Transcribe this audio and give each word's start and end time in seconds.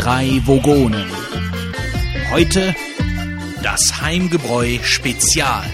drei 0.00 0.40
Vogonen. 0.46 1.04
Heute 2.30 2.74
das 3.62 4.00
Heimgebräu 4.00 4.78
Spezial. 4.82 5.64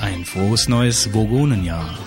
Ein 0.00 0.24
frohes 0.24 0.68
neues 0.68 1.12
Vogonenjahr. 1.12 1.98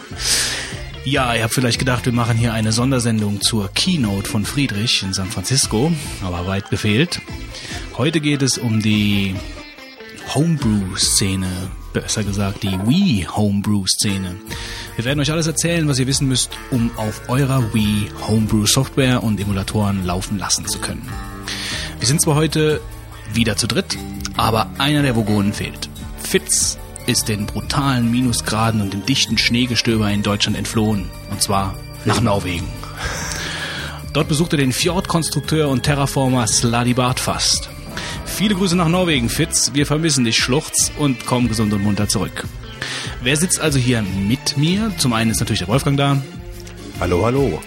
Ja, 1.05 1.35
ihr 1.35 1.43
habt 1.43 1.53
vielleicht 1.53 1.77
gedacht, 1.77 2.05
wir 2.05 2.13
machen 2.13 2.35
hier 2.35 2.51
eine 2.53 2.71
Sondersendung 2.71 3.41
zur 3.41 3.71
Keynote 3.71 4.27
von 4.27 4.43
Friedrich 4.43 5.03
in 5.03 5.13
San 5.13 5.29
Francisco, 5.29 5.91
aber 6.23 6.47
weit 6.47 6.71
gefehlt. 6.71 7.21
Heute 7.95 8.19
geht 8.19 8.41
es 8.41 8.57
um 8.57 8.81
die 8.81 9.35
Homebrew-Szene, 10.33 11.69
besser 11.93 12.23
gesagt 12.23 12.63
die 12.63 12.79
Wii 12.87 13.27
Homebrew-Szene. 13.29 14.37
Wir 14.99 15.05
werden 15.05 15.21
euch 15.21 15.31
alles 15.31 15.47
erzählen, 15.47 15.87
was 15.87 15.97
ihr 15.97 16.07
wissen 16.07 16.27
müsst, 16.27 16.51
um 16.71 16.91
auf 16.97 17.29
eurer 17.29 17.73
Wii 17.73 18.09
Homebrew-Software 18.27 19.23
und 19.23 19.39
Emulatoren 19.39 20.05
laufen 20.05 20.37
lassen 20.37 20.67
zu 20.67 20.79
können. 20.79 21.09
Wir 21.99 22.05
sind 22.05 22.19
zwar 22.19 22.35
heute 22.35 22.81
wieder 23.33 23.55
zu 23.55 23.65
dritt, 23.65 23.97
aber 24.35 24.69
einer 24.77 25.01
der 25.01 25.15
Vogonen 25.15 25.53
fehlt. 25.53 25.89
Fitz 26.21 26.77
ist 27.05 27.29
den 27.29 27.45
brutalen 27.45 28.11
Minusgraden 28.11 28.81
und 28.81 28.91
dem 28.91 29.05
dichten 29.05 29.37
Schneegestöber 29.37 30.11
in 30.11 30.21
Deutschland 30.21 30.57
entflohen. 30.57 31.09
Und 31.31 31.41
zwar 31.41 31.77
nach 32.03 32.19
Norwegen. 32.19 32.67
Dort 34.11 34.27
besuchte 34.27 34.57
den 34.57 34.73
Fjordkonstrukteur 34.73 35.69
und 35.69 35.83
Terraformer 35.83 36.45
Sladi 36.45 36.93
Bartfast. 36.93 37.69
Viele 38.25 38.55
Grüße 38.55 38.75
nach 38.75 38.89
Norwegen, 38.89 39.29
Fitz. 39.29 39.71
Wir 39.73 39.85
vermissen 39.85 40.25
dich, 40.25 40.37
Schluchz, 40.39 40.91
und 40.97 41.25
komm 41.25 41.47
gesund 41.47 41.71
und 41.71 41.83
munter 41.83 42.09
zurück. 42.09 42.43
Wer 43.21 43.35
sitzt 43.35 43.59
also 43.59 43.77
hier 43.77 44.01
mit 44.01 44.55
mir? 44.55 44.93
Zum 44.97 45.11
einen 45.11 45.31
ist 45.31 45.41
natürlich 45.41 45.59
der 45.59 45.67
Wolfgang 45.67 45.97
da. 45.97 46.21
Hallo, 47.01 47.25
hallo. 47.25 47.61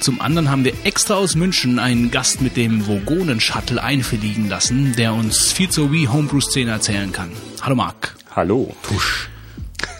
Zum 0.00 0.20
anderen 0.20 0.50
haben 0.50 0.64
wir 0.64 0.72
extra 0.82 1.14
aus 1.14 1.36
München 1.36 1.78
einen 1.78 2.10
Gast 2.10 2.40
mit 2.40 2.56
dem 2.56 2.88
Vogonen-Shuttle 2.88 3.80
einfliegen 3.80 4.48
lassen, 4.48 4.96
der 4.96 5.14
uns 5.14 5.52
viel 5.52 5.68
zur 5.68 5.92
Wii 5.92 6.06
Homebrew-Szene 6.06 6.72
erzählen 6.72 7.12
kann. 7.12 7.30
Hallo 7.62 7.76
Marc. 7.76 8.16
Hallo. 8.34 8.74
Tusch. 8.82 9.28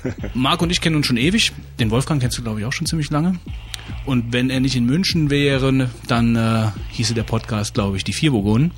Marc 0.34 0.60
und 0.60 0.70
ich 0.70 0.80
kennen 0.80 0.96
uns 0.96 1.06
schon 1.06 1.18
ewig. 1.18 1.52
Den 1.78 1.92
Wolfgang 1.92 2.20
kennst 2.20 2.38
du, 2.38 2.42
glaube 2.42 2.58
ich, 2.58 2.66
auch 2.66 2.72
schon 2.72 2.86
ziemlich 2.86 3.10
lange. 3.10 3.38
Und 4.06 4.32
wenn 4.32 4.50
er 4.50 4.58
nicht 4.58 4.74
in 4.74 4.86
München 4.86 5.30
wäre, 5.30 5.88
dann 6.08 6.34
äh, 6.34 6.70
hieße 6.90 7.14
der 7.14 7.22
Podcast, 7.22 7.74
glaube 7.74 7.96
ich, 7.96 8.02
die 8.02 8.12
vier 8.12 8.32
Vogonen. 8.32 8.72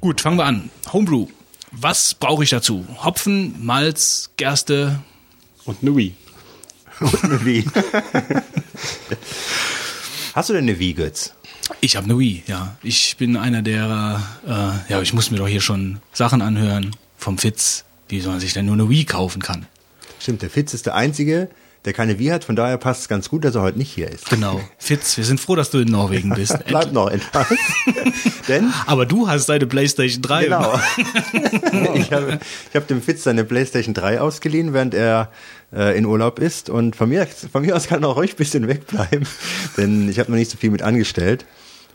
Gut, 0.00 0.20
fangen 0.20 0.38
wir 0.38 0.46
an. 0.46 0.70
Homebrew. 0.92 1.28
Was 1.70 2.14
brauche 2.14 2.42
ich 2.42 2.50
dazu? 2.50 2.84
Hopfen, 3.04 3.54
Malz, 3.64 4.30
Gerste. 4.36 5.00
Und 5.64 5.78
eine 5.82 5.96
Wii. 5.96 6.14
Und 7.00 7.24
eine 7.24 7.44
Wii. 7.44 7.64
Hast 10.34 10.48
du 10.48 10.54
denn 10.54 10.64
eine 10.64 10.78
Wii, 10.78 10.94
Götz? 10.94 11.34
Ich 11.80 11.96
habe 11.96 12.04
eine 12.04 12.18
Wii, 12.18 12.42
ja. 12.46 12.76
Ich 12.82 13.16
bin 13.16 13.36
einer 13.36 13.62
der, 13.62 14.22
äh, 14.46 14.92
ja, 14.92 15.02
ich 15.02 15.12
muss 15.12 15.30
mir 15.30 15.38
doch 15.38 15.48
hier 15.48 15.60
schon 15.60 16.00
Sachen 16.12 16.42
anhören 16.42 16.96
vom 17.16 17.38
Fitz, 17.38 17.84
wie 18.08 18.20
man 18.22 18.40
sich 18.40 18.52
denn 18.52 18.66
nur 18.66 18.74
eine 18.74 18.88
Wii 18.88 19.04
kaufen 19.04 19.42
kann. 19.42 19.66
Stimmt, 20.18 20.42
der 20.42 20.50
Fitz 20.50 20.74
ist 20.74 20.86
der 20.86 20.94
Einzige, 20.94 21.48
der 21.84 21.92
keine 21.92 22.18
Wii 22.18 22.28
hat, 22.28 22.44
von 22.44 22.54
daher 22.54 22.78
passt 22.78 23.02
es 23.02 23.08
ganz 23.08 23.28
gut, 23.28 23.44
dass 23.44 23.56
er 23.56 23.62
heute 23.62 23.78
nicht 23.78 23.90
hier 23.90 24.08
ist. 24.08 24.30
Genau. 24.30 24.60
Fitz, 24.78 25.16
wir 25.16 25.24
sind 25.24 25.40
froh, 25.40 25.56
dass 25.56 25.70
du 25.70 25.78
in 25.78 25.88
Norwegen 25.88 26.30
bist. 26.34 26.56
Bleib 26.66 26.92
noch 26.92 27.10
etwas. 27.10 27.46
Denn 28.48 28.72
Aber 28.86 29.04
du 29.04 29.28
hast 29.28 29.48
deine 29.48 29.66
Playstation 29.66 30.22
3. 30.22 30.44
Genau. 30.44 30.80
ich 31.94 32.12
habe 32.12 32.38
ich 32.70 32.76
hab 32.76 32.86
dem 32.86 33.02
Fitz 33.02 33.24
seine 33.24 33.44
Playstation 33.44 33.94
3 33.94 34.20
ausgeliehen, 34.20 34.72
während 34.72 34.94
er 34.94 35.30
äh, 35.74 35.96
in 35.98 36.06
Urlaub 36.06 36.38
ist. 36.38 36.70
Und 36.70 36.94
von 36.94 37.08
mir, 37.08 37.26
von 37.26 37.62
mir 37.62 37.74
aus 37.74 37.88
kann 37.88 38.02
er 38.02 38.10
auch 38.10 38.16
ruhig 38.16 38.34
ein 38.34 38.36
bisschen 38.36 38.68
wegbleiben, 38.68 39.26
denn 39.76 40.08
ich 40.08 40.18
habe 40.20 40.30
noch 40.30 40.38
nicht 40.38 40.50
so 40.50 40.56
viel 40.56 40.70
mit 40.70 40.82
angestellt. 40.82 41.44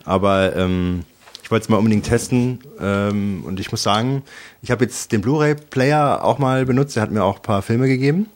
Aber 0.04 0.56
ähm, 0.56 1.04
ich 1.44 1.52
wollte 1.52 1.64
es 1.64 1.70
mal 1.70 1.78
unbedingt 1.78 2.06
testen 2.06 2.60
ähm, 2.82 3.44
und 3.46 3.62
ich 3.62 3.72
muss 3.72 3.82
sagen, 3.82 4.24
ich 4.62 4.70
habe 4.70 4.84
jetzt 4.84 5.14
den 5.14 5.22
Blu-ray-Player 5.22 6.24
auch 6.24 6.40
mal 6.40 6.66
benutzt. 6.66 6.98
Er 6.98 7.04
hat 7.04 7.12
mir 7.12 7.24
auch 7.24 7.38
ein 7.38 7.42
paar 7.42 7.62
Filme 7.62 7.88
gegeben. 7.88 8.28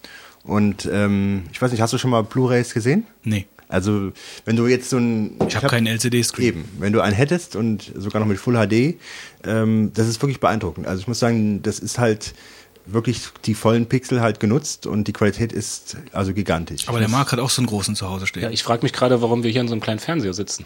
Und 0.43 0.89
ähm, 0.91 1.43
ich 1.51 1.61
weiß 1.61 1.71
nicht, 1.71 1.81
hast 1.81 1.93
du 1.93 1.97
schon 1.97 2.11
mal 2.11 2.23
Blu-rays 2.23 2.73
gesehen? 2.73 3.05
Nee. 3.23 3.45
Also 3.67 4.11
wenn 4.43 4.55
du 4.55 4.67
jetzt 4.67 4.89
so 4.89 4.97
ein... 4.97 5.37
Ich, 5.39 5.47
ich 5.47 5.55
habe 5.55 5.65
hab, 5.65 5.71
keinen 5.71 5.87
LCD-Screen. 5.87 6.45
Eben, 6.45 6.65
wenn 6.79 6.91
du 6.91 7.01
einen 7.01 7.15
hättest 7.15 7.55
und 7.55 7.91
sogar 7.95 8.19
noch 8.19 8.27
mit 8.27 8.37
Full 8.37 8.55
HD, 8.55 8.99
ähm, 9.45 9.91
das 9.93 10.07
ist 10.07 10.21
wirklich 10.21 10.39
beeindruckend. 10.39 10.87
Also 10.87 11.01
ich 11.01 11.07
muss 11.07 11.19
sagen, 11.19 11.61
das 11.61 11.79
ist 11.79 11.97
halt 11.97 12.33
wirklich 12.85 13.21
die 13.45 13.53
vollen 13.53 13.85
Pixel 13.85 14.21
halt 14.21 14.39
genutzt 14.39 14.87
und 14.87 15.07
die 15.07 15.13
Qualität 15.13 15.53
ist 15.53 15.97
also 16.11 16.33
gigantisch. 16.33 16.89
Aber 16.89 16.99
der 16.99 17.09
Marc 17.09 17.31
hat 17.31 17.39
auch 17.39 17.49
so 17.49 17.61
einen 17.61 17.67
großen 17.67 17.95
zu 17.95 18.09
Hause 18.09 18.27
stehen. 18.27 18.43
Ja, 18.43 18.49
ich 18.49 18.63
frage 18.63 18.83
mich 18.83 18.91
gerade, 18.91 19.21
warum 19.21 19.43
wir 19.43 19.51
hier 19.51 19.61
in 19.61 19.67
so 19.67 19.73
einem 19.73 19.81
kleinen 19.81 19.99
Fernseher 19.99 20.33
sitzen. 20.33 20.65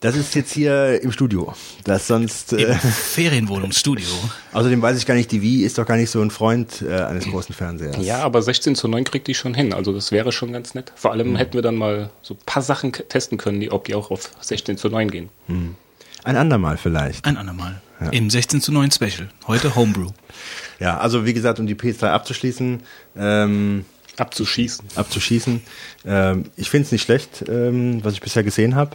Das 0.00 0.14
ist 0.14 0.34
jetzt 0.34 0.52
hier 0.52 1.00
im 1.02 1.10
Studio. 1.10 1.54
Das 1.84 2.06
sonst 2.06 2.52
äh, 2.52 2.72
Im 2.72 2.78
Ferienwohnungsstudio. 2.78 4.06
Außerdem 4.52 4.82
weiß 4.82 4.98
ich 4.98 5.06
gar 5.06 5.14
nicht, 5.14 5.32
die 5.32 5.40
Wii 5.40 5.64
ist 5.64 5.78
doch 5.78 5.86
gar 5.86 5.96
nicht 5.96 6.10
so 6.10 6.20
ein 6.20 6.30
Freund 6.30 6.82
äh, 6.82 7.00
eines 7.00 7.24
großen 7.24 7.54
Fernsehers. 7.54 7.96
Ja, 8.04 8.18
aber 8.18 8.42
16 8.42 8.74
zu 8.74 8.88
9 8.88 9.04
kriegt 9.04 9.26
die 9.26 9.34
schon 9.34 9.54
hin. 9.54 9.72
Also 9.72 9.92
das 9.92 10.12
wäre 10.12 10.32
schon 10.32 10.52
ganz 10.52 10.74
nett. 10.74 10.92
Vor 10.96 11.12
allem 11.12 11.30
mhm. 11.30 11.36
hätten 11.36 11.54
wir 11.54 11.62
dann 11.62 11.76
mal 11.76 12.10
so 12.20 12.34
ein 12.34 12.40
paar 12.44 12.62
Sachen 12.62 12.92
testen 12.92 13.38
können, 13.38 13.60
die, 13.60 13.70
ob 13.70 13.84
die 13.84 13.94
auch 13.94 14.10
auf 14.10 14.30
16 14.40 14.76
zu 14.76 14.88
9 14.88 15.10
gehen. 15.10 15.28
Mhm. 15.48 15.76
Ein 16.24 16.36
andermal 16.36 16.76
vielleicht. 16.76 17.24
Ein 17.24 17.38
andermal. 17.38 17.80
Ja. 18.00 18.10
Im 18.10 18.28
16 18.28 18.60
zu 18.60 18.72
9 18.72 18.90
Special. 18.90 19.30
Heute 19.46 19.74
Homebrew. 19.74 20.10
ja, 20.78 20.98
also 20.98 21.24
wie 21.24 21.32
gesagt, 21.32 21.58
um 21.58 21.66
die 21.66 21.74
PS3 21.74 22.08
abzuschließen. 22.08 22.82
Ähm, 23.16 23.86
abzuschießen. 24.18 24.88
Abzuschießen. 24.94 25.62
Ähm, 26.04 26.44
ich 26.56 26.68
finde 26.68 26.86
es 26.86 26.92
nicht 26.92 27.02
schlecht, 27.02 27.44
ähm, 27.48 28.04
was 28.04 28.12
ich 28.12 28.20
bisher 28.20 28.42
gesehen 28.42 28.74
habe 28.74 28.94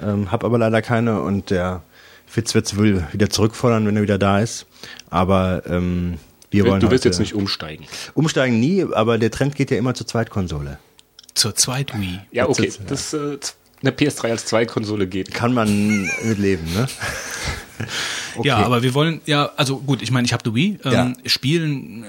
ähm, 0.00 0.32
habe 0.32 0.46
aber 0.46 0.58
leider 0.58 0.82
keine 0.82 1.20
und 1.20 1.50
der 1.50 1.82
Fitz 2.26 2.54
wird 2.54 2.66
es 2.66 2.76
wohl 2.76 3.06
wieder 3.12 3.30
zurückfordern, 3.30 3.86
wenn 3.86 3.96
er 3.96 4.02
wieder 4.02 4.18
da 4.18 4.40
ist. 4.40 4.66
Aber 5.10 5.62
ähm, 5.66 6.18
wir 6.50 6.66
wollen. 6.66 6.80
Du 6.80 6.90
willst 6.90 7.04
jetzt 7.04 7.20
nicht 7.20 7.34
umsteigen. 7.34 7.84
Umsteigen 8.14 8.60
nie, 8.60 8.84
aber 8.84 9.18
der 9.18 9.30
Trend 9.30 9.54
geht 9.54 9.70
ja 9.70 9.76
immer 9.76 9.94
zur 9.94 10.06
Zweitkonsole. 10.06 10.78
Zur 11.34 11.54
Zweit 11.54 11.98
Wii. 11.98 12.20
Ja, 12.30 12.48
okay. 12.48 12.72
Das 12.86 13.12
äh, 13.12 13.38
eine 13.82 13.90
PS3 13.90 14.30
als 14.30 14.46
Zweitkonsole 14.46 15.06
geht. 15.06 15.34
Kann 15.34 15.52
man 15.52 16.08
mitleben, 16.24 16.72
ne? 16.72 16.86
okay. 18.36 18.48
Ja, 18.48 18.58
aber 18.58 18.82
wir 18.82 18.94
wollen 18.94 19.20
ja, 19.26 19.50
also 19.56 19.78
gut, 19.78 20.00
ich 20.00 20.10
meine, 20.10 20.26
ich 20.26 20.32
habe 20.32 20.42
die 20.42 20.54
Wii. 20.54 20.78
Ähm, 20.84 20.92
ja. 20.92 21.12
Spielen. 21.26 22.04
Äh, 22.04 22.06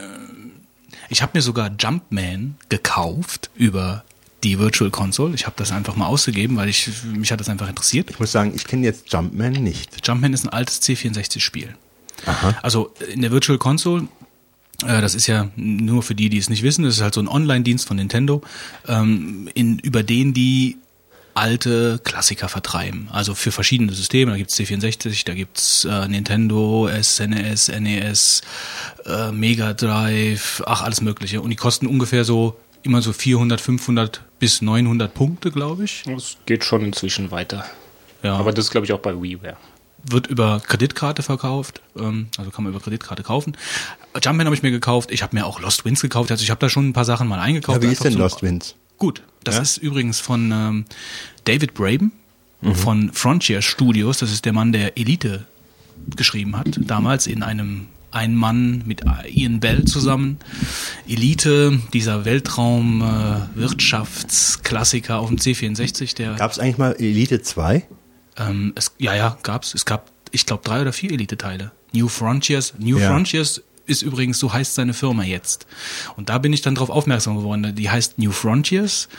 ich 1.10 1.22
habe 1.22 1.34
mir 1.36 1.42
sogar 1.42 1.72
Jumpman 1.78 2.56
gekauft 2.70 3.52
über 3.56 4.04
die 4.46 4.60
Virtual 4.60 4.92
Console. 4.92 5.34
Ich 5.36 5.46
habe 5.46 5.56
das 5.58 5.72
einfach 5.72 5.96
mal 5.96 6.06
ausgegeben, 6.06 6.56
weil 6.56 6.70
ich 6.70 6.90
mich 7.04 7.32
hat 7.32 7.40
das 7.40 7.50
einfach 7.50 7.68
interessiert. 7.68 8.10
Ich 8.12 8.20
muss 8.20 8.32
sagen, 8.32 8.54
ich 8.56 8.66
kenne 8.66 8.86
jetzt 8.86 9.12
Jumpman 9.12 9.52
nicht. 9.54 10.08
Jumpman 10.08 10.34
ist 10.34 10.46
ein 10.46 10.50
altes 10.50 10.82
C64-Spiel. 10.84 11.76
Also 12.62 12.94
in 13.12 13.22
der 13.22 13.32
Virtual 13.32 13.58
Console 13.58 14.08
äh, 14.84 15.02
das 15.02 15.16
ist 15.16 15.28
ja 15.28 15.50
nur 15.56 16.04
für 16.04 16.16
die, 16.16 16.30
die 16.30 16.38
es 16.38 16.50
nicht 16.50 16.64
wissen, 16.64 16.84
das 16.84 16.96
ist 16.96 17.02
halt 17.02 17.14
so 17.14 17.22
ein 17.22 17.28
Online-Dienst 17.28 17.88
von 17.88 17.98
Nintendo, 17.98 18.42
ähm, 18.88 19.50
in, 19.54 19.80
über 19.80 20.04
den 20.04 20.34
die 20.34 20.78
alte 21.34 22.00
Klassiker 22.04 22.48
vertreiben. 22.48 23.10
Also 23.12 23.36
für 23.36 23.52
verschiedene 23.52 23.92
Systeme. 23.94 24.32
Da 24.32 24.38
gibt's 24.38 24.58
C64, 24.58 25.26
da 25.26 25.34
gibt's 25.34 25.86
äh, 25.86 26.08
Nintendo, 26.08 26.90
SNES, 26.90 27.68
NES, 27.68 28.42
äh, 29.06 29.32
Mega 29.32 29.74
Drive, 29.74 30.64
ach, 30.66 30.82
alles 30.82 31.02
mögliche. 31.02 31.42
Und 31.42 31.50
die 31.50 31.58
kosten 31.58 31.88
ungefähr 31.88 32.24
so 32.24 32.58
immer 32.86 33.02
so 33.02 33.14
400, 33.14 33.60
500 33.60 34.24
bis 34.40 34.62
900 34.62 35.14
Punkte, 35.14 35.52
glaube 35.52 35.84
ich. 35.86 36.04
Das 36.06 36.38
geht 36.46 36.64
schon 36.64 36.84
inzwischen 36.84 37.32
weiter. 37.32 37.66
Ja. 38.24 38.36
Aber 38.36 38.52
das 38.52 38.66
ist, 38.66 38.72
glaube 38.72 38.86
ich, 38.86 38.94
auch 38.94 39.00
bei 39.00 39.14
WiiWare. 39.14 39.58
Wird 40.08 40.28
über 40.28 40.62
Kreditkarte 40.66 41.24
verkauft, 41.24 41.82
ähm, 41.98 42.28
also 42.38 42.52
kann 42.52 42.64
man 42.64 42.74
über 42.74 42.82
Kreditkarte 42.82 43.24
kaufen. 43.24 43.58
Jumpman 44.24 44.46
habe 44.46 44.56
ich 44.56 44.62
mir 44.62 44.72
gekauft, 44.72 45.12
ich 45.12 45.24
habe 45.24 45.36
mir 45.36 45.46
auch 45.46 45.60
Lost 45.60 45.84
Winds 45.84 46.02
gekauft, 46.02 46.32
also 46.32 46.44
ich 46.44 46.52
habe 46.52 46.60
da 46.60 46.70
schon 46.70 46.90
ein 46.90 46.94
paar 46.94 47.06
Sachen 47.06 47.28
mal 47.28 47.40
eingekauft. 47.40 47.82
Ja, 47.82 47.90
wie 47.90 47.92
ist 47.92 48.04
denn 48.04 48.14
Lost 48.14 48.44
Winds? 48.44 48.76
Gut, 48.98 49.24
das 49.44 49.56
ja? 49.56 49.62
ist 49.62 49.78
übrigens 49.78 50.20
von 50.20 50.52
ähm, 50.52 50.86
David 51.46 51.74
Braben 51.74 52.12
mhm. 52.62 52.76
von 52.76 53.14
Frontier 53.14 53.62
Studios, 53.62 54.20
das 54.20 54.32
ist 54.32 54.46
der 54.46 54.54
Mann, 54.54 54.72
der 54.72 54.98
Elite 54.98 55.46
geschrieben 56.16 56.56
hat, 56.58 56.68
damals 56.78 57.26
in 57.26 57.42
einem 57.42 57.88
ein 58.16 58.34
Mann 58.34 58.82
mit 58.86 59.04
Ian 59.28 59.60
Bell 59.60 59.86
zusammen. 59.86 60.40
Elite, 61.08 61.80
dieser 61.94 62.26
Weltraum-Wirtschaftsklassiker 62.26 65.14
äh, 65.14 65.18
auf 65.18 65.28
dem 65.28 65.38
C64. 65.38 66.16
Der 66.16 66.34
Gab 66.36 66.52
es 66.52 66.60
eigentlich 66.60 66.78
mal 66.78 66.94
Elite 66.94 67.42
2? 67.42 67.84
Ähm, 68.38 68.74
es, 68.76 68.94
ja, 68.98 69.16
ja, 69.16 69.38
gab's. 69.44 69.74
Es 69.74 69.84
gab, 69.86 70.12
ich 70.32 70.46
glaube, 70.46 70.64
drei 70.64 70.82
oder 70.82 70.94
vier 70.94 71.12
Elite-Teile. 71.12 71.74
New 71.92 72.08
Frontiers. 72.08 72.74
New 72.80 72.98
ja. 72.98 73.10
Frontiers 73.10 73.62
ist 73.86 74.02
übrigens, 74.02 74.40
so 74.40 74.54
heißt 74.54 74.76
seine 74.76 74.94
Firma 74.94 75.24
jetzt. 75.24 75.68
Und 76.16 76.30
da 76.30 76.38
bin 76.38 76.54
ich 76.54 76.62
dann 76.62 76.76
drauf 76.76 76.90
aufmerksam 76.90 77.36
geworden. 77.36 77.76
Die 77.76 77.90
heißt 77.90 78.18
New 78.18 78.32
Frontiers. 78.32 79.10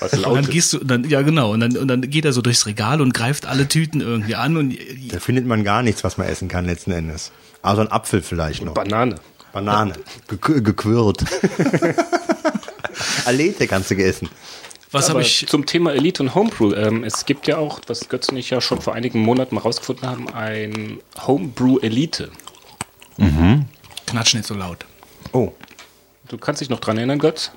Was 0.00 0.12
und 0.12 0.34
dann 0.34 0.46
gehst 0.46 0.72
du, 0.72 0.78
dann, 0.78 1.08
ja 1.08 1.22
genau, 1.22 1.52
und 1.52 1.60
dann, 1.60 1.76
und 1.76 1.88
dann 1.88 2.02
geht 2.02 2.24
er 2.24 2.32
so 2.32 2.42
durchs 2.42 2.66
Regal 2.66 3.00
und 3.00 3.14
greift 3.14 3.46
alle 3.46 3.68
Tüten 3.68 4.00
irgendwie 4.00 4.34
an 4.34 4.56
und. 4.56 4.76
Da 5.10 5.20
findet 5.20 5.46
man 5.46 5.64
gar 5.64 5.82
nichts, 5.82 6.04
was 6.04 6.18
man 6.18 6.26
essen 6.26 6.48
kann 6.48 6.64
letzten 6.64 6.92
Endes. 6.92 7.32
Also 7.62 7.82
ein 7.82 7.90
Apfel 7.90 8.22
vielleicht 8.22 8.64
noch. 8.64 8.74
Banane. 8.74 9.16
Banane. 9.52 9.94
Ge 10.28 10.60
gequirlt. 10.60 11.24
Alete 13.24 13.66
kannst 13.66 13.90
du 13.90 13.96
essen. 13.96 14.28
Was 14.90 15.10
habe 15.10 15.20
ich 15.20 15.46
zum 15.46 15.66
Thema 15.66 15.92
Elite 15.92 16.22
und 16.22 16.34
Homebrew? 16.34 16.72
Ähm, 16.72 17.04
es 17.04 17.26
gibt 17.26 17.46
ja 17.46 17.58
auch, 17.58 17.80
was 17.88 18.08
Götz 18.08 18.30
und 18.30 18.38
ich 18.38 18.50
ja 18.50 18.60
schon 18.60 18.80
vor 18.80 18.94
einigen 18.94 19.20
Monaten 19.20 19.54
mal 19.54 19.60
rausgefunden 19.60 20.08
haben, 20.08 20.32
ein 20.32 21.00
Homebrew 21.26 21.78
Elite. 21.80 22.30
Mhm. 23.18 23.66
Knatsch 24.06 24.34
nicht 24.34 24.46
so 24.46 24.54
laut. 24.54 24.86
Oh. 25.32 25.52
Du 26.28 26.38
kannst 26.38 26.62
dich 26.62 26.70
noch 26.70 26.80
dran 26.80 26.96
erinnern, 26.96 27.18
Götz? 27.18 27.52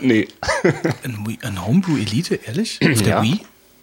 Nee. 0.00 0.28
ein, 1.02 1.38
ein 1.42 1.66
Homebrew 1.66 1.96
Elite, 1.96 2.36
ehrlich? 2.46 2.78
Auf 2.82 3.02
der 3.02 3.08
ja. 3.08 3.22
Wii? 3.22 3.40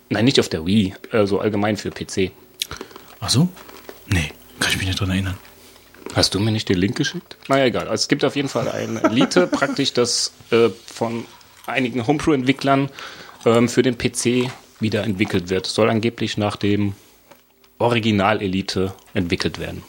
Nein, 0.09 0.25
nicht 0.25 0.39
auf 0.39 0.50
der 0.50 0.65
Wii, 0.65 0.94
also 1.12 1.39
allgemein 1.39 1.77
für 1.77 1.92
PC. 1.92 2.31
Ach 3.19 3.30
so? 3.30 3.50
Nee, 4.07 4.31
kann 4.59 4.71
ich 4.71 4.77
mich 4.77 4.88
nicht 4.88 5.00
dran 5.00 5.09
erinnern. 5.09 5.38
Hast 6.15 6.33
du 6.33 6.39
mir 6.39 6.51
nicht 6.51 6.69
den 6.69 6.77
Link 6.77 6.95
geschickt? 6.95 7.38
Naja, 7.48 7.65
egal. 7.65 7.88
Also 7.88 8.01
es 8.04 8.07
gibt 8.07 8.24
auf 8.24 8.36
jeden 8.36 8.50
Fall 8.50 8.69
ein 8.69 8.98
Elite, 8.98 9.48
praktisch, 9.51 9.94
das 9.94 10.31
äh, 10.51 10.69
von 10.86 11.25
einigen 11.65 12.07
Homebrew-Entwicklern 12.07 12.89
ähm, 13.45 13.68
für 13.68 13.81
den 13.81 13.98
PC 13.98 14.50
wieder 14.80 15.03
entwickelt 15.03 15.50
wird. 15.50 15.65
Soll 15.65 15.89
angeblich 15.89 16.38
nach 16.38 16.56
dem 16.56 16.94
Original 17.80 18.42
Elite 18.42 18.94
entwickelt 19.13 19.60
werden. 19.60 19.83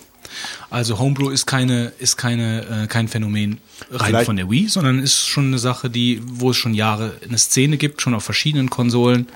Also 0.71 0.99
Homebrew 0.99 1.31
ist 1.31 1.47
keine, 1.47 1.93
ist 1.99 2.17
keine, 2.17 2.85
äh, 2.85 2.87
kein 2.87 3.09
Phänomen 3.09 3.59
rein 3.91 4.09
Vielleicht. 4.09 4.27
von 4.27 4.37
der 4.37 4.51
Wii, 4.51 4.69
sondern 4.69 4.99
ist 4.99 5.27
schon 5.27 5.47
eine 5.47 5.59
Sache, 5.59 5.91
die, 5.91 6.21
wo 6.25 6.51
es 6.51 6.57
schon 6.57 6.75
Jahre 6.75 7.13
eine 7.27 7.39
Szene 7.39 7.77
gibt, 7.77 8.03
schon 8.03 8.15
auf 8.15 8.25
verschiedenen 8.25 8.71
Konsolen. 8.71 9.29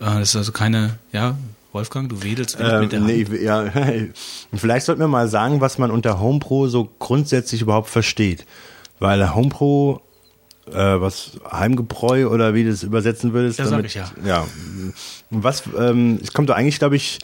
Äh, 0.00 0.04
das 0.04 0.30
ist 0.30 0.36
also 0.36 0.52
keine, 0.52 0.98
ja, 1.12 1.36
Wolfgang, 1.72 2.08
du 2.08 2.22
wedelst 2.22 2.58
äh, 2.58 2.80
mit 2.80 2.92
der 2.92 3.00
nee, 3.00 3.24
Hand. 3.24 3.40
Ja, 3.40 3.70
vielleicht 4.54 4.86
sollten 4.86 5.00
wir 5.00 5.08
mal 5.08 5.28
sagen, 5.28 5.60
was 5.60 5.78
man 5.78 5.90
unter 5.90 6.20
Homepro 6.20 6.68
so 6.68 6.88
grundsätzlich 6.98 7.62
überhaupt 7.62 7.88
versteht. 7.88 8.46
Weil 8.98 9.34
Homepro, 9.34 10.00
äh, 10.66 10.72
was 10.72 11.32
Heimgebräu 11.50 12.28
oder 12.28 12.54
wie 12.54 12.64
du 12.64 12.70
das 12.70 12.82
übersetzen 12.82 13.32
würdest. 13.32 13.58
Ja, 13.58 13.66
damit, 13.66 13.90
sag 13.90 14.12
ich 14.16 14.24
ja. 14.24 14.28
Ja. 14.28 14.46
Was, 15.30 15.64
ähm, 15.78 16.18
es 16.22 16.32
kommt 16.32 16.48
doch 16.48 16.56
eigentlich, 16.56 16.78
glaube 16.78 16.96
ich, 16.96 17.18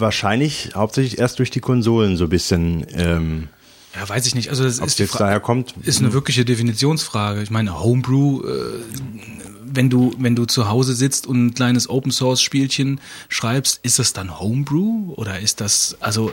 wahrscheinlich 0.00 0.70
hauptsächlich 0.74 1.18
erst 1.18 1.38
durch 1.38 1.50
die 1.50 1.60
Konsolen 1.60 2.16
so 2.16 2.24
ein 2.24 2.30
bisschen. 2.30 2.86
Ähm, 2.92 3.48
ja, 3.94 4.08
weiß 4.08 4.26
ich 4.26 4.34
nicht. 4.34 4.50
Also 4.50 4.64
das 4.64 4.78
ist 4.78 4.98
jetzt 4.98 5.18
daher 5.18 5.40
kommt. 5.40 5.74
Ist 5.82 6.00
eine 6.00 6.12
wirkliche 6.12 6.44
Definitionsfrage. 6.44 7.42
Ich 7.42 7.50
meine, 7.50 7.80
Homebrew, 7.80 8.42
äh, 8.42 8.52
wenn 9.64 9.90
du 9.90 10.14
wenn 10.18 10.36
du 10.36 10.44
zu 10.44 10.68
Hause 10.68 10.94
sitzt 10.94 11.26
und 11.26 11.46
ein 11.46 11.54
kleines 11.54 11.88
Open 11.88 12.12
Source 12.12 12.42
Spielchen 12.42 13.00
schreibst, 13.28 13.80
ist 13.82 13.98
das 13.98 14.12
dann 14.12 14.38
Homebrew 14.38 15.12
oder 15.14 15.40
ist 15.40 15.60
das 15.60 15.96
also? 16.00 16.30
Äh, 16.30 16.32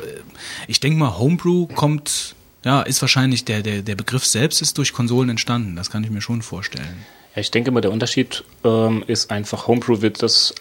ich 0.68 0.80
denke 0.80 1.00
mal, 1.00 1.18
Homebrew 1.18 1.68
kommt 1.68 2.36
ja 2.64 2.82
ist 2.82 3.02
wahrscheinlich 3.02 3.46
der 3.46 3.62
der 3.62 3.82
der 3.82 3.96
Begriff 3.96 4.26
selbst 4.26 4.62
ist 4.62 4.78
durch 4.78 4.94
Konsolen 4.94 5.30
entstanden. 5.30 5.76
Das 5.76 5.90
kann 5.90 6.04
ich 6.04 6.10
mir 6.10 6.22
schon 6.22 6.42
vorstellen. 6.42 7.06
Ja, 7.36 7.42
ich 7.42 7.52
denke 7.52 7.72
mal, 7.72 7.82
der 7.82 7.92
Unterschied 7.92 8.44
ähm, 8.64 9.04
ist 9.08 9.32
einfach 9.32 9.68
Homebrew 9.68 10.02
wird 10.02 10.22
das 10.22 10.54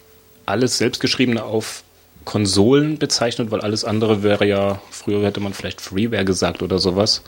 alles 0.47 0.79
selbstgeschriebene 0.79 1.43
auf 1.43 1.83
Konsolen 2.25 2.99
bezeichnet, 2.99 3.51
weil 3.51 3.61
alles 3.61 3.85
andere 3.85 4.23
wäre 4.23 4.47
ja, 4.47 4.81
früher 4.91 5.25
hätte 5.25 5.41
man 5.41 5.55
vielleicht 5.55 5.81
Freeware 5.81 6.25
gesagt 6.25 6.63
oder 6.63 6.79
sowas. 6.79 7.23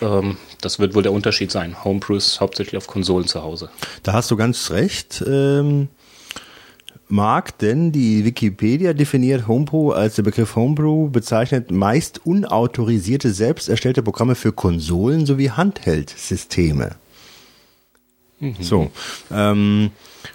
Ähm, 0.00 0.36
das 0.60 0.78
wird 0.78 0.94
wohl 0.94 1.02
der 1.02 1.12
Unterschied 1.12 1.50
sein. 1.50 1.84
Homebrew 1.84 2.16
ist 2.16 2.40
hauptsächlich 2.40 2.76
auf 2.76 2.86
Konsolen 2.86 3.26
zu 3.26 3.42
Hause. 3.42 3.70
Da 4.02 4.12
hast 4.12 4.30
du 4.30 4.36
ganz 4.36 4.70
recht. 4.70 5.22
Ähm 5.26 5.88
Mark, 7.12 7.58
denn 7.58 7.90
die 7.90 8.24
Wikipedia 8.24 8.92
definiert 8.92 9.48
Homebrew 9.48 9.90
als 9.90 10.14
der 10.14 10.22
Begriff 10.22 10.54
Homebrew 10.54 11.10
bezeichnet 11.10 11.72
meist 11.72 12.24
unautorisierte, 12.24 13.32
selbst 13.32 13.68
erstellte 13.68 14.04
Programme 14.04 14.36
für 14.36 14.52
Konsolen 14.52 15.26
sowie 15.26 15.50
Handheld-Systeme. 15.50 16.92
Mhm. 18.40 18.56
So. 18.60 18.90
Ähm, 19.30 19.90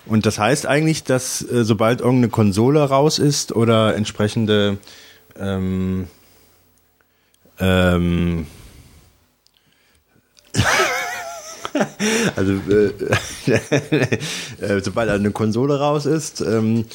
und 0.05 0.25
das 0.25 0.39
heißt 0.39 0.65
eigentlich, 0.65 1.03
dass 1.03 1.41
äh, 1.41 1.63
sobald 1.63 2.01
irgendeine 2.01 2.29
Konsole 2.29 2.81
raus 2.81 3.19
ist 3.19 3.51
oder 3.55 3.95
entsprechende 3.95 4.77
ähm, 5.37 6.07
ähm, 7.59 8.47
also 12.35 12.53
äh, 12.69 12.91
äh, 14.65 14.81
sobald 14.81 15.09
eine 15.09 15.31
Konsole 15.31 15.79
raus 15.79 16.05
ist 16.05 16.41
ähm, 16.41 16.85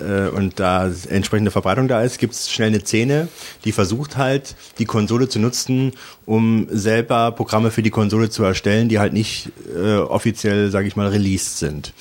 äh, 0.00 0.28
und 0.28 0.58
da 0.60 0.90
entsprechende 1.08 1.50
Verbreitung 1.50 1.88
da 1.88 2.02
ist, 2.02 2.18
gibt 2.18 2.34
es 2.34 2.50
schnell 2.50 2.68
eine 2.68 2.80
Szene, 2.80 3.28
die 3.64 3.72
versucht 3.72 4.16
halt, 4.16 4.54
die 4.78 4.84
Konsole 4.84 5.28
zu 5.28 5.38
nutzen, 5.38 5.92
um 6.26 6.66
selber 6.70 7.32
Programme 7.32 7.70
für 7.70 7.82
die 7.82 7.90
Konsole 7.90 8.30
zu 8.30 8.42
erstellen, 8.44 8.88
die 8.88 8.98
halt 8.98 9.12
nicht 9.12 9.50
äh, 9.74 9.96
offiziell, 9.96 10.70
sage 10.70 10.88
ich 10.88 10.96
mal, 10.96 11.08
released 11.08 11.58
sind. 11.58 11.92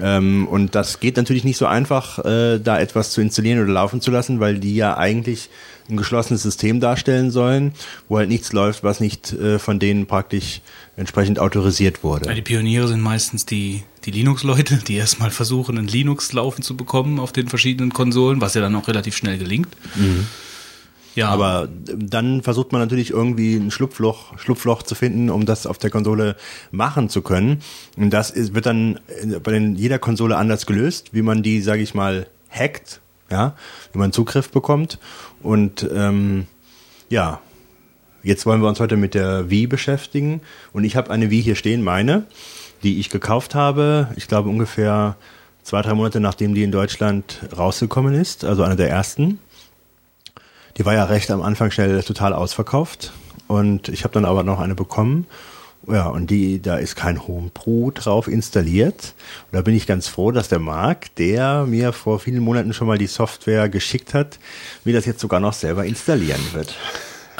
Ähm, 0.00 0.48
und 0.48 0.74
das 0.74 0.98
geht 0.98 1.16
natürlich 1.16 1.44
nicht 1.44 1.56
so 1.56 1.66
einfach, 1.66 2.18
äh, 2.24 2.58
da 2.58 2.80
etwas 2.80 3.12
zu 3.12 3.20
installieren 3.20 3.62
oder 3.62 3.72
laufen 3.72 4.00
zu 4.00 4.10
lassen, 4.10 4.40
weil 4.40 4.58
die 4.58 4.74
ja 4.74 4.96
eigentlich 4.96 5.50
ein 5.88 5.96
geschlossenes 5.96 6.42
System 6.42 6.80
darstellen 6.80 7.30
sollen, 7.30 7.72
wo 8.08 8.18
halt 8.18 8.28
nichts 8.28 8.52
läuft, 8.52 8.82
was 8.82 9.00
nicht 9.00 9.32
äh, 9.32 9.58
von 9.58 9.78
denen 9.78 10.06
praktisch 10.06 10.62
entsprechend 10.96 11.38
autorisiert 11.38 12.04
wurde. 12.04 12.28
Ja, 12.28 12.34
die 12.34 12.42
Pioniere 12.42 12.88
sind 12.88 13.00
meistens 13.00 13.46
die, 13.46 13.82
die 14.04 14.10
Linux-Leute, 14.10 14.76
die 14.86 14.96
erstmal 14.96 15.30
versuchen, 15.30 15.78
ein 15.78 15.88
Linux 15.88 16.32
laufen 16.32 16.62
zu 16.62 16.76
bekommen 16.76 17.18
auf 17.18 17.32
den 17.32 17.48
verschiedenen 17.48 17.92
Konsolen, 17.92 18.40
was 18.40 18.54
ja 18.54 18.60
dann 18.60 18.74
auch 18.76 18.88
relativ 18.88 19.16
schnell 19.16 19.38
gelingt. 19.38 19.68
Mhm. 19.96 20.26
Ja. 21.14 21.28
Aber 21.28 21.68
dann 21.96 22.42
versucht 22.42 22.72
man 22.72 22.80
natürlich 22.80 23.10
irgendwie 23.10 23.54
ein 23.54 23.70
Schlupfloch, 23.70 24.38
Schlupfloch 24.38 24.82
zu 24.82 24.94
finden, 24.94 25.30
um 25.30 25.46
das 25.46 25.66
auf 25.66 25.78
der 25.78 25.90
Konsole 25.90 26.36
machen 26.70 27.08
zu 27.08 27.22
können. 27.22 27.60
Und 27.96 28.10
das 28.10 28.30
ist, 28.30 28.54
wird 28.54 28.66
dann 28.66 28.98
bei 29.42 29.52
den, 29.52 29.76
jeder 29.76 29.98
Konsole 29.98 30.36
anders 30.36 30.66
gelöst, 30.66 31.10
wie 31.12 31.22
man 31.22 31.42
die, 31.42 31.60
sage 31.60 31.82
ich 31.82 31.94
mal, 31.94 32.26
hackt, 32.50 33.00
ja, 33.30 33.56
wie 33.92 33.98
man 33.98 34.12
Zugriff 34.12 34.50
bekommt. 34.50 34.98
Und 35.42 35.88
ähm, 35.94 36.46
ja, 37.10 37.40
jetzt 38.24 38.46
wollen 38.46 38.60
wir 38.60 38.68
uns 38.68 38.80
heute 38.80 38.96
mit 38.96 39.14
der 39.14 39.50
Wii 39.50 39.68
beschäftigen. 39.68 40.40
Und 40.72 40.84
ich 40.84 40.96
habe 40.96 41.10
eine 41.10 41.30
Wii 41.30 41.42
hier 41.42 41.54
stehen, 41.54 41.82
meine, 41.82 42.24
die 42.82 42.98
ich 42.98 43.10
gekauft 43.10 43.54
habe. 43.54 44.08
Ich 44.16 44.26
glaube 44.26 44.48
ungefähr 44.48 45.16
zwei, 45.62 45.82
drei 45.82 45.94
Monate 45.94 46.20
nachdem 46.20 46.54
die 46.54 46.62
in 46.62 46.72
Deutschland 46.72 47.40
rausgekommen 47.56 48.14
ist, 48.14 48.44
also 48.44 48.62
eine 48.62 48.76
der 48.76 48.90
ersten. 48.90 49.38
Die 50.76 50.84
war 50.84 50.94
ja 50.94 51.04
recht 51.04 51.30
am 51.30 51.42
Anfang 51.42 51.70
schnell 51.70 52.02
total 52.02 52.32
ausverkauft. 52.32 53.12
Und 53.46 53.88
ich 53.88 54.04
habe 54.04 54.14
dann 54.14 54.24
aber 54.24 54.42
noch 54.42 54.58
eine 54.58 54.74
bekommen. 54.74 55.26
Ja, 55.86 56.06
und 56.06 56.30
die, 56.30 56.62
da 56.62 56.76
ist 56.76 56.96
kein 56.96 57.26
Homebrew 57.26 57.90
drauf 57.90 58.26
installiert. 58.26 59.14
Und 59.50 59.56
da 59.56 59.62
bin 59.62 59.74
ich 59.74 59.86
ganz 59.86 60.08
froh, 60.08 60.32
dass 60.32 60.48
der 60.48 60.58
Marc, 60.58 61.14
der 61.16 61.66
mir 61.66 61.92
vor 61.92 62.18
vielen 62.18 62.42
Monaten 62.42 62.72
schon 62.72 62.86
mal 62.86 62.96
die 62.96 63.06
Software 63.06 63.68
geschickt 63.68 64.14
hat, 64.14 64.38
mir 64.84 64.94
das 64.94 65.04
jetzt 65.04 65.20
sogar 65.20 65.40
noch 65.40 65.52
selber 65.52 65.84
installieren 65.84 66.40
wird. 66.52 66.74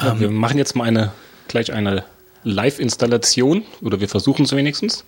Ähm, 0.02 0.20
wir 0.20 0.30
machen 0.30 0.58
jetzt 0.58 0.76
mal 0.76 0.84
eine, 0.84 1.12
gleich 1.48 1.72
eine 1.72 2.04
Live-Installation, 2.44 3.62
oder 3.80 4.00
wir 4.00 4.08
versuchen 4.08 4.44
es 4.44 4.52
wenigstens. 4.54 5.04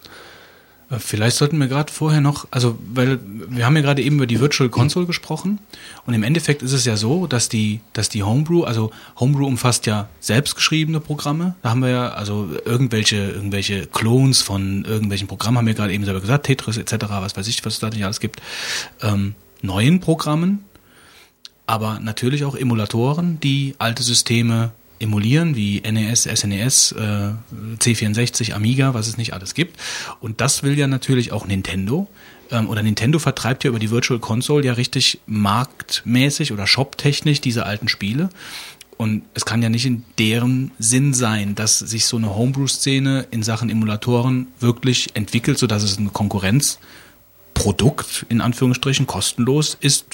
Äh, 0.90 0.98
vielleicht 0.98 1.36
sollten 1.36 1.58
wir 1.58 1.66
gerade 1.66 1.92
vorher 1.92 2.20
noch, 2.20 2.46
also 2.50 2.78
weil 2.92 3.18
wir 3.24 3.66
haben 3.66 3.76
ja 3.76 3.82
gerade 3.82 4.02
eben 4.02 4.16
über 4.16 4.26
die 4.26 4.40
Virtual 4.40 4.68
Console 4.68 5.06
gesprochen 5.06 5.58
und 6.06 6.14
im 6.14 6.22
Endeffekt 6.22 6.62
ist 6.62 6.72
es 6.72 6.84
ja 6.84 6.96
so, 6.96 7.26
dass 7.26 7.48
die, 7.48 7.80
dass 7.92 8.08
die 8.08 8.22
Homebrew, 8.22 8.64
also 8.64 8.90
Homebrew 9.18 9.46
umfasst 9.46 9.86
ja 9.86 10.08
selbstgeschriebene 10.20 11.00
Programme. 11.00 11.56
Da 11.62 11.70
haben 11.70 11.80
wir 11.80 11.90
ja 11.90 12.08
also 12.10 12.48
irgendwelche 12.64 13.16
irgendwelche 13.16 13.86
Clones 13.86 14.42
von 14.42 14.84
irgendwelchen 14.84 15.28
Programmen, 15.28 15.58
haben 15.58 15.66
wir 15.66 15.74
gerade 15.74 15.92
eben 15.92 16.04
selber 16.04 16.20
gesagt, 16.20 16.46
Tetris 16.46 16.76
etc. 16.76 17.06
Was 17.08 17.36
weiß 17.36 17.48
ich, 17.48 17.64
was 17.64 17.74
es 17.74 17.80
da 17.80 17.90
nicht 17.90 18.04
alles 18.04 18.20
gibt, 18.20 18.40
ähm, 19.02 19.34
neuen 19.62 20.00
Programmen, 20.00 20.64
aber 21.66 22.00
natürlich 22.00 22.44
auch 22.44 22.54
Emulatoren, 22.54 23.40
die 23.40 23.74
alte 23.78 24.02
Systeme 24.02 24.72
emulieren, 24.98 25.56
wie 25.56 25.80
NES, 25.80 26.22
SNES, 26.22 26.92
äh, 26.92 27.32
C64, 27.78 28.52
Amiga, 28.52 28.94
was 28.94 29.08
es 29.08 29.18
nicht 29.18 29.34
alles 29.34 29.54
gibt. 29.54 29.78
Und 30.20 30.40
das 30.40 30.62
will 30.62 30.78
ja 30.78 30.86
natürlich 30.86 31.32
auch 31.32 31.46
Nintendo. 31.46 32.08
Ähm, 32.50 32.70
oder 32.70 32.82
Nintendo 32.82 33.18
vertreibt 33.18 33.64
ja 33.64 33.70
über 33.70 33.78
die 33.78 33.90
Virtual 33.90 34.20
Console 34.20 34.64
ja 34.64 34.74
richtig 34.74 35.20
marktmäßig 35.26 36.52
oder 36.52 36.66
shoptechnisch 36.66 37.40
diese 37.40 37.64
alten 37.66 37.88
Spiele. 37.88 38.28
Und 38.96 39.24
es 39.34 39.44
kann 39.44 39.60
ja 39.60 39.68
nicht 39.68 39.84
in 39.84 40.04
deren 40.18 40.70
Sinn 40.78 41.12
sein, 41.12 41.54
dass 41.54 41.78
sich 41.78 42.06
so 42.06 42.16
eine 42.16 42.34
Homebrew-Szene 42.34 43.26
in 43.30 43.42
Sachen 43.42 43.68
Emulatoren 43.68 44.46
wirklich 44.58 45.14
entwickelt, 45.14 45.58
sodass 45.58 45.82
es 45.82 45.98
ein 45.98 46.14
Konkurrenzprodukt 46.14 48.24
in 48.30 48.40
Anführungsstrichen 48.40 49.06
kostenlos 49.06 49.76
ist 49.78 50.06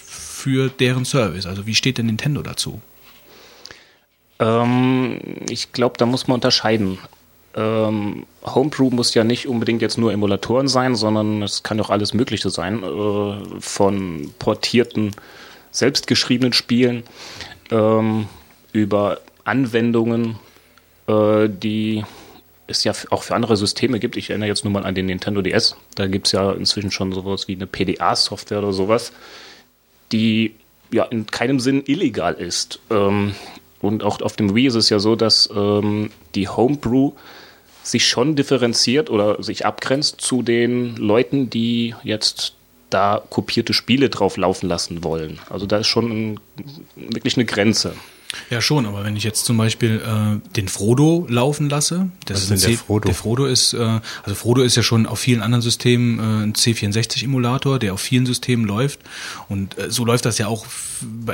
für 0.42 0.68
deren 0.68 1.04
Service. 1.04 1.46
Also 1.46 1.66
wie 1.66 1.74
steht 1.76 1.98
denn 1.98 2.06
Nintendo 2.06 2.42
dazu? 2.42 2.80
Ähm, 4.40 5.20
ich 5.48 5.72
glaube, 5.72 5.94
da 5.98 6.04
muss 6.04 6.26
man 6.26 6.34
unterscheiden. 6.34 6.98
Ähm, 7.54 8.26
Homebrew 8.44 8.90
muss 8.90 9.14
ja 9.14 9.22
nicht 9.22 9.46
unbedingt 9.46 9.82
jetzt 9.82 9.98
nur 9.98 10.12
Emulatoren 10.12 10.66
sein, 10.66 10.96
sondern 10.96 11.42
es 11.42 11.62
kann 11.62 11.80
auch 11.80 11.90
alles 11.90 12.12
Mögliche 12.12 12.50
sein. 12.50 12.82
Äh, 12.82 13.60
von 13.60 14.34
portierten, 14.40 15.14
selbstgeschriebenen 15.70 16.52
Spielen 16.52 17.04
ähm, 17.70 18.26
über 18.72 19.20
Anwendungen, 19.44 20.40
äh, 21.06 21.48
die 21.48 22.04
es 22.66 22.82
ja 22.82 22.94
auch 23.10 23.22
für 23.22 23.36
andere 23.36 23.56
Systeme 23.56 24.00
gibt. 24.00 24.16
Ich 24.16 24.30
erinnere 24.30 24.48
jetzt 24.48 24.64
nur 24.64 24.72
mal 24.72 24.84
an 24.84 24.96
den 24.96 25.06
Nintendo 25.06 25.40
DS. 25.40 25.76
Da 25.94 26.08
gibt 26.08 26.26
es 26.26 26.32
ja 26.32 26.50
inzwischen 26.50 26.90
schon 26.90 27.12
sowas 27.12 27.46
wie 27.46 27.54
eine 27.54 27.68
PDA-Software 27.68 28.58
oder 28.58 28.72
sowas, 28.72 29.12
die 30.12 30.54
ja 30.92 31.04
in 31.04 31.26
keinem 31.26 31.60
Sinn 31.60 31.82
illegal 31.86 32.34
ist. 32.34 32.78
Ähm, 32.90 33.34
und 33.80 34.02
auch 34.02 34.20
auf 34.20 34.36
dem 34.36 34.54
Wii 34.54 34.66
ist 34.66 34.74
es 34.74 34.90
ja 34.90 34.98
so, 34.98 35.16
dass 35.16 35.48
ähm, 35.54 36.10
die 36.34 36.48
Homebrew 36.48 37.12
sich 37.82 38.06
schon 38.06 38.36
differenziert 38.36 39.10
oder 39.10 39.42
sich 39.42 39.66
abgrenzt 39.66 40.20
zu 40.20 40.42
den 40.42 40.96
Leuten, 40.96 41.50
die 41.50 41.94
jetzt 42.04 42.54
da 42.90 43.22
kopierte 43.28 43.72
Spiele 43.72 44.10
drauf 44.10 44.36
laufen 44.36 44.68
lassen 44.68 45.02
wollen. 45.02 45.40
Also 45.50 45.66
da 45.66 45.78
ist 45.78 45.88
schon 45.88 46.10
ein, 46.10 46.40
wirklich 46.94 47.36
eine 47.36 47.46
Grenze. 47.46 47.94
Ja, 48.50 48.60
schon, 48.60 48.86
aber 48.86 49.04
wenn 49.04 49.16
ich 49.16 49.24
jetzt 49.24 49.44
zum 49.44 49.56
Beispiel 49.56 50.00
äh, 50.04 50.54
den 50.56 50.68
Frodo 50.68 51.26
laufen 51.28 51.68
lasse, 51.68 52.10
das 52.26 52.50
Was 52.50 52.50
ist, 52.50 52.66
der 52.66 52.78
Frodo? 52.78 53.06
Der 53.06 53.14
Frodo 53.14 53.46
ist, 53.46 53.74
äh, 53.74 54.00
also 54.22 54.34
Frodo 54.34 54.62
ist 54.62 54.76
ja 54.76 54.82
schon 54.82 55.06
auf 55.06 55.18
vielen 55.18 55.42
anderen 55.42 55.62
Systemen 55.62 56.18
äh, 56.18 56.44
ein 56.44 56.52
C64-Emulator, 56.54 57.78
der 57.78 57.94
auf 57.94 58.00
vielen 58.00 58.26
Systemen 58.26 58.66
läuft. 58.66 59.00
Und 59.48 59.78
äh, 59.78 59.90
so 59.90 60.04
läuft 60.04 60.24
das 60.24 60.38
ja 60.38 60.46
auch 60.46 60.66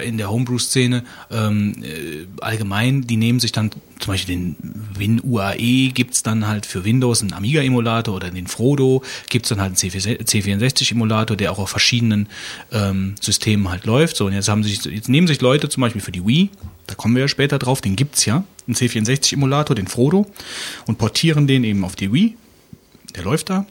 in 0.03 0.19
der 0.19 0.31
Homebrew-Szene 0.31 1.05
ähm, 1.31 1.75
äh, 1.83 2.27
allgemein. 2.41 3.07
Die 3.07 3.17
nehmen 3.17 3.41
sich 3.41 3.53
dann 3.53 3.71
zum 3.99 4.13
Beispiel 4.13 4.35
den 4.35 4.57
Win 4.97 5.21
UAE 5.23 5.91
gibt's 5.93 6.23
dann 6.23 6.47
halt 6.47 6.67
für 6.67 6.85
Windows 6.85 7.21
einen 7.21 7.33
Amiga-Emulator 7.33 8.15
oder 8.15 8.31
den 8.31 8.47
Frodo 8.47 9.03
gibt's 9.29 9.49
dann 9.49 9.61
halt 9.61 9.71
einen 9.83 10.25
C64-Emulator, 10.25 11.37
der 11.37 11.53
auch 11.53 11.59
auf 11.59 11.71
verschiedenen 11.71 12.29
ähm, 12.73 13.17
Systemen 13.21 13.69
halt 13.69 13.85
läuft. 13.87 14.17
So, 14.17 14.27
und 14.27 14.33
jetzt 14.33 14.49
haben 14.49 14.63
sich, 14.63 14.85
jetzt 14.85 15.09
nehmen 15.09 15.27
sich 15.27 15.41
Leute 15.41 15.69
zum 15.69 15.81
Beispiel 15.81 16.01
für 16.01 16.13
die 16.13 16.25
Wii, 16.25 16.51
da 16.87 16.95
kommen 16.95 17.15
wir 17.15 17.23
ja 17.23 17.29
später 17.29 17.59
drauf, 17.59 17.81
den 17.81 17.97
gibt's 17.97 18.25
ja, 18.25 18.45
einen 18.67 18.77
C64-Emulator, 18.77 19.75
den 19.75 19.89
Frodo, 19.89 20.27
und 20.87 20.99
portieren 20.99 21.47
den 21.47 21.65
eben 21.65 21.85
auf 21.85 21.97
die 21.97 22.13
Wii. 22.13 22.37
Der 23.17 23.25
läuft 23.25 23.51
da. 23.51 23.67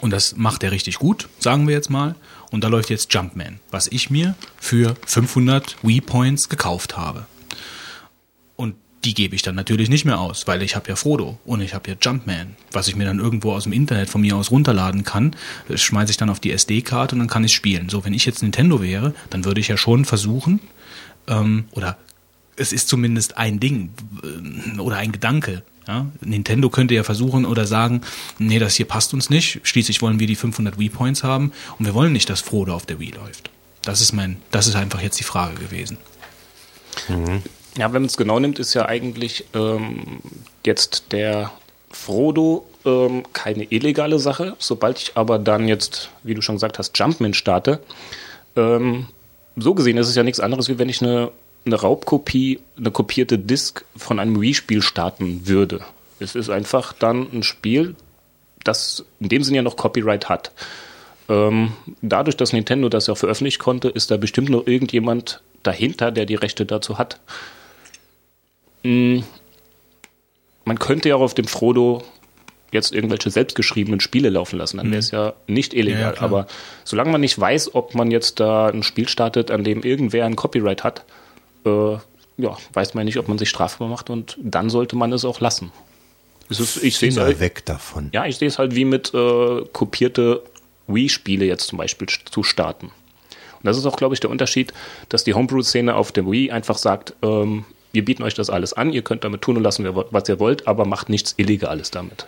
Und 0.00 0.10
das 0.10 0.36
macht 0.36 0.62
er 0.62 0.70
richtig 0.70 0.98
gut, 0.98 1.28
sagen 1.40 1.66
wir 1.66 1.74
jetzt 1.74 1.90
mal. 1.90 2.14
Und 2.52 2.62
da 2.62 2.68
läuft 2.68 2.90
jetzt 2.90 3.12
Jumpman, 3.12 3.58
was 3.70 3.88
ich 3.88 4.10
mir 4.10 4.36
für 4.58 4.94
500 5.06 5.76
Wii 5.82 6.00
Points 6.00 6.48
gekauft 6.48 6.96
habe 6.96 7.26
die 9.04 9.14
gebe 9.14 9.34
ich 9.34 9.42
dann 9.42 9.54
natürlich 9.54 9.88
nicht 9.88 10.04
mehr 10.04 10.18
aus, 10.18 10.46
weil 10.46 10.62
ich 10.62 10.74
habe 10.74 10.88
ja 10.88 10.96
Frodo 10.96 11.38
und 11.44 11.60
ich 11.60 11.74
habe 11.74 11.90
ja 11.90 11.96
Jumpman, 12.00 12.56
was 12.72 12.88
ich 12.88 12.96
mir 12.96 13.04
dann 13.04 13.20
irgendwo 13.20 13.52
aus 13.52 13.64
dem 13.64 13.72
Internet 13.72 14.10
von 14.10 14.20
mir 14.20 14.36
aus 14.36 14.50
runterladen 14.50 15.04
kann, 15.04 15.36
das 15.68 15.80
schmeiße 15.82 16.10
ich 16.10 16.16
dann 16.16 16.30
auf 16.30 16.40
die 16.40 16.52
SD-Karte 16.52 17.14
und 17.14 17.20
dann 17.20 17.28
kann 17.28 17.44
ich 17.44 17.54
spielen. 17.54 17.88
So, 17.88 18.04
wenn 18.04 18.12
ich 18.12 18.26
jetzt 18.26 18.42
Nintendo 18.42 18.82
wäre, 18.82 19.14
dann 19.30 19.44
würde 19.44 19.60
ich 19.60 19.68
ja 19.68 19.76
schon 19.76 20.04
versuchen, 20.04 20.60
ähm, 21.28 21.66
oder 21.72 21.96
es 22.56 22.72
ist 22.72 22.88
zumindest 22.88 23.36
ein 23.36 23.60
Ding 23.60 23.90
äh, 24.22 24.80
oder 24.80 24.96
ein 24.96 25.12
Gedanke. 25.12 25.62
Ja? 25.86 26.06
Nintendo 26.20 26.68
könnte 26.68 26.94
ja 26.94 27.04
versuchen 27.04 27.46
oder 27.46 27.66
sagen, 27.66 28.02
nee, 28.38 28.58
das 28.58 28.74
hier 28.74 28.86
passt 28.86 29.14
uns 29.14 29.30
nicht. 29.30 29.60
Schließlich 29.62 30.02
wollen 30.02 30.18
wir 30.18 30.26
die 30.26 30.36
500 30.36 30.78
Wii 30.78 30.88
Points 30.88 31.22
haben 31.22 31.52
und 31.78 31.86
wir 31.86 31.94
wollen 31.94 32.12
nicht, 32.12 32.28
dass 32.28 32.40
Frodo 32.40 32.74
auf 32.74 32.86
der 32.86 32.98
Wii 32.98 33.12
läuft. 33.12 33.50
Das 33.82 34.00
ist 34.00 34.12
mein, 34.12 34.36
das 34.50 34.66
ist 34.66 34.74
einfach 34.74 35.00
jetzt 35.00 35.20
die 35.20 35.24
Frage 35.24 35.54
gewesen. 35.54 35.98
Mhm. 37.08 37.42
Ja, 37.78 37.92
wenn 37.92 38.02
man 38.02 38.06
es 38.06 38.16
genau 38.16 38.40
nimmt, 38.40 38.58
ist 38.58 38.74
ja 38.74 38.86
eigentlich 38.86 39.44
ähm, 39.54 40.18
jetzt 40.66 41.12
der 41.12 41.52
Frodo 41.90 42.66
ähm, 42.84 43.22
keine 43.32 43.64
illegale 43.64 44.18
Sache. 44.18 44.56
Sobald 44.58 44.98
ich 44.98 45.12
aber 45.14 45.38
dann 45.38 45.68
jetzt, 45.68 46.10
wie 46.24 46.34
du 46.34 46.42
schon 46.42 46.56
gesagt 46.56 46.78
hast, 46.78 46.98
Jumpman 46.98 47.34
starte, 47.34 47.80
ähm, 48.56 49.06
so 49.56 49.74
gesehen 49.74 49.96
ist 49.96 50.08
es 50.08 50.16
ja 50.16 50.24
nichts 50.24 50.40
anderes, 50.40 50.68
wie 50.68 50.78
wenn 50.80 50.88
ich 50.88 51.02
eine, 51.02 51.30
eine 51.64 51.76
Raubkopie, 51.76 52.58
eine 52.76 52.90
kopierte 52.90 53.38
Disk 53.38 53.84
von 53.96 54.18
einem 54.18 54.40
Wii-Spiel 54.40 54.82
starten 54.82 55.46
würde. 55.46 55.80
Es 56.18 56.34
ist 56.34 56.50
einfach 56.50 56.92
dann 56.92 57.28
ein 57.32 57.44
Spiel, 57.44 57.94
das 58.64 59.04
in 59.20 59.28
dem 59.28 59.44
Sinne 59.44 59.58
ja 59.58 59.62
noch 59.62 59.76
Copyright 59.76 60.28
hat. 60.28 60.50
Ähm, 61.28 61.74
dadurch, 62.02 62.36
dass 62.36 62.52
Nintendo 62.52 62.88
das 62.88 63.06
ja 63.06 63.14
veröffentlichen 63.14 63.60
konnte, 63.60 63.88
ist 63.88 64.10
da 64.10 64.16
bestimmt 64.16 64.48
noch 64.48 64.66
irgendjemand 64.66 65.42
dahinter, 65.62 66.10
der 66.10 66.26
die 66.26 66.34
Rechte 66.34 66.66
dazu 66.66 66.98
hat. 66.98 67.20
Mm, 68.88 69.22
man 70.64 70.78
könnte 70.78 71.10
ja 71.10 71.16
auch 71.16 71.20
auf 71.20 71.34
dem 71.34 71.46
Frodo 71.46 72.02
jetzt 72.72 72.92
irgendwelche 72.92 73.30
selbstgeschriebenen 73.30 74.00
Spiele 74.00 74.30
laufen 74.30 74.58
lassen. 74.58 74.78
Dann 74.78 74.90
wäre 74.90 74.98
es 74.98 75.12
mhm. 75.12 75.18
ja 75.18 75.32
nicht 75.46 75.74
illegal. 75.74 76.14
Ja, 76.16 76.22
Aber 76.22 76.46
solange 76.84 77.10
man 77.10 77.20
nicht 77.20 77.38
weiß, 77.38 77.74
ob 77.74 77.94
man 77.94 78.10
jetzt 78.10 78.40
da 78.40 78.68
ein 78.68 78.82
Spiel 78.82 79.08
startet, 79.08 79.50
an 79.50 79.64
dem 79.64 79.82
irgendwer 79.82 80.24
ein 80.24 80.36
Copyright 80.36 80.84
hat, 80.84 81.04
äh, 81.66 81.92
ja, 82.38 82.56
weiß 82.72 82.94
man 82.94 83.04
nicht, 83.04 83.18
ob 83.18 83.28
man 83.28 83.38
sich 83.38 83.50
strafbar 83.50 83.88
macht 83.88 84.10
und 84.10 84.38
dann 84.40 84.70
sollte 84.70 84.96
man 84.96 85.12
es 85.12 85.24
auch 85.24 85.40
lassen. 85.40 85.72
Es 86.50 86.60
ist, 86.60 86.82
ich 86.82 86.96
sehe 86.96 87.14
halt, 87.16 87.40
weg 87.40 87.66
davon. 87.66 88.08
Ja, 88.12 88.24
ich 88.24 88.36
sehe 88.36 88.48
es 88.48 88.58
halt 88.58 88.74
wie 88.74 88.86
mit 88.86 89.12
äh, 89.12 89.64
kopierte 89.72 90.42
Wii-Spiele 90.86 91.44
jetzt 91.44 91.66
zum 91.66 91.78
Beispiel 91.78 92.08
zu 92.08 92.42
starten. 92.42 92.86
Und 92.86 93.64
das 93.64 93.76
ist 93.76 93.84
auch, 93.86 93.96
glaube 93.96 94.14
ich, 94.14 94.20
der 94.20 94.30
Unterschied, 94.30 94.72
dass 95.08 95.24
die 95.24 95.34
Homebrew-Szene 95.34 95.94
auf 95.94 96.12
dem 96.12 96.30
Wii 96.30 96.50
einfach 96.52 96.78
sagt, 96.78 97.14
ähm, 97.22 97.64
wir 97.92 98.04
bieten 98.04 98.22
euch 98.22 98.34
das 98.34 98.50
alles 98.50 98.72
an, 98.72 98.92
ihr 98.92 99.02
könnt 99.02 99.24
damit 99.24 99.42
tun 99.42 99.56
und 99.56 99.62
lassen, 99.62 99.86
was 99.94 100.28
ihr 100.28 100.38
wollt, 100.38 100.66
aber 100.66 100.84
macht 100.84 101.08
nichts 101.08 101.34
Illegales 101.36 101.90
damit. 101.90 102.26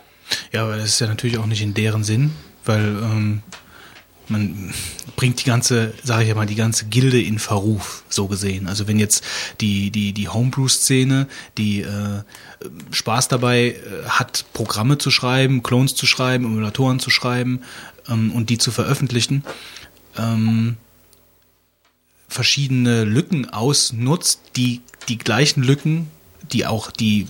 Ja, 0.51 0.63
aber 0.63 0.77
das 0.77 0.85
ist 0.85 0.99
ja 0.99 1.07
natürlich 1.07 1.37
auch 1.37 1.45
nicht 1.45 1.61
in 1.61 1.73
deren 1.73 2.03
Sinn, 2.03 2.31
weil 2.65 2.81
ähm, 2.81 3.43
man 4.31 4.73
bringt 5.15 5.41
die 5.41 5.45
ganze, 5.45 5.93
sage 6.03 6.23
ich 6.23 6.29
ja 6.29 6.35
mal, 6.35 6.45
die 6.45 6.55
ganze 6.55 6.85
Gilde 6.85 7.21
in 7.21 7.37
Verruf, 7.37 8.03
so 8.09 8.27
gesehen. 8.27 8.67
Also 8.67 8.87
wenn 8.87 8.97
jetzt 8.97 9.23
die, 9.59 9.91
die, 9.91 10.13
die 10.13 10.29
Homebrew-Szene, 10.29 11.27
die 11.57 11.81
äh, 11.81 12.23
Spaß 12.91 13.27
dabei 13.27 13.75
äh, 13.75 14.07
hat, 14.07 14.45
Programme 14.53 14.97
zu 14.97 15.11
schreiben, 15.11 15.63
Clones 15.63 15.95
zu 15.95 16.05
schreiben, 16.05 16.45
Emulatoren 16.45 16.99
zu 16.99 17.09
schreiben 17.09 17.61
ähm, 18.07 18.31
und 18.31 18.49
die 18.49 18.57
zu 18.57 18.71
veröffentlichen, 18.71 19.43
ähm, 20.17 20.77
verschiedene 22.31 23.03
Lücken 23.03 23.49
ausnutzt, 23.49 24.39
die 24.55 24.81
die 25.09 25.17
gleichen 25.17 25.63
Lücken, 25.63 26.07
die 26.51 26.65
auch 26.65 26.89
die 26.89 27.27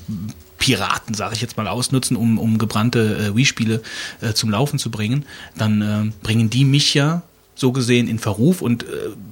Piraten, 0.59 1.15
sage 1.15 1.33
ich 1.33 1.41
jetzt 1.41 1.57
mal, 1.57 1.67
ausnutzen, 1.67 2.15
um, 2.15 2.37
um 2.37 2.59
gebrannte 2.59 3.17
äh, 3.17 3.35
Wii-Spiele 3.35 3.81
äh, 4.21 4.33
zum 4.33 4.51
Laufen 4.51 4.77
zu 4.77 4.91
bringen, 4.91 5.25
dann 5.57 5.81
äh, 5.81 6.11
bringen 6.21 6.51
die 6.51 6.65
mich 6.65 6.93
ja 6.93 7.23
so 7.55 7.71
gesehen 7.71 8.07
in 8.07 8.19
Verruf 8.19 8.61
und 8.61 8.83
äh, 8.83 8.87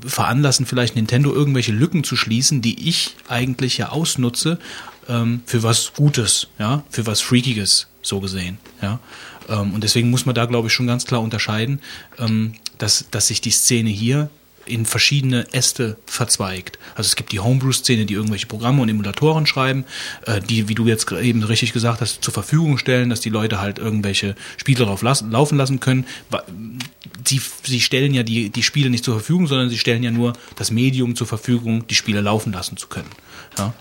veranlassen 0.05 0.65
vielleicht 0.65 0.95
Nintendo 0.95 1.31
irgendwelche 1.31 1.71
Lücken 1.71 2.03
zu 2.03 2.15
schließen, 2.15 2.63
die 2.63 2.89
ich 2.89 3.15
eigentlich 3.27 3.77
ja 3.77 3.89
ausnutze 3.89 4.57
ähm, 5.07 5.41
für 5.45 5.61
was 5.61 5.93
Gutes, 5.95 6.47
ja, 6.57 6.83
für 6.89 7.05
was 7.05 7.21
Freakiges, 7.21 7.87
so 8.01 8.19
gesehen, 8.19 8.57
ja. 8.81 8.99
Ähm, 9.47 9.73
und 9.73 9.83
deswegen 9.83 10.09
muss 10.09 10.25
man 10.25 10.33
da, 10.33 10.45
glaube 10.45 10.67
ich, 10.67 10.73
schon 10.73 10.87
ganz 10.87 11.05
klar 11.05 11.21
unterscheiden, 11.21 11.79
ähm, 12.17 12.53
dass, 12.79 13.05
dass 13.11 13.27
sich 13.27 13.41
die 13.41 13.51
Szene 13.51 13.89
hier 13.89 14.31
in 14.69 14.85
verschiedene 14.85 15.51
Äste 15.53 15.97
verzweigt. 16.05 16.79
Also 16.95 17.07
es 17.07 17.15
gibt 17.15 17.31
die 17.31 17.39
Homebrew-Szene, 17.39 18.05
die 18.05 18.13
irgendwelche 18.13 18.47
Programme 18.47 18.81
und 18.81 18.89
Emulatoren 18.89 19.45
schreiben, 19.45 19.85
äh, 20.25 20.41
die, 20.41 20.69
wie 20.69 20.75
du 20.75 20.85
jetzt 20.85 21.11
eben 21.11 21.43
richtig 21.43 21.73
gesagt 21.73 22.01
hast, 22.01 22.23
zur 22.23 22.33
Verfügung 22.33 22.77
stellen, 22.77 23.09
dass 23.09 23.21
die 23.21 23.29
Leute 23.29 23.59
halt 23.59 23.79
irgendwelche 23.79 24.35
Spiele 24.57 24.85
drauf 24.85 25.01
lassen, 25.01 25.31
laufen 25.31 25.57
lassen 25.57 25.79
können. 25.79 26.05
Sie, 27.25 27.41
sie 27.63 27.81
stellen 27.81 28.13
ja 28.13 28.23
die, 28.23 28.49
die 28.49 28.63
Spiele 28.63 28.89
nicht 28.89 29.03
zur 29.03 29.15
Verfügung, 29.15 29.47
sondern 29.47 29.69
sie 29.69 29.77
stellen 29.77 30.03
ja 30.03 30.11
nur 30.11 30.33
das 30.55 30.71
Medium 30.71 31.15
zur 31.15 31.27
Verfügung, 31.27 31.87
die 31.87 31.95
Spiele 31.95 32.21
laufen 32.21 32.53
lassen 32.53 32.77
zu 32.77 32.87
können. 32.87 33.09
Ja? 33.57 33.73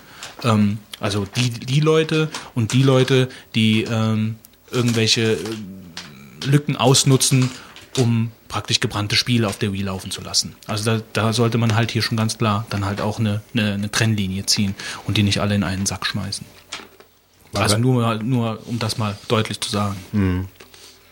Ähm, 0.45 0.79
also 1.01 1.27
die, 1.37 1.51
die 1.51 1.81
Leute 1.81 2.29
und 2.55 2.73
die 2.73 2.83
Leute, 2.83 3.29
die 3.55 3.85
ähm, 3.85 4.37
irgendwelche 4.71 5.33
äh, 5.33 6.47
Lücken 6.47 6.77
ausnutzen, 6.77 7.51
um 7.97 8.31
praktisch 8.49 8.81
gebrannte 8.81 9.17
Spiele 9.17 9.47
auf 9.47 9.59
der 9.59 9.73
Wii 9.73 9.83
laufen 9.83 10.11
zu 10.11 10.23
lassen. 10.23 10.55
Also 10.67 10.85
da, 10.85 11.03
da 11.13 11.33
sollte 11.33 11.59
man 11.59 11.75
halt 11.75 11.91
hier 11.91 12.03
schon 12.03 12.17
ganz 12.17 12.39
klar 12.39 12.67
dann 12.71 12.85
halt 12.85 13.01
auch 13.01 13.19
eine, 13.19 13.43
eine, 13.55 13.75
eine 13.75 13.91
Trennlinie 13.91 14.47
ziehen 14.47 14.75
und 15.07 15.17
die 15.17 15.23
nicht 15.23 15.41
alle 15.41 15.55
in 15.55 15.65
einen 15.65 15.87
Sack 15.87 16.07
schmeißen. 16.07 16.47
Also 17.55 17.79
nur, 17.79 18.17
nur 18.17 18.59
um 18.67 18.79
das 18.79 18.99
mal 18.99 19.17
deutlich 19.29 19.61
zu 19.61 19.71
sagen. 19.71 19.97
Mhm. 20.13 20.49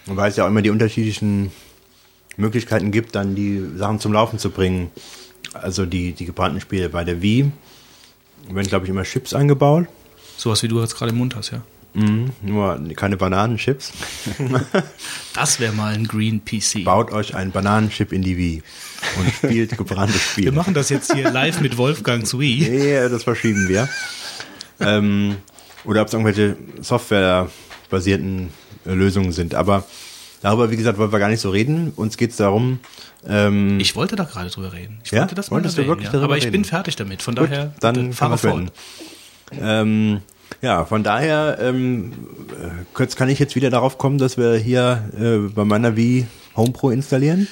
Weil 0.07 0.31
es 0.31 0.37
ja 0.37 0.45
auch 0.45 0.49
immer 0.49 0.63
die 0.63 0.71
unterschiedlichen 0.71 1.51
Möglichkeiten 2.37 2.91
gibt, 2.91 3.15
dann 3.15 3.35
die 3.35 3.63
Sachen 3.77 4.01
zum 4.01 4.13
Laufen 4.13 4.39
zu 4.39 4.51
bringen. 4.51 4.91
Also 5.53 5.87
die, 5.87 6.13
die 6.13 6.27
gebrannten 6.27 6.61
Spiele 6.61 6.89
bei 6.89 7.05
der 7.05 7.23
Wii 7.23 7.51
werden, 8.49 8.69
glaube 8.69 8.85
ich, 8.85 8.91
immer 8.91 9.03
Chips 9.03 9.35
eingebaut. 9.35 9.87
Sowas 10.37 10.63
wie 10.63 10.69
du 10.69 10.81
jetzt 10.81 10.97
gerade 10.97 11.11
im 11.11 11.19
Mund 11.19 11.35
hast, 11.35 11.51
ja. 11.51 11.63
Mhm, 11.97 12.31
nur 12.43 12.79
keine 12.95 13.17
Bananenchips. 13.17 13.93
das 15.35 15.61
wäre 15.61 15.73
mal 15.73 15.95
ein 15.95 16.07
Green 16.07 16.45
PC. 16.45 16.85
Baut 16.85 17.11
euch 17.11 17.35
einen 17.35 17.53
Bananenchip 17.53 18.13
in 18.13 18.21
die 18.21 18.37
Wii 18.37 18.63
und 19.19 19.33
spielt 19.33 19.79
gebrannte 19.79 20.19
Spiele. 20.19 20.49
Wir 20.49 20.53
machen 20.53 20.75
das 20.75 20.91
jetzt 20.91 21.15
hier 21.15 21.31
live 21.31 21.61
mit 21.61 21.79
Wolfgangs 21.79 22.39
Wii. 22.39 22.69
Nee, 22.69 23.09
das 23.09 23.25
verschieben 23.25 23.67
wir. 23.69 23.89
ähm, 24.81 25.37
oder 25.85 26.03
ob 26.03 26.09
es 26.09 26.13
irgendwelche 26.13 26.57
softwarebasierten 26.83 28.51
Lösungen 28.85 29.33
sind. 29.33 29.55
Aber 29.55 29.85
darüber, 30.43 30.71
wie 30.71 30.77
gesagt, 30.77 30.99
wollen 30.99 31.13
wir 31.13 31.19
gar 31.19 31.31
nicht 31.31 31.41
so 31.41 31.49
reden. 31.49 31.93
Uns 31.97 32.19
geht 32.19 32.33
es 32.33 32.37
darum. 32.37 32.81
Ähm, 33.27 33.81
ich 33.81 33.97
wollte 33.97 34.17
da 34.17 34.25
gerade 34.25 34.51
drüber 34.51 34.75
reden. 34.75 34.99
Ich 35.03 35.13
ja? 35.13 35.21
wollte 35.21 35.35
das 35.35 35.51
mal 35.51 35.57
Wolltest 35.57 35.79
erwähnen, 35.79 35.87
du 35.87 35.93
wirklich 35.93 36.07
ja. 36.09 36.13
darüber 36.13 36.25
Aber 36.27 36.37
ich 36.37 36.45
reden? 36.45 36.53
bin 36.53 36.65
fertig 36.65 36.97
damit. 36.97 37.23
Von 37.23 37.37
Gut, 37.37 37.51
daher, 37.51 37.73
dann 37.81 38.13
fahr 38.13 38.37
fort. 38.37 38.71
Ähm, 39.59 40.21
ja, 40.63 40.85
von 40.85 41.03
daher 41.03 41.59
ähm, 41.61 42.13
äh, 42.97 43.07
kann 43.07 43.29
ich 43.29 43.39
jetzt 43.39 43.57
wieder 43.57 43.71
darauf 43.71 43.99
kommen, 43.99 44.19
dass 44.19 44.37
wir 44.37 44.55
hier 44.55 45.11
äh, 45.19 45.53
bei 45.53 45.65
meiner 45.65 45.97
Wii 45.97 46.27
Home 46.57 46.73
Pro 46.73 46.91
installieren. 46.91 47.49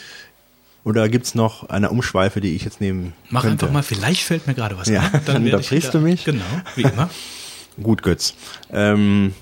Oder 0.85 1.09
gibt 1.09 1.25
es 1.25 1.35
noch 1.35 1.69
eine 1.71 1.91
Umschweife, 1.91 2.41
die 2.41 2.55
ich 2.55 2.65
jetzt 2.65 2.81
nehmen 2.81 3.15
Mach 3.31 3.43
könnte? 3.43 3.65
einfach 3.65 3.73
mal, 3.73 3.83
vielleicht 3.83 4.23
fällt 4.23 4.47
mir 4.47 4.55
gerade 4.55 4.77
was 4.77 4.89
ja, 4.89 5.01
ein. 5.01 5.21
Dann, 5.25 5.47
ich 5.47 5.89
du 5.89 5.99
mich. 5.99 6.25
Genau, 6.25 6.45
wie 6.77 6.83
immer. 6.83 7.09
Gut, 7.83 8.03
Götz. 8.03 8.35
Ähm, 8.71 9.35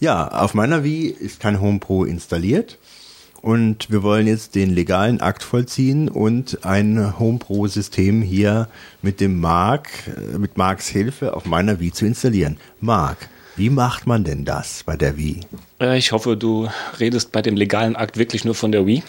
ja, 0.00 0.28
auf 0.28 0.54
meiner 0.54 0.84
Wii 0.84 1.08
ist 1.08 1.40
kein 1.40 1.60
Home 1.60 1.78
Pro 1.78 2.04
installiert. 2.04 2.78
Und 3.46 3.92
wir 3.92 4.02
wollen 4.02 4.26
jetzt 4.26 4.56
den 4.56 4.74
legalen 4.74 5.20
Akt 5.20 5.44
vollziehen 5.44 6.08
und 6.08 6.64
ein 6.64 7.16
Home 7.20 7.38
Pro 7.38 7.68
System 7.68 8.20
hier 8.20 8.66
mit 9.02 9.20
dem 9.20 9.38
Mark, 9.38 9.88
äh, 10.08 10.36
mit 10.36 10.56
Marks 10.56 10.88
Hilfe 10.88 11.32
auf 11.32 11.44
meiner 11.44 11.78
Wii 11.78 11.92
zu 11.92 12.06
installieren. 12.06 12.56
Mark, 12.80 13.28
wie 13.54 13.70
macht 13.70 14.04
man 14.04 14.24
denn 14.24 14.44
das 14.44 14.82
bei 14.82 14.96
der 14.96 15.16
Wii? 15.16 15.42
Äh, 15.80 15.96
ich 15.96 16.10
hoffe, 16.10 16.36
du 16.36 16.68
redest 16.98 17.30
bei 17.30 17.40
dem 17.40 17.54
legalen 17.54 17.94
Akt 17.94 18.16
wirklich 18.16 18.44
nur 18.44 18.56
von 18.56 18.72
der 18.72 18.84
Wii. 18.84 19.04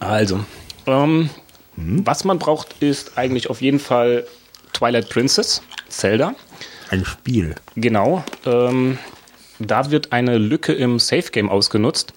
Also, 0.00 0.40
ähm, 0.88 1.30
hm? 1.76 2.04
was 2.04 2.24
man 2.24 2.40
braucht, 2.40 2.82
ist 2.82 3.16
eigentlich 3.16 3.48
auf 3.48 3.62
jeden 3.62 3.78
Fall 3.78 4.26
Twilight 4.72 5.08
Princess, 5.08 5.62
Zelda. 5.88 6.34
Ein 6.90 7.04
Spiel. 7.04 7.54
Genau. 7.76 8.24
Ähm, 8.44 8.98
da 9.60 9.92
wird 9.92 10.12
eine 10.12 10.36
Lücke 10.36 10.72
im 10.72 10.98
Safe 10.98 11.30
Game 11.30 11.48
ausgenutzt, 11.48 12.12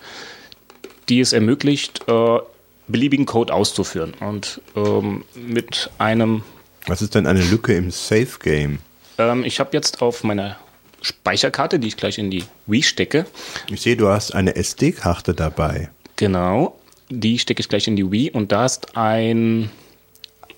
die 1.10 1.20
es 1.20 1.34
ermöglicht, 1.34 2.04
äh, 2.08 2.40
beliebigen 2.88 3.26
Code 3.26 3.54
auszuführen. 3.54 4.14
Und 4.20 4.62
ähm, 4.76 5.24
mit 5.36 5.90
einem. 5.98 6.44
Was 6.88 7.02
ist 7.02 7.16
denn 7.16 7.28
eine 7.28 7.44
Lücke 7.44 7.76
im 7.76 7.92
Safe 7.92 8.40
Game? 8.42 8.80
Ähm, 9.18 9.44
ich 9.44 9.60
habe 9.60 9.72
jetzt 9.74 10.02
auf 10.02 10.24
meiner 10.24 10.58
Speicherkarte, 11.02 11.80
die 11.80 11.88
ich 11.90 11.98
gleich 11.98 12.18
in 12.18 12.32
die 12.32 12.44
Wii 12.66 12.84
stecke. 12.84 13.26
Ich 13.70 13.82
sehe, 13.82 13.98
du 13.98 14.08
hast 14.08 14.34
eine 14.34 14.56
SD-Karte 14.56 15.34
dabei. 15.34 15.90
Genau. 16.16 16.80
Die 17.10 17.40
stecke 17.40 17.62
ich 17.62 17.70
gleich 17.70 17.88
in 17.88 17.96
die 17.96 18.12
Wii 18.12 18.32
und 18.32 18.52
da 18.52 18.66
ist 18.66 18.98
ein 18.98 19.70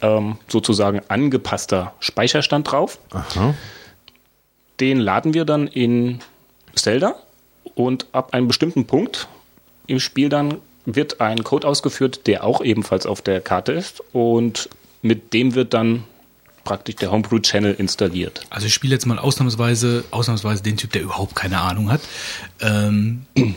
ähm, 0.02 0.38
sozusagen 0.48 1.02
angepasster 1.08 1.94
Speicherstand 2.00 2.72
drauf. 2.72 3.00
Aha. 3.12 3.54
Den 4.80 5.00
laden 5.00 5.34
wir 5.34 5.46
dann 5.46 5.68
in 5.68 6.20
Zelda 6.76 7.16
und 7.76 8.08
ab 8.14 8.34
einem 8.34 8.48
bestimmten 8.48 8.86
Punkt 8.86 9.28
im 9.90 10.00
Spiel 10.00 10.30
dann 10.30 10.56
wird 10.86 11.22
ein 11.22 11.44
Code 11.44 11.68
ausgeführt, 11.68 12.28
der 12.28 12.44
auch 12.44 12.62
ebenfalls 12.64 13.06
auf 13.06 13.22
der 13.22 13.42
Karte 13.42 13.74
ist 13.74 14.02
und 14.14 14.70
mit 15.02 15.34
dem 15.34 15.56
wird 15.56 15.74
dann 15.74 16.04
praktisch 16.64 16.96
der 16.98 17.12
Homebrew 17.12 17.40
Channel 17.40 17.74
installiert. 17.74 18.46
Also 18.50 18.68
ich 18.68 18.74
spiele 18.74 18.94
jetzt 18.94 19.06
mal 19.06 19.18
ausnahmsweise, 19.18 20.04
ausnahmsweise 20.12 20.64
den 20.64 20.78
Typ, 20.78 20.92
der 20.92 21.02
überhaupt 21.02 21.36
keine 21.36 21.60
Ahnung 21.60 21.92
hat. 21.92 22.02
Ähm, 22.60 23.26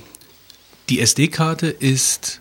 die 0.88 1.00
SD-Karte 1.00 1.68
ist 1.68 2.40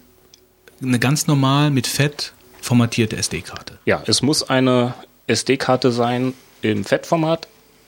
eine 0.81 0.99
ganz 0.99 1.27
normal 1.27 1.71
mit 1.71 1.87
Fett 1.87 2.33
formatierte 2.61 3.17
SD-Karte. 3.17 3.79
Ja, 3.85 4.03
es 4.05 4.21
muss 4.21 4.43
eine 4.43 4.93
SD-Karte 5.27 5.91
sein 5.91 6.33
im 6.61 6.85
Fettformat, 6.85 7.47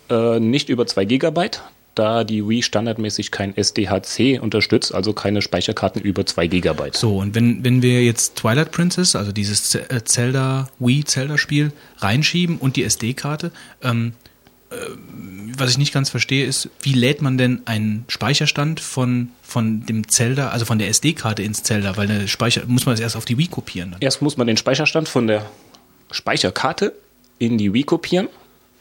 äh, 0.09 0.39
nicht 0.39 0.69
über 0.69 0.87
2 0.87 1.05
GB, 1.05 1.49
da 1.95 2.23
die 2.23 2.47
Wii 2.47 2.63
standardmäßig 2.63 3.31
kein 3.31 3.55
SDHC 3.55 4.39
unterstützt, 4.41 4.93
also 4.93 5.13
keine 5.13 5.41
Speicherkarten 5.41 6.01
über 6.01 6.25
2 6.25 6.47
GB. 6.47 6.89
So, 6.93 7.17
und 7.17 7.35
wenn, 7.35 7.63
wenn 7.63 7.81
wir 7.81 8.03
jetzt 8.03 8.35
Twilight 8.35 8.71
Princess, 8.71 9.15
also 9.15 9.31
dieses 9.31 9.75
äh, 9.75 10.03
Zelda, 10.03 10.69
Wii 10.79 11.03
Zelda-Spiel, 11.03 11.71
reinschieben 11.97 12.57
und 12.57 12.75
die 12.75 12.83
SD-Karte, 12.83 13.51
ähm, 13.83 14.13
äh, 14.71 14.75
was 15.57 15.69
ich 15.69 15.77
nicht 15.77 15.93
ganz 15.93 16.09
verstehe, 16.09 16.45
ist, 16.45 16.69
wie 16.81 16.93
lädt 16.93 17.21
man 17.21 17.37
denn 17.37 17.61
einen 17.65 18.05
Speicherstand 18.07 18.79
von, 18.79 19.29
von 19.43 19.85
dem 19.85 20.07
Zelda, 20.07 20.49
also 20.49 20.65
von 20.65 20.79
der 20.79 20.89
SD-Karte 20.89 21.43
ins 21.43 21.63
Zelda, 21.63 21.95
weil 21.95 22.09
eine 22.09 22.27
Speicher, 22.27 22.63
muss 22.65 22.85
man 22.85 22.93
das 22.93 23.01
erst 23.01 23.15
auf 23.15 23.25
die 23.25 23.37
Wii 23.37 23.47
kopieren? 23.47 23.91
Dann? 23.91 24.01
Erst 24.01 24.21
muss 24.21 24.35
man 24.35 24.47
den 24.47 24.57
Speicherstand 24.57 25.09
von 25.09 25.27
der 25.27 25.45
Speicherkarte 26.11 26.93
in 27.37 27.57
die 27.57 27.73
Wii 27.73 27.83
kopieren 27.83 28.29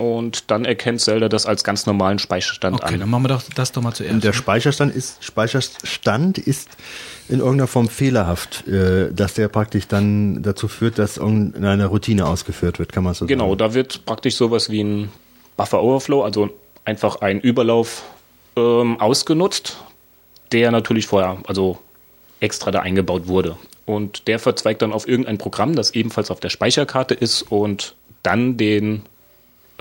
und 0.03 0.51
dann 0.51 0.65
erkennt 0.65 1.01
Zelda 1.01 1.29
das 1.29 1.47
als 1.47 1.63
ganz 1.63 1.87
normalen 1.87 2.19
Speicherstand 2.19 2.83
okay, 2.83 2.95
an. 2.95 3.01
dann 3.01 3.09
machen 3.09 3.23
wir 3.23 3.29
doch 3.29 3.43
das 3.55 3.71
doch 3.71 3.83
mal 3.83 3.95
zuerst. 3.95 4.13
Und 4.13 4.25
der 4.25 4.33
Speicherstand 4.33 4.93
ist, 4.97 5.25
Speicherstand 5.25 6.39
ist 6.39 6.69
in 7.29 7.39
irgendeiner 7.39 7.69
Form 7.69 7.89
fehlerhaft, 7.89 8.67
äh, 8.67 9.13
dass 9.13 9.35
der 9.35 9.47
praktisch 9.47 9.87
dann 9.87 10.43
dazu 10.43 10.67
führt, 10.67 10.99
dass 10.99 11.19
irgendeine 11.19 11.87
Routine 11.87 12.27
ausgeführt 12.27 12.81
wird, 12.81 12.93
kann 12.93 13.05
man 13.05 13.15
so 13.15 13.27
genau, 13.27 13.51
sagen. 13.51 13.59
da 13.59 13.75
wird 13.75 14.05
praktisch 14.05 14.35
sowas 14.35 14.71
wie 14.71 14.83
ein 14.83 15.13
Buffer 15.57 15.81
Overflow, 15.81 16.25
also 16.25 16.51
einfach 16.85 17.21
ein 17.21 17.41
Überlauf 17.41 18.03
ähm, 18.57 19.01
ausgenutzt, 19.01 19.77
der 20.51 20.73
natürlich 20.73 21.07
vorher, 21.07 21.39
also 21.47 21.79
extra 22.41 22.73
da 22.73 22.81
eingebaut 22.81 23.29
wurde. 23.29 23.57
Und 23.87 24.27
der 24.27 24.41
verzweigt 24.41 24.83
dann 24.83 24.93
auf 24.93 25.07
irgendein 25.07 25.39
Programm, 25.39 25.77
das 25.77 25.93
ebenfalls 25.93 26.33
auf 26.33 26.41
der 26.41 26.51
Speicherkarte 26.51 27.15
ist 27.15 27.43
und 27.43 27.95
dann 28.25 28.57
den 28.57 29.03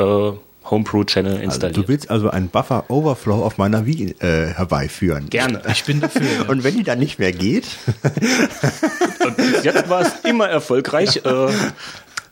äh, 0.01 0.37
Homebrew-Channel 0.69 1.31
Also 1.33 1.43
installiert. 1.43 1.77
du 1.77 1.87
willst 1.87 2.09
also 2.09 2.29
einen 2.29 2.49
Buffer 2.49 2.85
Overflow 2.89 3.43
auf 3.43 3.57
meiner 3.57 3.85
Wii 3.85 4.15
äh, 4.19 4.47
herbeiführen. 4.53 5.29
Gerne. 5.29 5.61
Ich 5.71 5.83
bin 5.83 5.99
dafür. 5.99 6.21
ja. 6.21 6.47
Und 6.49 6.63
wenn 6.63 6.75
die 6.77 6.83
dann 6.83 6.99
nicht 6.99 7.19
mehr 7.19 7.31
geht, 7.31 7.65
Und 9.25 9.37
bis 9.37 9.63
jetzt 9.63 9.89
war 9.89 10.01
es 10.01 10.11
immer 10.23 10.47
erfolgreich. 10.47 11.21
äh, 11.25 11.47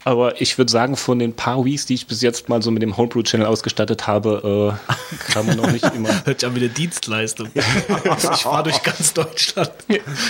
aber 0.02 0.40
ich 0.40 0.56
würde 0.56 0.72
sagen, 0.72 0.96
von 0.96 1.18
den 1.18 1.34
paar 1.34 1.62
Wiis, 1.64 1.84
die 1.84 1.94
ich 1.94 2.06
bis 2.06 2.22
jetzt 2.22 2.48
mal 2.48 2.62
so 2.62 2.70
mit 2.70 2.82
dem 2.82 2.96
Homebrew-Channel 2.96 3.46
ausgestattet 3.46 4.06
habe, 4.06 4.78
äh, 4.88 5.32
kann 5.32 5.44
man 5.46 5.58
noch 5.58 5.70
nicht 5.70 5.84
immer. 5.94 6.08
Hört 6.24 6.40
sich 6.40 6.48
an 6.48 6.54
wie 6.56 6.60
eine 6.60 6.68
Dienstleistung. 6.70 7.48
ich 7.54 8.40
fahre 8.40 8.62
durch 8.64 8.82
ganz 8.82 9.12
Deutschland. 9.12 9.70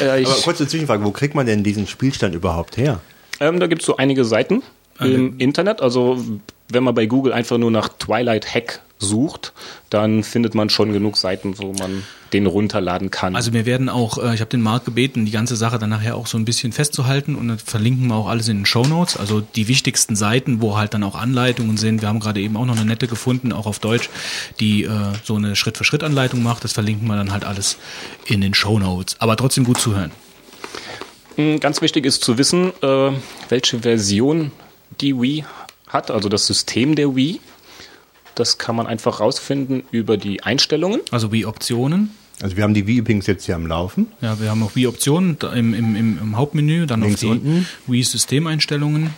Äh, 0.00 0.22
ich, 0.22 0.28
aber 0.28 0.40
kurze 0.42 0.66
Zwischenfrage, 0.66 1.04
wo 1.04 1.12
kriegt 1.12 1.34
man 1.34 1.46
denn 1.46 1.62
diesen 1.62 1.86
Spielstand 1.86 2.34
überhaupt 2.34 2.76
her? 2.76 3.00
ähm, 3.38 3.60
da 3.60 3.68
gibt 3.68 3.82
es 3.82 3.86
so 3.86 3.96
einige 3.96 4.24
Seiten 4.24 4.62
im 5.06 5.38
Internet. 5.38 5.80
Also 5.80 6.22
wenn 6.68 6.84
man 6.84 6.94
bei 6.94 7.06
Google 7.06 7.32
einfach 7.32 7.58
nur 7.58 7.70
nach 7.70 7.88
Twilight 7.88 8.54
Hack 8.54 8.80
sucht, 8.98 9.52
dann 9.88 10.22
findet 10.22 10.54
man 10.54 10.68
schon 10.68 10.92
genug 10.92 11.16
Seiten, 11.16 11.58
wo 11.58 11.72
man 11.72 12.04
den 12.32 12.46
runterladen 12.46 13.10
kann. 13.10 13.34
Also 13.34 13.52
wir 13.52 13.66
werden 13.66 13.88
auch, 13.88 14.18
äh, 14.18 14.34
ich 14.34 14.40
habe 14.40 14.50
den 14.50 14.60
Marc 14.60 14.84
gebeten, 14.84 15.24
die 15.24 15.32
ganze 15.32 15.56
Sache 15.56 15.78
dann 15.78 15.90
nachher 15.90 16.16
auch 16.16 16.26
so 16.26 16.38
ein 16.38 16.44
bisschen 16.44 16.70
festzuhalten 16.70 17.34
und 17.34 17.48
dann 17.48 17.58
verlinken 17.58 18.06
wir 18.06 18.14
auch 18.14 18.28
alles 18.28 18.48
in 18.48 18.58
den 18.58 18.66
Show 18.66 18.84
Notes, 18.84 19.16
also 19.16 19.40
die 19.40 19.66
wichtigsten 19.68 20.14
Seiten, 20.16 20.60
wo 20.60 20.76
halt 20.76 20.94
dann 20.94 21.02
auch 21.02 21.16
Anleitungen 21.16 21.76
sind. 21.76 22.02
Wir 22.02 22.08
haben 22.08 22.20
gerade 22.20 22.40
eben 22.40 22.56
auch 22.56 22.66
noch 22.66 22.76
eine 22.76 22.84
nette 22.84 23.08
gefunden, 23.08 23.52
auch 23.52 23.66
auf 23.66 23.78
Deutsch, 23.80 24.10
die 24.60 24.84
äh, 24.84 24.90
so 25.24 25.34
eine 25.34 25.56
Schritt-für-Schritt-Anleitung 25.56 26.42
macht. 26.42 26.62
Das 26.62 26.72
verlinken 26.72 27.08
wir 27.08 27.16
dann 27.16 27.32
halt 27.32 27.44
alles 27.44 27.78
in 28.26 28.40
den 28.40 28.54
Show 28.54 28.78
Notes. 28.78 29.16
Aber 29.18 29.36
trotzdem 29.36 29.64
gut 29.64 29.80
zuhören. 29.80 30.12
Mm, 31.36 31.56
Ganz 31.56 31.82
wichtig 31.82 32.04
ist 32.06 32.22
zu 32.22 32.38
wissen, 32.38 32.72
äh, 32.82 33.10
welche 33.48 33.80
Version 33.80 34.52
die 35.00 35.20
Wii 35.20 35.44
hat, 35.86 36.10
also 36.10 36.28
das 36.28 36.46
System 36.46 36.94
der 36.94 37.14
Wii. 37.14 37.40
Das 38.34 38.58
kann 38.58 38.76
man 38.76 38.86
einfach 38.86 39.20
rausfinden 39.20 39.82
über 39.90 40.16
die 40.16 40.42
Einstellungen. 40.42 41.00
Also 41.10 41.32
Wii-Optionen. 41.32 42.10
Also 42.40 42.56
wir 42.56 42.64
haben 42.64 42.74
die 42.74 42.86
Wii 42.86 42.98
übrigens 42.98 43.26
jetzt 43.26 43.44
hier 43.44 43.54
am 43.54 43.66
Laufen. 43.66 44.06
Ja, 44.22 44.40
wir 44.40 44.50
haben 44.50 44.62
auch 44.62 44.74
Wii-Optionen 44.74 45.36
im, 45.54 45.74
im, 45.74 45.96
im, 45.96 46.36
Hauptmenü, 46.36 46.86
dann 46.86 47.02
Links 47.02 47.16
auf 47.16 47.20
die 47.20 47.26
unten. 47.26 47.66
Wii-Systemeinstellungen. 47.86 49.10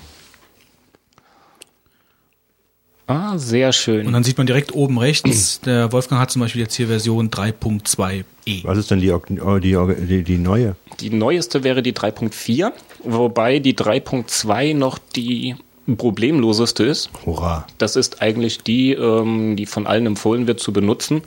Ah, 3.07 3.37
sehr 3.37 3.73
schön. 3.73 4.07
Und 4.07 4.13
dann 4.13 4.25
sieht 4.25 4.39
man 4.39 4.47
direkt 4.47 4.75
oben 4.75 4.99
rechts, 4.99 5.61
der 5.61 5.93
Wolfgang 5.93 6.21
hat 6.21 6.31
zum 6.31 6.41
Beispiel 6.41 6.63
jetzt 6.63 6.75
hier 6.75 6.87
Version 6.87 7.31
3.2e. 7.31 8.25
Was 8.65 8.79
ist 8.79 8.91
denn 8.91 9.01
die, 9.01 9.11
oh, 9.11 9.59
die, 9.59 9.77
die, 10.07 10.23
die 10.23 10.39
neue? 10.39 10.77
Die 11.01 11.11
neueste 11.11 11.63
wäre 11.63 11.83
die 11.83 11.93
3.4, 11.93 12.73
wobei 13.05 13.59
die 13.59 13.75
3.2 13.75 14.75
noch 14.75 14.99
die 14.99 15.57
problemloseste 15.97 16.85
ist. 16.85 17.11
Hurra. 17.27 17.67
Das 17.79 17.97
ist 17.97 18.23
eigentlich 18.23 18.63
die, 18.63 18.93
ähm, 18.93 19.57
die 19.57 19.67
von 19.67 19.87
allen 19.87 20.07
empfohlen 20.07 20.47
wird 20.47 20.61
zu 20.61 20.73
benutzen 20.73 21.23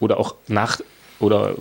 oder 0.00 0.18
auch 0.18 0.34
nach 0.48 0.80
oder 1.24 1.54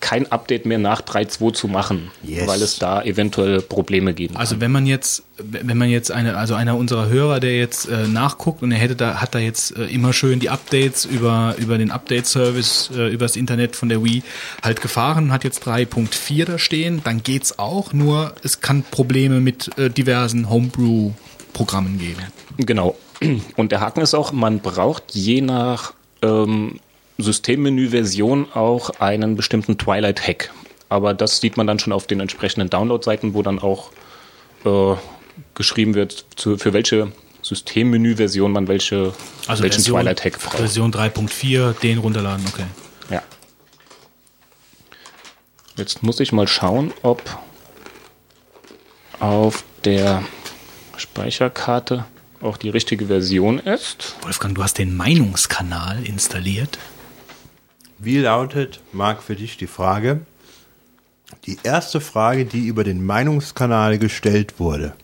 kein 0.00 0.30
Update 0.32 0.66
mehr 0.66 0.78
nach 0.78 1.02
3.2 1.02 1.52
zu 1.52 1.68
machen, 1.68 2.10
Yes. 2.22 2.46
weil 2.48 2.60
es 2.62 2.78
da 2.78 3.02
eventuell 3.02 3.60
Probleme 3.60 4.14
geben 4.14 4.36
Also 4.36 4.54
kann. 4.54 4.60
wenn 4.62 4.72
man 4.72 4.86
jetzt, 4.86 5.22
wenn 5.38 5.76
man 5.78 5.88
jetzt 5.90 6.10
eine, 6.10 6.36
also 6.36 6.54
einer 6.54 6.76
unserer 6.76 7.08
Hörer, 7.08 7.38
der 7.40 7.56
jetzt 7.56 7.88
äh, 7.88 8.08
nachguckt 8.08 8.62
und 8.62 8.72
er 8.72 8.78
hätte 8.78 8.96
da, 8.96 9.20
hat 9.20 9.34
da 9.34 9.38
jetzt 9.38 9.76
äh, 9.76 9.84
immer 9.86 10.12
schön 10.12 10.40
die 10.40 10.50
Updates 10.50 11.04
über, 11.04 11.54
über 11.58 11.78
den 11.78 11.90
Update-Service, 11.90 12.90
äh, 12.96 13.08
übers 13.08 13.36
Internet 13.36 13.76
von 13.76 13.88
der 13.88 14.02
Wii 14.02 14.22
halt 14.62 14.80
gefahren, 14.80 15.32
hat 15.32 15.44
jetzt 15.44 15.66
3.4 15.66 16.44
da 16.46 16.58
stehen, 16.58 17.00
dann 17.04 17.22
geht's 17.22 17.58
auch, 17.58 17.92
nur 17.92 18.34
es 18.42 18.60
kann 18.60 18.82
Probleme 18.90 19.40
mit 19.40 19.76
äh, 19.78 19.90
diversen 19.90 20.48
Homebrew-Programmen 20.50 21.98
geben. 21.98 22.22
Genau. 22.58 22.96
Und 23.56 23.72
der 23.72 23.80
Haken 23.80 24.00
ist 24.00 24.14
auch, 24.14 24.32
man 24.32 24.60
braucht 24.60 25.04
je 25.12 25.40
nach 25.42 25.92
ähm, 26.22 26.80
Systemmenü-Version 27.22 28.52
auch 28.52 28.90
einen 29.00 29.36
bestimmten 29.36 29.78
Twilight-Hack. 29.78 30.52
Aber 30.88 31.14
das 31.14 31.40
sieht 31.40 31.56
man 31.56 31.66
dann 31.66 31.78
schon 31.78 31.92
auf 31.92 32.06
den 32.06 32.20
entsprechenden 32.20 32.68
Download-Seiten, 32.70 33.34
wo 33.34 33.42
dann 33.42 33.58
auch 33.58 33.90
äh, 34.64 34.94
geschrieben 35.54 35.94
wird, 35.94 36.26
zu, 36.36 36.58
für 36.58 36.72
welche 36.72 37.12
Systemmenü-Version 37.42 38.52
man 38.52 38.68
welche, 38.68 39.14
Also 39.46 39.62
welchen 39.62 39.76
Version, 39.76 40.00
Twilight-Hack 40.00 40.38
braucht. 40.38 40.56
Version 40.56 40.92
3.4, 40.92 41.80
den 41.80 41.98
runterladen, 41.98 42.44
okay. 42.48 42.64
Ja. 43.10 43.22
Jetzt 45.76 46.02
muss 46.02 46.20
ich 46.20 46.32
mal 46.32 46.48
schauen, 46.48 46.92
ob 47.02 47.22
auf 49.20 49.64
der 49.84 50.22
Speicherkarte 50.96 52.04
auch 52.42 52.56
die 52.56 52.70
richtige 52.70 53.06
Version 53.06 53.58
ist. 53.58 54.16
Wolfgang, 54.22 54.54
du 54.54 54.62
hast 54.62 54.78
den 54.78 54.96
Meinungskanal 54.96 56.04
installiert. 56.04 56.78
Wie 58.02 58.16
lautet, 58.16 58.80
Marc, 58.92 59.22
für 59.22 59.36
dich 59.36 59.58
die 59.58 59.66
Frage? 59.66 60.20
Die 61.44 61.58
erste 61.62 62.00
Frage, 62.00 62.46
die 62.46 62.66
über 62.66 62.82
den 62.82 63.04
Meinungskanal 63.04 63.98
gestellt 63.98 64.58
wurde. 64.58 64.94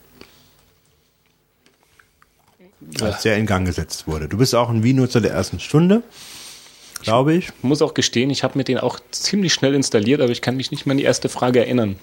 Als 3.02 3.20
der 3.20 3.36
in 3.36 3.44
Gang 3.44 3.66
gesetzt 3.66 4.06
wurde. 4.06 4.28
Du 4.28 4.38
bist 4.38 4.54
auch 4.54 4.70
ein 4.70 4.82
Wii-Nutzer 4.82 5.20
der 5.20 5.32
ersten 5.32 5.60
Stunde, 5.60 6.02
glaube 7.02 7.34
ich. 7.34 7.50
muss 7.60 7.82
auch 7.82 7.92
gestehen, 7.92 8.30
ich 8.30 8.42
habe 8.42 8.56
mir 8.56 8.64
den 8.64 8.78
auch 8.78 8.98
ziemlich 9.10 9.52
schnell 9.52 9.74
installiert, 9.74 10.22
aber 10.22 10.32
ich 10.32 10.40
kann 10.40 10.56
mich 10.56 10.70
nicht 10.70 10.86
mehr 10.86 10.92
an 10.92 10.98
die 10.98 11.04
erste 11.04 11.28
Frage 11.28 11.58
erinnern. 11.58 11.96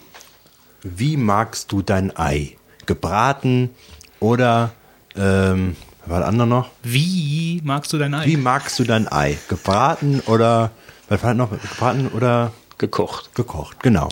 Wie 0.83 1.17
magst 1.17 1.71
du 1.71 1.81
dein 1.81 2.15
Ei? 2.15 2.55
Gebraten 2.85 3.71
oder, 4.19 4.73
ähm, 5.15 5.75
was 6.05 6.19
der 6.19 6.27
andere 6.27 6.47
noch? 6.47 6.69
Wie 6.83 7.61
magst 7.63 7.93
du 7.93 7.97
dein 7.97 8.13
Ei? 8.13 8.27
Wie 8.27 8.37
magst 8.37 8.77
du 8.77 8.83
dein 8.83 9.11
Ei? 9.11 9.39
Gebraten 9.47 10.19
oder, 10.27 10.69
was 11.13 11.21
war 11.23 11.33
noch? 11.35 11.51
Gebraten 11.51 12.07
oder 12.07 12.51
Gekocht. 12.79 13.35
gekocht? 13.35 13.83
Genau. 13.83 14.09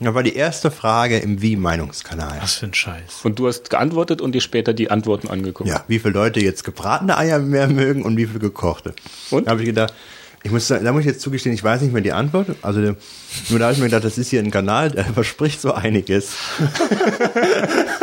Das 0.00 0.12
war 0.12 0.24
die 0.24 0.34
erste 0.34 0.72
Frage 0.72 1.18
im 1.18 1.40
Wie-Meinungskanal. 1.40 2.38
Was 2.40 2.54
für 2.54 2.66
ein 2.66 2.74
Scheiß. 2.74 3.20
Und 3.22 3.38
du 3.38 3.46
hast 3.46 3.70
geantwortet 3.70 4.20
und 4.20 4.32
dir 4.32 4.40
später 4.40 4.74
die 4.74 4.90
Antworten 4.90 5.28
angeguckt. 5.28 5.70
Ja, 5.70 5.84
wie 5.86 6.00
viele 6.00 6.14
Leute 6.14 6.40
jetzt 6.40 6.64
gebratene 6.64 7.16
Eier 7.16 7.38
mehr 7.38 7.68
mögen 7.68 8.02
und 8.02 8.16
wie 8.16 8.26
viele 8.26 8.40
gekochte. 8.40 8.94
Und? 9.30 9.46
Da 9.46 9.52
habe 9.52 9.60
ich 9.60 9.66
gedacht, 9.66 9.94
ich 10.42 10.50
muss, 10.50 10.66
da 10.68 10.92
muss 10.92 11.00
ich 11.00 11.06
jetzt 11.06 11.20
zugestehen, 11.20 11.54
ich 11.54 11.62
weiß 11.62 11.80
nicht 11.80 11.92
mehr 11.92 12.02
die 12.02 12.12
Antwort. 12.12 12.48
Also 12.60 12.80
nur 12.80 13.58
da 13.58 13.66
habe 13.66 13.72
ich 13.72 13.78
mir 13.78 13.86
gedacht, 13.86 14.04
das 14.04 14.18
ist 14.18 14.28
hier 14.28 14.40
ein 14.40 14.50
Kanal, 14.50 14.90
der 14.90 15.04
verspricht 15.14 15.60
so 15.60 15.72
einiges. 15.72 16.32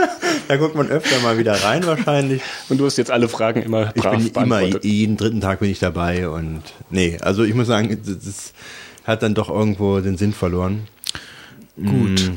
da 0.52 0.58
guckt 0.58 0.76
man 0.76 0.90
öfter 0.90 1.18
mal 1.22 1.38
wieder 1.38 1.54
rein 1.64 1.86
wahrscheinlich. 1.86 2.42
Und 2.68 2.78
du 2.78 2.86
hast 2.86 2.98
jetzt 2.98 3.10
alle 3.10 3.30
Fragen 3.30 3.62
immer 3.62 3.96
Ich 3.96 4.02
brav 4.02 4.18
bin 4.18 4.44
immer, 4.44 4.62
jeden 4.84 5.16
dritten 5.16 5.40
Tag 5.40 5.62
bin 5.62 5.72
ich 5.72 5.80
dabei 5.80 6.28
und 6.28 6.62
nee, 6.90 7.18
also 7.22 7.46
ich 7.46 7.54
muss 7.54 7.68
sagen, 7.68 7.98
das, 8.04 8.52
hat 9.06 9.24
dann 9.24 9.34
doch 9.34 9.48
irgendwo 9.48 10.02
den 10.02 10.18
Sinn 10.18 10.34
verloren. 10.34 10.88
Gut. 11.78 12.32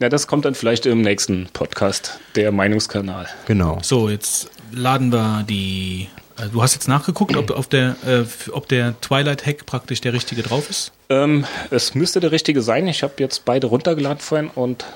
Ja, 0.00 0.08
das 0.08 0.26
kommt 0.26 0.46
dann 0.46 0.54
vielleicht 0.54 0.86
im 0.86 1.02
nächsten 1.02 1.46
Podcast, 1.52 2.18
der 2.36 2.52
Meinungskanal. 2.52 3.26
Genau. 3.46 3.78
So, 3.82 4.08
jetzt 4.08 4.50
laden 4.72 5.12
wir 5.12 5.44
die. 5.46 6.08
äh, 6.38 6.48
Du 6.50 6.62
hast 6.62 6.72
jetzt 6.72 6.88
nachgeguckt, 6.88 7.36
ob, 7.36 7.50
auf 7.50 7.68
der, 7.68 7.96
äh, 8.06 8.24
ob 8.50 8.66
der 8.68 8.98
Twilight 9.02 9.44
Hack 9.44 9.66
praktisch 9.66 10.00
der 10.00 10.14
richtige 10.14 10.42
drauf 10.42 10.70
ist? 10.70 10.92
Ähm, 11.10 11.44
es 11.70 11.94
müsste 11.94 12.18
der 12.20 12.32
richtige 12.32 12.62
sein. 12.62 12.88
Ich 12.88 13.02
habe 13.02 13.12
jetzt 13.18 13.44
beide 13.44 13.66
runtergeladen 13.66 14.20
vorhin 14.20 14.48
und 14.48 14.86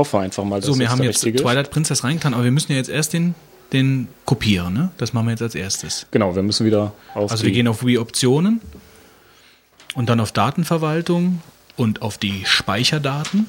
hoffe 0.00 0.18
einfach 0.18 0.44
mal, 0.44 0.60
dass 0.60 0.66
So, 0.66 0.78
wir 0.78 0.86
es 0.86 0.90
haben 0.92 1.02
jetzt 1.02 1.16
richtige 1.16 1.36
ist. 1.38 1.42
Twilight 1.42 1.70
Princess 1.70 2.02
reingetan, 2.04 2.34
aber 2.34 2.44
wir 2.44 2.50
müssen 2.50 2.72
ja 2.72 2.78
jetzt 2.78 2.88
erst 2.90 3.12
den, 3.12 3.34
den 3.72 4.08
kopieren, 4.24 4.72
ne? 4.72 4.90
Das 4.96 5.12
machen 5.12 5.26
wir 5.26 5.32
jetzt 5.32 5.42
als 5.42 5.54
erstes. 5.54 6.06
Genau, 6.10 6.34
wir 6.34 6.42
müssen 6.42 6.64
wieder 6.66 6.92
auf 7.14 7.30
Also 7.30 7.44
wir 7.44 7.52
gehen 7.52 7.68
auf 7.68 7.84
Wii 7.84 7.98
Optionen 7.98 8.60
und 9.94 10.08
dann 10.08 10.20
auf 10.20 10.32
Datenverwaltung 10.32 11.40
und 11.76 12.02
auf 12.02 12.18
die 12.18 12.42
Speicherdaten. 12.46 13.46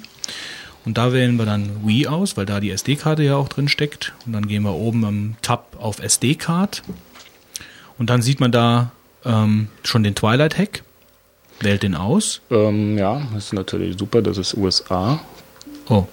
Und 0.83 0.97
da 0.97 1.13
wählen 1.13 1.35
wir 1.37 1.45
dann 1.45 1.87
Wii 1.87 2.07
aus, 2.07 2.37
weil 2.37 2.45
da 2.45 2.59
die 2.59 2.71
SD-Karte 2.71 3.23
ja 3.23 3.35
auch 3.35 3.47
drin 3.49 3.67
steckt. 3.67 4.13
Und 4.25 4.33
dann 4.33 4.47
gehen 4.47 4.63
wir 4.63 4.73
oben 4.73 5.05
am 5.05 5.35
Tab 5.43 5.77
auf 5.79 5.99
SD-Card. 5.99 6.81
Und 7.99 8.09
dann 8.09 8.21
sieht 8.23 8.39
man 8.39 8.51
da 8.51 8.91
ähm, 9.23 9.67
schon 9.83 10.01
den 10.03 10.15
Twilight 10.15 10.57
Hack. 10.57 10.83
Wählt 11.59 11.83
den 11.83 11.93
aus. 11.93 12.41
ähm, 12.49 12.97
ja, 12.97 13.21
das 13.35 13.45
ist 13.45 13.53
natürlich 13.53 13.95
super, 13.99 14.23
das 14.23 14.39
ist 14.39 14.55
USA. 14.55 15.19
Oh, 15.87 16.05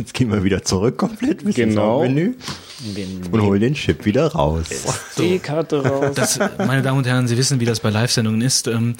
Jetzt 0.00 0.14
gehen 0.14 0.32
wir 0.32 0.42
wieder 0.42 0.62
zurück 0.62 0.96
komplett 0.96 1.44
bis 1.44 1.54
Genau. 1.56 2.02
ins 2.02 2.14
Menü 2.14 2.34
und 3.30 3.42
holen 3.42 3.60
den 3.60 3.74
Chip 3.74 4.06
wieder 4.06 4.28
raus. 4.32 4.64
Die 5.18 5.38
Karte 5.38 5.84
raus. 5.84 6.12
das, 6.14 6.38
meine 6.58 6.80
Damen 6.80 6.98
und 6.98 7.06
Herren, 7.06 7.28
Sie 7.28 7.36
wissen, 7.36 7.60
wie 7.60 7.66
das 7.66 7.80
bei 7.80 7.90
Live-Sendungen 7.90 8.40
ist. 8.40 8.66
Ähm, 8.66 8.94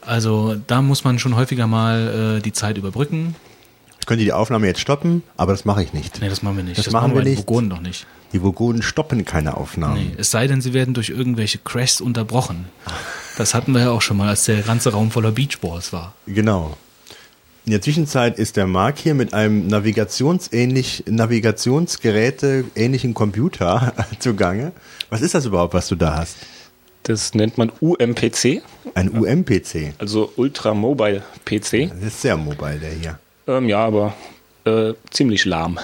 also 0.00 0.56
da 0.66 0.80
muss 0.80 1.04
man 1.04 1.18
schon 1.18 1.36
häufiger 1.36 1.66
mal 1.66 2.36
äh, 2.38 2.42
die 2.42 2.52
Zeit 2.52 2.78
überbrücken. 2.78 3.34
Ich 4.00 4.06
könnte 4.06 4.24
die 4.24 4.32
Aufnahme 4.32 4.66
jetzt 4.66 4.80
stoppen, 4.80 5.22
aber 5.36 5.52
das 5.52 5.64
mache 5.66 5.82
ich 5.82 5.92
nicht. 5.92 6.20
Nee, 6.22 6.28
das 6.30 6.42
machen 6.42 6.56
wir 6.56 6.64
nicht. 6.64 6.78
Das 6.78 6.90
machen 6.90 7.10
wir 7.10 7.16
bei 7.16 7.24
den 7.24 7.34
nicht. 7.34 7.40
Vogonen 7.46 7.68
doch 7.68 7.80
nicht. 7.80 8.06
Die 8.32 8.42
Vogonen 8.42 8.80
stoppen 8.82 9.24
keine 9.26 9.56
Aufnahmen. 9.56 9.96
Nee, 9.96 10.14
es 10.16 10.30
sei 10.30 10.46
denn, 10.46 10.60
sie 10.62 10.72
werden 10.72 10.94
durch 10.94 11.10
irgendwelche 11.10 11.58
Crashs 11.58 12.00
unterbrochen. 12.00 12.66
Das 13.36 13.52
hatten 13.52 13.72
wir 13.72 13.82
ja 13.82 13.90
auch 13.90 14.00
schon 14.02 14.16
mal, 14.16 14.28
als 14.28 14.44
der 14.46 14.62
ganze 14.62 14.92
Raum 14.92 15.10
voller 15.10 15.32
Beachballs 15.32 15.92
war. 15.92 16.14
Genau. 16.26 16.76
In 17.66 17.72
der 17.72 17.82
Zwischenzeit 17.82 18.38
ist 18.38 18.56
der 18.56 18.68
Marc 18.68 18.96
hier 18.98 19.14
mit 19.14 19.34
einem 19.34 19.66
navigationsähnlich, 19.66 21.02
Navigationsgeräte 21.08 22.64
ähnlichen 22.76 23.12
Computer 23.12 23.92
zugange. 24.20 24.70
Was 25.10 25.20
ist 25.20 25.34
das 25.34 25.46
überhaupt, 25.46 25.74
was 25.74 25.88
du 25.88 25.96
da 25.96 26.16
hast? 26.16 26.36
Das 27.02 27.34
nennt 27.34 27.58
man 27.58 27.72
UMPC, 27.80 28.62
Ein 28.94 29.10
UM-PC. 29.10 29.94
also 29.98 30.32
Ultra 30.36 30.74
Mobile 30.74 31.24
PC. 31.44 31.90
Das 31.90 32.02
ist 32.06 32.22
sehr 32.22 32.36
mobile, 32.36 32.78
der 32.78 32.90
hier. 32.92 33.18
Ähm, 33.48 33.68
ja, 33.68 33.84
aber 33.84 34.14
äh, 34.64 34.94
ziemlich 35.10 35.44
lahm. 35.44 35.80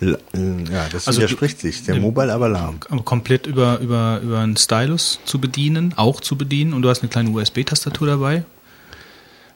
L 0.00 0.18
äh, 0.34 0.72
ja, 0.72 0.88
das 0.90 1.06
Also 1.06 1.20
widerspricht 1.20 1.60
sich. 1.60 1.82
Sehr 1.84 2.00
mobile, 2.00 2.32
aber 2.32 2.48
lahm. 2.48 2.80
Aber 2.90 3.04
komplett 3.04 3.46
über, 3.46 3.78
über, 3.78 4.18
über 4.24 4.40
einen 4.40 4.56
Stylus 4.56 5.20
zu 5.24 5.40
bedienen, 5.40 5.94
auch 5.94 6.20
zu 6.20 6.36
bedienen. 6.36 6.72
Und 6.72 6.82
du 6.82 6.88
hast 6.88 7.02
eine 7.02 7.10
kleine 7.10 7.30
USB-Tastatur 7.30 8.08
dabei. 8.08 8.44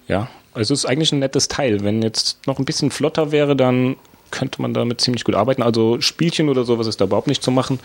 Ja, 0.06 0.28
also 0.56 0.74
es 0.74 0.80
ist 0.80 0.86
eigentlich 0.86 1.12
ein 1.12 1.18
nettes 1.20 1.48
Teil. 1.48 1.82
Wenn 1.84 2.02
jetzt 2.02 2.38
noch 2.46 2.58
ein 2.58 2.64
bisschen 2.64 2.90
flotter 2.90 3.30
wäre, 3.30 3.54
dann 3.56 3.96
könnte 4.30 4.60
man 4.60 4.74
damit 4.74 5.00
ziemlich 5.00 5.24
gut 5.24 5.34
arbeiten. 5.34 5.62
Also 5.62 6.00
Spielchen 6.00 6.48
oder 6.48 6.64
sowas 6.64 6.86
ist 6.86 7.00
da 7.00 7.04
überhaupt 7.04 7.28
nicht 7.28 7.42
zu 7.42 7.50
machen. 7.50 7.78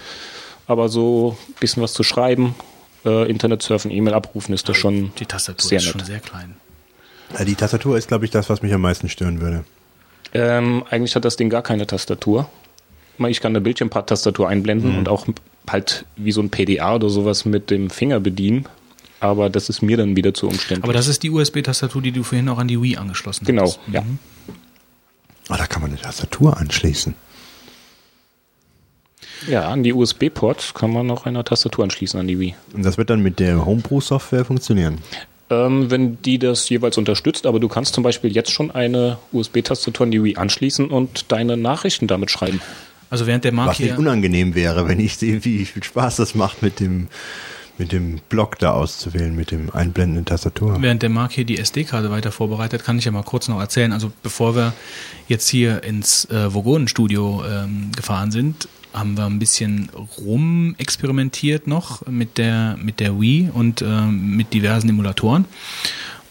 Aber 0.68 0.90
so 0.90 1.38
ein 1.50 1.54
bisschen 1.60 1.84
was 1.84 1.94
zu 1.94 2.04
schreiben, 2.04 2.56
äh, 3.06 3.30
Internet 3.30 3.62
surfen, 3.62 3.92
E-Mail 3.92 4.14
abrufen, 4.14 4.54
ist 4.54 4.68
das 4.70 4.78
schon 4.78 5.12
Die 5.20 5.26
Tastatur 5.26 5.70
sehr 5.70 5.78
ist 5.80 5.86
nett. 5.86 5.92
schon 5.92 6.04
sehr 6.06 6.20
klein. 6.20 6.56
Ja, 7.38 7.46
die 7.46 7.56
Tastatur 7.56 7.98
ist, 7.98 8.08
glaube 8.08 8.26
ich, 8.26 8.32
das, 8.32 8.50
was 8.50 8.62
mich 8.62 8.74
am 8.74 8.82
meisten 8.82 9.10
stören 9.10 9.42
würde. 9.42 9.64
Ähm, 10.34 10.84
eigentlich 10.90 11.16
hat 11.16 11.26
das 11.26 11.36
Ding 11.36 11.50
gar 11.50 11.62
keine 11.62 11.86
Tastatur. 11.88 12.50
Ich 13.28 13.42
kann 13.42 13.52
eine 13.52 13.62
Bildschirmtastatur 13.62 14.48
einblenden 14.50 14.98
und 14.98 15.08
auch 15.10 15.28
halt 15.70 16.06
wie 16.16 16.32
so 16.32 16.42
ein 16.42 16.50
PDA 16.50 16.96
oder 16.96 17.10
sowas 17.10 17.46
mit 17.46 17.70
dem 17.70 17.90
Finger 17.90 18.20
bedienen. 18.20 18.66
Aber 19.22 19.50
das 19.50 19.70
ist 19.70 19.82
mir 19.82 19.98
dann 19.98 20.16
wieder 20.16 20.34
zu 20.34 20.48
umständlich. 20.48 20.84
Aber 20.84 20.94
das 20.94 21.08
ist 21.08 21.24
die 21.24 21.30
USB-Tastatur, 21.30 22.02
die 22.02 22.12
du 22.12 22.24
vorhin 22.24 22.50
auch 22.50 22.58
an 22.58 22.68
die 22.68 22.82
Wii 22.82 22.98
angeschlossen 22.98 23.46
genau, 23.46 23.64
hast. 23.64 23.80
ja. 23.92 24.04
Ah, 25.48 25.58
da 25.58 25.68
kann 25.68 25.82
man 25.82 25.92
eine 25.92 26.00
Tastatur 26.00 26.58
anschließen. 26.58 27.14
Ja, 29.48 29.70
an 29.70 29.84
die 29.84 29.94
USB-Port 29.94 30.74
kann 30.76 30.92
man 30.92 31.08
noch 31.08 31.26
eine 31.26 31.44
Tastatur 31.44 31.84
anschließen 31.84 32.20
an 32.20 32.28
die 32.28 32.40
Wii. 32.40 32.56
Und 32.74 32.84
das 32.84 32.98
wird 32.98 33.10
dann 33.10 33.22
mit 33.22 33.40
der 33.40 33.66
Homebrew-Software 33.66 34.46
funktionieren. 34.46 35.00
Ähm, 35.50 35.92
wenn 35.92 36.22
die 36.22 36.40
das 36.40 36.70
jeweils 36.70 36.98
unterstützt, 36.98 37.46
aber 37.46 37.60
du 37.60 37.68
kannst 37.68 37.94
zum 37.94 38.04
Beispiel 38.04 38.32
jetzt 38.32 38.52
schon 38.52 38.72
eine 38.72 39.18
USB-Tastatur 39.34 40.06
an 40.06 40.12
die 40.12 40.24
Wii 40.24 40.38
anschließen 40.38 40.90
und 40.90 41.32
deine 41.32 41.58
Nachrichten 41.58 42.08
damit 42.08 42.32
schreiben. 42.32 42.62
Also 43.10 43.28
während 43.28 43.44
der 43.44 43.52
Mark 43.52 43.72
Was 43.72 43.80
nicht 43.80 43.90
hier, 43.90 44.00
unangenehm 44.00 44.56
wäre, 44.56 44.88
wenn 44.88 45.00
ich 45.00 45.18
sehe, 45.18 45.44
wie 45.44 45.66
viel 45.66 45.84
Spaß 45.84 46.16
das 46.16 46.34
macht, 46.34 46.64
mit 46.64 46.80
dem, 46.80 47.08
mit 47.78 47.92
dem 47.92 48.20
Block 48.30 48.60
da 48.60 48.72
auszuwählen, 48.72 49.36
mit 49.36 49.52
dem 49.52 49.70
einblendenden 49.72 50.26
Tastatur. 50.26 50.78
während 50.82 51.02
der 51.02 51.10
Mark 51.10 51.32
hier 51.32 51.46
die 51.46 51.58
SD-Karte 51.58 52.12
weiter 52.12 52.32
vorbereitet, 52.32 52.84
kann 52.84 52.98
ich 52.98 53.06
ja 53.06 53.12
mal 53.12 53.24
kurz 53.24 53.48
noch 53.48 53.60
erzählen. 53.60 53.92
Also 53.94 54.12
bevor 54.24 54.56
wir 54.56 54.74
jetzt 55.28 55.48
hier 55.48 55.84
ins 55.84 56.26
äh, 56.26 56.54
Vogonen-Studio 56.54 57.44
ähm, 57.50 57.92
gefahren 57.96 58.32
sind, 58.32 58.68
haben 58.94 59.18
wir 59.18 59.26
ein 59.26 59.40
bisschen 59.40 59.90
rumexperimentiert 60.20 61.66
noch 61.66 62.06
mit 62.08 62.38
der, 62.38 62.78
mit 62.82 63.00
der 63.00 63.20
Wii 63.20 63.50
und 63.54 63.82
ähm, 63.82 64.36
mit 64.36 64.54
diversen 64.54 64.90
Emulatoren. 64.90 65.46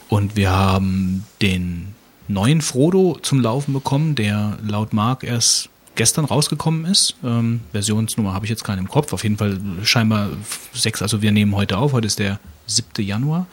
Und 0.09 0.35
wir 0.35 0.51
haben 0.51 1.25
den 1.41 1.95
neuen 2.27 2.61
Frodo 2.61 3.17
zum 3.21 3.41
Laufen 3.41 3.73
bekommen, 3.73 4.15
der 4.15 4.57
laut 4.65 4.93
Mark 4.93 5.23
erst 5.23 5.69
gestern 6.01 6.25
rausgekommen 6.25 6.85
ist. 6.85 7.13
Ähm, 7.23 7.59
Versionsnummer 7.73 8.33
habe 8.33 8.47
ich 8.47 8.49
jetzt 8.49 8.63
keine 8.63 8.81
im 8.81 8.87
Kopf. 8.87 9.13
Auf 9.13 9.21
jeden 9.21 9.37
Fall 9.37 9.59
scheinbar 9.83 10.29
sechs. 10.73 11.03
Also 11.03 11.21
wir 11.21 11.31
nehmen 11.31 11.55
heute 11.55 11.77
auf. 11.77 11.93
Heute 11.93 12.07
ist 12.07 12.17
der 12.17 12.39
7. 12.65 13.05
Januar. 13.05 13.45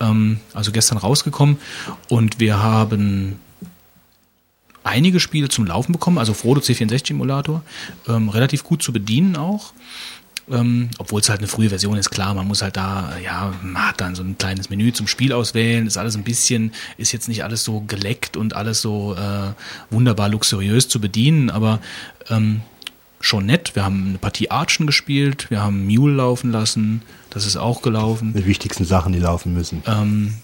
Ähm, 0.00 0.40
also 0.54 0.72
gestern 0.72 0.98
rausgekommen. 0.98 1.58
Und 2.08 2.40
wir 2.40 2.60
haben 2.60 3.38
einige 4.82 5.20
Spiele 5.20 5.48
zum 5.50 5.66
Laufen 5.66 5.92
bekommen, 5.92 6.18
also 6.18 6.34
Frodo 6.34 6.60
C64-Emulator, 6.60 7.62
ähm, 8.08 8.28
relativ 8.28 8.64
gut 8.64 8.82
zu 8.82 8.92
bedienen 8.92 9.36
auch. 9.36 9.72
Ähm, 10.50 10.90
Obwohl 10.98 11.20
es 11.20 11.28
halt 11.28 11.40
eine 11.40 11.48
frühe 11.48 11.68
Version 11.68 11.96
ist, 11.96 12.10
klar, 12.10 12.34
man 12.34 12.46
muss 12.46 12.62
halt 12.62 12.76
da, 12.76 13.12
ja, 13.22 13.52
man 13.62 13.88
hat 13.88 14.00
dann 14.00 14.14
so 14.14 14.22
ein 14.22 14.38
kleines 14.38 14.70
Menü 14.70 14.92
zum 14.92 15.06
Spiel 15.06 15.32
auswählen, 15.32 15.86
ist 15.86 15.96
alles 15.96 16.16
ein 16.16 16.24
bisschen, 16.24 16.72
ist 16.96 17.12
jetzt 17.12 17.28
nicht 17.28 17.44
alles 17.44 17.64
so 17.64 17.80
geleckt 17.80 18.36
und 18.36 18.54
alles 18.54 18.80
so 18.80 19.14
äh, 19.14 19.52
wunderbar 19.90 20.28
luxuriös 20.28 20.88
zu 20.88 21.00
bedienen, 21.00 21.50
aber 21.50 21.80
ähm, 22.30 22.62
schon 23.20 23.46
nett. 23.46 23.74
Wir 23.74 23.84
haben 23.84 24.08
eine 24.08 24.18
Partie 24.18 24.50
Archen 24.50 24.86
gespielt, 24.86 25.50
wir 25.50 25.62
haben 25.62 25.86
Mule 25.86 26.14
laufen 26.14 26.52
lassen, 26.52 27.02
das 27.30 27.46
ist 27.46 27.56
auch 27.56 27.82
gelaufen. 27.82 28.32
Die 28.34 28.46
wichtigsten 28.46 28.84
Sachen, 28.84 29.12
die 29.12 29.18
laufen 29.18 29.54
müssen. 29.54 29.82
Ähm, 29.86 30.34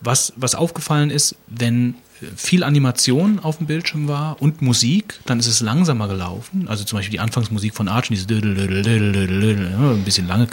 was, 0.00 0.32
was 0.36 0.54
aufgefallen 0.54 1.10
ist, 1.10 1.36
wenn 1.48 1.94
viel 2.36 2.64
Animation 2.64 3.38
auf 3.38 3.58
dem 3.58 3.66
Bildschirm 3.66 4.08
war 4.08 4.40
und 4.40 4.62
Musik, 4.62 5.20
dann 5.26 5.38
ist 5.38 5.46
es 5.46 5.60
langsamer 5.60 6.08
gelaufen. 6.08 6.66
Also 6.68 6.84
zum 6.84 6.98
Beispiel 6.98 7.12
die 7.12 7.20
Anfangsmusik 7.20 7.74
von 7.74 7.88
Archen, 7.88 8.14
diese 8.14 8.26
ja, 8.26 9.90
ein 9.90 10.04
bisschen 10.04 10.26
lange, 10.26 10.46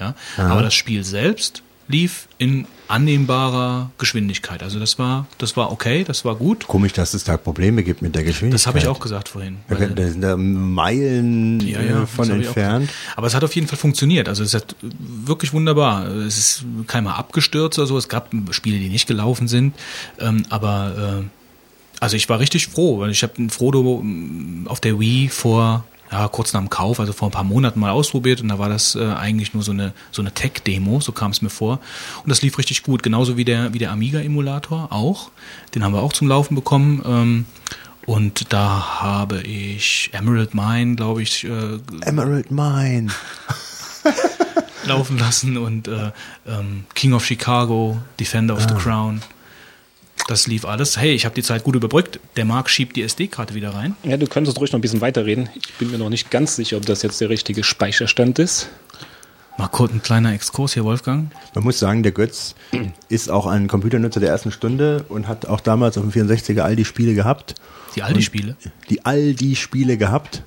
ja. 0.00 0.14
aber 0.36 0.62
das 0.62 0.74
Spiel 0.74 1.04
selbst 1.04 1.62
lief 1.88 2.28
in 2.38 2.66
annehmbarer 2.88 3.90
Geschwindigkeit. 3.98 4.62
Also 4.62 4.78
das 4.78 4.98
war, 4.98 5.26
das 5.38 5.56
war 5.56 5.72
okay, 5.72 6.04
das 6.04 6.24
war 6.24 6.36
gut. 6.36 6.66
Komisch, 6.66 6.92
dass 6.92 7.14
es 7.14 7.24
da 7.24 7.36
Probleme 7.36 7.82
gibt 7.82 8.02
mit 8.02 8.14
der 8.14 8.22
Geschwindigkeit. 8.22 8.54
Das 8.54 8.66
habe 8.66 8.78
ich 8.78 8.86
auch 8.86 9.00
gesagt 9.00 9.28
vorhin. 9.28 9.58
Da, 9.68 10.08
sind 10.08 10.20
da 10.20 10.36
Meilen 10.36 11.60
ja, 11.60 11.82
ja, 11.82 12.06
von 12.06 12.30
entfernt. 12.30 12.90
Aber 13.16 13.26
es 13.26 13.34
hat 13.34 13.42
auf 13.44 13.54
jeden 13.54 13.66
Fall 13.66 13.78
funktioniert. 13.78 14.28
Also 14.28 14.44
es 14.44 14.54
hat 14.54 14.76
wirklich 14.80 15.52
wunderbar. 15.52 16.06
Es 16.06 16.38
ist 16.38 16.64
keiner 16.86 17.16
abgestürzt 17.16 17.78
oder 17.78 17.86
so. 17.86 17.98
Es 17.98 18.08
gab 18.08 18.30
Spiele, 18.50 18.78
die 18.78 18.88
nicht 18.88 19.06
gelaufen 19.08 19.48
sind. 19.48 19.74
Ähm, 20.20 20.44
aber 20.48 21.22
äh, 21.22 21.28
also 22.00 22.16
ich 22.16 22.28
war 22.28 22.38
richtig 22.38 22.68
froh, 22.68 23.00
weil 23.00 23.10
ich 23.10 23.22
habe 23.22 23.34
ein 23.38 23.50
Frodo 23.50 24.00
ähm, 24.02 24.66
auf 24.68 24.80
der 24.80 25.00
Wii 25.00 25.28
vor 25.28 25.84
ja, 26.10 26.28
kurz 26.28 26.52
nach 26.52 26.60
dem 26.60 26.70
Kauf, 26.70 27.00
also 27.00 27.12
vor 27.12 27.28
ein 27.28 27.32
paar 27.32 27.44
Monaten 27.44 27.80
mal 27.80 27.90
ausprobiert 27.90 28.40
und 28.40 28.48
da 28.48 28.58
war 28.58 28.68
das 28.68 28.94
äh, 28.94 29.04
eigentlich 29.04 29.54
nur 29.54 29.62
so 29.62 29.72
eine 29.72 29.92
so 30.10 30.22
eine 30.22 30.32
Tech-Demo, 30.32 31.00
so 31.00 31.12
kam 31.12 31.30
es 31.30 31.42
mir 31.42 31.50
vor. 31.50 31.80
Und 32.22 32.28
das 32.28 32.42
lief 32.42 32.58
richtig 32.58 32.82
gut, 32.82 33.02
genauso 33.02 33.36
wie 33.36 33.44
der 33.44 33.74
wie 33.74 33.78
der 33.78 33.90
Amiga-Emulator 33.90 34.92
auch. 34.92 35.30
Den 35.74 35.84
haben 35.84 35.92
wir 35.92 36.02
auch 36.02 36.12
zum 36.12 36.28
Laufen 36.28 36.54
bekommen. 36.54 37.02
Ähm, 37.06 37.46
und 38.06 38.52
da 38.52 39.00
habe 39.00 39.42
ich 39.42 40.10
Emerald 40.12 40.54
Mine, 40.54 40.94
glaube 40.94 41.22
ich, 41.22 41.44
äh, 41.44 41.78
Emerald 42.02 42.52
Mine. 42.52 43.08
laufen 44.86 45.18
lassen 45.18 45.56
und 45.56 45.88
äh, 45.88 46.12
ähm, 46.46 46.84
King 46.94 47.12
of 47.12 47.24
Chicago, 47.24 47.98
Defender 48.18 48.54
of 48.54 48.62
the 48.62 48.74
Crown. 48.74 49.20
Das 50.28 50.46
lief 50.46 50.64
alles. 50.64 50.96
Hey, 50.96 51.14
ich 51.14 51.24
habe 51.24 51.34
die 51.34 51.42
Zeit 51.42 51.62
gut 51.62 51.76
überbrückt. 51.76 52.18
Der 52.36 52.44
Marc 52.44 52.68
schiebt 52.68 52.96
die 52.96 53.02
SD-Karte 53.02 53.54
wieder 53.54 53.74
rein. 53.74 53.94
Ja, 54.02 54.16
du 54.16 54.26
könntest 54.26 54.58
ruhig 54.60 54.72
noch 54.72 54.78
ein 54.78 54.82
bisschen 54.82 55.00
weiterreden. 55.00 55.48
Ich 55.54 55.74
bin 55.74 55.90
mir 55.90 55.98
noch 55.98 56.08
nicht 56.08 56.30
ganz 56.30 56.56
sicher, 56.56 56.76
ob 56.78 56.86
das 56.86 57.02
jetzt 57.02 57.20
der 57.20 57.28
richtige 57.28 57.62
Speicherstand 57.62 58.38
ist. 58.38 58.68
Mal 59.58 59.68
kurz 59.68 59.92
ein 59.92 60.02
kleiner 60.02 60.32
Exkurs 60.34 60.74
hier, 60.74 60.84
Wolfgang. 60.84 61.30
Man 61.54 61.64
muss 61.64 61.78
sagen, 61.78 62.02
der 62.02 62.12
Götz 62.12 62.54
ist 63.08 63.30
auch 63.30 63.46
ein 63.46 63.68
Computernutzer 63.68 64.20
der 64.20 64.30
ersten 64.30 64.50
Stunde 64.52 65.04
und 65.08 65.28
hat 65.28 65.46
auch 65.46 65.60
damals 65.60 65.96
auf 65.96 66.04
dem 66.04 66.12
64er 66.12 66.60
all 66.60 66.76
die 66.76 66.84
Spiele 66.84 67.14
gehabt. 67.14 67.54
Die 67.94 68.02
Aldi-Spiele. 68.02 68.56
Die 68.90 69.06
all 69.06 69.32
die 69.32 69.56
Spiele 69.56 69.96
gehabt. 69.96 70.42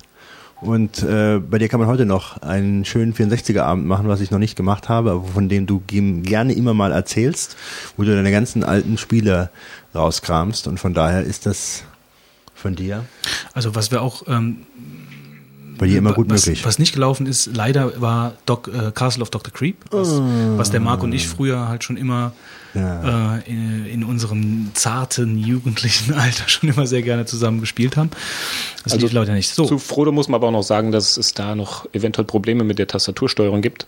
Und 0.60 1.02
äh, 1.02 1.38
bei 1.38 1.58
dir 1.58 1.68
kann 1.68 1.80
man 1.80 1.88
heute 1.88 2.04
noch 2.04 2.42
einen 2.42 2.84
schönen 2.84 3.14
64er-Abend 3.14 3.86
machen, 3.86 4.08
was 4.08 4.20
ich 4.20 4.30
noch 4.30 4.38
nicht 4.38 4.56
gemacht 4.56 4.88
habe, 4.88 5.12
aber 5.12 5.24
von 5.24 5.48
dem 5.48 5.66
du 5.66 5.82
gerne 5.86 6.52
immer 6.52 6.74
mal 6.74 6.92
erzählst, 6.92 7.56
wo 7.96 8.02
du 8.02 8.14
deine 8.14 8.30
ganzen 8.30 8.62
alten 8.62 8.98
Spiele 8.98 9.50
rauskramst. 9.94 10.66
Und 10.66 10.78
von 10.78 10.92
daher 10.92 11.22
ist 11.22 11.46
das 11.46 11.84
von 12.54 12.76
dir 12.76 13.04
Also 13.54 13.74
was 13.74 13.90
wir 13.90 14.02
auch 14.02 14.24
ähm, 14.28 14.66
bei 15.78 15.86
dir 15.86 15.98
immer 15.98 16.12
gut 16.12 16.28
was, 16.28 16.46
möglich. 16.46 16.64
Was 16.66 16.78
nicht 16.78 16.92
gelaufen 16.92 17.26
ist, 17.26 17.46
leider 17.54 18.00
war 18.00 18.34
Doc, 18.44 18.68
äh, 18.68 18.92
Castle 18.92 19.22
of 19.22 19.30
Dr. 19.30 19.52
Creep, 19.52 19.76
was, 19.90 20.20
was 20.56 20.70
der 20.70 20.80
Marc 20.80 21.02
und 21.02 21.12
ich 21.12 21.26
früher 21.26 21.68
halt 21.68 21.84
schon 21.84 21.96
immer 21.96 22.32
Ja. 22.74 23.38
äh, 23.38 23.50
in, 23.50 23.86
in 23.86 24.04
unserem 24.04 24.70
zarten 24.74 25.38
jugendlichen 25.38 26.14
Alter 26.14 26.48
schon 26.48 26.68
immer 26.68 26.86
sehr 26.86 27.02
gerne 27.02 27.26
zusammen 27.26 27.60
gespielt 27.60 27.96
haben. 27.96 28.10
Das 28.84 28.92
Also 28.92 29.06
lief 29.06 29.12
leider 29.12 29.32
nicht. 29.32 29.50
So, 29.54 29.64
Zu 29.64 29.78
Frodo 29.78 30.12
muss 30.12 30.28
man 30.28 30.36
aber 30.36 30.48
auch 30.48 30.52
noch 30.52 30.62
sagen, 30.62 30.92
dass 30.92 31.16
es 31.16 31.34
da 31.34 31.54
noch 31.54 31.86
eventuell 31.92 32.24
Probleme 32.24 32.64
mit 32.64 32.78
der 32.78 32.86
Tastatursteuerung 32.86 33.62
gibt 33.62 33.86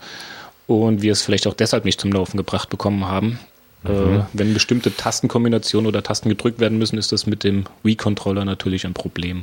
und 0.67 1.03
wir 1.03 1.13
es 1.13 1.23
vielleicht 1.23 1.47
auch 1.47 1.55
deshalb 1.55 1.85
nicht 1.85 2.01
zum 2.01 2.13
Laufen 2.13 2.37
gebracht 2.37 2.71
bekommen 2.71 3.07
haben. 3.07 3.39
Äh, 3.85 3.89
wenn 4.33 4.55
bestimmte 4.55 4.95
Tastenkombinationen 4.95 5.89
oder 5.89 6.03
Tasten 6.03 6.29
gedrückt 6.29 6.61
werden 6.61 6.79
müssen, 6.79 6.99
ist 6.99 7.11
das 7.11 7.27
mit 7.27 7.43
dem 7.43 7.65
Wii-Controller 7.83 8.45
natürlich 8.45 8.87
ein 8.87 8.95
Problem. 8.95 9.43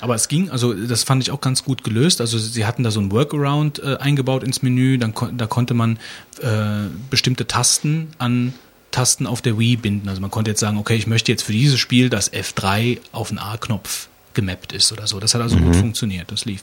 Aber 0.00 0.14
es 0.14 0.28
ging, 0.28 0.50
also 0.50 0.72
das 0.72 1.02
fand 1.02 1.22
ich 1.22 1.30
auch 1.30 1.42
ganz 1.42 1.62
gut 1.64 1.84
gelöst. 1.84 2.22
Also 2.22 2.38
sie 2.38 2.64
hatten 2.64 2.82
da 2.82 2.90
so 2.90 3.00
ein 3.00 3.12
Workaround 3.12 3.82
äh, 3.82 3.96
eingebaut 3.96 4.42
ins 4.42 4.62
Menü, 4.62 4.96
dann 4.96 5.12
da 5.36 5.46
konnte 5.46 5.74
man 5.74 5.98
äh, 6.40 6.88
bestimmte 7.10 7.46
Tasten 7.46 8.08
an 8.16 8.54
Tasten 8.96 9.26
auf 9.26 9.42
der 9.42 9.58
Wii 9.58 9.76
binden. 9.76 10.08
Also 10.08 10.22
man 10.22 10.30
konnte 10.30 10.50
jetzt 10.52 10.60
sagen, 10.60 10.78
okay, 10.78 10.96
ich 10.96 11.06
möchte 11.06 11.30
jetzt 11.30 11.42
für 11.42 11.52
dieses 11.52 11.78
Spiel, 11.78 12.08
dass 12.08 12.32
F3 12.32 12.98
auf 13.12 13.28
den 13.28 13.38
A-Knopf 13.38 14.08
gemappt 14.32 14.72
ist 14.72 14.90
oder 14.90 15.06
so. 15.06 15.20
Das 15.20 15.34
hat 15.34 15.42
also 15.42 15.58
gut 15.58 15.76
funktioniert, 15.76 16.32
das 16.32 16.46
lief. 16.46 16.62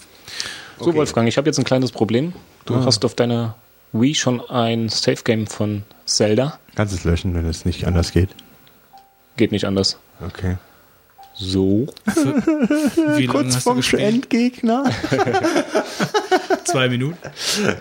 So, 0.80 0.96
Wolfgang, 0.96 1.28
ich 1.28 1.38
habe 1.38 1.48
jetzt 1.48 1.60
ein 1.60 1.64
kleines 1.64 1.92
Problem. 1.92 2.34
Du 2.66 2.84
hast 2.84 3.06
auf 3.06 3.14
deiner 3.14 3.56
Wii 3.92 4.16
schon 4.16 4.42
ein 4.50 4.90
Safe-Game 4.90 5.46
von 5.46 5.84
Zelda. 6.06 6.58
Kannst 6.74 6.96
es 6.96 7.04
löschen, 7.04 7.36
wenn 7.36 7.46
es 7.46 7.66
nicht 7.66 7.86
anders 7.86 8.12
geht. 8.12 8.30
Geht 9.38 9.52
nicht 9.52 9.66
anders. 9.66 10.00
Okay. 10.20 10.58
So. 11.36 11.88
Wie 13.16 13.28
du 13.28 13.76
gespielt? 13.76 14.02
Endgegner. 14.02 14.86
Zwei 16.64 16.90
Minuten. 16.90 17.18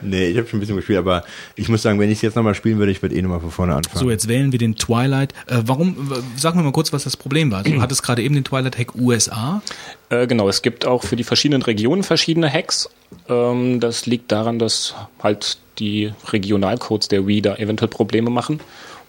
nee, 0.02 0.28
ich 0.28 0.38
habe 0.38 0.48
schon 0.48 0.58
ein 0.58 0.60
bisschen 0.60 0.76
gespielt, 0.76 0.98
aber 0.98 1.24
ich 1.54 1.68
muss 1.68 1.82
sagen, 1.82 2.00
wenn 2.00 2.10
ich 2.10 2.18
es 2.18 2.22
jetzt 2.22 2.34
nochmal 2.34 2.54
spielen 2.54 2.78
würde, 2.78 2.92
ich 2.92 3.02
würde 3.02 3.14
eh 3.14 3.22
nochmal 3.22 3.40
von 3.40 3.50
vorne 3.50 3.74
anfangen. 3.74 3.98
So, 3.98 4.10
jetzt 4.10 4.26
wählen 4.26 4.52
wir 4.52 4.58
den 4.58 4.76
Twilight. 4.76 5.32
Äh, 5.46 5.62
warum, 5.66 6.12
sag 6.36 6.54
mir 6.54 6.62
mal 6.62 6.72
kurz, 6.72 6.92
was 6.92 7.04
das 7.04 7.16
Problem 7.16 7.50
war. 7.50 7.62
Du 7.62 7.80
hattest 7.80 8.02
gerade 8.02 8.22
eben 8.22 8.34
den 8.34 8.44
Twilight 8.44 8.78
Hack 8.78 8.94
USA. 8.94 9.62
Äh, 10.08 10.26
genau, 10.26 10.48
es 10.48 10.62
gibt 10.62 10.86
auch 10.86 11.04
für 11.04 11.16
die 11.16 11.24
verschiedenen 11.24 11.62
Regionen 11.62 12.02
verschiedene 12.02 12.50
Hacks. 12.50 12.88
Ähm, 13.28 13.80
das 13.80 14.06
liegt 14.06 14.32
daran, 14.32 14.58
dass 14.58 14.94
halt 15.22 15.58
die 15.78 16.12
Regionalcodes 16.32 17.08
der 17.08 17.26
Wii 17.26 17.42
da 17.42 17.56
eventuell 17.56 17.88
Probleme 17.88 18.30
machen. 18.30 18.60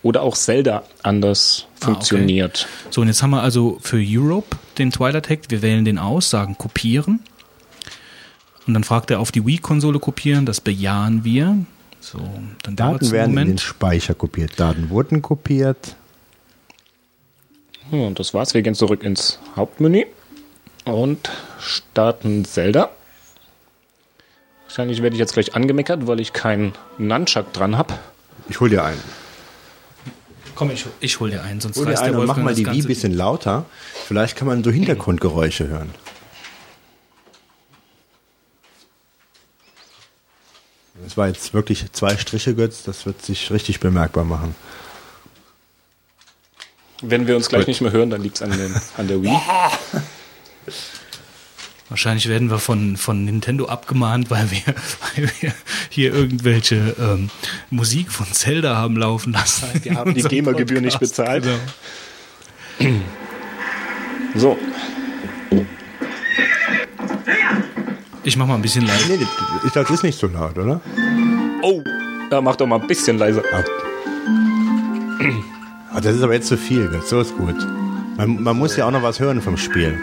Oder 0.04 0.22
auch 0.22 0.36
Zelda 0.36 0.84
anders 1.02 1.66
Ah, 1.66 1.68
okay. 1.76 1.86
funktioniert. 1.86 2.68
So, 2.90 3.02
und 3.02 3.08
jetzt 3.08 3.24
haben 3.24 3.32
wir 3.32 3.42
also 3.42 3.78
für 3.82 4.00
Europe 4.02 4.56
den 4.78 4.92
Twilight 4.92 5.30
Hack. 5.30 5.40
Wir 5.50 5.62
wählen 5.62 5.86
den 5.86 5.98
aus, 5.98 6.30
sagen 6.30 6.58
kopieren. 6.58 7.22
Und 8.68 8.74
dann 8.74 8.84
fragt 8.84 9.12
er 9.12 9.20
auf 9.20 9.32
die 9.32 9.46
Wii-Konsole 9.46 10.00
kopieren. 10.00 10.46
Das 10.46 10.62
bejahen 10.62 11.24
wir. 11.24 11.58
So, 12.00 12.20
dann 12.64 12.76
Daten 12.76 13.00
einen 13.06 13.12
werden 13.12 13.32
in 13.32 13.36
den 13.38 13.44
Moment. 13.46 13.62
Speicher 13.62 14.14
kopiert. 14.14 14.60
Daten 14.60 14.90
wurden 14.90 15.22
kopiert. 15.22 15.96
Ja, 17.92 18.00
und 18.08 18.20
das 18.20 18.34
war's. 18.34 18.54
Wir 18.54 18.62
gehen 18.62 18.76
zurück 18.76 19.04
ins 19.04 19.40
Hauptmenü 19.56 20.06
und 20.86 21.30
starten 21.60 22.44
Zelda. 22.46 22.90
Wahrscheinlich 24.68 25.02
werde 25.02 25.16
ich 25.16 25.20
jetzt 25.20 25.34
gleich 25.34 25.56
angemeckert, 25.56 26.08
weil 26.08 26.20
ich 26.20 26.34
keinen 26.34 26.74
Nunchuck 26.98 27.54
dran 27.54 27.78
habe. 27.78 27.94
Ich 28.50 28.60
hol 28.60 28.70
dir 28.70 28.84
einen. 28.84 29.00
Komm, 30.56 30.72
ich, 30.72 30.86
ich 31.00 31.20
hol 31.20 31.32
dir 31.32 31.44
einen, 31.44 31.60
sonst 31.62 31.78
Hol 31.78 31.86
dir 31.86 32.00
einen 32.00 32.16
und 32.16 32.28
mach 32.28 32.38
mal 32.38 32.54
die 32.54 32.66
Wii 32.66 32.82
ein 32.82 32.88
bisschen 32.88 33.14
lauter. 33.14 33.66
Vielleicht 34.08 34.36
kann 34.36 34.48
man 34.48 34.64
so 34.64 34.72
Hintergrundgeräusche 34.72 35.68
hören. 35.68 35.90
Das 41.04 41.18
war 41.18 41.28
jetzt 41.28 41.54
wirklich 41.54 41.92
zwei 41.92 42.16
Striche, 42.18 42.56
Götz. 42.56 42.84
Das 42.84 43.06
wird 43.06 43.22
sich 43.22 43.52
richtig 43.52 43.80
bemerkbar 43.80 44.24
machen. 44.24 44.56
Wenn 47.02 47.28
wir 47.28 47.36
uns 47.36 47.50
gleich 47.50 47.62
Gut. 47.62 47.68
nicht 47.68 47.82
mehr 47.82 47.92
hören, 47.92 48.10
dann 48.10 48.22
liegt 48.22 48.38
es 48.38 48.42
an, 48.42 48.52
an 48.98 49.08
der 49.08 49.22
Wii. 49.22 49.38
Wahrscheinlich 51.90 52.28
werden 52.28 52.50
wir 52.50 52.60
von, 52.60 52.98
von 52.98 53.26
Nintendo 53.26 53.66
abgemahnt, 53.66 54.32
weil 54.32 54.50
wir, 54.52 54.62
weil 55.16 55.32
wir 55.42 55.54
hier 55.90 56.14
irgendwelche 56.14 56.96
ähm, 57.00 57.30
Musik 57.70 58.12
von 58.12 58.26
Zelda 58.32 58.76
haben 58.76 58.98
laufen 58.98 59.34
lassen. 59.34 59.68
Wir 59.84 59.96
haben 59.96 60.14
die 60.14 60.24
GEMA-Gebühr 60.24 60.82
nicht 60.82 61.00
bezahlt. 61.00 61.46
Genau. 62.80 63.00
So, 64.36 64.58
Ich 68.26 68.38
mach 68.38 68.48
mal 68.48 68.56
ein 68.56 68.62
bisschen 68.62 68.86
leise. 68.86 69.10
Nee, 69.10 69.18
glaube, 69.18 69.88
das 69.88 69.92
ist 69.92 70.04
nicht 70.04 70.18
so 70.18 70.28
laut, 70.28 70.58
oder? 70.58 70.80
oh, 71.62 71.84
da 72.30 72.40
mach 72.40 72.56
doch 72.56 72.66
mal 72.66 72.80
ein 72.80 72.88
bisschen 72.88 73.18
leiser. 73.18 73.44
Ah, 75.92 76.00
das 76.00 76.16
ist 76.16 76.24
aber 76.24 76.34
jetzt 76.34 76.48
zu 76.48 76.58
viel. 76.58 76.90
So 77.06 77.20
ist 77.20 77.36
gut. 77.36 77.56
Man, 78.16 78.42
man 78.42 78.58
muss 78.58 78.78
ja 78.78 78.88
auch 78.88 78.92
noch 78.92 79.04
was 79.04 79.20
hören 79.20 79.42
vom 79.42 79.58
Spiel. 79.58 80.00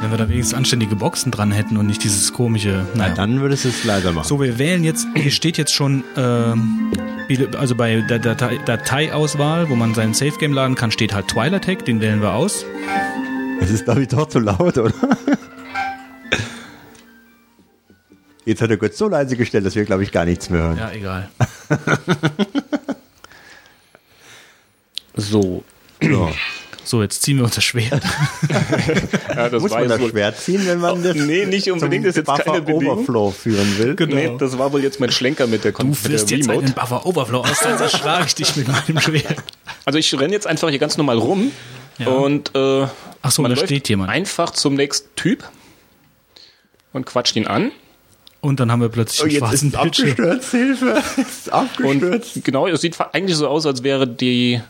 Wenn 0.00 0.10
wir 0.10 0.18
da 0.18 0.28
wenigstens 0.28 0.54
anständige 0.56 0.94
Boxen 0.94 1.32
dran 1.32 1.50
hätten 1.52 1.76
und 1.76 1.86
nicht 1.86 2.04
dieses 2.04 2.32
komische. 2.32 2.86
Naja. 2.94 3.14
Dann 3.14 3.40
würdest 3.40 3.64
du 3.64 3.68
es 3.70 3.84
leiser 3.84 4.12
machen. 4.12 4.28
So, 4.28 4.40
wir 4.40 4.58
wählen 4.58 4.84
jetzt, 4.84 5.06
hier 5.14 5.30
steht 5.30 5.56
jetzt 5.58 5.72
schon, 5.72 6.04
ähm, 6.16 6.92
also 7.58 7.74
bei 7.74 8.02
der 8.02 8.18
Datei, 8.18 8.58
Dateiauswahl, 8.64 9.68
wo 9.70 9.74
man 9.74 9.94
sein 9.94 10.12
Safe 10.14 10.36
Game 10.38 10.52
laden 10.52 10.74
kann, 10.74 10.90
steht 10.90 11.14
halt 11.14 11.28
Twilight 11.28 11.66
Hack, 11.66 11.84
den 11.84 12.00
wählen 12.00 12.20
wir 12.20 12.34
aus. 12.34 12.64
Es 13.60 13.70
ist, 13.70 13.84
glaube 13.84 14.02
ich, 14.02 14.08
doch 14.08 14.28
zu 14.28 14.38
laut, 14.38 14.76
oder? 14.76 14.92
Jetzt 18.44 18.62
hat 18.62 18.70
der 18.70 18.76
Götz 18.76 18.98
so 18.98 19.08
leise 19.08 19.36
gestellt, 19.36 19.66
dass 19.66 19.74
wir, 19.74 19.84
glaube 19.84 20.04
ich, 20.04 20.12
gar 20.12 20.24
nichts 20.24 20.50
mehr 20.50 20.60
hören. 20.60 20.78
Ja, 20.78 20.92
egal. 20.92 21.30
So, 25.18 25.64
So. 26.02 26.30
So, 26.86 27.02
jetzt 27.02 27.22
ziehen 27.22 27.38
wir 27.38 27.44
unser 27.44 27.60
Schwert. 27.62 28.02
ja, 29.28 29.48
das 29.48 29.60
Muss 29.60 29.72
war 29.72 29.80
man 29.80 29.88
jetzt 29.88 29.92
das 29.94 30.00
wohl, 30.00 30.10
Schwert 30.10 30.38
ziehen, 30.40 30.64
wenn 30.66 30.78
man 30.78 31.02
das 31.02 31.16
nee, 31.16 31.44
nicht 31.44 31.68
unbedingt, 31.68 32.04
das 32.06 32.16
ist 32.16 32.28
jetzt 32.28 32.44
keine 32.44 32.62
Bewegung. 32.62 32.98
Overflow 32.98 33.32
führen 33.32 33.78
will? 33.78 33.96
Genau. 33.96 34.14
Nee, 34.14 34.32
das 34.38 34.56
war 34.56 34.72
wohl 34.72 34.82
jetzt 34.84 35.00
mein 35.00 35.10
Schlenker 35.10 35.48
mit 35.48 35.64
der, 35.64 35.72
Kon 35.72 35.90
Du 35.90 36.08
wirst 36.08 36.30
jetzt 36.30 36.48
einen 36.48 36.72
Buffer 36.74 37.04
Overflow 37.04 37.40
aus, 37.40 37.58
dann 37.60 37.76
erschlage 37.80 38.26
ich 38.28 38.36
dich 38.36 38.54
mit 38.54 38.68
meinem 38.68 39.00
Schwert. 39.00 39.42
Also 39.84 39.98
ich 39.98 40.12
renne 40.18 40.32
jetzt 40.32 40.46
einfach 40.46 40.68
hier 40.70 40.78
ganz 40.78 40.96
normal 40.96 41.18
rum 41.18 41.50
Ja. 41.98 42.06
und 42.08 42.54
äh, 42.54 42.86
Ach 43.22 43.30
so, 43.32 43.42
man 43.42 43.50
da 43.50 43.56
läuft 43.56 43.66
steht 43.66 43.88
jemand. 43.88 44.10
einfach 44.10 44.50
zum 44.50 44.74
nächsten 44.74 45.08
Typ 45.16 45.42
und 46.92 47.04
quatscht 47.04 47.34
ihn 47.34 47.48
an. 47.48 47.72
Und 48.40 48.60
dann 48.60 48.70
haben 48.70 48.80
wir 48.80 48.90
plötzlich 48.90 49.20
Oh, 49.20 49.24
einen 49.24 49.32
jetzt 49.32 49.40
schwarzen 49.40 49.68
ist 49.70 49.74
abgestürzt, 49.76 50.50
Hilfe! 50.52 51.02
Es 51.16 51.28
ist 51.28 51.52
abgestürzt. 51.52 52.36
Und 52.36 52.44
genau, 52.44 52.68
es 52.68 52.80
sieht 52.80 52.96
eigentlich 53.12 53.36
so 53.36 53.48
aus, 53.48 53.66
als 53.66 53.82
wäre 53.82 54.06
die 54.06 54.60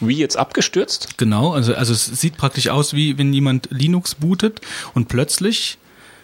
Wii 0.00 0.16
jetzt 0.16 0.36
abgestürzt. 0.36 1.16
Genau, 1.16 1.52
also, 1.52 1.74
also 1.74 1.92
es 1.92 2.06
sieht 2.06 2.36
praktisch 2.36 2.68
aus, 2.68 2.94
wie 2.94 3.18
wenn 3.18 3.32
jemand 3.32 3.68
Linux 3.70 4.14
bootet 4.14 4.60
und 4.94 5.08
plötzlich 5.08 5.78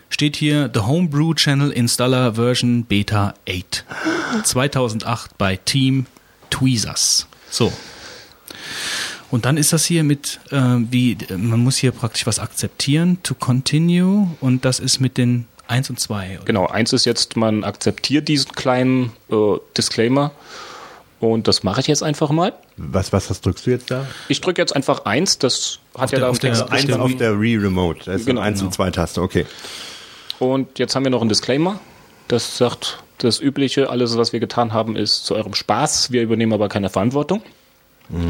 steht 0.08 0.36
hier 0.36 0.70
The 0.72 0.80
Homebrew 0.80 1.34
Channel 1.34 1.70
Installer 1.70 2.34
Version 2.34 2.84
Beta 2.84 3.34
8. 3.48 3.84
2008 4.44 5.36
bei 5.38 5.56
Team 5.56 6.06
Tweezers. 6.50 7.26
So. 7.50 7.72
Und 9.30 9.44
dann 9.44 9.56
ist 9.56 9.72
das 9.72 9.84
hier 9.84 10.04
mit, 10.04 10.38
äh, 10.50 10.60
wie, 10.60 11.18
man 11.36 11.60
muss 11.60 11.76
hier 11.76 11.90
praktisch 11.90 12.26
was 12.26 12.38
akzeptieren, 12.38 13.18
to 13.24 13.34
continue, 13.34 14.28
und 14.40 14.64
das 14.64 14.78
ist 14.78 15.00
mit 15.00 15.18
den 15.18 15.46
1 15.66 15.90
und 15.90 15.98
2. 15.98 16.40
Genau, 16.44 16.66
eins 16.66 16.92
ist 16.92 17.04
jetzt, 17.04 17.36
man 17.36 17.64
akzeptiert 17.64 18.28
diesen 18.28 18.52
kleinen 18.52 19.12
äh, 19.30 19.56
Disclaimer 19.76 20.30
und 21.32 21.48
das 21.48 21.62
mache 21.62 21.80
ich 21.80 21.86
jetzt 21.86 22.02
einfach 22.02 22.30
mal. 22.30 22.52
Was, 22.76 23.12
was, 23.12 23.30
was 23.30 23.40
drückst 23.40 23.66
du 23.66 23.70
jetzt 23.70 23.90
da? 23.90 24.06
Ich 24.28 24.40
drücke 24.40 24.60
jetzt 24.60 24.74
einfach 24.74 25.04
eins, 25.04 25.38
das 25.38 25.78
hat 25.96 26.10
ja 26.12 26.18
der- 26.18 26.26
da 26.26 26.30
auf 26.30 26.36
im 26.36 26.40
Text 26.40 26.60
der- 26.70 26.82
der 26.86 27.02
auf 27.02 27.10
Wii. 27.10 27.16
der 27.16 27.40
Wii 27.40 27.56
Remote. 27.56 28.00
Das 28.04 28.20
ist 28.20 28.26
Genau, 28.26 28.40
eins 28.40 28.58
genau. 28.60 28.68
und 28.68 28.72
zwei 28.74 28.90
Taste, 28.90 29.20
okay. 29.22 29.46
Und 30.38 30.78
jetzt 30.78 30.94
haben 30.96 31.04
wir 31.04 31.10
noch 31.10 31.20
einen 31.20 31.28
Disclaimer. 31.28 31.78
Das 32.28 32.56
sagt, 32.58 32.98
das 33.18 33.40
Übliche, 33.40 33.90
alles, 33.90 34.16
was 34.16 34.32
wir 34.32 34.40
getan 34.40 34.72
haben, 34.72 34.96
ist 34.96 35.24
zu 35.26 35.34
eurem 35.34 35.54
Spaß. 35.54 36.10
Wir 36.10 36.22
übernehmen 36.22 36.52
aber 36.52 36.68
keine 36.68 36.90
Verantwortung. 36.90 37.42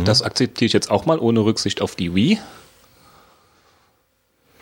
Das 0.04 0.22
akzeptiere 0.22 0.66
ich 0.66 0.72
jetzt 0.72 0.90
auch 0.90 1.04
mal, 1.06 1.18
ohne 1.18 1.40
Rücksicht 1.40 1.80
auf 1.82 1.96
die 1.96 2.14
Wii. 2.14 2.38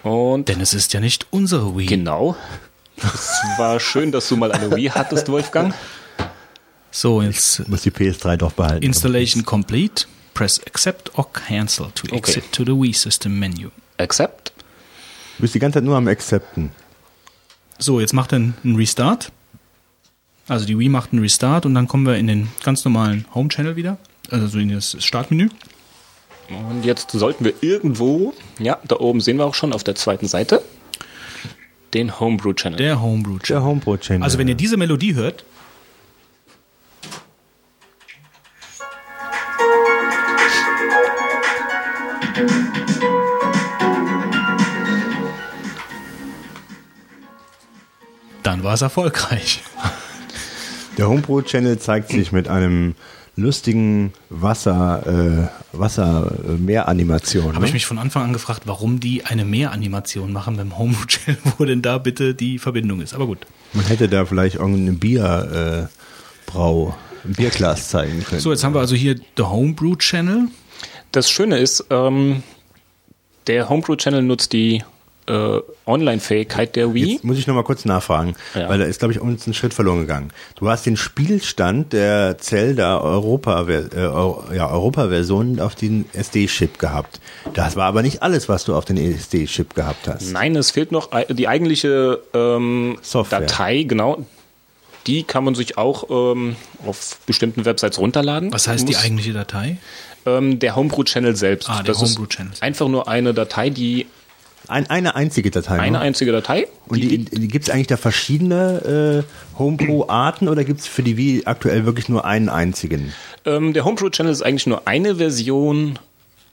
Und 0.03 0.49
Denn 0.49 0.61
es 0.61 0.75
ist 0.75 0.93
ja 0.93 1.01
nicht 1.01 1.27
unsere 1.31 1.77
Wii. 1.77 1.87
genau. 1.87 2.37
Es 3.03 3.33
war 3.59 3.81
schön, 3.81 4.13
dass 4.13 4.29
du 4.29 4.37
mal 4.37 4.53
eine 4.53 4.71
Wii 4.77 4.89
hattest, 4.91 5.29
Wolfgang. 5.29 5.75
So, 6.95 7.23
jetzt 7.23 7.67
Muss 7.69 7.83
die 7.83 7.91
PS3 7.91 8.37
doch 8.37 8.53
behalten. 8.53 8.85
Installation 8.85 9.45
complete. 9.45 10.05
Press 10.35 10.61
accept 10.67 11.19
or 11.19 11.31
cancel 11.33 11.91
to 11.95 12.07
Okay. 12.07 12.17
exit 12.17 12.53
to 12.53 12.65
the 12.65 12.73
Wii 12.73 12.93
System 12.95 13.39
menu. 13.39 13.71
Accept. 13.99 14.53
Du 15.37 15.43
bist 15.43 15.55
die 15.55 15.59
ganze 15.59 15.79
Zeit 15.79 15.85
nur 15.85 15.97
am 15.97 16.07
Accepten. 16.09 16.71
So, 17.79 17.99
jetzt 18.01 18.13
macht 18.15 18.33
er 18.33 18.37
einen 18.37 18.77
Restart. 18.77 19.33
Also 20.49 20.67
die 20.67 20.79
Wii 20.79 20.89
macht 20.89 21.13
einen 21.13 21.23
Restart 21.23 21.67
und 21.67 21.75
dann 21.75 21.89
kommen 21.89 22.05
wir 22.07 22.17
in 22.17 22.27
den 22.27 22.49
ganz 22.65 22.85
normalen 22.85 23.25
Home 23.35 23.49
Channel 23.49 23.77
wieder. 23.77 23.97
Also 24.31 24.47
so 24.47 24.59
in 24.59 24.71
das 24.71 24.97
Startmenü. 25.03 25.49
Und 26.49 26.85
jetzt 26.85 27.11
sollten 27.13 27.45
wir 27.45 27.55
irgendwo, 27.63 28.35
ja, 28.59 28.79
da 28.87 28.97
oben 28.97 29.21
sehen 29.21 29.39
wir 29.39 29.47
auch 29.47 29.55
schon 29.55 29.73
auf 29.73 29.85
der 29.85 29.95
zweiten 29.95 30.29
Seite, 30.29 30.63
den 31.95 32.19
Homebrew 32.21 32.53
Channel. 32.55 32.77
Der 32.79 33.01
Homebrew 33.01 33.39
Channel. 33.39 33.61
Der 33.61 33.69
Homebrew 33.69 33.97
Channel. 33.99 34.23
Also 34.23 34.39
wenn 34.39 34.49
ihr 34.49 34.55
diese 34.55 34.77
Melodie 34.77 35.15
hört, 35.15 35.45
dann 48.63 48.69
war 48.69 48.75
es 48.75 48.83
erfolgreich. 48.83 49.61
Der 50.99 51.09
Homebrew 51.09 51.43
Channel 51.43 51.79
zeigt 51.79 52.11
sich 52.11 52.33
mit 52.33 52.49
einem 52.49 52.95
lustigen 53.35 54.13
Wasser, 54.29 55.51
äh, 55.73 55.77
Wasser-Meer-Animation. 55.77 57.55
Habe 57.55 57.65
ich 57.65 57.73
ne? 57.73 57.75
mich 57.75 57.87
von 57.87 57.99
Anfang 57.99 58.25
an 58.25 58.33
gefragt, 58.33 58.63
warum 58.67 59.01
die 59.01 59.25
eine 59.25 59.45
Mehranimation 59.45 60.33
machen 60.33 60.57
beim 60.59 60.79
Homebrew 60.79 61.07
Channel, 61.07 61.41
wo 61.59 61.65
denn 61.65 61.83
da 61.83 61.99
bitte 61.99 62.35
die 62.35 62.59
Verbindung 62.59 63.01
ist. 63.01 63.15
Aber 63.15 63.27
gut. 63.27 63.39
Man 63.73 63.87
hätte 63.87 64.09
da 64.09 64.27
vielleicht 64.27 64.57
irgendein 64.57 64.99
Bier, 64.99 65.89
äh, 65.91 66.53
Bierglas 67.25 67.89
zeigen 67.89 68.23
können. 68.25 68.41
So, 68.41 68.53
jetzt 68.53 68.63
haben 68.63 68.75
wir 68.75 68.81
also 68.81 68.95
hier 68.95 69.17
The 69.37 69.45
Homebrew 69.45 69.97
Channel. 69.97 70.49
Das 71.11 71.31
Schöne 71.31 71.59
ist, 71.59 71.87
ähm, 71.89 72.43
der 73.47 73.71
Homebrew 73.71 73.97
Channel 73.97 74.23
nutzt 74.23 74.53
die 74.53 74.83
äh, 75.27 75.61
Online-Fähigkeit 75.87 76.75
der 76.77 76.95
Wii. 76.95 77.13
Jetzt 77.15 77.25
muss 77.25 77.39
ich 77.39 77.47
noch 77.47 77.55
mal 77.55 77.63
kurz 77.65 77.85
nachfragen, 77.85 78.35
Ja. 78.55 78.69
weil 78.69 78.79
da 78.79 78.85
ist, 78.85 78.99
glaube 78.99 79.13
ich, 79.15 79.21
uns 79.21 79.47
ein 79.47 79.55
Schritt 79.55 79.75
verloren 79.75 80.01
gegangen. 80.01 80.31
Du 80.57 80.69
hast 80.69 80.85
den 80.87 80.97
Spielstand 80.97 81.93
der 81.93 82.39
Zelda 82.39 83.01
Europa, 83.01 83.67
äh, 83.69 83.89
Eu- 83.97 84.43
ja, 84.55 84.69
Europa-Version 84.71 85.61
auf 85.61 85.75
den 85.75 86.07
SD-Chip 86.13 86.79
gehabt. 86.79 87.21
Das 87.55 87.77
war 87.77 87.87
aber 87.87 88.03
nicht 88.03 88.23
alles, 88.23 88.49
was 88.49 88.65
du 88.65 88.75
auf 88.75 88.85
den 88.85 88.97
SD-Chip 88.97 89.75
gehabt 89.75 90.09
hast. 90.09 90.33
Nein, 90.33 90.57
es 90.57 90.71
fehlt 90.71 90.93
noch 90.93 91.11
die 91.29 91.49
eigentliche 91.49 92.21
ähm, 92.35 92.99
Software. 93.03 93.41
Datei, 93.41 93.83
genau. 93.85 94.25
Die 95.07 95.25
kann 95.25 95.43
man 95.43 95.55
sich 95.57 95.79
auch 95.79 96.11
ähm, 96.11 96.55
auf 96.87 97.19
bestimmten 97.27 97.65
Websites 97.65 97.99
runterladen. 97.99 98.53
Was 98.53 98.69
heißt 98.69 98.89
die 98.89 98.97
eigentliche 98.97 99.33
Datei? 99.33 99.79
Ähm, 100.27 100.61
der 100.61 100.77
Homebrew 100.77 101.03
Channel 101.03 101.35
selbst. 101.35 101.69
Ah, 101.69 101.77
der 101.83 101.95
das 101.95 101.99
Homebrew 102.01 102.23
ist 102.25 102.31
Channel. 102.31 102.53
Einfach 102.61 102.87
nur 102.87 103.09
eine 103.09 103.35
Datei, 103.35 103.71
die 103.71 104.07
Ein, 104.69 104.89
eine 104.89 105.15
einzige 105.15 105.51
Datei. 105.51 105.79
eine 105.79 105.99
ne? 105.99 106.01
einzige 106.01 106.33
Datei. 106.33 106.69
Und 106.87 107.03
die, 107.03 107.19
die, 107.19 107.49
gibt 107.49 107.67
es 107.67 107.71
eigentlich 107.71 107.89
da 107.89 107.97
verschiedene 107.97 109.25
äh, 109.25 109.59
Homebrew-Arten 109.59 110.49
oder 110.49 110.65
gibt 110.65 110.81
es 110.81 110.87
für 110.87 111.03
die 111.03 111.17
Wii 111.17 111.43
aktuell 111.47 111.85
wirklich 111.85 112.09
nur 112.09 112.25
einen 112.25 112.49
einzigen? 112.49 113.13
Ähm, 113.45 113.73
der 113.73 113.85
Homebrew 113.85 114.11
Channel 114.11 114.33
ist 114.33 114.43
eigentlich 114.43 114.67
nur 114.67 114.87
eine 114.87 115.17
Version, 115.17 115.99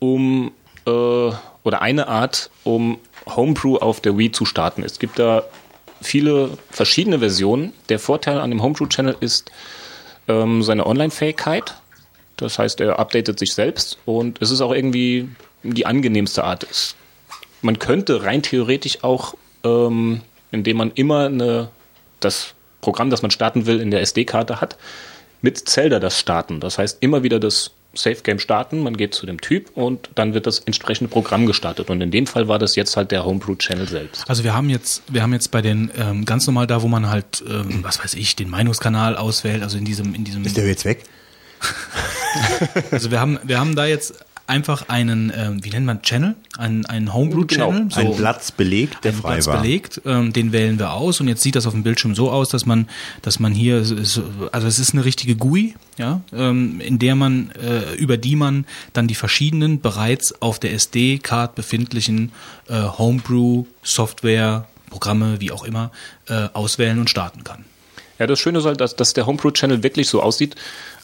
um 0.00 0.52
äh, 0.86 0.90
oder 0.90 1.82
eine 1.82 2.08
Art, 2.08 2.50
um 2.64 2.98
Homebrew 3.26 3.76
auf 3.76 4.00
der 4.00 4.16
Wii 4.16 4.32
zu 4.32 4.44
starten. 4.44 4.82
Es 4.82 4.98
gibt 4.98 5.18
da 5.18 5.44
viele 6.00 6.50
verschiedene 6.70 7.18
Versionen. 7.18 7.72
Der 7.88 7.98
Vorteil 7.98 8.40
an 8.40 8.50
dem 8.50 8.62
Homebrew 8.62 8.86
Channel 8.86 9.16
ist 9.20 9.50
ähm, 10.28 10.62
seine 10.62 10.86
Online-Fähigkeit. 10.86 11.74
Das 12.36 12.58
heißt, 12.58 12.80
er 12.80 12.98
updatet 12.98 13.38
sich 13.38 13.52
selbst 13.52 13.98
und 14.06 14.40
es 14.40 14.50
ist 14.50 14.62
auch 14.62 14.72
irgendwie 14.72 15.28
die 15.62 15.84
angenehmste 15.84 16.44
Art. 16.44 16.66
Es, 16.70 16.96
man 17.62 17.78
könnte 17.78 18.22
rein 18.22 18.42
theoretisch 18.42 19.02
auch, 19.02 19.34
ähm, 19.64 20.22
indem 20.50 20.76
man 20.78 20.92
immer 20.92 21.26
eine, 21.26 21.68
das 22.20 22.54
Programm, 22.80 23.10
das 23.10 23.22
man 23.22 23.30
starten 23.30 23.66
will, 23.66 23.80
in 23.80 23.90
der 23.90 24.00
SD-Karte 24.00 24.60
hat, 24.60 24.76
mit 25.42 25.68
Zelda 25.68 26.00
das 26.00 26.18
starten. 26.18 26.60
Das 26.60 26.78
heißt, 26.78 26.98
immer 27.00 27.22
wieder 27.22 27.38
das 27.38 27.72
Safe 27.92 28.18
Game 28.22 28.38
starten, 28.38 28.82
man 28.82 28.96
geht 28.96 29.14
zu 29.14 29.26
dem 29.26 29.40
Typ 29.40 29.70
und 29.76 30.10
dann 30.14 30.32
wird 30.32 30.46
das 30.46 30.60
entsprechende 30.60 31.10
Programm 31.10 31.46
gestartet. 31.46 31.90
Und 31.90 32.00
in 32.00 32.12
dem 32.12 32.26
Fall 32.26 32.46
war 32.46 32.58
das 32.58 32.76
jetzt 32.76 32.96
halt 32.96 33.10
der 33.10 33.24
Homebrew-Channel 33.24 33.88
selbst. 33.88 34.28
Also 34.28 34.44
wir 34.44 34.54
haben 34.54 34.70
jetzt, 34.70 35.02
wir 35.08 35.22
haben 35.22 35.32
jetzt 35.32 35.50
bei 35.50 35.60
den 35.60 35.90
ähm, 35.96 36.24
ganz 36.24 36.46
normal 36.46 36.68
da, 36.68 36.82
wo 36.82 36.88
man 36.88 37.10
halt, 37.10 37.42
ähm, 37.48 37.82
was 37.82 37.98
weiß 38.02 38.14
ich, 38.14 38.36
den 38.36 38.48
Meinungskanal 38.48 39.16
auswählt, 39.16 39.62
also 39.62 39.76
in 39.76 39.84
diesem, 39.84 40.14
in 40.14 40.24
diesem. 40.24 40.44
Ist 40.44 40.56
der 40.56 40.68
jetzt 40.68 40.84
weg? 40.84 41.02
also 42.92 43.10
wir 43.10 43.20
haben, 43.20 43.40
wir 43.42 43.58
haben 43.58 43.74
da 43.74 43.86
jetzt 43.86 44.14
einfach 44.50 44.88
einen, 44.88 45.32
ähm, 45.34 45.64
wie 45.64 45.70
nennt 45.70 45.86
man 45.86 46.02
Channel, 46.02 46.34
einen, 46.58 46.84
einen 46.84 47.14
Homebrew-Channel. 47.14 47.88
Genau. 47.88 47.94
So 47.94 48.00
ein 48.00 48.16
Platz 48.16 48.50
belegt, 48.50 49.04
der 49.04 49.14
frei 49.14 49.34
Platz 49.34 49.46
war. 49.46 49.62
belegt, 49.62 50.02
ähm, 50.04 50.32
den 50.32 50.52
wählen 50.52 50.78
wir 50.78 50.92
aus 50.92 51.20
und 51.20 51.28
jetzt 51.28 51.42
sieht 51.42 51.54
das 51.54 51.66
auf 51.66 51.72
dem 51.72 51.84
Bildschirm 51.84 52.14
so 52.14 52.30
aus, 52.30 52.50
dass 52.50 52.66
man, 52.66 52.88
dass 53.22 53.38
man 53.38 53.52
hier, 53.52 53.78
ist, 53.78 54.20
also 54.52 54.66
es 54.66 54.78
ist 54.78 54.92
eine 54.92 55.04
richtige 55.04 55.36
GUI, 55.36 55.74
ja, 55.96 56.20
ähm, 56.32 56.80
in 56.80 56.98
der 56.98 57.14
man, 57.14 57.52
äh, 57.52 57.94
über 57.94 58.16
die 58.16 58.36
man 58.36 58.66
dann 58.92 59.06
die 59.06 59.14
verschiedenen 59.14 59.80
bereits 59.80 60.42
auf 60.42 60.58
der 60.58 60.72
SD-Card 60.74 61.54
befindlichen 61.54 62.32
äh, 62.68 62.82
Homebrew-Software, 62.82 64.66
Programme, 64.90 65.40
wie 65.40 65.52
auch 65.52 65.62
immer, 65.62 65.92
äh, 66.28 66.48
auswählen 66.52 66.98
und 66.98 67.08
starten 67.08 67.44
kann. 67.44 67.64
Ja, 68.18 68.26
das 68.26 68.38
Schöne 68.38 68.58
ist 68.58 68.66
halt, 68.66 68.80
dass, 68.80 68.96
dass 68.96 69.14
der 69.14 69.24
Homebrew-Channel 69.26 69.82
wirklich 69.82 70.08
so 70.08 70.20
aussieht, 70.20 70.56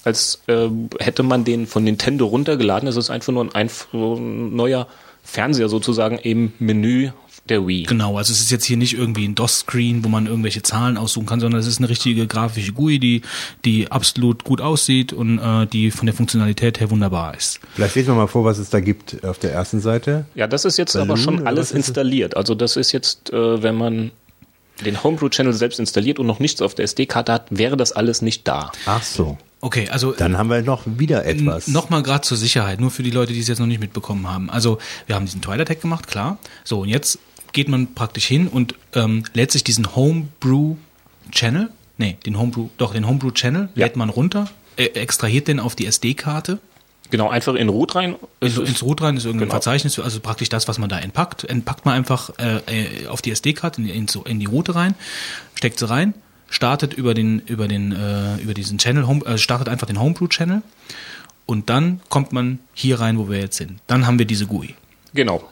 als 0.07 0.41
äh, 0.47 0.69
hätte 1.01 1.23
man 1.23 1.45
den 1.45 1.67
von 1.67 1.85
Nintendo 1.85 2.27
runtergeladen. 2.27 2.89
Es 2.89 2.97
ist 2.97 3.11
einfach 3.11 3.33
nur 3.33 3.45
ein, 3.45 3.55
einf 3.55 3.89
ein 3.93 4.55
neuer 4.55 4.87
Fernseher 5.25 5.69
sozusagen 5.69 6.19
im 6.19 6.53
Menü 6.59 7.11
der 7.49 7.67
Wii. 7.67 7.85
Genau, 7.85 8.17
also 8.17 8.33
es 8.33 8.41
ist 8.41 8.51
jetzt 8.51 8.65
hier 8.65 8.77
nicht 8.77 8.97
irgendwie 8.97 9.27
ein 9.27 9.35
DOS-Screen, 9.35 10.05
wo 10.05 10.09
man 10.09 10.27
irgendwelche 10.27 10.63
Zahlen 10.63 10.97
aussuchen 10.97 11.27
kann, 11.27 11.41
sondern 11.41 11.61
es 11.61 11.67
ist 11.67 11.79
eine 11.79 11.89
richtige 11.89 12.27
grafische 12.27 12.73
GUI, 12.73 12.99
die, 12.99 13.23
die 13.65 13.91
absolut 13.91 14.45
gut 14.45 14.61
aussieht 14.61 15.13
und 15.13 15.39
äh, 15.39 15.67
die 15.67 15.91
von 15.91 16.07
der 16.07 16.15
Funktionalität 16.15 16.81
her 16.81 16.91
wunderbar 16.91 17.37
ist. 17.37 17.61
Vielleicht 17.75 17.95
lesen 17.95 18.09
wir 18.09 18.15
mal 18.15 18.27
vor, 18.27 18.45
was 18.45 18.59
es 18.59 18.71
da 18.71 18.81
gibt 18.81 19.25
auf 19.25 19.39
der 19.39 19.53
ersten 19.53 19.81
Seite. 19.81 20.27
Ja, 20.35 20.47
das 20.47 20.65
ist 20.65 20.77
jetzt 20.77 20.95
Balloon, 20.95 21.11
aber 21.11 21.17
schon 21.19 21.47
alles 21.47 21.73
installiert. 21.73 22.37
Also 22.37 22.55
das 22.55 22.77
ist 22.77 22.93
jetzt, 22.93 23.33
äh, 23.33 23.63
wenn 23.63 23.77
man 23.77 24.11
den 24.85 25.03
Homebrew-Channel 25.03 25.53
selbst 25.53 25.79
installiert 25.79 26.19
und 26.19 26.27
noch 26.27 26.39
nichts 26.39 26.61
auf 26.61 26.75
der 26.75 26.85
SD-Karte 26.85 27.33
hat, 27.33 27.47
wäre 27.51 27.77
das 27.77 27.93
alles 27.93 28.23
nicht 28.23 28.47
da. 28.47 28.73
Ach 28.87 29.03
so. 29.03 29.39
Okay, 29.61 29.89
also 29.89 30.13
Dann 30.13 30.37
haben 30.37 30.51
wir 30.51 30.63
noch 30.63 30.83
wieder 30.87 31.25
etwas. 31.25 31.67
Nochmal 31.69 32.03
gerade 32.03 32.21
zur 32.23 32.37
Sicherheit, 32.37 32.79
nur 32.79 32.91
für 32.91 33.03
die 33.03 33.11
Leute, 33.11 33.33
die 33.33 33.41
es 33.41 33.49
jetzt 33.49 33.59
noch 33.59 33.67
nicht 33.67 33.81
mitbekommen 33.81 34.29
haben. 34.29 34.51
Also 34.51 34.79
wir 35.07 35.17
haben 35.17 35.25
diesen 35.25 35.41
Twilight 35.43 35.71
Hack 35.71 35.81
gemacht, 35.81 36.07
klar. 36.07 36.39
So, 36.63 36.81
und 36.81 36.89
jetzt 36.89 37.19
geht 37.53 37.69
man 37.69 37.95
praktisch 37.95 38.27
hin 38.27 38.49
und 38.49 38.75
ähm, 38.95 39.25
lädt 39.33 39.51
sich 39.51 39.65
diesen 39.65 39.97
Homebrew 39.97 40.77
Channel, 41.33 41.71
nee, 41.97 42.19
den 42.27 42.39
Homebrew, 42.39 42.69
doch, 42.77 42.93
den 42.93 43.07
Homebrew 43.09 43.31
Channel 43.31 43.71
Ja. 43.75 43.87
lädt 43.87 43.97
man 43.97 44.11
runter, 44.11 44.49
äh, 44.77 44.85
extrahiert 44.89 45.49
den 45.49 45.59
auf 45.59 45.75
die 45.75 45.87
SD-Karte, 45.87 46.59
Genau, 47.11 47.29
einfach 47.31 47.55
in 47.55 47.69
Root 47.69 47.95
rein. 47.95 48.17
ins, 48.41 48.59
ins 48.59 48.83
Root 48.83 49.01
rein 49.01 49.17
ist 49.17 49.25
irgendein 49.25 49.47
Genau. 49.47 49.55
Verzeichnis, 49.55 49.97
also 50.01 50.19
praktisch 50.21 50.49
das, 50.49 50.67
was 50.67 50.79
man 50.79 50.89
da 50.89 50.99
entpackt, 50.99 51.45
entpackt 51.45 51.85
man 51.85 51.95
einfach 51.95 52.31
äh, 52.39 52.57
äh, 53.05 53.07
auf 53.07 53.23
die 53.23 53.31
SD-Karte 53.31 53.81
in, 53.81 53.89
in, 53.89 54.09
so- 54.09 54.25
in 54.25 54.39
die 54.41 54.47
Route 54.47 54.75
rein, 54.75 54.95
steckt 55.55 55.79
sie 55.79 55.89
rein, 55.89 56.15
startet 56.49 56.95
über 56.95 57.15
den 57.15 57.41
über 57.41 57.69
den 57.69 57.93
äh, 57.93 58.37
über 58.37 58.55
diesen 58.55 58.79
Channel, 58.79 59.07
Home, 59.07 59.25
äh, 59.25 59.39
startet 59.39 59.69
einfach 59.69 59.87
den 59.87 60.01
Homebrew 60.01 60.29
Channel 60.29 60.63
und 61.47 61.71
dann 61.71 62.01
kommt 62.09 62.33
man 62.33 62.59
hier 62.75 63.01
rein, 63.01 63.19
wo 63.19 63.29
wir 63.29 63.39
jetzt 63.41 63.57
sind. 63.57 63.81
Dann 63.87 64.07
haben 64.07 64.19
wir 64.19 64.27
diese 64.27 64.47
GUI. 64.47 64.75
Genau. 65.15 65.43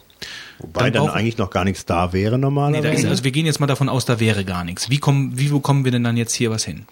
Wobei 0.58 0.90
dann 0.90 1.06
dann 1.06 1.14
eigentlich 1.14 1.38
noch 1.38 1.50
gar 1.50 1.64
nichts 1.64 1.84
da 1.84 2.12
wäre 2.12 2.36
Nee, 2.36 2.42
normalerweise. 2.42 2.82
da 2.88 2.92
ist, 2.92 3.04
also 3.04 3.24
wir 3.24 3.32
gehen 3.32 3.46
jetzt 3.46 3.60
mal 3.60 3.66
davon 3.66 3.88
aus, 3.88 4.04
da 4.04 4.20
wäre 4.20 4.44
gar 4.44 4.64
nichts. 4.64 4.90
Wie 4.90 4.98
kommen, 4.98 5.38
wie 5.38 5.48
bekommen 5.48 5.84
wir 5.84 5.92
denn 5.92 6.04
dann 6.04 6.16
jetzt 6.16 6.34
hier 6.34 6.50
was 6.50 6.64
hin? 6.64 6.86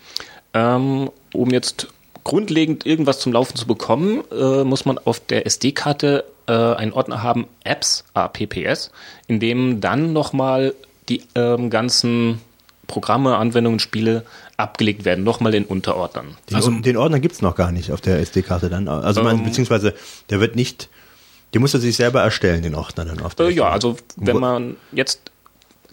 Ähm, 0.54 1.10
um 1.32 1.50
jetzt 1.50 1.88
grundlegend 2.24 2.86
irgendwas 2.86 3.20
zum 3.20 3.32
Laufen 3.32 3.56
zu 3.56 3.66
bekommen, 3.66 4.22
äh, 4.30 4.64
muss 4.64 4.84
man 4.84 4.98
auf 4.98 5.20
der 5.20 5.46
SD-Karte 5.46 6.24
äh, 6.46 6.52
einen 6.52 6.92
Ordner 6.92 7.22
haben, 7.22 7.46
Apps, 7.64 8.04
APPS, 8.14 8.90
in 9.26 9.40
dem 9.40 9.80
dann 9.80 10.12
nochmal 10.12 10.74
die 11.08 11.22
ähm, 11.34 11.70
ganzen 11.70 12.40
Programme, 12.92 13.36
Anwendungen, 13.38 13.78
Spiele 13.80 14.24
abgelegt 14.58 15.04
werden, 15.06 15.24
nochmal 15.24 15.54
in 15.54 15.64
Unterordnern. 15.64 16.36
den, 16.50 16.56
also- 16.56 16.70
den 16.70 16.96
Ordner 16.98 17.20
gibt's 17.20 17.40
noch 17.40 17.56
gar 17.56 17.72
nicht 17.72 17.90
auf 17.90 18.00
der 18.02 18.18
SD-Karte 18.20 18.68
dann. 18.68 18.86
Also 18.86 19.22
man, 19.22 19.38
Ähm. 19.38 19.44
beziehungsweise 19.44 19.94
der 20.30 20.40
wird 20.40 20.54
nicht, 20.56 20.88
den 21.54 21.62
muss 21.62 21.72
er 21.74 21.80
sich 21.80 21.96
selber 21.96 22.20
erstellen, 22.22 22.62
den 22.62 22.74
Ordner 22.74 23.06
dann 23.06 23.20
auf 23.22 23.34
der 23.34 23.46
Äh, 23.46 23.52
ja, 23.52 23.68
also 23.70 23.96
wenn 24.16 24.36
man 24.36 24.76
jetzt 24.92 25.20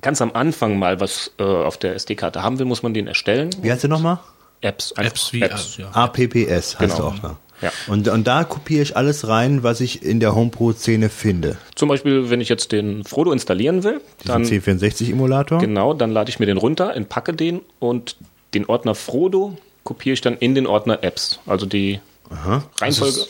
ganz 0.01 0.21
am 0.21 0.31
Anfang 0.33 0.77
mal 0.77 0.99
was 0.99 1.31
äh, 1.39 1.43
auf 1.43 1.77
der 1.77 1.95
SD-Karte 1.95 2.43
haben 2.43 2.59
will, 2.59 2.65
muss 2.65 2.83
man 2.83 2.93
den 2.93 3.07
erstellen. 3.07 3.49
Wie 3.61 3.71
heißt 3.71 3.83
der 3.83 3.89
nochmal? 3.89 4.19
Apps, 4.61 4.91
Apps 4.97 5.31
wie 5.31 5.41
Apps. 5.41 5.79
äh, 5.79 5.83
ja. 5.83 5.91
APPS 5.93 6.49
heißt 6.49 6.79
Genau. 6.79 6.95
der 6.95 7.05
Ordner. 7.05 7.37
Ja. 7.61 7.71
Und, 7.87 8.07
und 8.07 8.27
da 8.27 8.43
kopiere 8.43 8.81
ich 8.81 8.95
alles 8.95 9.27
rein, 9.27 9.63
was 9.63 9.81
ich 9.81 10.03
in 10.03 10.19
der 10.19 10.35
HomePro-Szene 10.35 11.09
finde. 11.09 11.57
Zum 11.75 11.89
Beispiel, 11.89 12.29
wenn 12.29 12.41
ich 12.41 12.49
jetzt 12.49 12.71
den 12.71 13.03
Frodo 13.03 13.31
installieren 13.31 13.83
will, 13.83 14.01
dann 14.25 14.43
Diesen 14.43 14.61
C64-Emulator. 14.61 15.59
Genau, 15.59 15.93
dann 15.93 16.11
lade 16.11 16.29
ich 16.29 16.39
mir 16.39 16.45
den 16.45 16.57
runter, 16.57 16.95
entpacke 16.95 17.33
den 17.33 17.61
und 17.79 18.15
den 18.53 18.65
Ordner 18.65 18.95
Frodo 18.95 19.57
kopiere 19.83 20.13
ich 20.13 20.21
dann 20.21 20.37
in 20.37 20.55
den 20.55 20.67
Ordner 20.67 21.03
Apps. 21.03 21.39
Also 21.45 21.65
die 21.65 21.99
Aha. 22.29 22.63
Reihenfolge. 22.79 23.19
Also 23.19 23.27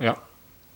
ja. 0.00 0.16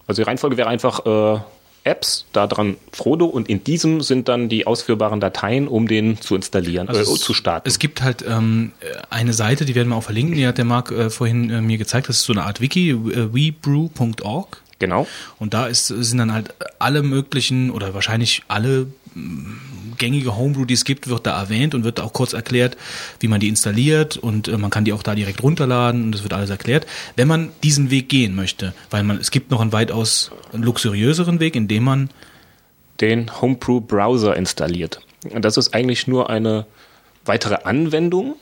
Also 0.06 0.22
die 0.22 0.26
Reihenfolge 0.26 0.56
wäre 0.56 0.68
einfach 0.68 1.04
äh, 1.06 1.40
Apps, 1.86 2.26
da 2.32 2.46
dran 2.46 2.76
Frodo 2.92 3.24
und 3.26 3.48
in 3.48 3.62
diesem 3.64 4.00
sind 4.02 4.28
dann 4.28 4.48
die 4.48 4.66
ausführbaren 4.66 5.20
Dateien, 5.20 5.68
um 5.68 5.86
den 5.88 6.20
zu 6.20 6.34
installieren, 6.36 6.88
Also 6.88 7.00
äh, 7.00 7.14
es- 7.14 7.20
zu 7.20 7.32
starten. 7.32 7.68
Es 7.68 7.78
gibt 7.78 8.02
halt 8.02 8.24
ähm, 8.28 8.72
eine 9.08 9.32
Seite, 9.32 9.64
die 9.64 9.74
werden 9.74 9.88
wir 9.90 9.96
auch 9.96 10.02
verlinken, 10.02 10.34
die 10.34 10.46
hat 10.46 10.58
der 10.58 10.64
Marc 10.64 10.90
äh, 10.90 11.08
vorhin 11.10 11.48
äh, 11.50 11.60
mir 11.60 11.78
gezeigt, 11.78 12.08
das 12.08 12.16
ist 12.18 12.24
so 12.24 12.32
eine 12.32 12.42
Art 12.44 12.60
Wiki, 12.60 12.90
äh, 12.90 13.32
webrew.org. 13.32 14.62
genau. 14.78 15.06
Und 15.38 15.54
da 15.54 15.66
ist, 15.66 15.86
sind 15.86 16.18
dann 16.18 16.32
halt 16.32 16.54
alle 16.78 17.02
möglichen 17.02 17.70
oder 17.70 17.94
wahrscheinlich 17.94 18.42
alle 18.48 18.88
gängige 19.96 20.36
Homebrew, 20.36 20.64
die 20.64 20.74
es 20.74 20.84
gibt, 20.84 21.08
wird 21.08 21.26
da 21.26 21.40
erwähnt 21.40 21.74
und 21.74 21.84
wird 21.84 22.00
auch 22.00 22.12
kurz 22.12 22.32
erklärt, 22.32 22.76
wie 23.20 23.28
man 23.28 23.40
die 23.40 23.48
installiert 23.48 24.16
und 24.16 24.48
äh, 24.48 24.58
man 24.58 24.70
kann 24.70 24.84
die 24.84 24.92
auch 24.92 25.02
da 25.02 25.14
direkt 25.14 25.42
runterladen 25.42 26.04
und 26.04 26.12
das 26.12 26.22
wird 26.22 26.32
alles 26.32 26.50
erklärt. 26.50 26.86
Wenn 27.16 27.28
man 27.28 27.50
diesen 27.62 27.90
Weg 27.90 28.08
gehen 28.08 28.34
möchte, 28.34 28.74
weil 28.90 29.02
man 29.02 29.18
es 29.18 29.30
gibt 29.30 29.50
noch 29.50 29.60
einen 29.60 29.72
weitaus 29.72 30.30
luxuriöseren 30.52 31.40
Weg, 31.40 31.56
in 31.56 31.68
dem 31.68 31.84
man 31.84 32.10
den 33.00 33.40
Homebrew 33.40 33.80
Browser 33.80 34.36
installiert. 34.36 35.00
Und 35.30 35.44
das 35.44 35.56
ist 35.56 35.74
eigentlich 35.74 36.06
nur 36.06 36.30
eine 36.30 36.66
weitere 37.24 37.56
Anwendung, 37.64 38.36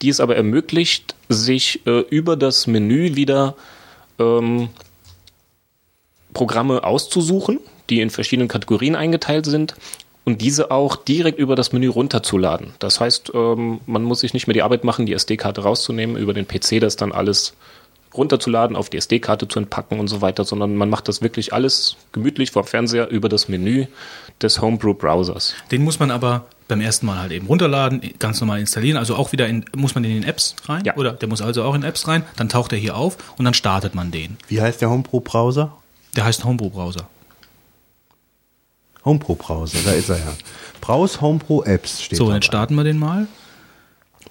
die 0.00 0.08
es 0.08 0.20
aber 0.20 0.36
ermöglicht, 0.36 1.14
sich 1.28 1.86
äh, 1.86 2.00
über 2.00 2.36
das 2.36 2.66
Menü 2.66 3.16
wieder 3.16 3.56
ähm, 4.18 4.68
Programme 6.34 6.84
auszusuchen, 6.84 7.60
die 7.90 8.00
in 8.00 8.10
verschiedenen 8.10 8.48
Kategorien 8.48 8.96
eingeteilt 8.96 9.46
sind 9.46 9.74
und 10.24 10.40
diese 10.40 10.70
auch 10.70 10.96
direkt 10.96 11.38
über 11.38 11.56
das 11.56 11.72
Menü 11.72 11.88
runterzuladen. 11.88 12.74
Das 12.78 13.00
heißt, 13.00 13.32
ähm, 13.34 13.80
man 13.86 14.02
muss 14.02 14.20
sich 14.20 14.34
nicht 14.34 14.46
mehr 14.46 14.54
die 14.54 14.62
Arbeit 14.62 14.84
machen, 14.84 15.06
die 15.06 15.12
SD-Karte 15.12 15.62
rauszunehmen, 15.62 16.16
über 16.16 16.34
den 16.34 16.46
PC 16.46 16.80
das 16.80 16.96
dann 16.96 17.12
alles 17.12 17.54
runterzuladen, 18.14 18.76
auf 18.76 18.90
die 18.90 18.98
SD-Karte 18.98 19.48
zu 19.48 19.58
entpacken 19.58 19.98
und 19.98 20.08
so 20.08 20.20
weiter, 20.20 20.44
sondern 20.44 20.76
man 20.76 20.90
macht 20.90 21.08
das 21.08 21.22
wirklich 21.22 21.52
alles 21.52 21.96
gemütlich 22.12 22.50
vom 22.50 22.64
Fernseher 22.64 23.08
über 23.08 23.28
das 23.28 23.48
Menü 23.48 23.86
des 24.40 24.60
Homebrew-Browsers. 24.60 25.54
Den 25.70 25.82
muss 25.82 25.98
man 25.98 26.10
aber 26.10 26.44
beim 26.68 26.80
ersten 26.80 27.06
Mal 27.06 27.18
halt 27.18 27.32
eben 27.32 27.46
runterladen, 27.46 28.00
ganz 28.18 28.40
normal 28.40 28.60
installieren. 28.60 28.96
Also 28.96 29.16
auch 29.16 29.32
wieder 29.32 29.46
in, 29.46 29.64
muss 29.74 29.94
man 29.94 30.04
in 30.04 30.10
den 30.10 30.24
Apps 30.24 30.56
rein? 30.66 30.82
Ja. 30.84 30.96
Oder 30.96 31.12
der 31.12 31.28
muss 31.28 31.42
also 31.42 31.64
auch 31.64 31.74
in 31.74 31.82
Apps 31.82 32.06
rein. 32.08 32.24
Dann 32.36 32.48
taucht 32.48 32.72
er 32.72 32.78
hier 32.78 32.96
auf 32.96 33.16
und 33.36 33.44
dann 33.44 33.54
startet 33.54 33.94
man 33.94 34.10
den. 34.10 34.36
Wie 34.48 34.60
heißt 34.60 34.80
der 34.80 34.90
HomePro-Browser? 34.90 35.76
Der 36.16 36.24
heißt 36.24 36.44
Homebrew 39.04 39.34
Browser. 39.34 39.78
Da 39.84 39.92
ist 39.92 40.08
er 40.08 40.18
ja. 40.18 40.32
Browse 40.80 41.20
HomePro 41.20 41.64
Apps 41.64 42.02
steht 42.02 42.18
So, 42.18 42.24
dabei. 42.24 42.36
jetzt 42.36 42.46
starten 42.46 42.74
wir 42.74 42.84
den 42.84 42.98
mal. 42.98 43.26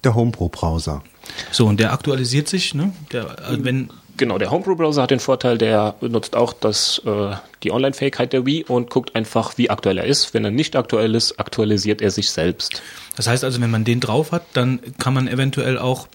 Der 0.03 0.15
HomePro-Browser. 0.15 1.03
So, 1.51 1.67
und 1.67 1.79
der 1.79 1.93
aktualisiert 1.93 2.47
sich, 2.47 2.73
ne? 2.73 2.91
Der, 3.11 3.23
äh, 3.51 3.57
wenn, 3.63 3.89
Genau, 4.17 4.37
der 4.37 4.51
Homebrew-Browser 4.51 5.03
hat 5.03 5.11
den 5.11 5.19
Vorteil, 5.19 5.57
der 5.57 5.95
benutzt 5.99 6.35
auch 6.35 6.53
das, 6.53 7.01
äh, 7.05 7.35
die 7.63 7.71
Online-Fähigkeit 7.71 8.33
der 8.33 8.45
Wii 8.45 8.65
und 8.65 8.89
guckt 8.89 9.15
einfach, 9.15 9.57
wie 9.57 9.69
aktuell 9.69 9.97
er 9.97 10.05
ist. 10.05 10.33
Wenn 10.33 10.43
er 10.43 10.51
nicht 10.51 10.75
aktuell 10.75 11.15
ist, 11.15 11.39
aktualisiert 11.39 12.01
er 12.01 12.11
sich 12.11 12.29
selbst. 12.31 12.81
das 13.15 13.27
heißt 13.27 13.43
also, 13.43 13.61
wenn 13.61 13.71
man 13.71 13.83
den 13.83 13.99
drauf 13.99 14.31
hat, 14.31 14.43
dann 14.53 14.79
kann 14.99 15.13
man 15.13 15.27
eventuell 15.27 15.77
auch 15.79 16.07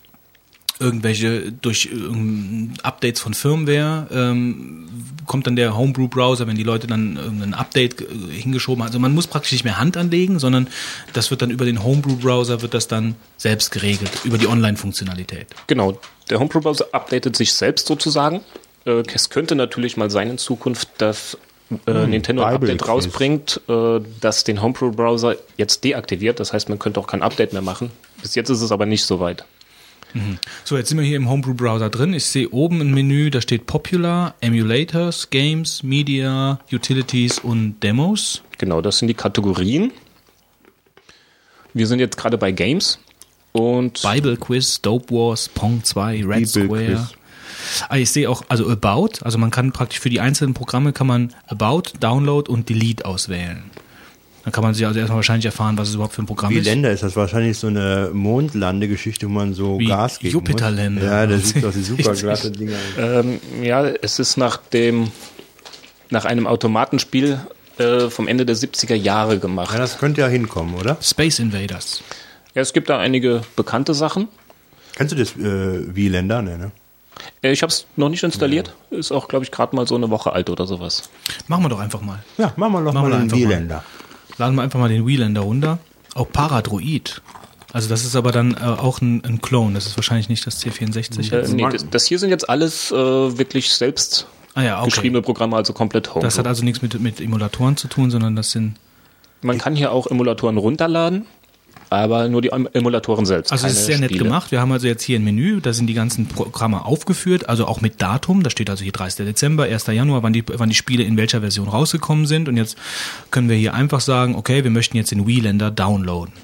irgendwelche 0.79 1.53
durch 1.53 1.89
ähm, 1.93 2.75
Updates 2.83 3.21
von 3.21 3.35
Firmware 3.35 4.09
ähm, 4.11 4.89
kommt 5.27 5.47
dann 5.47 5.57
der 5.57 5.77
Homebrew 5.77 6.09
Browser, 6.09 6.47
wenn 6.47 6.57
die 6.57 6.63
Leute 6.63 6.87
dann 6.87 7.17
irgendein 7.17 7.55
Update 7.55 8.01
äh, 8.01 8.05
hingeschoben 8.31 8.83
haben. 8.83 8.89
Also 8.89 8.99
man 8.99 9.15
muss 9.15 9.27
praktisch 9.27 9.53
nicht 9.53 9.65
mehr 9.65 9.79
Hand 9.79 9.97
anlegen, 9.97 10.39
sondern 10.39 10.69
das 11.13 11.31
wird 11.31 11.43
dann 11.43 11.51
über 11.51 11.65
den 11.65 11.83
Homebrew 11.83 12.17
Browser 12.17 12.63
wird 12.63 12.75
das 12.75 12.89
dann 12.89 13.17
selbst 13.37 13.71
geregelt 13.71 14.11
über 14.25 14.39
die 14.39 14.47
Online-Funktionalität. 14.47 15.49
Genau, 15.67 15.99
der 16.31 16.41
Homebrew-Browser 16.41 16.87
updatet 16.93 17.37
sich 17.37 17.53
selbst 17.53 17.87
sozusagen. 17.87 18.41
Äh, 18.85 19.03
es 19.13 19.31
könnte 19.31 19.55
natürlich 19.55 19.97
mal 19.97 20.11
sein 20.11 20.31
in 20.31 20.39
Zukunft, 20.39 20.89
dass 20.99 21.39
äh, 21.87 22.07
Nintendo 22.07 22.45
ein 22.45 22.55
Update 22.55 22.87
rausbringt, 22.87 23.61
äh, 23.69 24.01
das 24.21 24.45
den 24.45 24.63
Homebrew-Browser 24.63 25.37
jetzt 25.57 25.85
deaktiviert. 25.85 26.39
Das 26.39 26.53
heißt, 26.53 26.69
man 26.69 26.79
könnte 26.79 27.01
auch 27.01 27.07
kein 27.07 27.23
Update 27.23 27.53
mehr 27.53 27.63
machen. 27.63 27.91
Bis 28.23 28.35
jetzt 28.35 28.51
ist 28.51 28.63
es 28.63 28.73
aber 28.73 28.87
nicht 28.87 29.05
so 29.05 29.21
weit. 29.21 29.45
So, 30.65 30.77
jetzt 30.77 30.89
sind 30.89 30.99
wir 30.99 31.05
hier 31.05 31.17
im 31.17 31.29
Homebrew-Browser 31.29 31.91
drin. 31.91 32.13
Ich 32.15 32.27
sehe 32.27 32.49
oben 32.51 32.81
ein 32.81 32.93
Menü, 32.93 33.31
da 33.31 33.41
steht 33.41 33.67
Popular, 33.67 34.35
Emulators, 34.41 35.31
Games, 35.31 35.83
Media, 35.83 36.59
Utilities 36.73 37.39
und 37.39 37.81
Demos. 37.81 38.43
Genau, 38.59 38.81
das 38.81 38.99
sind 38.99 39.09
die 39.09 39.15
Kategorien. 39.15 39.93
Wir 41.75 41.87
sind 41.87 41.99
jetzt 41.99 42.17
gerade 42.17 42.39
bei 42.39 42.53
Games 42.53 42.99
und 43.53 44.01
Bible 44.03 44.37
Quiz, 44.37 44.81
Dope 44.81 45.15
Wars, 45.15 45.49
Pong 45.49 45.85
2, 45.85 46.25
Red 46.25 46.27
Bibel 46.27 46.47
Square. 46.47 46.85
Quiz. 46.85 47.15
Ah, 47.89 47.97
ich 47.97 48.11
sehe 48.11 48.31
auch, 48.31 48.45
also 48.49 48.69
About, 48.69 49.23
also 49.23 49.39
man 49.39 49.51
kann 49.51 49.73
praktisch 49.73 50.01
für 50.01 50.11
die 50.11 50.21
einzelnen 50.21 50.55
Programme 50.55 50.93
kann 50.93 51.07
man 51.07 51.35
About, 51.49 51.83
Download 52.01 52.51
und 52.51 52.69
Delete 52.69 53.05
auswählen. 53.05 53.65
Dann 54.47 54.53
kann 54.53 54.63
man 54.63 54.75
sich 54.75 54.87
also 54.87 54.99
erstmal 55.01 55.17
wahrscheinlich 55.17 55.45
erfahren, 55.47 55.77
was 55.77 55.89
es 55.89 55.95
überhaupt 55.97 56.15
für 56.15 56.23
ein 56.23 56.27
Programm 56.27 56.51
Wie 56.53 56.59
ist. 56.59 56.67
Länder 56.67 56.93
ist 56.93 57.03
das 57.03 57.17
wahrscheinlich 57.17 57.59
so 57.59 57.67
eine 57.67 58.11
Mondlandegeschichte, 58.13 59.27
wo 59.27 59.31
man 59.33 59.55
so 59.55 59.81
Wie 59.81 59.87
Gas 59.87 60.21
geben 60.21 60.35
Jupiterländer. 60.35 61.03
muss. 61.03 61.11
Ja, 61.11 61.27
das 61.27 61.49
sieht 61.49 61.65
doch 61.65 61.73
die 61.73 61.83
super 61.83 62.15
glatte 62.15 62.53
Dinger. 62.53 62.77
ähm, 62.97 63.41
ja, 63.61 63.85
es 63.85 64.21
ist 64.21 64.37
nach 64.37 64.59
dem 64.59 65.11
nach 66.11 66.25
einem 66.27 66.47
Automatenspiel 66.47 67.41
äh, 67.79 68.09
vom 68.09 68.29
Ende 68.29 68.47
der 68.47 68.55
70er 68.55 68.95
Jahre 68.95 69.35
Ja, 69.35 69.41
gemacht. 69.41 69.77
das 69.77 69.99
könnte 69.99 70.21
ja 70.21 70.29
hinkommen, 70.29 70.77
oder? 70.77 70.97
Space 71.03 71.41
Invaders. 71.41 72.05
Ja, 72.55 72.63
es 72.63 72.73
gibt 72.73 72.89
da 72.89 72.99
einige 73.01 73.43
bekannte 73.57 73.95
Sachen. 73.95 74.29
Kennst 74.95 75.13
du 75.13 75.17
das 75.17 75.33
äh, 75.37 75.93
wie 75.93 76.09
Länder? 76.09 76.41
Nee, 76.43 76.57
ne? 76.57 76.71
Äh, 77.43 77.51
Ich 77.51 77.63
habe 77.63 77.73
es 77.73 77.85
noch 77.97 78.09
nicht 78.11 78.23
installiert. 78.23 78.77
Ist 78.93 79.11
auch, 79.11 79.27
glaube 79.27 79.45
ich, 79.45 79.51
gerade 79.51 79.75
mal 79.75 79.89
so 79.89 79.97
eine 79.97 80.09
Woche 80.09 80.33
alt 80.33 80.49
oder 80.51 80.69
sowas. 80.69 81.11
Machen 81.49 81.65
wir 81.65 81.69
doch 81.69 81.81
einfach 81.81 82.01
mal. 82.01 82.23
Ja, 82.39 82.53
machen 82.57 82.75
wir 82.75 82.85
doch 82.85 82.93
Machen 82.93 83.07
wir 83.11 83.17
mal 83.19 83.27
den 83.27 83.33
einfach 83.33 83.69
mal. 83.69 83.85
Laden 84.39 84.55
wir 84.57 84.63
einfach 84.63 84.79
mal 84.79 84.89
den 84.89 85.07
Wieländer 85.07 85.43
runter. 85.43 85.79
Auch 86.15 86.31
Paradroid. 86.31 87.23
Also 87.73 87.89
das 87.89 88.05
ist 88.05 88.17
aber 88.17 88.33
dann 88.33 88.55
äh, 88.55 88.65
auch 88.65 89.01
ein, 89.01 89.23
ein 89.25 89.43
Clone. 89.43 89.75
Das 89.75 89.87
ist 89.87 89.97
wahrscheinlich 89.97 90.29
nicht 90.29 90.47
das 90.47 90.65
C64. 90.65 91.33
Äh, 91.33 91.49
nee, 91.55 91.67
das, 91.71 91.89
das 91.91 92.07
hier 92.07 92.19
sind 92.19 92.31
jetzt 92.31 92.49
alles 92.49 92.91
äh, 92.91 92.95
wirklich 92.95 93.71
selbst 93.71 94.27
ah 94.55 94.63
ja, 94.63 94.79
okay. 94.79 94.87
geschriebene 94.87 95.23
Programme, 95.23 95.57
also 95.57 95.73
komplett 95.73 96.15
Home. 96.15 96.25
Das 96.25 96.39
hat 96.39 96.47
also 96.47 96.65
nichts 96.65 96.83
mit, 96.83 96.99
mit 97.01 97.21
Emulatoren 97.21 97.77
zu 97.77 97.89
tun, 97.89 98.11
sondern 98.11 98.35
das 98.37 98.53
sind. 98.53 98.77
Man 99.43 99.59
kann 99.59 99.77
hier 99.77 99.93
auch 99.93 100.07
Emulatoren 100.07 100.57
runterladen, 100.57 101.27
aber 101.91 102.29
nur 102.29 102.43
die 102.43 102.49
Em- 102.51 102.69
Emulatoren 102.73 103.27
selbst. 103.27 103.53
Also 103.53 103.67
es 103.67 103.75
ist 103.75 103.87
sehr 103.87 103.99
nett 103.99 104.11
Spiele. 104.11 104.25
gemacht. 104.25 104.51
Wir 104.51 104.61
haben 104.61 104.73
also 104.73 104.87
jetzt 104.87 105.03
hier 105.03 105.19
ein 105.19 105.25
Menü, 105.25 105.61
da 105.61 105.73
sind 105.73 105.87
die 105.87 105.95
ganzen 105.95 106.27
Programme 106.27 106.85
aufgeführt, 106.85 107.49
also 107.49 107.67
auch 107.67 107.81
mit 107.81 108.03
Datum. 108.03 108.43
Da 108.43 108.51
steht 108.51 108.69
also 108.71 108.83
hier 108.83 108.93
30. 108.93 109.25
Dezember, 109.27 109.65
1. 109.65 109.87
Januar, 109.89 110.23
wann 110.23 110.33
die, 110.33 110.43
wann 110.47 110.69
die 110.69 110.75
Spiele 110.75 111.05
in 111.05 111.17
welcher 111.17 111.41
Version 111.41 111.69
rausgekommen 111.69 112.27
sind. 112.27 112.49
Und 112.49 112.57
jetzt 112.57 112.77
können 113.31 113.49
wir 113.49 113.57
hier 113.57 113.75
einfach 113.75 114.01
sagen, 114.01 114.35
okay, 114.35 114.65
wir 114.65 114.71
möchten 114.71 114.97
jetzt 114.97 115.11
den 115.13 115.27
Wii-Länder 115.27 115.71
downloaden. 115.71 116.35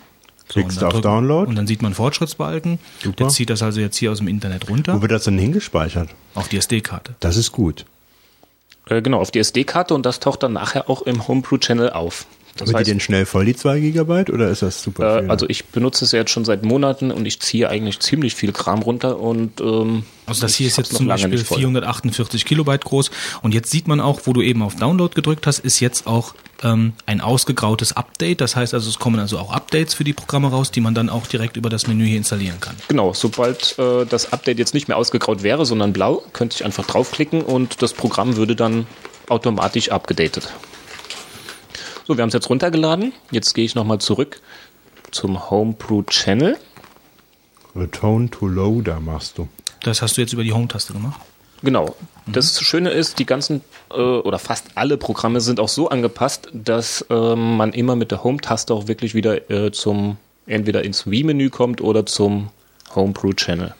So, 0.48 0.60
Klickst 0.60 0.70
und 0.70 0.74
du 0.76 0.80
dann 0.80 0.86
auf 0.86 0.92
drücken- 0.94 1.02
Download. 1.02 1.48
Und 1.48 1.56
dann 1.56 1.66
sieht 1.66 1.80
man 1.82 1.88
einen 1.90 1.94
Fortschrittsbalken. 1.96 2.78
Super. 3.02 3.16
Der 3.16 3.28
zieht 3.28 3.48
das 3.50 3.62
also 3.62 3.80
jetzt 3.80 3.96
hier 3.96 4.12
aus 4.12 4.18
dem 4.18 4.28
Internet 4.28 4.68
runter 4.68 4.94
Wo 4.96 5.00
wird 5.02 5.12
das 5.12 5.24
denn 5.24 5.38
hingespeichert? 5.38 6.10
auf 6.34 6.48
die 6.48 6.58
SD-Karte. 6.58 7.14
Das 7.20 7.36
ist 7.36 7.52
gut. 7.52 7.84
Äh, 8.86 9.00
genau, 9.00 9.20
auf 9.20 9.30
die 9.30 9.38
SD-Karte 9.38 9.94
und 9.94 10.04
das 10.04 10.20
taucht 10.20 10.42
dann 10.42 10.52
nachher 10.52 10.90
auch 10.90 11.02
im 11.02 11.26
Homebrew-Channel 11.26 11.90
auf. 11.90 12.26
Das 12.56 12.68
Wird 12.68 12.74
die 12.74 12.78
heißt, 12.80 12.90
denn 12.90 13.00
schnell 13.00 13.24
voll, 13.24 13.46
die 13.46 13.56
2 13.56 13.80
Gigabyte, 13.80 14.30
oder 14.30 14.48
ist 14.48 14.60
das 14.60 14.82
super 14.82 15.24
äh, 15.24 15.28
also 15.28 15.48
ich 15.48 15.66
benutze 15.66 16.04
es 16.04 16.12
ja 16.12 16.18
jetzt 16.18 16.30
schon 16.30 16.44
seit 16.44 16.64
Monaten 16.64 17.10
und 17.10 17.24
ich 17.24 17.40
ziehe 17.40 17.68
eigentlich 17.68 18.00
ziemlich 18.00 18.34
viel 18.34 18.52
Kram 18.52 18.82
runter 18.82 19.18
und 19.18 19.60
ähm, 19.60 20.04
Also 20.26 20.42
das 20.42 20.54
hier 20.54 20.66
ist 20.66 20.76
jetzt 20.76 20.94
zum 20.94 21.06
Beispiel 21.06 21.30
nicht 21.30 21.46
voll. 21.46 21.58
448 21.58 22.44
Kilobyte 22.44 22.84
groß. 22.84 23.10
Und 23.42 23.54
jetzt 23.54 23.70
sieht 23.70 23.88
man 23.88 24.00
auch, 24.00 24.20
wo 24.24 24.34
du 24.34 24.42
eben 24.42 24.62
auf 24.62 24.76
Download 24.76 25.14
gedrückt 25.14 25.46
hast, 25.46 25.60
ist 25.60 25.80
jetzt 25.80 26.06
auch 26.06 26.34
ähm, 26.62 26.92
ein 27.06 27.22
ausgegrautes 27.22 27.96
Update. 27.96 28.42
Das 28.42 28.54
heißt 28.54 28.74
also, 28.74 28.88
es 28.88 28.98
kommen 28.98 29.18
also 29.18 29.38
auch 29.38 29.52
Updates 29.52 29.94
für 29.94 30.04
die 30.04 30.12
Programme 30.12 30.48
raus, 30.48 30.70
die 30.70 30.80
man 30.80 30.94
dann 30.94 31.08
auch 31.08 31.26
direkt 31.26 31.56
über 31.56 31.70
das 31.70 31.86
Menü 31.86 32.04
hier 32.04 32.18
installieren 32.18 32.60
kann. 32.60 32.76
Genau, 32.88 33.14
sobald 33.14 33.78
äh, 33.78 34.04
das 34.04 34.32
Update 34.32 34.58
jetzt 34.58 34.74
nicht 34.74 34.88
mehr 34.88 34.98
ausgegraut 34.98 35.42
wäre, 35.42 35.64
sondern 35.64 35.92
blau, 35.94 36.22
könnte 36.34 36.56
ich 36.56 36.64
einfach 36.66 36.86
draufklicken 36.86 37.40
und 37.42 37.80
das 37.80 37.94
Programm 37.94 38.36
würde 38.36 38.54
dann 38.56 38.86
automatisch 39.28 39.90
abgedatet. 39.90 40.52
So, 42.12 42.18
wir 42.18 42.24
haben 42.24 42.28
es 42.28 42.34
jetzt 42.34 42.50
runtergeladen. 42.50 43.14
Jetzt 43.30 43.54
gehe 43.54 43.64
ich 43.64 43.74
nochmal 43.74 43.96
zurück 43.96 44.42
zum 45.12 45.48
Homebrew 45.48 46.02
Channel. 46.02 46.58
Return 47.74 48.30
to 48.30 48.46
Loader 48.48 49.00
machst 49.00 49.38
du. 49.38 49.48
Das 49.82 50.02
hast 50.02 50.18
du 50.18 50.20
jetzt 50.20 50.34
über 50.34 50.44
die 50.44 50.52
Home-Taste 50.52 50.92
gemacht. 50.92 51.18
Genau. 51.62 51.96
Das 52.26 52.60
Schöne 52.60 52.90
ist, 52.90 53.18
die 53.18 53.24
ganzen 53.24 53.62
äh, 53.90 53.94
oder 53.94 54.38
fast 54.38 54.72
alle 54.74 54.98
Programme 54.98 55.40
sind 55.40 55.58
auch 55.58 55.70
so 55.70 55.88
angepasst, 55.88 56.50
dass 56.52 57.02
ähm, 57.08 57.56
man 57.56 57.72
immer 57.72 57.96
mit 57.96 58.10
der 58.10 58.22
Home-Taste 58.22 58.74
auch 58.74 58.88
wirklich 58.88 59.14
wieder 59.14 59.50
äh, 59.50 59.72
zum 59.72 60.18
entweder 60.44 60.84
ins 60.84 61.10
Wii-Menü 61.10 61.48
kommt 61.48 61.80
oder 61.80 62.04
zum 62.04 62.50
Homebrew 62.94 63.32
Channel. 63.32 63.74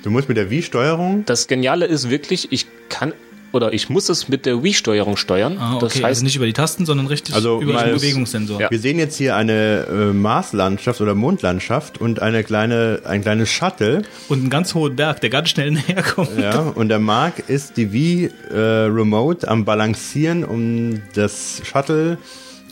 Du 0.03 0.11
musst 0.13 0.29
mit 0.29 0.37
der 0.37 0.51
Wii-Steuerung 0.51 1.25
Das 1.27 1.49
Geniale 1.49 1.87
ist 1.87 2.09
wirklich, 2.09 2.53
ich 2.53 2.67
kann 2.89 3.13
oder 3.53 3.73
ich 3.73 3.89
muss 3.89 4.09
es 4.09 4.29
mit 4.29 4.45
der 4.47 4.63
Wii-Steuerung 4.63 5.17
steuern. 5.17 5.57
Ah, 5.59 5.75
okay, 5.77 5.81
Das 5.81 5.95
heißt, 5.95 6.05
also 6.05 6.25
nicht 6.25 6.37
über 6.37 6.47
die 6.47 6.53
Tasten, 6.53 6.85
sondern 6.87 7.07
richtig 7.07 7.35
Also 7.35 7.61
über 7.61 7.83
den 7.83 7.95
Bewegungssensor. 7.95 8.61
Ja. 8.61 8.71
Wir 8.71 8.79
sehen 8.79 8.99
jetzt 8.99 9.17
hier 9.17 9.37
eine 9.37 9.87
äh, 9.91 10.13
Marslandschaft 10.13 11.01
oder 11.01 11.15
Mondlandschaft 11.15 12.01
und 12.01 12.21
eine 12.21 12.45
kleine, 12.45 13.03
ein 13.05 13.23
kleines 13.23 13.51
Shuttle. 13.51 14.03
Und 14.29 14.41
einen 14.41 14.51
ganz 14.51 14.75
hohen 14.75 14.97
Berg, 14.97 15.21
der 15.21 15.31
ganz 15.31 15.51
schnell 15.51 15.71
näher 15.89 16.03
kommt. 16.03 16.39
Ja, 16.39 16.61
und 16.61 16.89
der 16.89 16.99
Mark 16.99 17.49
ist 17.49 17.77
die 17.77 17.93
Wii 17.93 18.31
äh, 18.51 18.59
Remote 18.59 19.49
am 19.49 19.65
Balancieren, 19.65 20.45
um 20.45 21.03
das 21.15 21.63
Shuttle 21.65 22.19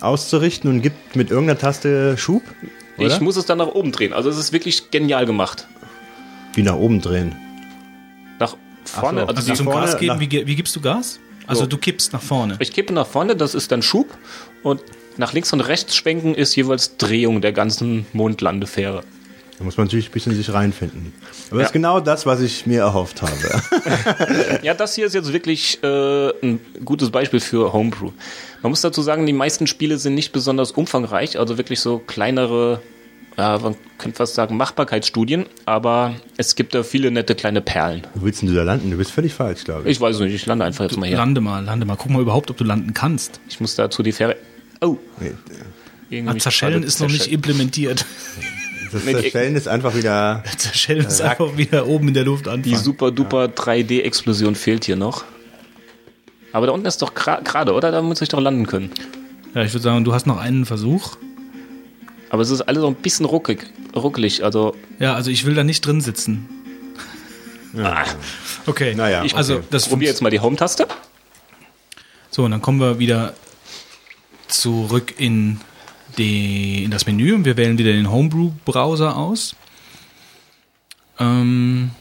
auszurichten 0.01 0.69
und 0.71 0.83
gibt 0.83 1.17
mit 1.17 1.31
irgendeiner 1.31 1.59
Taste 1.59 2.17
Schub. 2.19 2.43
Oder? 2.99 3.07
ich 3.09 3.21
muss 3.21 3.37
es 3.37 3.47
dann 3.47 3.59
nach 3.59 3.69
oben 3.69 3.93
drehen. 3.93 4.13
Also 4.13 4.29
es 4.29 4.39
ist 4.39 4.53
wirklich 4.53 4.91
genial 4.91 5.27
gemacht. 5.27 5.67
Wie 6.55 6.63
nach 6.63 6.77
oben 6.77 7.01
drehen. 7.01 7.35
Nach 8.93 9.01
vorne, 9.01 9.21
so. 9.23 9.27
also, 9.29 9.37
Also 9.41 9.55
zum 9.55 9.67
vorne 9.67 9.87
Gas 9.87 9.99
geben, 9.99 10.21
wie, 10.21 10.47
wie 10.47 10.55
gibst 10.57 10.75
du 10.77 10.81
Gas? 10.81 11.19
Also 11.47 11.63
So. 11.63 11.67
du 11.67 11.77
kippst 11.79 12.13
nach 12.13 12.23
vorne. 12.23 12.57
ich 12.61 12.73
kippe 12.73 12.93
nach 12.93 13.07
vorne, 13.07 13.37
das 13.37 13.55
ist 13.55 13.71
dann 13.73 13.83
Schub 13.83 14.09
und 14.63 14.81
nach 15.17 15.33
links 15.33 15.53
und 15.53 15.61
rechts 15.61 15.95
schwenken 15.95 16.35
ist 16.35 16.57
jeweils 16.57 16.97
Drehung 16.97 17.41
der 17.41 17.53
ganzen 17.53 18.07
Mondlandefähre. 18.13 19.03
Da 19.59 19.63
muss 19.65 19.77
man 19.77 19.87
natürlich 19.87 20.09
ein 20.09 20.13
bisschen 20.13 20.35
sich 20.35 20.53
reinfinden. 20.53 21.13
Aber 21.51 21.59
das 21.59 21.61
Ja. 21.61 21.67
ist 21.67 21.73
genau 21.73 22.01
das, 22.01 22.27
was 22.27 22.41
ich 22.41 22.67
mir 22.67 22.81
erhofft 22.81 23.23
habe. 23.23 23.63
Ja, 24.63 24.75
das 24.75 24.95
hier 24.95 25.07
ist 25.07 25.15
jetzt 25.15 25.33
wirklich 25.33 25.79
äh, 25.85 26.31
ein 26.43 26.59
gutes 26.85 27.11
Beispiel 27.11 27.39
für 27.41 27.73
Homebrew. 27.73 28.11
Man 28.63 28.71
muss 28.71 28.81
dazu 28.81 29.03
sagen, 29.03 29.27
die 29.27 29.33
meisten 29.33 29.67
Spiele 29.67 29.99
sind 29.99 30.15
nicht 30.15 30.33
besonders 30.33 30.73
umfangreich, 30.73 31.39
also 31.39 31.59
wirklich 31.59 31.81
so 31.81 31.99
kleinere, 31.99 32.81
ja, 33.37 33.59
man 33.59 33.75
könnte 33.99 34.17
fast 34.17 34.35
sagen 34.35 34.57
Machbarkeitsstudien, 34.57 35.47
aber 35.67 36.15
es 36.37 36.55
gibt 36.57 36.75
da 36.75 36.83
viele 36.83 37.11
nette 37.11 37.35
kleine 37.35 37.61
Perlen. 37.61 38.07
Wo 38.15 38.25
willst 38.27 38.43
denn 38.43 38.49
du 38.49 38.55
da 38.55 38.63
landen? 38.63 38.91
Du 38.91 38.97
bist 38.97 39.11
völlig 39.11 39.35
falsch, 39.35 39.65
glaube 39.65 39.83
ich. 39.83 39.97
Ich 39.97 40.01
weiß 40.01 40.19
nicht, 40.21 40.35
ich 40.35 40.47
lande 40.47 40.65
einfach 40.65 40.85
jetzt 40.85 40.97
mal 40.97 41.07
hier. 41.07 41.17
Lande 41.17 41.41
mal, 41.41 41.65
lande 41.65 41.85
mal. 41.87 41.97
Guck 41.97 42.11
mal 42.11 42.23
überhaupt, 42.23 42.51
ob 42.51 42.57
du 42.57 42.65
landen 42.65 42.95
kannst. 42.95 43.41
Ich 43.49 43.61
muss 43.61 43.75
dazu 43.75 44.03
die 44.03 44.13
Fähre. 44.13 44.37
Oh, 44.81 44.97
Nee, 45.21 45.33
irgendwie 46.11 46.37
Ah, 46.37 46.39
Zerschellen 46.39 46.83
ist 46.83 47.01
noch 47.01 47.09
nicht 47.09 47.27
implementiert. 47.33 48.05
Das 48.93 49.03
Nee, 49.05 49.15
die- 49.15 49.23
Zerstellen 49.23 49.57
ist 49.57 49.67
einfach 49.67 49.97
wieder. 49.97 50.45
Zerschellen 50.57 51.05
ist 51.05 51.21
einfach 51.21 51.57
wieder 51.57 51.89
oben 51.89 52.07
in 52.09 52.15
der 52.15 52.23
Luft 52.25 52.47
Die 52.47 52.51
anfangen. 52.51 52.77
super 52.77 53.11
duper 53.11 53.47
3D-Explosion 53.47 54.55
fehlt 54.55 54.85
hier 54.85 54.95
noch. 54.95 55.25
Aber 56.53 56.67
da 56.67 56.73
unten 56.73 56.87
ist 56.87 57.03
doch 57.03 57.13
gerade, 57.15 57.73
oder? 57.73 57.91
Da 57.91 58.03
muss 58.03 58.23
ich 58.23 58.29
doch 58.29 58.41
landen 58.41 58.67
können. 58.69 58.93
Ja, 59.53 59.65
ich 59.65 59.73
würde 59.73 59.83
sagen, 59.83 60.05
du 60.05 60.15
hast 60.15 60.29
noch 60.29 60.39
einen 60.39 60.65
Versuch. 60.65 61.17
Aber 62.35 62.43
es 62.43 62.51
ist 62.51 62.63
alles 62.63 62.81
so 62.81 62.89
ein 62.89 62.97
bisschen 62.97 63.27
ruckig, 63.27 63.65
ruckelig. 63.95 64.43
Also 64.43 64.75
Ja, 64.99 65.15
also 65.15 65.31
ich 65.31 65.45
will 65.45 65.55
da 65.55 65.63
nicht 65.63 65.87
drin 65.87 66.01
sitzen. 66.01 66.49
ah, 67.79 68.05
Okay. 68.67 68.93
Naja, 68.97 69.23
ich 69.23 69.37
also 69.37 69.59
okay. 69.59 69.67
das 69.71 69.89
probiere 69.89 70.11
jetzt 70.11 70.21
mal 70.21 70.31
die 70.31 70.41
Home-Taste. 70.41 70.89
So, 72.33 72.43
und 72.43 72.51
dann 72.51 72.61
kommen 72.61 72.81
wir 72.81 72.99
wieder 72.99 73.35
zurück 74.49 75.15
in, 75.17 75.61
die, 76.19 76.83
in 76.83 76.91
das 76.91 77.07
Menü 77.07 77.37
und 77.37 77.45
wir 77.45 77.57
wählen 77.57 77.79
wieder 77.79 77.93
den 77.93 78.11
Homebrew-Browser 78.11 79.17
aus. 79.17 79.55
Ähm, 81.21 81.93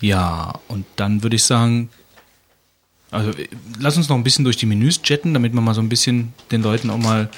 ja, 0.00 0.54
und 0.68 0.86
dann 0.96 1.22
würde 1.22 1.36
ich 1.36 1.44
sagen, 1.44 1.90
also 3.10 3.32
äh, 3.32 3.48
lass 3.78 3.98
uns 3.98 4.08
noch 4.08 4.16
ein 4.16 4.24
bisschen 4.24 4.46
durch 4.46 4.56
die 4.56 4.64
Menüs 4.64 5.02
chatten, 5.02 5.34
damit 5.34 5.52
wir 5.52 5.60
mal 5.60 5.74
so 5.74 5.82
ein 5.82 5.90
bisschen 5.90 6.32
den 6.50 6.62
Leuten 6.62 6.88
auch 6.88 6.96
mal 6.96 7.28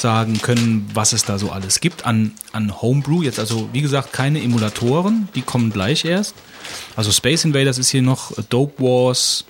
sagen 0.00 0.40
können, 0.42 0.88
was 0.94 1.12
es 1.12 1.24
da 1.24 1.38
so 1.38 1.50
alles 1.50 1.80
gibt 1.80 2.04
an, 2.06 2.32
an 2.52 2.80
Homebrew. 2.82 3.22
Jetzt 3.22 3.38
also, 3.38 3.68
wie 3.72 3.80
gesagt, 3.82 4.12
keine 4.12 4.42
Emulatoren, 4.42 5.28
die 5.34 5.42
kommen 5.42 5.70
gleich 5.72 6.04
erst. 6.04 6.34
Also 6.96 7.10
Space 7.12 7.44
Invaders 7.44 7.78
ist 7.78 7.90
hier 7.90 8.02
noch, 8.02 8.32
Dope 8.50 8.82
Wars, 8.82 9.44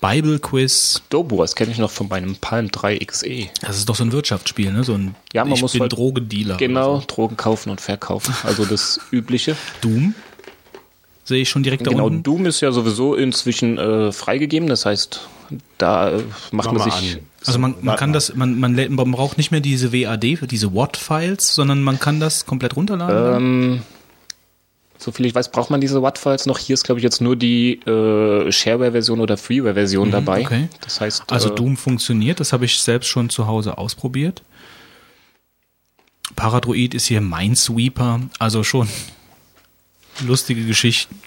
Bible 0.00 0.38
Quiz. 0.38 1.02
Dobo, 1.08 1.40
das 1.42 1.54
kenne 1.54 1.72
ich 1.72 1.78
noch 1.78 1.90
von 1.90 2.08
meinem 2.08 2.36
Palm 2.36 2.70
3 2.70 2.98
XE. 2.98 3.48
Das 3.62 3.76
ist 3.78 3.88
doch 3.88 3.96
so 3.96 4.04
ein 4.04 4.12
Wirtschaftsspiel, 4.12 4.70
ne? 4.72 4.84
So 4.84 4.94
ein 4.94 5.14
Ja, 5.32 5.44
man 5.44 5.54
ich 5.54 5.62
muss 5.62 5.72
bin 5.72 5.80
halt- 5.82 5.92
Drogendealer. 5.92 6.56
Genau, 6.58 6.96
oder 6.96 7.06
Drogen 7.06 7.36
kaufen 7.38 7.70
und 7.70 7.80
verkaufen. 7.80 8.34
Also 8.42 8.64
das 8.66 9.00
Übliche. 9.10 9.56
So. 9.82 9.88
Doom. 9.88 10.14
Sehe 11.26 11.40
ich 11.40 11.48
schon 11.48 11.62
direkt 11.62 11.86
da 11.86 11.90
Genau, 11.90 12.04
unten. 12.06 12.22
Doom 12.22 12.44
ist 12.44 12.60
ja 12.60 12.70
sowieso 12.70 13.14
inzwischen 13.14 13.78
äh, 13.78 14.12
freigegeben. 14.12 14.68
Das 14.68 14.84
heißt, 14.84 15.26
da 15.78 16.10
äh, 16.10 16.22
macht 16.50 16.72
Mach 16.72 16.72
man 16.72 16.82
sich. 16.82 17.16
an. 17.16 17.20
Also 17.46 17.58
man, 17.58 17.74
man 17.82 17.96
kann 17.96 18.12
das, 18.12 18.34
man, 18.34 18.58
man, 18.58 18.74
man 18.74 19.10
braucht 19.12 19.36
nicht 19.36 19.50
mehr 19.50 19.60
diese 19.60 19.92
WAD, 19.92 20.50
diese 20.50 20.74
WAT-Files, 20.74 21.54
sondern 21.54 21.82
man 21.82 22.00
kann 22.00 22.18
das 22.18 22.46
komplett 22.46 22.74
runterladen. 22.76 23.36
Ähm, 23.36 23.82
so 24.96 25.12
viel 25.12 25.26
ich 25.26 25.34
weiß, 25.34 25.50
braucht 25.50 25.68
man 25.68 25.82
diese 25.82 26.00
Watt-Files 26.00 26.46
noch. 26.46 26.58
Hier 26.58 26.72
ist, 26.74 26.84
glaube 26.84 26.98
ich, 27.00 27.04
jetzt 27.04 27.20
nur 27.20 27.36
die 27.36 27.74
äh, 27.80 28.50
Shareware-Version 28.50 29.20
oder 29.20 29.36
Freeware-Version 29.36 30.10
dabei. 30.10 30.40
Mhm, 30.40 30.46
okay. 30.46 30.68
Das 30.80 31.00
heißt, 31.00 31.24
Also 31.30 31.50
äh, 31.50 31.54
Doom 31.54 31.76
funktioniert, 31.76 32.40
das 32.40 32.54
habe 32.54 32.64
ich 32.64 32.78
selbst 32.78 33.08
schon 33.08 33.28
zu 33.28 33.46
Hause 33.46 33.76
ausprobiert. 33.76 34.42
Paradroid 36.36 36.94
ist 36.94 37.06
hier 37.06 37.20
Minesweeper, 37.20 38.20
also 38.38 38.64
schon 38.64 38.88
lustige 40.26 40.64
Geschichten. 40.64 41.20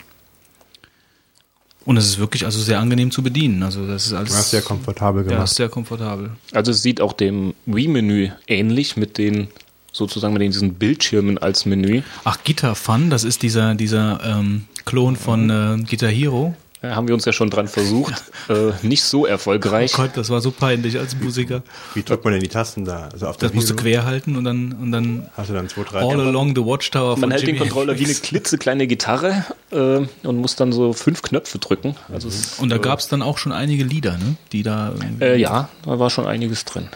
Und 1.88 1.96
es 1.96 2.06
ist 2.06 2.20
wirklich 2.20 2.44
also 2.44 2.60
sehr 2.60 2.82
angenehm 2.82 3.12
zu 3.12 3.24
bedienen. 3.24 3.64
Also 3.64 3.88
das 3.88 4.08
ist 4.08 4.14
alles 4.14 4.32
Du 4.32 4.38
hast 4.38 4.52
sehr 4.52 4.62
komfortabel 4.62 5.24
ja, 5.24 5.30
gemacht. 5.30 5.46
ist 5.46 5.56
sehr 5.56 5.70
komfortabel. 5.70 6.32
Also 6.52 6.72
es 6.72 6.82
sieht 6.82 7.00
auch 7.00 7.14
dem 7.14 7.54
Wii-Menü 7.66 8.30
ähnlich 8.46 8.98
mit 8.98 9.18
den 9.18 9.48
sozusagen 9.94 10.34
mit 10.34 10.42
diesen 10.42 10.74
Bildschirmen 10.74 11.38
als 11.38 11.66
Menü. 11.66 12.02
Ach, 12.26 12.40
Guitar 12.44 12.76
Fun, 12.76 13.10
das 13.10 13.24
ist 13.24 13.42
dieser 13.42 13.74
dieser 13.74 14.20
ähm, 14.22 14.66
Klon 14.84 15.16
von 15.16 15.50
äh, 15.50 15.78
Guitar 15.90 16.10
Hero. 16.10 16.58
Da 16.82 16.96
haben 16.96 17.08
wir 17.08 17.16
uns 17.16 17.26
ja 17.26 17.34
schon 17.34 17.50
dran 17.50 17.68
versucht. 17.68 18.14
äh, 18.50 18.72
nicht 18.84 19.04
so 19.04 19.26
erfolgreich. 19.26 19.94
Oh 19.96 20.02
Gott, 20.04 20.12
das 20.16 20.30
war 20.30 20.42
so 20.42 20.52
peinlich 20.52 21.00
als 21.00 21.16
Musiker. 21.16 21.64
Wie 21.96 22.04
drückt 22.04 22.24
man 22.24 22.34
denn 22.34 22.42
die 22.44 22.50
Tasten 22.50 22.86
da? 22.86 23.10
Also 23.12 23.26
auf 23.28 23.38
Das 23.38 23.54
musst 23.54 23.70
du 23.72 23.76
quer 23.76 24.06
halten 24.06 24.36
und 24.36 24.44
dann 24.44 24.74
und 24.74 24.92
dann 24.92 25.28
Hast 25.36 25.50
du 25.50 25.54
dann 25.54 25.68
zwei, 25.70 25.84
drei 25.84 26.02
All 26.02 26.20
Along 26.22 26.56
the 26.56 26.64
Watchtower 26.64 27.14
von 27.14 27.22
Man 27.22 27.32
hält 27.32 27.42
den 27.48 27.56
Jimi 27.56 27.68
Controller 27.68 27.98
wie 27.98 28.06
eine 28.06 28.14
klitzekleine 28.14 28.86
Gitarre 28.86 29.44
äh, 29.72 30.06
und 30.28 30.38
muss 30.38 30.56
dann 30.56 30.72
so 30.72 30.94
fünf 30.94 31.24
Knöpfe 31.24 31.58
drücken. 31.58 31.96
Also 32.14 32.28
es, 32.28 32.60
Und 32.60 32.70
da 32.70 32.78
gab 32.78 33.00
es 33.00 33.08
dann 33.08 33.24
auch 33.24 33.40
schon 33.40 33.52
einige 33.52 33.84
Lieder, 33.84 34.12
ne? 34.18 34.36
Die 34.52 34.62
da 34.62 34.90
irgendwie- 34.94 35.24
äh, 35.24 35.36
ja, 35.36 35.70
da 35.84 35.98
war 35.98 36.12
schon 36.12 36.28
einiges 36.28 36.64
drin. 36.66 36.90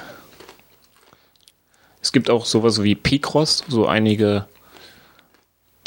Es 2.04 2.12
gibt 2.12 2.30
auch 2.30 2.46
sowas 2.46 2.84
wie 2.84 2.94
Picross, 2.96 3.64
so 3.68 3.88
einige 3.88 4.46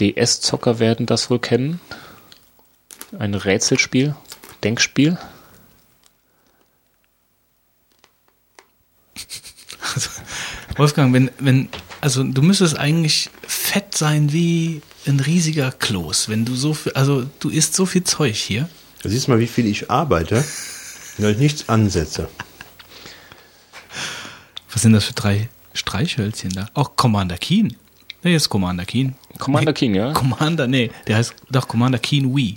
DS-Zocker 0.01 0.79
werden 0.81 1.07
das 1.07 1.31
wohl 1.31 1.39
kennen. 1.39 1.81
Ein 3.19 3.35
Rätselspiel, 3.35 4.15
Denkspiel. 4.63 5.19
Wolfgang, 10.77 11.13
wenn, 11.13 11.31
wenn, 11.39 11.69
also 12.01 12.25
du 12.25 12.43
müsstest 12.43 12.77
eigentlich 12.79 13.31
fett 13.47 13.97
sein 13.97 14.33
wie 14.33 14.83
ein 15.07 15.21
riesiger 15.21 15.71
Kloß, 15.71 16.29
wenn 16.29 16.45
du 16.45 16.55
so 16.57 16.75
viel, 16.75 16.93
also 16.93 17.27
du 17.41 17.51
isst 17.51 17.75
so 17.75 17.87
viel 17.87 18.03
Zeug 18.05 18.35
hier. 18.35 18.69
Siehst 19.05 19.27
du 19.27 19.33
mal, 19.33 19.41
wie 19.41 19.47
viel 19.47 19.67
ich 19.67 19.91
arbeite, 19.91 20.45
wenn 21.19 21.31
ich 21.31 21.39
nichts 21.39 21.69
ansetze. 21.69 22.29
Was 24.73 24.83
sind 24.83 24.93
das 24.93 25.05
für 25.05 25.13
drei 25.13 25.49
Streichhölzchen 25.75 26.51
da? 26.51 26.69
Auch 26.75 26.97
Commander 26.97 27.39
Keen. 27.39 27.77
Nee, 28.23 28.35
ist 28.35 28.49
Commander 28.49 28.87
Keen. 28.87 29.15
Commander 29.39 29.71
nee, 29.71 29.75
Keen, 29.75 29.95
ja? 29.95 30.13
Commander, 30.13 30.67
nee, 30.67 30.91
der 31.07 31.19
heißt 31.19 31.35
doch 31.51 31.69
Commander 31.69 31.99
Keen 31.99 32.35
Wii. 32.35 32.57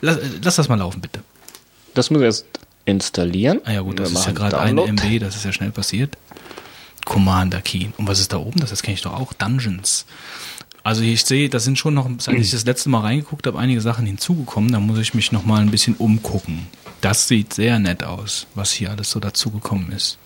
Lass, 0.00 0.18
lass 0.42 0.56
das 0.56 0.68
mal 0.68 0.76
laufen, 0.78 1.00
bitte. 1.00 1.20
Das 1.94 2.10
müssen 2.10 2.20
wir 2.20 2.26
erst 2.26 2.46
installieren. 2.84 3.60
Ah 3.64 3.72
ja 3.72 3.80
gut, 3.80 3.98
das 3.98 4.12
Wir 4.12 4.20
ist 4.20 4.26
ja 4.26 4.32
gerade 4.32 4.58
eine. 4.58 4.82
MB, 4.82 5.20
das 5.20 5.36
ist 5.36 5.44
ja 5.44 5.52
schnell 5.52 5.70
passiert. 5.70 6.16
Commander 7.04 7.60
Keen. 7.60 7.92
Und 7.96 8.06
was 8.06 8.20
ist 8.20 8.32
da 8.32 8.38
oben? 8.38 8.60
Das, 8.60 8.70
das 8.70 8.82
kenne 8.82 8.94
ich 8.94 9.02
doch 9.02 9.14
auch. 9.14 9.32
Dungeons. 9.32 10.06
Also 10.84 11.02
ich 11.02 11.24
sehe, 11.24 11.48
da 11.48 11.58
sind 11.58 11.78
schon 11.78 11.94
noch, 11.94 12.08
seit 12.18 12.36
ich 12.36 12.50
das 12.50 12.64
letzte 12.64 12.88
Mal 12.88 13.00
reingeguckt 13.00 13.46
habe, 13.46 13.58
einige 13.58 13.80
Sachen 13.80 14.06
hinzugekommen. 14.06 14.72
Da 14.72 14.80
muss 14.80 14.98
ich 14.98 15.14
mich 15.14 15.32
noch 15.32 15.44
mal 15.44 15.60
ein 15.60 15.70
bisschen 15.70 15.94
umgucken. 15.96 16.66
Das 17.00 17.28
sieht 17.28 17.52
sehr 17.52 17.78
nett 17.78 18.04
aus, 18.04 18.46
was 18.54 18.72
hier 18.72 18.90
alles 18.90 19.10
so 19.10 19.20
dazugekommen 19.20 19.92
ist. 19.92 20.18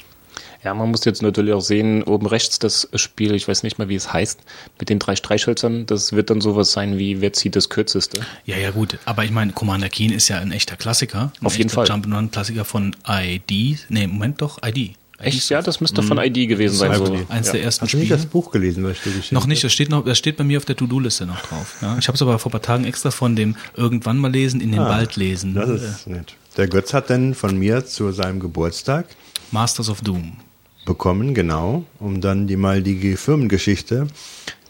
Ja, 0.64 0.74
man 0.74 0.90
muss 0.90 1.04
jetzt 1.04 1.22
natürlich 1.22 1.52
auch 1.54 1.60
sehen, 1.60 2.04
oben 2.04 2.26
rechts 2.26 2.58
das 2.60 2.88
Spiel, 2.94 3.34
ich 3.34 3.48
weiß 3.48 3.64
nicht 3.64 3.78
mal, 3.78 3.88
wie 3.88 3.96
es 3.96 4.12
heißt, 4.12 4.38
mit 4.78 4.88
den 4.90 4.98
drei 5.00 5.16
Streichhölzern, 5.16 5.86
das 5.86 6.12
wird 6.12 6.30
dann 6.30 6.40
sowas 6.40 6.70
sein 6.72 6.98
wie, 6.98 7.20
wer 7.20 7.32
zieht 7.32 7.56
das 7.56 7.68
kürzeste? 7.68 8.20
Ja, 8.46 8.56
ja 8.56 8.70
gut. 8.70 8.98
Aber 9.04 9.24
ich 9.24 9.32
meine, 9.32 9.52
Commander 9.52 9.88
Keen 9.88 10.12
ist 10.12 10.28
ja 10.28 10.38
ein 10.38 10.52
echter 10.52 10.76
Klassiker. 10.76 11.32
Ein 11.40 11.46
Auf 11.46 11.58
jeden 11.58 11.70
Fall. 11.70 11.86
Jump'n'Run-Klassiker 11.86 12.64
von 12.64 12.94
ID. 13.08 13.78
Nee, 13.88 14.06
Moment 14.06 14.40
doch, 14.40 14.60
ID. 14.64 14.94
Echt? 15.18 15.50
Ja, 15.50 15.62
das 15.62 15.80
müsste 15.80 16.02
von 16.02 16.18
ID 16.18 16.48
gewesen 16.48 16.76
sein. 16.76 16.90
Also 16.90 17.06
So. 17.06 17.18
Eins 17.28 17.46
ja. 17.48 17.52
der 17.54 17.62
ersten 17.62 17.82
Hast 17.84 17.92
du 17.92 17.96
nicht 17.98 18.06
Spiele. 18.08 18.18
das 18.18 18.26
Buch 18.26 18.50
gelesen, 18.50 18.82
was 18.84 19.00
geschickt 19.02 19.30
Noch 19.32 19.46
nicht, 19.46 19.62
das 19.62 19.72
steht 19.72 19.88
noch, 19.88 20.04
das 20.04 20.18
steht 20.18 20.36
bei 20.36 20.42
mir 20.42 20.58
auf 20.58 20.64
der 20.64 20.76
To-Do-Liste 20.76 21.26
noch 21.26 21.40
drauf. 21.42 21.76
Ja, 21.80 21.96
ich 21.98 22.08
habe 22.08 22.16
es 22.16 22.22
aber 22.22 22.38
vor 22.40 22.50
ein 22.50 22.52
paar 22.52 22.62
Tagen 22.62 22.84
extra 22.84 23.10
von 23.12 23.36
dem 23.36 23.54
irgendwann 23.76 24.18
mal 24.18 24.32
lesen 24.32 24.60
in 24.60 24.72
den 24.72 24.80
Ah, 24.80 24.88
Wald 24.88 25.14
lesen. 25.16 25.54
Das 25.54 25.68
ist 25.70 26.06
nett. 26.08 26.34
Der 26.56 26.66
Götz 26.66 26.92
hat 26.92 27.08
dann 27.10 27.34
von 27.34 27.56
mir 27.56 27.84
zu 27.86 28.10
seinem 28.12 28.40
Geburtstag 28.40 29.06
Äh, 29.10 29.14
Masters 29.52 29.88
of 29.90 30.00
Doom. 30.00 30.38
Bekommen, 30.84 31.34
genau, 31.34 31.84
um 31.98 32.20
dann 32.20 32.46
die 32.46 32.56
mal 32.56 32.82
die 32.82 33.16
Firmengeschichte 33.16 34.08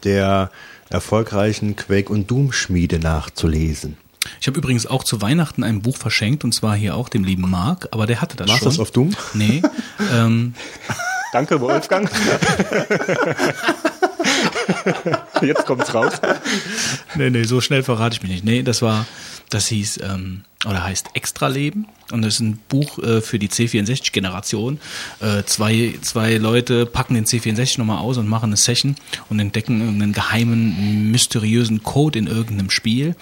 der 0.03 0.51
erfolgreichen 0.89 1.75
Quake- 1.75 2.11
und 2.11 2.29
Doom-Schmiede 2.29 2.99
nachzulesen. 2.99 3.97
Ich 4.39 4.47
habe 4.47 4.57
übrigens 4.57 4.85
auch 4.85 5.03
zu 5.03 5.21
Weihnachten 5.21 5.63
ein 5.63 5.81
Buch 5.81 5.97
verschenkt 5.97 6.43
und 6.43 6.53
zwar 6.53 6.75
hier 6.75 6.95
auch 6.95 7.09
dem 7.09 7.23
lieben 7.23 7.49
Mark, 7.49 7.87
aber 7.91 8.05
der 8.05 8.21
hatte 8.21 8.37
das 8.37 8.47
Masters 8.47 8.75
schon. 8.75 8.81
of 8.81 8.91
Doom? 8.91 9.15
Nee, 9.33 9.61
ähm, 10.13 10.53
Danke, 11.33 11.59
Wolfgang. 11.59 12.09
Jetzt 15.41 15.65
kommt's 15.65 15.93
raus. 15.93 16.13
nee, 17.15 17.29
nee, 17.29 17.43
so 17.43 17.61
schnell 17.61 17.83
verrate 17.83 18.15
ich 18.15 18.21
mich 18.23 18.31
nicht. 18.31 18.45
Nee, 18.45 18.63
das 18.63 18.81
war, 18.81 19.05
das 19.49 19.67
hieß, 19.67 19.99
ähm, 20.03 20.41
oder 20.65 20.83
heißt 20.83 21.07
Extraleben 21.13 21.87
und 22.11 22.21
das 22.21 22.35
ist 22.35 22.39
ein 22.39 22.57
Buch 22.69 22.97
äh, 22.99 23.19
für 23.19 23.37
die 23.37 23.49
C64-Generation. 23.49 24.79
Äh, 25.19 25.43
zwei, 25.43 25.93
zwei 26.01 26.35
Leute 26.37 26.85
packen 26.85 27.15
den 27.15 27.25
C64 27.25 27.79
nochmal 27.79 27.97
aus 27.97 28.17
und 28.17 28.29
machen 28.29 28.45
eine 28.45 28.55
Session 28.57 28.95
und 29.29 29.39
entdecken 29.41 29.81
irgendeinen 29.81 30.13
geheimen, 30.13 31.11
mysteriösen 31.11 31.83
Code 31.83 32.17
in 32.17 32.27
irgendeinem 32.27 32.69
Spiel 32.69 33.15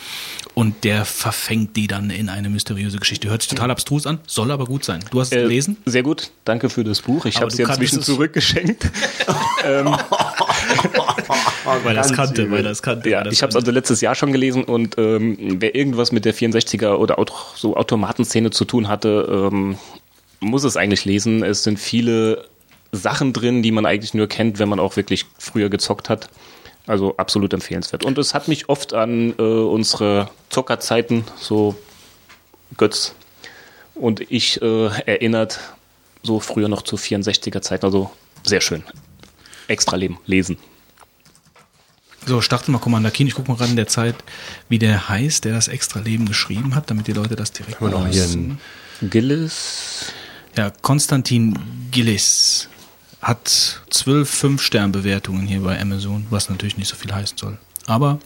und 0.53 0.83
der 0.83 1.03
verfängt 1.05 1.75
die 1.77 1.87
dann 1.87 2.11
in 2.11 2.29
eine 2.29 2.49
mysteriöse 2.49 2.99
Geschichte. 2.99 3.29
Hört 3.29 3.41
sich 3.41 3.49
total 3.49 3.71
abstrus 3.71 4.05
an, 4.05 4.19
soll 4.27 4.51
aber 4.51 4.65
gut 4.65 4.83
sein. 4.85 5.03
Du 5.09 5.19
hast 5.19 5.31
es 5.31 5.37
Äh, 5.39 5.41
gelesen? 5.43 5.77
Sehr 5.85 6.03
gut, 6.03 6.29
danke 6.45 6.69
für 6.69 6.83
das 6.83 7.01
Buch. 7.01 7.25
Ich 7.25 7.37
habe 7.37 7.47
es 7.47 7.57
inzwischen 7.57 7.99
es. 8.01 8.05
zurückgeschenkt. 8.05 8.87
ähm, 9.65 9.95
Weil 11.65 11.97
es 11.97 12.13
kannte, 12.13 12.49
weil 12.49 12.65
es 12.65 12.81
kannte. 12.81 13.09
ja, 13.09 13.21
es 13.21 13.33
ich 13.33 13.41
habe 13.41 13.51
es 13.51 13.55
also 13.55 13.71
letztes 13.71 14.01
Jahr 14.01 14.15
schon 14.15 14.31
gelesen 14.31 14.63
und 14.63 14.97
ähm, 14.97 15.37
wer 15.59 15.75
irgendwas 15.75 16.11
mit 16.11 16.25
der 16.25 16.33
64er 16.33 16.95
oder 16.95 17.19
auch 17.19 17.55
so 17.55 17.75
Automatenszene 17.75 18.51
zu 18.51 18.65
tun 18.65 18.87
hatte, 18.87 19.49
ähm, 19.51 19.77
muss 20.39 20.63
es 20.63 20.77
eigentlich 20.77 21.05
lesen. 21.05 21.43
Es 21.43 21.63
sind 21.63 21.79
viele 21.79 22.45
Sachen 22.91 23.31
drin, 23.33 23.61
die 23.61 23.71
man 23.71 23.85
eigentlich 23.85 24.13
nur 24.13 24.27
kennt, 24.27 24.59
wenn 24.59 24.69
man 24.69 24.79
auch 24.79 24.95
wirklich 24.95 25.25
früher 25.37 25.69
gezockt 25.69 26.09
hat. 26.09 26.29
Also 26.87 27.15
absolut 27.17 27.53
empfehlenswert. 27.53 28.03
Und 28.03 28.17
es 28.17 28.33
hat 28.33 28.47
mich 28.47 28.67
oft 28.67 28.93
an 28.93 29.35
äh, 29.37 29.41
unsere 29.41 30.29
Zockerzeiten, 30.49 31.23
so 31.37 31.75
Götz 32.75 33.13
und 33.93 34.19
ich, 34.31 34.61
äh, 34.61 34.87
erinnert, 35.05 35.59
so 36.23 36.39
früher 36.39 36.67
noch 36.69 36.81
zu 36.81 36.95
64er 36.95 37.61
Zeiten. 37.61 37.85
Also 37.85 38.11
sehr 38.43 38.61
schön. 38.61 38.83
Extra 39.67 39.95
Leben, 39.95 40.17
lesen. 40.25 40.57
So, 42.25 42.39
starte 42.41 42.69
mal 42.71 42.77
Commander 42.79 43.11
Keen. 43.11 43.27
Ich 43.27 43.33
gucke 43.33 43.49
mal 43.49 43.57
gerade 43.57 43.71
in 43.71 43.75
der 43.75 43.87
Zeit, 43.87 44.15
wie 44.69 44.77
der 44.79 45.09
heißt, 45.09 45.43
der 45.45 45.53
das 45.53 45.67
extra 45.67 45.99
Leben 45.99 46.25
geschrieben 46.27 46.75
hat, 46.75 46.89
damit 46.91 47.07
die 47.07 47.13
Leute 47.13 47.35
das 47.35 47.51
direkt 47.51 47.79
Haben 47.81 47.91
wir 47.91 47.97
noch 47.99 48.07
hier 48.07 48.23
wissen. 48.23 48.59
einen 49.01 49.09
Gillis. 49.09 50.05
Ja, 50.55 50.69
Konstantin 50.69 51.57
Gillis 51.91 52.67
hat 53.21 53.81
zwölf 53.89 54.29
Fünf-Stern-Bewertungen 54.29 55.47
hier 55.47 55.61
bei 55.61 55.79
Amazon, 55.79 56.27
was 56.29 56.49
natürlich 56.49 56.77
nicht 56.77 56.87
so 56.89 56.95
viel 56.95 57.13
heißen 57.13 57.37
soll. 57.37 57.57
Aber 57.87 58.19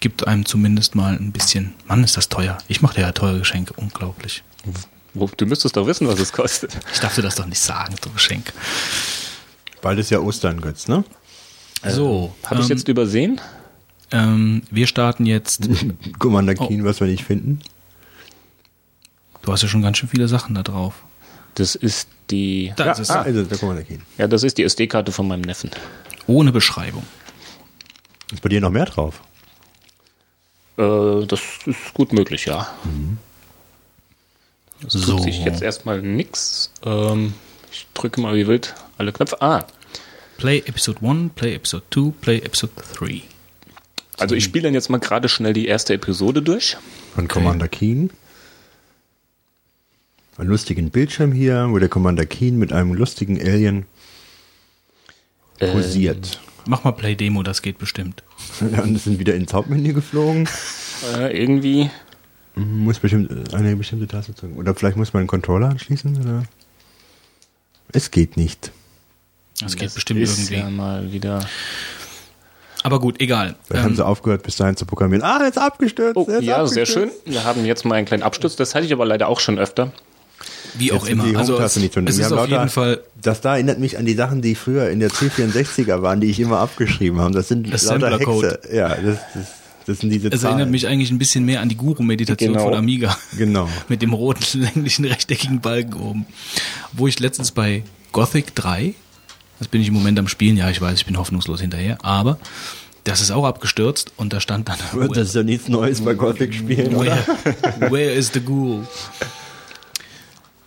gibt 0.00 0.26
einem 0.26 0.44
zumindest 0.44 0.94
mal 0.94 1.14
ein 1.14 1.32
bisschen. 1.32 1.74
Mann, 1.86 2.02
ist 2.04 2.16
das 2.16 2.28
teuer. 2.28 2.58
Ich 2.68 2.82
mache 2.82 2.94
dir 2.96 3.00
ja 3.02 3.12
teure 3.12 3.38
Geschenke, 3.38 3.74
unglaublich. 3.74 4.42
Du 5.14 5.46
müsstest 5.46 5.76
doch 5.76 5.86
wissen, 5.86 6.06
was 6.06 6.20
es 6.20 6.32
kostet. 6.32 6.76
Ich 6.92 7.00
darf 7.00 7.14
dir 7.14 7.22
das 7.22 7.34
doch 7.36 7.46
nicht 7.46 7.60
sagen, 7.60 7.94
so 8.02 8.10
Geschenk. 8.10 8.52
Bald 9.80 9.98
ist 9.98 10.10
ja 10.10 10.18
Ostern, 10.18 10.60
Götz, 10.60 10.88
ne? 10.88 11.04
So, 11.86 12.34
Habe 12.44 12.60
ich 12.60 12.70
ähm, 12.70 12.76
jetzt 12.76 12.88
übersehen? 12.88 13.40
ähm, 14.10 14.62
wir 14.70 14.86
starten 14.86 15.26
jetzt. 15.26 15.68
Commander 16.18 16.54
Keen, 16.54 16.84
was 16.84 17.00
wir 17.00 17.06
nicht 17.06 17.24
finden. 17.24 17.60
Du 19.42 19.52
hast 19.52 19.62
ja 19.62 19.68
schon 19.68 19.82
ganz 19.82 19.98
schön 19.98 20.08
viele 20.08 20.28
Sachen 20.28 20.54
da 20.54 20.62
drauf. 20.62 20.94
Das 21.54 21.74
ist 21.74 22.08
die. 22.30 22.72
Da 22.76 22.86
Ja, 22.86 22.92
ist 22.92 22.98
es. 23.00 23.10
ah, 23.10 23.22
also 23.22 23.44
der 23.44 23.58
Commander 23.58 23.82
Keen. 23.84 24.02
Ja, 24.18 24.26
das 24.28 24.42
ist 24.42 24.58
die 24.58 24.64
SD-Karte 24.64 25.12
von 25.12 25.28
meinem 25.28 25.42
Neffen. 25.42 25.70
Ohne 26.26 26.52
Beschreibung. 26.52 27.04
Ist 28.32 28.42
bei 28.42 28.48
dir 28.48 28.60
noch 28.60 28.70
mehr 28.70 28.84
drauf? 28.86 29.22
Äh, 30.76 31.24
das 31.26 31.40
ist 31.64 31.94
gut 31.94 32.12
möglich, 32.12 32.44
ja. 32.46 32.68
Es 34.86 34.92
so. 34.92 35.14
tut 35.16 35.22
sich 35.24 35.44
jetzt 35.44 35.62
erstmal 35.62 36.02
nix. 36.02 36.70
Ähm, 36.84 37.32
ich 37.72 37.86
drücke 37.94 38.20
mal 38.20 38.34
wie 38.34 38.46
wild 38.46 38.74
alle 38.98 39.12
Knöpfe. 39.12 39.40
Ah. 39.40 39.64
Play 40.38 40.62
Episode 40.66 41.00
1, 41.04 41.32
Play 41.34 41.56
Episode 41.56 41.82
2, 41.90 42.12
Play 42.20 42.38
Episode 42.38 42.72
3. 42.94 43.22
Also 44.18 44.36
ich 44.36 44.44
spiele 44.44 44.64
dann 44.64 44.74
jetzt 44.74 44.88
mal 44.88 44.98
gerade 44.98 45.28
schnell 45.28 45.52
die 45.52 45.66
erste 45.66 45.94
Episode 45.94 46.42
durch. 46.42 46.76
Von 47.16 47.24
okay. 47.24 47.34
Commander 47.34 47.66
Keen. 47.66 48.10
Einen 50.36 50.48
lustigen 50.48 50.90
Bildschirm 50.90 51.32
hier, 51.32 51.66
wo 51.70 51.78
der 51.80 51.88
Commander 51.88 52.24
Keen 52.24 52.56
mit 52.56 52.72
einem 52.72 52.94
lustigen 52.94 53.40
Alien 53.40 53.86
ähm, 55.58 55.72
posiert. 55.72 56.40
Mach 56.66 56.84
mal 56.84 56.92
Play 56.92 57.16
Demo, 57.16 57.42
das 57.42 57.60
geht 57.60 57.78
bestimmt. 57.78 58.22
Ja, 58.60 58.82
und 58.82 58.96
sind 58.96 59.18
wieder 59.18 59.34
ins 59.34 59.52
Hauptmenü 59.52 59.92
geflogen. 59.92 60.48
Äh, 61.16 61.36
irgendwie. 61.36 61.90
Muss 62.54 63.00
bestimmt 63.00 63.52
eine 63.52 63.74
bestimmte 63.74 64.06
Taste 64.06 64.34
drücken. 64.34 64.56
Oder 64.56 64.76
vielleicht 64.76 64.96
muss 64.96 65.12
man 65.12 65.22
einen 65.22 65.28
Controller 65.28 65.70
anschließen, 65.70 66.16
oder? 66.20 66.44
Es 67.92 68.12
geht 68.12 68.36
nicht. 68.36 68.70
Das 69.60 69.76
geht 69.76 69.86
das 69.86 69.94
bestimmt 69.94 70.20
ist 70.20 70.38
irgendwie. 70.38 70.54
Ja 70.54 70.70
mal 70.70 71.12
wieder. 71.12 71.40
Aber 72.84 73.00
gut, 73.00 73.20
egal. 73.20 73.56
Vielleicht 73.64 73.80
ähm, 73.80 73.90
haben 73.90 73.96
sie 73.96 74.06
aufgehört, 74.06 74.42
bis 74.44 74.56
dahin 74.56 74.76
zu 74.76 74.86
programmieren. 74.86 75.22
Ah, 75.22 75.44
jetzt 75.44 75.58
abgestürzt. 75.58 76.16
Oh, 76.16 76.26
jetzt 76.28 76.44
ja, 76.44 76.56
abgestürzt. 76.56 76.92
sehr 76.92 77.02
schön. 77.02 77.10
Wir 77.24 77.44
haben 77.44 77.64
jetzt 77.64 77.84
mal 77.84 77.96
einen 77.96 78.06
kleinen 78.06 78.22
Absturz. 78.22 78.56
Das 78.56 78.74
hatte 78.74 78.86
ich 78.86 78.92
aber 78.92 79.04
leider 79.04 79.28
auch 79.28 79.40
schon 79.40 79.58
öfter. 79.58 79.92
Wie 80.74 80.92
auch 80.92 81.06
immer. 81.06 81.36
also 81.36 81.58
es, 81.58 81.76
nicht 81.76 81.96
es 81.96 82.18
ist 82.18 82.32
auf 82.32 82.48
jeden 82.48 82.68
Fall. 82.68 83.00
Das 83.20 83.40
da 83.40 83.54
erinnert 83.54 83.78
mich 83.78 83.98
an 83.98 84.06
die 84.06 84.14
Sachen, 84.14 84.42
die 84.42 84.54
früher 84.54 84.90
in 84.90 85.00
der 85.00 85.10
C64er 85.10 86.02
waren, 86.02 86.20
die 86.20 86.28
ich 86.28 86.38
immer 86.38 86.58
abgeschrieben 86.58 87.20
habe. 87.20 87.34
Das 87.34 87.48
sind 87.48 87.72
das 87.72 87.84
lauter 87.84 88.18
Hexe. 88.18 88.60
Ja, 88.72 88.94
das, 88.94 89.18
das, 89.34 89.46
das 89.86 89.98
sind 89.98 90.10
diese 90.10 90.28
Es 90.28 90.42
Zahlen. 90.42 90.54
erinnert 90.54 90.70
mich 90.70 90.86
eigentlich 90.86 91.10
ein 91.10 91.18
bisschen 91.18 91.44
mehr 91.44 91.60
an 91.60 91.68
die 91.68 91.76
Guru-Meditation 91.76 92.52
genau. 92.52 92.64
von 92.64 92.74
Amiga. 92.74 93.16
Genau. 93.36 93.68
Mit 93.88 94.02
dem 94.02 94.12
roten, 94.12 94.60
länglichen, 94.60 95.04
rechteckigen 95.04 95.60
Balken 95.60 95.94
oben. 95.94 96.26
Wo 96.92 97.08
ich 97.08 97.18
letztens 97.18 97.50
bei 97.50 97.82
Gothic 98.12 98.54
3, 98.54 98.94
das 99.58 99.68
bin 99.68 99.80
ich 99.80 99.88
im 99.88 99.94
Moment 99.94 100.18
am 100.18 100.28
Spielen, 100.28 100.56
ja, 100.56 100.70
ich 100.70 100.80
weiß, 100.80 100.98
ich 100.98 101.06
bin 101.06 101.18
hoffnungslos 101.18 101.60
hinterher, 101.60 101.98
aber 102.04 102.38
das 103.04 103.20
ist 103.20 103.30
auch 103.30 103.44
abgestürzt 103.44 104.12
und 104.16 104.32
da 104.32 104.40
stand 104.40 104.68
dann. 104.68 104.76
Das 105.14 105.28
ist 105.28 105.34
ja 105.34 105.42
nichts 105.42 105.68
Neues 105.68 106.00
bei 106.02 106.14
Gothic 106.14 106.54
spielen, 106.54 106.98
where, 106.98 107.18
where 107.90 108.12
is 108.12 108.30
the 108.32 108.40
ghoul? 108.40 108.86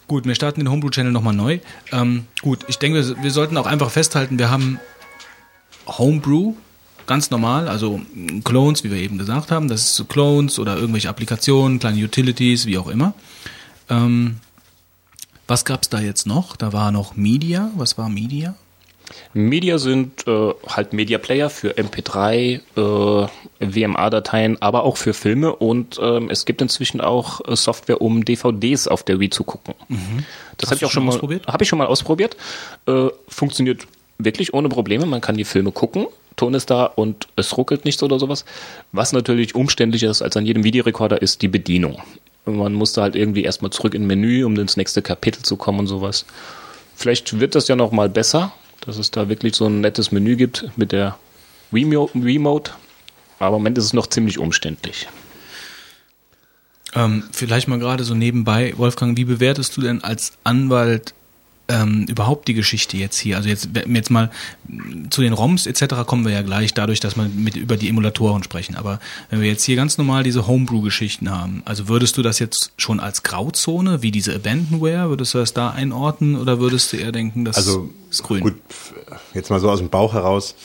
Gut, 0.08 0.26
wir 0.26 0.36
starten 0.36 0.60
den 0.60 0.70
Homebrew-Channel 0.70 1.12
nochmal 1.12 1.34
neu. 1.34 1.60
Ähm, 1.92 2.26
gut, 2.42 2.66
ich 2.68 2.78
denke, 2.78 3.08
wir, 3.08 3.24
wir, 3.24 3.32
sollten 3.32 3.56
auch 3.58 3.66
einfach 3.66 3.92
festhalten, 3.92 4.40
wir 4.40 4.50
haben 4.50 4.80
Homebrew, 5.88 6.56
ganz 7.08 7.32
normal, 7.32 7.68
also 7.68 8.02
Clones, 8.44 8.84
wie 8.84 8.92
wir 8.92 8.98
eben 8.98 9.18
gesagt 9.18 9.52
haben. 9.52 9.68
Das 9.68 9.82
ist 9.82 9.96
so 9.96 10.06
Clones 10.06 10.60
oder 10.60 10.76
irgendwelche 10.76 11.10
Applikationen, 11.10 11.80
kleine 11.80 12.04
Utilities, 12.04 12.66
wie 12.66 12.78
auch 12.78 12.88
immer. 12.88 13.14
Ähm, 13.90 14.38
was 15.48 15.66
gab 15.66 15.84
es 15.84 15.90
da 15.90 16.00
jetzt 16.00 16.26
noch? 16.26 16.56
Da 16.56 16.74
war 16.74 16.92
noch 16.92 17.16
Media. 17.16 17.72
Was 17.76 17.98
war 17.98 18.10
Media? 18.10 18.56
Media 19.34 19.78
sind 19.78 20.28
äh, 20.28 20.54
halt 20.68 20.94
Media 20.94 21.18
Player 21.18 21.50
für 21.50 21.72
MP3, 21.72 22.60
äh, 22.76 23.28
WMA-Dateien, 23.60 24.62
aber 24.62 24.84
auch 24.84 24.98
für 24.98 25.14
Filme 25.14 25.56
und 25.56 26.00
ähm, 26.02 26.30
es 26.30 26.46
gibt 26.46 26.62
inzwischen 26.62 27.02
auch 27.02 27.42
äh, 27.48 27.56
Software, 27.56 28.02
um 28.02 28.26
DVDs 28.26 28.88
auf 28.88 29.04
der 29.04 29.20
Wii 29.20 29.30
zu 29.30 29.44
gucken. 29.44 29.74
Mhm. 29.88 30.26
Das 30.58 30.70
habe 30.70 30.78
ich 30.78 30.86
auch 30.86 30.92
schon 30.92 31.06
mal 31.06 31.12
ausprobiert. 31.12 31.48
Habe 31.48 31.64
ich 31.64 31.70
schon 31.70 31.80
mal 31.80 31.88
ausprobiert. 31.88 32.38
Äh, 32.88 33.08
funktioniert 33.28 33.88
wirklich 34.18 34.54
ohne 34.54 34.70
Probleme. 34.70 35.06
Man 35.06 35.22
kann 35.22 35.38
die 35.38 35.46
Filme 35.46 35.72
gucken. 35.72 36.08
Ton 36.36 36.54
ist 36.54 36.70
da 36.70 36.86
und 36.86 37.28
es 37.36 37.58
ruckelt 37.58 37.86
nichts 37.86 38.02
oder 38.04 38.20
sowas. 38.20 38.46
Was 38.92 39.14
natürlich 39.14 39.56
umständlicher 39.56 40.10
ist 40.10 40.22
als 40.22 40.38
an 40.38 40.46
jedem 40.46 40.64
Videorekorder 40.64 41.22
ist 41.22 41.42
die 41.42 41.48
Bedienung. 41.48 42.02
Man 42.46 42.74
musste 42.74 43.02
halt 43.02 43.16
irgendwie 43.16 43.44
erstmal 43.44 43.72
zurück 43.72 43.94
in 43.94 44.08
Menü, 44.08 44.44
um 44.46 44.58
ins 44.58 44.78
nächste 44.78 45.02
Kapitel 45.02 45.44
zu 45.44 45.58
kommen 45.58 45.80
und 45.80 45.88
sowas. 45.88 46.26
Vielleicht 46.96 47.40
wird 47.40 47.56
das 47.56 47.68
ja 47.68 47.76
noch 47.76 47.92
mal 47.92 48.10
besser, 48.10 48.54
dass 48.82 48.98
es 48.98 49.12
da 49.12 49.30
wirklich 49.30 49.56
so 49.56 49.68
ein 49.68 49.82
nettes 49.82 50.12
Menü 50.12 50.36
gibt 50.36 50.70
mit 50.76 50.92
der 50.92 51.18
Remote. 51.72 52.72
Aber 53.40 53.56
im 53.56 53.64
Moment 53.64 53.78
ist 53.78 53.86
es 53.86 53.94
noch 53.94 54.08
ziemlich 54.08 54.38
umständlich. 54.38 55.08
Ähm, 56.94 57.24
vielleicht 57.32 57.68
mal 57.68 57.80
gerade 57.80 58.04
so 58.04 58.14
nebenbei, 58.14 58.74
Wolfgang, 58.78 59.18
wie 59.18 59.26
bewertest 59.26 59.78
du 59.78 59.82
denn 59.82 60.04
als 60.04 60.34
Anwalt 60.44 61.14
ähm, 61.72 62.06
überhaupt 62.10 62.48
die 62.48 62.54
Geschichte 62.54 62.98
jetzt 62.98 63.18
hier? 63.18 63.38
Also 63.38 63.50
jetzt, 63.50 63.70
jetzt 63.88 64.10
mal 64.10 64.30
zu 65.10 65.22
den 65.22 65.34
ROMs 65.34 65.66
etc. 65.66 66.06
kommen 66.06 66.26
wir 66.26 66.34
ja 66.34 66.42
gleich 66.42 66.74
dadurch, 66.74 67.00
dass 67.00 67.16
wir 67.16 67.24
mit 67.24 67.56
über 67.56 67.78
die 67.78 67.90
Emulatoren 67.90 68.44
sprechen. 68.44 68.76
Aber 68.76 69.00
wenn 69.30 69.42
wir 69.42 69.48
jetzt 69.48 69.64
hier 69.64 69.76
ganz 69.76 69.98
normal 69.98 70.24
diese 70.24 70.48
Homebrew-Geschichten 70.48 71.32
haben, 71.32 71.64
also 71.66 71.88
würdest 71.88 72.18
du 72.18 72.22
das 72.22 72.40
jetzt 72.40 72.74
schon 72.78 73.00
als 73.00 73.24
Grauzone, 73.24 74.02
wie 74.02 74.12
diese 74.12 74.36
Abandonware, 74.36 75.10
würdest 75.10 75.34
du 75.34 75.38
das 75.38 75.54
da 75.54 75.72
einordnen 75.72 76.36
oder 76.36 76.60
würdest 76.60 76.92
du 76.94 76.98
eher 76.98 77.12
denken, 77.12 77.46
das 77.46 77.58
also, 77.58 77.90
ist 78.10 78.24
grün? 78.24 78.42
Gut, 78.42 78.56
jetzt 79.34 79.50
mal 79.50 79.60
so 79.60 79.70
aus 79.70 79.80
dem 79.80 79.90
Bauch 79.90 80.14
heraus. 80.14 80.56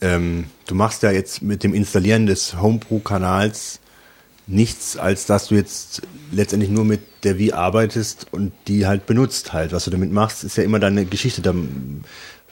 Ähm, 0.00 0.46
du 0.66 0.74
machst 0.74 1.02
ja 1.02 1.10
jetzt 1.10 1.42
mit 1.42 1.62
dem 1.62 1.74
Installieren 1.74 2.26
des 2.26 2.60
Homebrew-Kanals 2.60 3.80
nichts, 4.46 4.96
als 4.96 5.26
dass 5.26 5.48
du 5.48 5.54
jetzt 5.54 6.02
letztendlich 6.30 6.70
nur 6.70 6.84
mit 6.84 7.00
der 7.22 7.38
Wii 7.38 7.52
arbeitest 7.52 8.26
und 8.30 8.52
die 8.68 8.86
halt 8.86 9.06
benutzt 9.06 9.52
halt. 9.52 9.72
Was 9.72 9.84
du 9.84 9.90
damit 9.90 10.12
machst, 10.12 10.44
ist 10.44 10.56
ja 10.56 10.64
immer 10.64 10.78
deine 10.78 11.06
Geschichte. 11.06 11.42
Da 11.42 11.54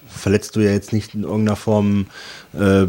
verletzt 0.09 0.57
du 0.57 0.61
ja 0.61 0.70
jetzt 0.70 0.93
nicht 0.93 1.14
in 1.14 1.24
irgendeiner 1.24 1.57
Form 1.57 2.07
äh, 2.55 2.86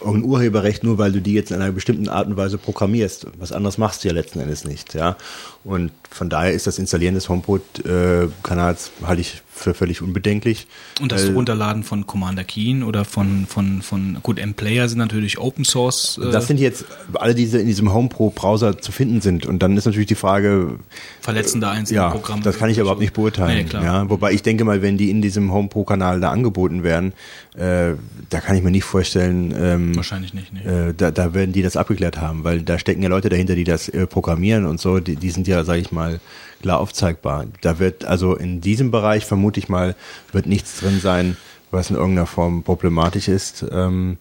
irgendein 0.00 0.24
Urheberrecht, 0.24 0.84
nur 0.84 0.98
weil 0.98 1.12
du 1.12 1.20
die 1.20 1.34
jetzt 1.34 1.50
in 1.50 1.60
einer 1.60 1.72
bestimmten 1.72 2.08
Art 2.08 2.28
und 2.28 2.36
Weise 2.36 2.58
programmierst. 2.58 3.26
Was 3.38 3.52
anderes 3.52 3.78
machst 3.78 4.04
du 4.04 4.08
ja 4.08 4.14
letzten 4.14 4.40
Endes 4.40 4.64
nicht, 4.64 4.94
ja. 4.94 5.16
Und 5.64 5.92
von 6.10 6.28
daher 6.28 6.52
ist 6.52 6.66
das 6.66 6.78
Installieren 6.78 7.14
des 7.14 7.28
HomePod-Kanals 7.28 8.90
äh, 9.00 9.06
halte 9.06 9.20
ich 9.20 9.42
für 9.58 9.74
völlig 9.74 10.02
unbedenklich. 10.02 10.66
Und 11.00 11.12
das 11.12 11.28
Runterladen 11.28 11.82
von 11.82 12.06
Commander 12.06 12.44
Keen 12.44 12.82
oder 12.82 13.04
von, 13.04 13.46
von, 13.46 13.82
von, 13.82 14.18
gut, 14.22 14.38
M-Player 14.38 14.88
sind 14.88 14.98
natürlich 14.98 15.38
Open 15.38 15.64
Source. 15.64 16.18
Äh 16.22 16.30
das 16.30 16.46
sind 16.46 16.60
jetzt 16.60 16.84
alle, 17.14 17.34
die 17.34 17.44
in 17.44 17.66
diesem 17.66 17.92
HomePro-Browser 17.92 18.78
zu 18.78 18.92
finden 18.92 19.20
sind. 19.20 19.46
Und 19.46 19.62
dann 19.62 19.76
ist 19.76 19.84
natürlich 19.84 20.06
die 20.06 20.14
Frage. 20.14 20.78
Verletzen 21.20 21.60
da 21.60 21.70
einzelne 21.70 21.96
ja, 22.00 22.10
Programme. 22.10 22.42
Das 22.42 22.58
kann 22.58 22.70
ich 22.70 22.78
überhaupt 22.78 23.00
nicht 23.00 23.12
beurteilen. 23.12 23.68
Nee, 23.72 23.84
ja, 23.84 24.08
wobei 24.08 24.32
ich 24.32 24.42
denke 24.42 24.64
mal, 24.64 24.82
wenn 24.82 24.96
die 24.96 25.10
in 25.10 25.22
diesem 25.22 25.52
HomePro-Kanal 25.52 26.20
da 26.20 26.30
angeboten 26.30 26.82
werden, 26.82 27.12
äh, 27.56 27.94
da 28.30 28.40
kann 28.40 28.56
ich 28.56 28.62
mir 28.62 28.70
nicht 28.70 28.84
vorstellen. 28.84 29.54
Ähm, 29.58 29.96
Wahrscheinlich 29.96 30.34
nicht, 30.34 30.52
nee. 30.52 30.60
äh, 30.60 30.94
da, 30.96 31.10
da 31.10 31.34
werden 31.34 31.52
die 31.52 31.62
das 31.62 31.76
abgeklärt 31.76 32.20
haben, 32.20 32.44
weil 32.44 32.62
da 32.62 32.78
stecken 32.78 33.02
ja 33.02 33.08
Leute 33.08 33.28
dahinter, 33.28 33.54
die 33.54 33.64
das 33.64 33.88
äh, 33.88 34.06
programmieren 34.06 34.64
und 34.66 34.80
so. 34.80 35.00
Die, 35.00 35.16
die 35.16 35.30
sind 35.30 35.48
ja, 35.48 35.64
sage 35.64 35.80
ich 35.80 35.92
mal, 35.92 36.20
klar 36.60 36.80
aufzeigbar. 36.80 37.46
Da 37.60 37.78
wird 37.78 38.04
also 38.04 38.34
in 38.34 38.60
diesem 38.60 38.90
Bereich 38.90 39.24
vermute 39.24 39.60
ich 39.60 39.68
mal 39.68 39.94
wird 40.32 40.46
nichts 40.46 40.80
drin 40.80 41.00
sein, 41.00 41.36
was 41.70 41.90
in 41.90 41.96
irgendeiner 41.96 42.26
Form 42.26 42.62
problematisch 42.62 43.28
ist. 43.28 43.64
Ähm, 43.70 44.18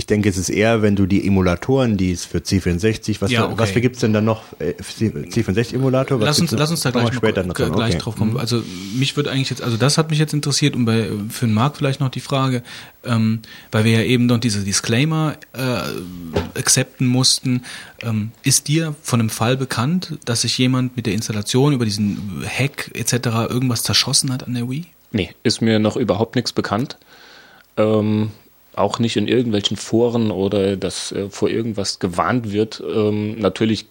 ich 0.00 0.06
denke, 0.06 0.30
es 0.30 0.38
ist 0.38 0.48
eher, 0.48 0.80
wenn 0.80 0.96
du 0.96 1.04
die 1.04 1.26
Emulatoren, 1.26 1.98
die 1.98 2.10
es 2.10 2.24
für 2.24 2.38
C64, 2.38 3.20
was, 3.20 3.30
ja, 3.30 3.44
okay. 3.44 3.54
was 3.58 3.70
für 3.72 3.82
gibt's 3.82 4.00
denn 4.00 4.14
dann 4.14 4.24
noch? 4.24 4.44
Äh, 4.58 4.72
C64-Emulator? 4.80 6.18
Lass 6.18 6.40
uns, 6.40 6.52
lass 6.52 6.70
uns 6.70 6.80
da 6.80 6.90
gleich, 6.90 7.12
später 7.12 7.42
noch 7.42 7.52
gleich 7.52 7.70
okay. 7.70 7.98
drauf 7.98 8.16
kommen. 8.16 8.38
Also 8.38 8.62
mich 8.94 9.14
würde 9.14 9.30
eigentlich 9.30 9.50
jetzt, 9.50 9.60
also 9.60 9.76
das 9.76 9.98
hat 9.98 10.08
mich 10.08 10.18
jetzt 10.18 10.32
interessiert 10.32 10.74
und 10.74 10.86
bei, 10.86 11.10
für 11.28 11.44
den 11.44 11.52
Markt 11.52 11.76
vielleicht 11.76 12.00
noch 12.00 12.08
die 12.08 12.20
Frage, 12.20 12.62
ähm, 13.04 13.40
weil 13.72 13.84
wir 13.84 13.92
ja 13.92 14.02
eben 14.02 14.24
noch 14.24 14.38
diese 14.38 14.64
Disclaimer 14.64 15.36
äh, 15.52 16.58
accepten 16.58 17.06
mussten. 17.06 17.64
Ähm, 18.00 18.30
ist 18.42 18.68
dir 18.68 18.94
von 19.02 19.20
einem 19.20 19.28
Fall 19.28 19.58
bekannt, 19.58 20.18
dass 20.24 20.40
sich 20.40 20.56
jemand 20.56 20.96
mit 20.96 21.04
der 21.04 21.12
Installation 21.12 21.74
über 21.74 21.84
diesen 21.84 22.42
Hack 22.46 22.90
etc. 22.94 23.26
irgendwas 23.50 23.82
zerschossen 23.82 24.32
hat 24.32 24.46
an 24.46 24.54
der 24.54 24.70
Wii? 24.70 24.86
Nee, 25.12 25.34
ist 25.42 25.60
mir 25.60 25.78
noch 25.78 25.96
überhaupt 25.96 26.36
nichts 26.36 26.54
bekannt. 26.54 26.96
Ähm, 27.76 28.30
auch 28.74 28.98
nicht 28.98 29.16
in 29.16 29.28
irgendwelchen 29.28 29.76
Foren 29.76 30.30
oder 30.30 30.76
dass 30.76 31.12
äh, 31.12 31.28
vor 31.28 31.48
irgendwas 31.48 31.98
gewarnt 31.98 32.52
wird. 32.52 32.82
Ähm, 32.86 33.38
natürlich 33.38 33.86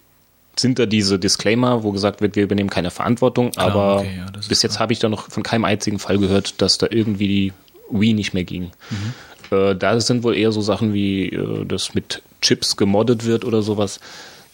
sind 0.57 0.79
da 0.79 0.85
diese 0.85 1.19
Disclaimer, 1.19 1.83
wo 1.83 1.91
gesagt 1.91 2.21
wird, 2.21 2.35
wir 2.35 2.43
übernehmen 2.43 2.69
keine 2.69 2.91
Verantwortung, 2.91 3.51
Klar, 3.51 3.67
aber 3.67 3.99
okay, 3.99 4.17
ja, 4.17 4.25
bis 4.47 4.61
jetzt 4.61 4.79
habe 4.79 4.93
ich 4.93 4.99
da 4.99 5.09
noch 5.09 5.29
von 5.29 5.43
keinem 5.43 5.65
einzigen 5.65 5.99
Fall 5.99 6.17
gehört, 6.17 6.61
dass 6.61 6.77
da 6.77 6.87
irgendwie 6.89 7.27
die 7.27 7.53
Wii 7.89 8.13
nicht 8.13 8.33
mehr 8.33 8.43
ging. 8.43 8.71
Mhm. 8.89 9.57
Äh, 9.57 9.75
da 9.75 9.99
sind 9.99 10.23
wohl 10.23 10.35
eher 10.35 10.51
so 10.51 10.61
Sachen 10.61 10.93
wie, 10.93 11.29
äh, 11.29 11.65
dass 11.65 11.93
mit 11.93 12.21
Chips 12.41 12.77
gemoddet 12.77 13.25
wird 13.25 13.45
oder 13.45 13.61
sowas. 13.61 13.99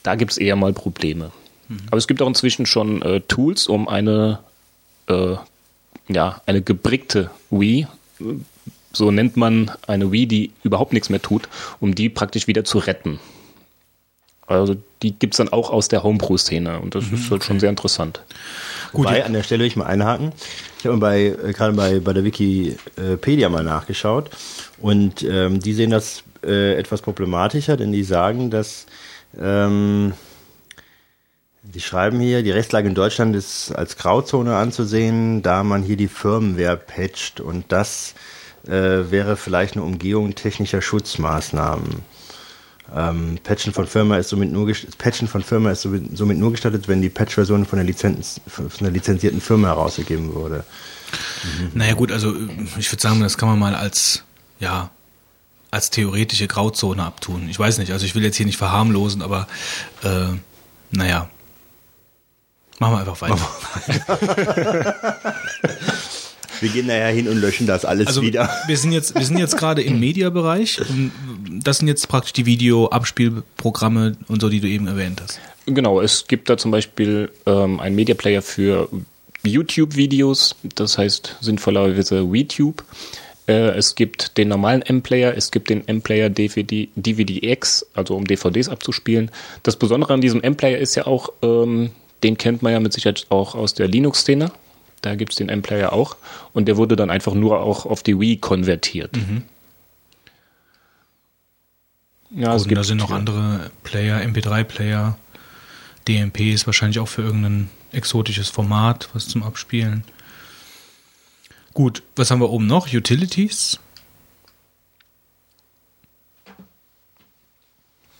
Da 0.03 0.15
gibt 0.15 0.31
es 0.31 0.37
eher 0.37 0.55
mal 0.55 0.73
Probleme. 0.73 1.31
Mhm. 1.67 1.79
Aber 1.87 1.97
es 1.97 2.07
gibt 2.07 2.21
auch 2.21 2.27
inzwischen 2.27 2.65
schon 2.65 3.01
äh, 3.01 3.21
Tools, 3.21 3.67
um 3.67 3.87
eine, 3.87 4.39
äh, 5.07 5.35
ja, 6.07 6.41
eine 6.45 6.61
gebrickte 6.61 7.31
Wii 7.49 7.87
so 8.95 9.11
nennt 9.11 9.37
man 9.37 9.71
eine 9.87 10.11
Wii, 10.11 10.25
die 10.25 10.51
überhaupt 10.63 10.93
nichts 10.93 11.09
mehr 11.09 11.21
tut, 11.21 11.49
um 11.79 11.93
die 11.93 12.09
praktisch 12.09 12.47
wieder 12.47 12.63
zu 12.63 12.79
retten. 12.79 13.19
Also 14.47 14.75
die 15.01 15.11
gibt 15.11 15.33
es 15.33 15.37
dann 15.37 15.49
auch 15.49 15.71
aus 15.71 15.87
der 15.87 16.03
Homebrew-Szene 16.03 16.79
und 16.79 16.93
das 16.93 17.05
mhm, 17.05 17.15
ist 17.15 17.23
halt 17.23 17.41
okay. 17.41 17.45
schon 17.45 17.59
sehr 17.59 17.69
interessant. 17.69 18.21
Gut, 18.93 19.05
Wobei, 19.05 19.25
an 19.25 19.33
der 19.33 19.43
Stelle 19.43 19.61
will 19.61 19.67
ich 19.67 19.75
mal 19.75 19.87
einhaken. 19.87 20.33
Ich 20.79 20.85
habe 20.85 20.97
bei, 20.97 21.25
äh, 21.25 21.53
gerade 21.53 21.73
bei, 21.73 21.99
bei 21.99 22.13
der 22.13 22.23
Wikipedia 22.23 23.49
mal 23.49 23.63
nachgeschaut 23.63 24.29
und 24.79 25.23
ähm, 25.23 25.59
die 25.59 25.73
sehen 25.73 25.89
das 25.89 26.23
äh, 26.43 26.75
etwas 26.75 27.01
problematischer, 27.01 27.75
denn 27.75 27.91
die 27.91 28.03
sagen, 28.03 28.51
dass 28.51 28.85
ähm, 29.39 30.13
Die 31.73 31.81
schreiben 31.81 32.19
hier, 32.19 32.43
die 32.43 32.51
Rechtslage 32.51 32.87
in 32.87 32.93
Deutschland 32.93 33.35
ist 33.35 33.71
als 33.71 33.97
Grauzone 33.97 34.55
anzusehen, 34.55 35.41
da 35.41 35.63
man 35.63 35.81
hier 35.81 35.97
die 35.97 36.07
Firmware 36.07 36.77
patcht 36.77 37.39
und 37.39 37.65
das 37.69 38.13
äh, 38.67 39.11
wäre 39.11 39.37
vielleicht 39.37 39.75
eine 39.75 39.83
Umgehung 39.83 40.35
technischer 40.35 40.81
Schutzmaßnahmen. 40.81 42.03
Ähm, 42.95 43.39
Patchen 43.43 43.73
von 43.73 43.87
Firma 43.87 44.17
ist 44.17 44.29
somit 44.29 44.51
nur 44.51 44.71
Patchen 44.97 45.27
von 45.27 45.41
Firma 45.41 45.71
ist 45.71 45.81
somit, 45.81 46.15
somit 46.15 46.37
nur 46.37 46.51
gestattet, 46.51 46.87
wenn 46.87 47.01
die 47.01 47.09
Patch-Version 47.09 47.65
von, 47.65 47.77
der 47.77 47.85
Lizenz, 47.85 48.39
von 48.47 48.69
der 48.79 48.91
lizenzierten 48.91 49.41
Firma 49.41 49.69
herausgegeben 49.69 50.35
wurde. 50.35 50.63
Mhm. 51.43 51.71
Naja 51.73 51.93
gut, 51.93 52.11
also 52.11 52.35
ich 52.77 52.91
würde 52.91 53.01
sagen, 53.01 53.21
das 53.21 53.37
kann 53.37 53.49
man 53.49 53.57
mal 53.59 53.75
als 53.75 54.23
ja 54.59 54.91
als 55.71 55.89
theoretische 55.89 56.47
Grauzone 56.47 57.03
abtun. 57.03 57.49
Ich 57.49 57.59
weiß 57.59 57.79
nicht, 57.79 57.91
also 57.91 58.05
ich 58.05 58.15
will 58.15 58.23
jetzt 58.23 58.37
hier 58.37 58.45
nicht 58.45 58.57
verharmlosen, 58.57 59.21
aber 59.21 59.47
äh, 60.03 60.27
naja, 60.91 61.29
Machen 62.79 62.93
wir 62.93 62.99
einfach 62.99 63.21
weiter. 63.21 63.39
wir 66.61 66.69
gehen 66.69 66.87
daher 66.87 67.09
hin 67.09 67.27
und 67.27 67.39
löschen 67.39 67.67
das 67.67 67.85
alles 67.85 68.07
also, 68.07 68.21
wieder. 68.21 68.49
Wir 68.67 68.77
sind 68.77 68.91
jetzt, 68.91 69.15
wir 69.15 69.25
sind 69.25 69.37
jetzt 69.37 69.57
gerade 69.57 69.81
im 69.81 69.99
Media-Bereich. 69.99 70.81
Das 71.49 71.79
sind 71.79 71.87
jetzt 71.87 72.07
praktisch 72.07 72.33
die 72.33 72.45
Video-Abspielprogramme 72.45 74.17
und 74.27 74.41
so, 74.41 74.49
die 74.49 74.59
du 74.59 74.67
eben 74.67 74.87
erwähnt 74.87 75.21
hast. 75.21 75.39
Genau, 75.65 76.01
es 76.01 76.27
gibt 76.27 76.49
da 76.49 76.57
zum 76.57 76.71
Beispiel 76.71 77.31
ähm, 77.45 77.79
einen 77.79 77.95
Media-Player 77.95 78.41
für 78.41 78.89
YouTube-Videos, 79.43 80.55
das 80.75 80.97
heißt 80.97 81.37
sinnvollerweise 81.41 82.31
WeTube. 82.31 82.83
Äh, 83.47 83.77
es 83.77 83.95
gibt 83.95 84.37
den 84.37 84.49
normalen 84.49 84.81
M-Player, 84.81 85.35
es 85.35 85.51
gibt 85.51 85.69
den 85.69 85.87
M-Player 85.87 86.29
DVD, 86.29 86.89
DVD-X, 86.95 87.85
also 87.93 88.15
um 88.15 88.25
DVDs 88.25 88.69
abzuspielen. 88.69 89.31
Das 89.63 89.75
Besondere 89.75 90.13
an 90.13 90.21
diesem 90.21 90.41
M-Player 90.41 90.77
ist 90.77 90.95
ja 90.95 91.05
auch, 91.07 91.29
ähm, 91.41 91.91
den 92.23 92.37
kennt 92.37 92.61
man 92.61 92.73
ja 92.73 92.79
mit 92.79 92.93
Sicherheit 92.93 93.25
auch 93.29 93.55
aus 93.55 93.73
der 93.73 93.87
Linux-Szene. 93.87 94.51
Da 95.01 95.15
gibt 95.15 95.33
es 95.33 95.37
den 95.37 95.49
M-Player 95.49 95.93
auch. 95.93 96.15
Und 96.53 96.67
der 96.67 96.77
wurde 96.77 96.95
dann 96.95 97.09
einfach 97.09 97.33
nur 97.33 97.59
auch 97.59 97.85
auf 97.85 98.03
die 98.03 98.19
Wii 98.19 98.37
konvertiert. 98.37 99.15
Mhm. 99.15 99.43
Ja, 102.31 102.55
es 102.55 102.67
gibt, 102.67 102.77
da 102.77 102.83
sind 102.83 102.97
noch 102.97 103.11
andere 103.11 103.71
Player, 103.83 104.19
MP3-Player. 104.19 105.17
DMP 106.07 106.53
ist 106.53 106.65
wahrscheinlich 106.65 106.99
auch 106.99 107.07
für 107.07 107.21
irgendein 107.21 107.69
exotisches 107.91 108.49
Format, 108.49 109.09
was 109.13 109.27
zum 109.27 109.43
Abspielen. 109.43 110.03
Gut, 111.73 112.03
was 112.15 112.31
haben 112.31 112.39
wir 112.39 112.49
oben 112.49 112.67
noch? 112.67 112.91
Utilities. 112.93 113.79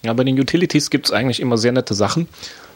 Ja, 0.03 0.13
bei 0.13 0.23
den 0.23 0.39
Utilities 0.39 0.89
gibt 0.89 1.07
es 1.07 1.11
eigentlich 1.11 1.39
immer 1.39 1.57
sehr 1.57 1.71
nette 1.71 1.93
Sachen. 1.93 2.27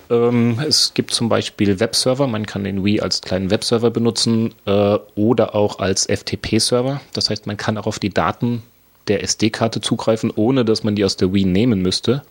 Ähm, 0.10 0.60
es 0.68 0.93
gibt 0.93 1.12
zum 1.12 1.30
Beispiel 1.30 1.80
Webserver, 1.80 2.28
man 2.28 2.45
kann 2.45 2.64
den 2.64 2.84
Wii 2.84 3.01
als 3.01 3.22
kleinen 3.22 3.51
Webserver 3.51 3.91
benutzen 3.91 4.53
äh, 4.66 4.97
oder 5.16 5.55
auch 5.55 5.80
als 5.80 6.07
FTP-Server. 6.07 7.01
Das 7.14 7.30
heißt, 7.30 7.47
man 7.47 7.57
kann 7.57 7.78
auch 7.78 7.88
auf 7.88 7.99
die 7.99 8.10
Daten 8.10 8.64
der 9.07 9.24
SD-Karte 9.24 9.82
zugreifen, 9.82 10.32
ohne 10.36 10.66
dass 10.66 10.84
man 10.84 10.95
die 10.95 11.05
aus 11.05 11.16
der 11.16 11.34
Wii 11.34 11.45
nehmen 11.45 11.82
müsste. 11.82 12.24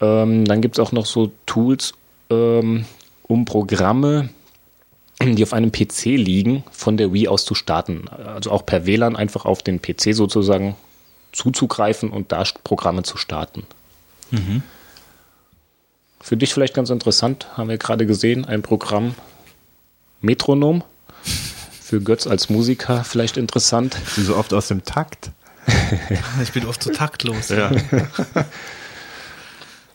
Ähm, 0.00 0.44
dann 0.44 0.60
gibt 0.60 0.78
es 0.78 0.84
auch 0.84 0.92
noch 0.92 1.06
so 1.06 1.32
Tools, 1.46 1.94
ähm, 2.30 2.84
um 3.22 3.44
Programme, 3.44 4.30
die 5.22 5.42
auf 5.42 5.52
einem 5.52 5.72
PC 5.72 6.16
liegen, 6.16 6.64
von 6.70 6.96
der 6.96 7.12
Wii 7.12 7.28
aus 7.28 7.44
zu 7.44 7.54
starten. 7.54 8.08
Also 8.08 8.50
auch 8.50 8.64
per 8.64 8.86
WLAN 8.86 9.16
einfach 9.16 9.44
auf 9.44 9.62
den 9.62 9.80
PC 9.80 10.14
sozusagen 10.14 10.76
zuzugreifen 11.32 12.10
und 12.10 12.32
da 12.32 12.42
Programme 12.64 13.02
zu 13.02 13.16
starten. 13.16 13.64
Mhm. 14.30 14.62
Für 16.20 16.36
dich 16.36 16.52
vielleicht 16.52 16.74
ganz 16.74 16.90
interessant, 16.90 17.46
haben 17.56 17.68
wir 17.68 17.78
gerade 17.78 18.06
gesehen, 18.06 18.44
ein 18.44 18.62
Programm 18.62 19.14
Metronom. 20.20 20.84
Für 21.80 22.00
Götz 22.00 22.26
als 22.26 22.50
Musiker 22.50 23.04
vielleicht 23.04 23.36
interessant. 23.36 23.96
Du 24.14 24.22
so 24.22 24.36
oft 24.36 24.52
aus 24.52 24.68
dem 24.68 24.84
Takt. 24.84 25.30
ich 26.42 26.52
bin 26.52 26.66
oft 26.66 26.82
so 26.82 26.92
taktlos. 26.92 27.48
Ja. 27.48 27.70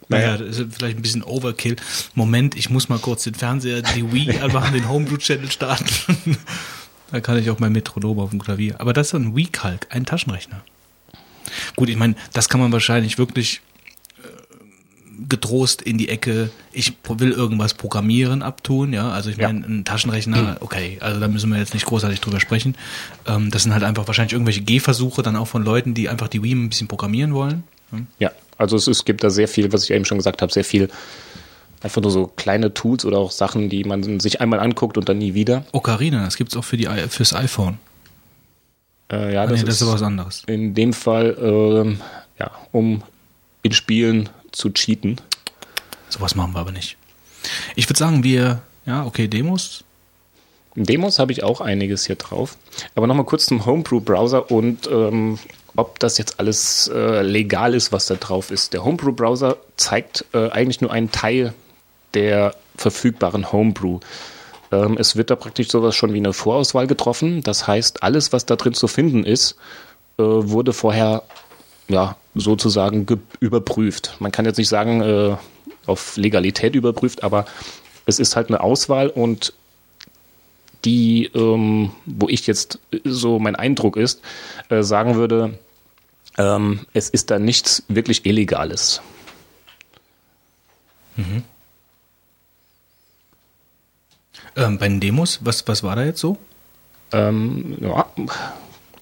Naja, 0.07 0.37
das 0.37 0.59
ist 0.59 0.75
vielleicht 0.75 0.97
ein 0.97 1.01
bisschen 1.01 1.23
Overkill. 1.23 1.77
Moment, 2.13 2.55
ich 2.55 2.69
muss 2.69 2.89
mal 2.89 2.99
kurz 2.99 3.23
den 3.23 3.33
Fernseher, 3.33 3.81
die 3.81 4.11
Wii 4.11 4.37
einfach 4.41 4.71
den 4.71 4.87
Homebrew-Channel 4.87 5.49
starten. 5.49 6.37
da 7.11 7.21
kann 7.21 7.39
ich 7.39 7.49
auch 7.49 7.59
mein 7.59 7.71
Metronom 7.71 8.19
auf 8.19 8.29
dem 8.29 8.41
Klavier. 8.41 8.79
Aber 8.79 8.93
das 8.93 9.07
ist 9.07 9.13
ein 9.13 9.35
Wii-Calc, 9.35 9.87
ein 9.89 10.05
Taschenrechner. 10.05 10.63
Gut, 11.75 11.89
ich 11.89 11.97
meine, 11.97 12.15
das 12.33 12.49
kann 12.49 12.59
man 12.59 12.71
wahrscheinlich 12.71 13.17
wirklich 13.17 13.61
getrost 15.29 15.81
in 15.81 15.97
die 15.97 16.09
Ecke, 16.09 16.49
ich 16.71 16.93
will 17.07 17.31
irgendwas 17.31 17.73
programmieren 17.73 18.41
abtun, 18.41 18.93
ja. 18.93 19.09
Also 19.11 19.29
ich 19.29 19.37
meine, 19.37 19.65
ein 19.65 19.85
Taschenrechner, 19.85 20.57
okay, 20.59 20.97
also 21.01 21.19
da 21.19 21.27
müssen 21.27 21.51
wir 21.51 21.57
jetzt 21.57 21.73
nicht 21.73 21.85
großartig 21.85 22.21
drüber 22.21 22.39
sprechen. 22.39 22.75
Ähm, 23.27 23.51
das 23.51 23.63
sind 23.63 23.73
halt 23.73 23.83
einfach 23.83 24.07
wahrscheinlich 24.07 24.33
irgendwelche 24.33 24.61
Gehversuche 24.61 25.21
dann 25.21 25.35
auch 25.35 25.47
von 25.47 25.63
Leuten, 25.63 25.93
die 25.93 26.09
einfach 26.09 26.27
die 26.27 26.43
Wii 26.43 26.53
ein 26.53 26.69
bisschen 26.69 26.87
programmieren 26.87 27.33
wollen. 27.33 27.63
Hm? 27.91 28.07
Ja, 28.19 28.31
also 28.57 28.75
es, 28.75 28.87
es 28.87 29.05
gibt 29.05 29.23
da 29.23 29.29
sehr 29.29 29.47
viel, 29.47 29.71
was 29.71 29.83
ich 29.83 29.91
eben 29.91 30.05
schon 30.05 30.17
gesagt 30.17 30.41
habe, 30.41 30.51
sehr 30.51 30.65
viel 30.65 30.89
einfach 31.81 32.01
nur 32.01 32.11
so 32.11 32.27
kleine 32.27 32.73
Tools 32.73 33.05
oder 33.05 33.19
auch 33.19 33.31
Sachen, 33.31 33.69
die 33.69 33.83
man 33.83 34.19
sich 34.19 34.41
einmal 34.41 34.59
anguckt 34.59 34.97
und 34.97 35.07
dann 35.07 35.19
nie 35.19 35.33
wieder. 35.33 35.65
Ocarina, 35.71 36.25
das 36.25 36.35
gibt's 36.35 36.57
auch 36.57 36.63
für 36.63 36.77
die 36.77 36.87
fürs 37.09 37.33
iPhone. 37.33 37.77
Äh, 39.11 39.35
ja, 39.35 39.43
ah, 39.43 39.47
das, 39.47 39.59
nee, 39.59 39.65
das 39.65 39.75
ist, 39.75 39.81
ist 39.81 39.93
was 39.93 40.01
anderes. 40.01 40.43
In 40.47 40.73
dem 40.73 40.93
Fall, 40.93 41.37
ähm, 41.39 42.01
ja, 42.39 42.51
um 42.71 43.03
in 43.61 43.71
Spielen 43.71 44.29
zu 44.55 44.69
cheaten. 44.71 45.21
Sowas 46.09 46.35
machen 46.35 46.53
wir 46.53 46.59
aber 46.59 46.71
nicht. 46.71 46.97
Ich 47.75 47.87
würde 47.89 47.99
sagen, 47.99 48.23
wir, 48.23 48.61
ja, 48.85 49.05
okay, 49.05 49.27
Demos. 49.27 49.83
Demos 50.75 51.19
habe 51.19 51.31
ich 51.31 51.43
auch 51.43 51.61
einiges 51.61 52.05
hier 52.05 52.15
drauf. 52.15 52.57
Aber 52.95 53.07
nochmal 53.07 53.25
kurz 53.25 53.45
zum 53.45 53.65
Homebrew-Browser 53.65 54.51
und 54.51 54.87
ähm, 54.87 55.39
ob 55.75 55.99
das 55.99 56.17
jetzt 56.17 56.39
alles 56.39 56.89
äh, 56.93 57.21
legal 57.21 57.73
ist, 57.73 57.91
was 57.91 58.05
da 58.05 58.15
drauf 58.15 58.51
ist. 58.51 58.73
Der 58.73 58.83
Homebrew-Browser 58.83 59.57
zeigt 59.77 60.25
äh, 60.33 60.49
eigentlich 60.49 60.81
nur 60.81 60.91
einen 60.91 61.11
Teil 61.11 61.53
der 62.13 62.55
verfügbaren 62.77 63.51
Homebrew. 63.51 63.99
Ähm, 64.71 64.97
es 64.97 65.15
wird 65.15 65.29
da 65.29 65.35
praktisch 65.35 65.69
sowas 65.69 65.95
schon 65.95 66.13
wie 66.13 66.17
eine 66.17 66.33
Vorauswahl 66.33 66.87
getroffen. 66.87 67.41
Das 67.43 67.67
heißt, 67.67 68.03
alles, 68.03 68.33
was 68.33 68.45
da 68.45 68.55
drin 68.55 68.73
zu 68.73 68.87
finden 68.87 69.23
ist, 69.23 69.55
äh, 70.17 70.23
wurde 70.23 70.73
vorher 70.73 71.23
ja, 71.87 72.17
sozusagen 72.33 73.05
überprüft. 73.39 74.15
Man 74.19 74.31
kann 74.31 74.45
jetzt 74.45 74.57
nicht 74.57 74.69
sagen, 74.69 75.01
äh, 75.01 75.37
auf 75.85 76.17
Legalität 76.17 76.75
überprüft, 76.75 77.23
aber 77.23 77.45
es 78.05 78.19
ist 78.19 78.35
halt 78.35 78.49
eine 78.49 78.61
Auswahl 78.61 79.09
und 79.09 79.53
die, 80.83 81.25
ähm, 81.33 81.91
wo 82.05 82.29
ich 82.29 82.45
jetzt 82.47 82.79
so 83.03 83.39
mein 83.39 83.55
Eindruck 83.55 83.97
ist, 83.97 84.21
äh, 84.69 84.83
sagen 84.83 85.15
würde, 85.15 85.57
ähm, 86.37 86.81
es 86.93 87.09
ist 87.09 87.31
da 87.31 87.39
nichts 87.39 87.83
wirklich 87.87 88.25
Illegales. 88.25 89.01
Mhm. 91.15 91.43
Ähm, 94.55 94.77
bei 94.77 94.87
den 94.87 94.99
Demos, 94.99 95.39
was, 95.43 95.67
was 95.67 95.83
war 95.83 95.95
da 95.95 96.03
jetzt 96.03 96.19
so? 96.19 96.37
Ähm, 97.11 97.77
ja, 97.81 98.05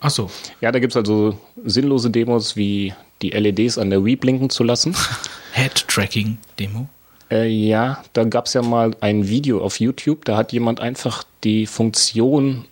Ach 0.03 0.09
so. 0.09 0.29
Ja, 0.59 0.73
da 0.73 0.79
gibt 0.79 0.91
es 0.91 0.97
also 0.97 1.39
sinnlose 1.63 2.11
Demos 2.11 2.57
wie 2.57 2.93
die 3.21 3.29
LEDs 3.29 3.77
an 3.77 3.89
der 3.89 4.03
Wii 4.03 4.17
blinken 4.17 4.49
zu 4.49 4.65
lassen. 4.65 4.93
Head-Tracking-Demo? 5.53 6.89
Äh, 7.31 7.47
ja, 7.47 8.03
da 8.11 8.25
gab 8.25 8.47
es 8.47 8.53
ja 8.53 8.61
mal 8.61 8.93
ein 8.99 9.29
Video 9.29 9.63
auf 9.63 9.79
YouTube, 9.79 10.25
da 10.25 10.35
hat 10.35 10.51
jemand 10.51 10.81
einfach 10.81 11.23
die 11.45 11.65
Funktion 11.65 12.65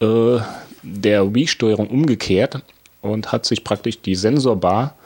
äh, 0.00 0.38
der 0.82 1.32
Wii-Steuerung 1.32 1.86
umgekehrt 1.86 2.60
und 3.00 3.30
hat 3.30 3.46
sich 3.46 3.62
praktisch 3.62 4.00
die 4.00 4.16
Sensorbar 4.16 4.96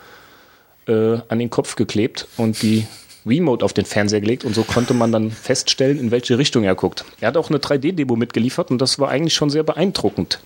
äh, 0.87 1.19
an 1.29 1.37
den 1.37 1.51
Kopf 1.51 1.75
geklebt 1.75 2.27
und 2.37 2.59
die 2.63 2.87
Remote 3.23 3.63
auf 3.63 3.73
den 3.73 3.85
Fernseher 3.85 4.21
gelegt 4.21 4.45
und 4.45 4.55
so 4.55 4.63
konnte 4.63 4.95
man 4.95 5.11
dann 5.11 5.29
feststellen, 5.29 5.99
in 5.99 6.09
welche 6.09 6.39
Richtung 6.39 6.63
er 6.63 6.73
guckt. 6.73 7.05
Er 7.21 7.27
hat 7.27 7.37
auch 7.37 7.51
eine 7.51 7.59
3D-Demo 7.59 8.15
mitgeliefert 8.15 8.71
und 8.71 8.79
das 8.81 8.97
war 8.97 9.09
eigentlich 9.09 9.35
schon 9.35 9.51
sehr 9.51 9.63
beeindruckend. 9.63 10.39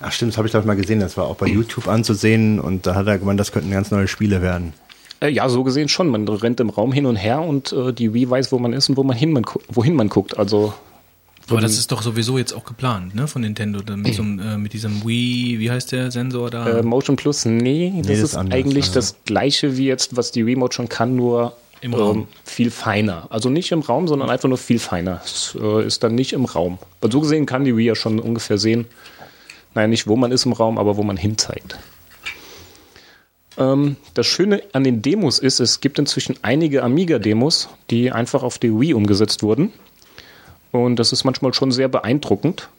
Ach 0.00 0.12
stimmt, 0.12 0.32
das 0.32 0.38
habe 0.38 0.46
ich 0.46 0.52
doch 0.52 0.64
mal 0.64 0.76
gesehen. 0.76 1.00
Das 1.00 1.16
war 1.16 1.26
auch 1.26 1.36
bei 1.36 1.46
YouTube 1.46 1.88
anzusehen 1.88 2.60
und 2.60 2.86
da 2.86 2.94
hat 2.94 3.06
er 3.06 3.18
gemeint, 3.18 3.40
das 3.40 3.52
könnten 3.52 3.70
ganz 3.70 3.90
neue 3.90 4.08
Spiele 4.08 4.42
werden. 4.42 4.72
Äh, 5.20 5.28
ja, 5.28 5.48
so 5.48 5.64
gesehen 5.64 5.88
schon. 5.88 6.08
Man 6.08 6.28
rennt 6.28 6.60
im 6.60 6.70
Raum 6.70 6.92
hin 6.92 7.06
und 7.06 7.16
her 7.16 7.40
und 7.40 7.72
äh, 7.72 7.92
die 7.92 8.12
Wii 8.12 8.28
weiß, 8.28 8.52
wo 8.52 8.58
man 8.58 8.72
ist 8.72 8.88
und 8.88 8.96
wo 8.96 9.02
man 9.02 9.16
hin, 9.16 9.32
man, 9.32 9.44
wohin 9.68 9.94
man 9.94 10.08
guckt. 10.08 10.38
Also 10.38 10.74
aber 11.48 11.60
das 11.60 11.78
ist 11.78 11.92
doch 11.92 12.02
sowieso 12.02 12.38
jetzt 12.38 12.52
auch 12.52 12.64
geplant, 12.64 13.14
ne, 13.14 13.28
von 13.28 13.42
Nintendo, 13.42 13.80
mit, 13.96 14.14
so, 14.14 14.22
äh, 14.22 14.58
mit 14.58 14.72
diesem 14.72 15.06
Wii, 15.06 15.60
wie 15.60 15.70
heißt 15.70 15.92
der 15.92 16.10
Sensor 16.10 16.50
da? 16.50 16.78
Äh, 16.78 16.82
Motion 16.82 17.16
Plus, 17.16 17.44
nee, 17.44 17.92
das, 17.96 18.06
nee, 18.06 18.12
das 18.14 18.22
ist, 18.22 18.36
anders, 18.36 18.58
eigentlich 18.58 18.86
ja. 18.86 18.94
das 18.94 19.16
gleiche 19.24 19.76
wie 19.76 19.86
jetzt, 19.86 20.16
was 20.16 20.32
die 20.32 20.42
Remote 20.42 20.74
schon 20.74 20.88
kann, 20.88 21.14
nur 21.14 21.56
Im 21.82 21.94
Raum. 21.94 22.18
Ähm, 22.18 22.26
viel 22.44 22.70
feiner. 22.70 23.28
Also 23.30 23.48
nicht 23.48 23.70
im 23.70 23.80
Raum, 23.80 24.08
sondern 24.08 24.28
einfach 24.28 24.48
nur 24.48 24.58
viel 24.58 24.80
feiner. 24.80 25.20
Es 25.24 25.56
äh, 25.60 25.86
ist 25.86 26.02
dann 26.02 26.16
nicht 26.16 26.32
im 26.32 26.46
Raum. 26.46 26.78
Weil 27.00 27.12
so 27.12 27.20
gesehen 27.20 27.46
kann 27.46 27.64
die 27.64 27.76
Wii 27.76 27.86
ja 27.86 27.94
schon 27.94 28.18
ungefähr 28.18 28.58
sehen, 28.58 28.86
Nein, 29.76 29.90
nicht 29.90 30.06
wo 30.06 30.16
man 30.16 30.32
ist 30.32 30.46
im 30.46 30.54
Raum, 30.54 30.78
aber 30.78 30.96
wo 30.96 31.02
man 31.02 31.18
hin 31.18 31.36
zeigt. 31.36 31.78
Ähm, 33.58 33.96
das 34.14 34.26
Schöne 34.26 34.62
an 34.72 34.84
den 34.84 35.02
Demos 35.02 35.38
ist, 35.38 35.60
es 35.60 35.82
gibt 35.82 35.98
inzwischen 35.98 36.34
einige 36.40 36.82
Amiga-Demos, 36.82 37.68
die 37.90 38.10
einfach 38.10 38.42
auf 38.42 38.58
die 38.58 38.72
Wii 38.72 38.94
umgesetzt 38.94 39.42
wurden. 39.42 39.74
Und 40.72 40.96
das 40.96 41.12
ist 41.12 41.24
manchmal 41.24 41.52
schon 41.52 41.72
sehr 41.72 41.88
beeindruckend. 41.88 42.70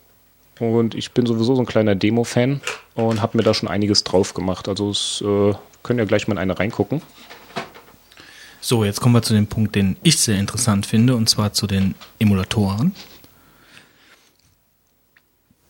Und 0.59 0.95
ich 0.95 1.11
bin 1.11 1.27
sowieso 1.27 1.53
so 1.53 1.61
ein 1.61 1.67
kleiner 1.67 1.93
Demo-Fan 1.93 2.61
und 2.95 3.21
habe 3.21 3.37
mir 3.37 3.43
da 3.43 3.53
schon 3.53 3.69
einiges 3.69 4.03
drauf 4.03 4.33
gemacht. 4.33 4.67
Also 4.67 4.89
es 4.89 5.21
äh, 5.23 5.53
können 5.83 5.99
ja 5.99 6.05
gleich 6.05 6.27
mal 6.27 6.33
in 6.33 6.39
eine 6.39 6.57
reingucken. 6.57 7.03
So, 8.59 8.83
jetzt 8.83 9.01
kommen 9.01 9.13
wir 9.13 9.21
zu 9.21 9.35
dem 9.35 9.45
Punkt, 9.45 9.75
den 9.75 9.97
ich 10.01 10.17
sehr 10.17 10.39
interessant 10.39 10.87
finde, 10.87 11.15
und 11.15 11.29
zwar 11.29 11.53
zu 11.53 11.67
den 11.67 11.93
Emulatoren. 12.17 12.95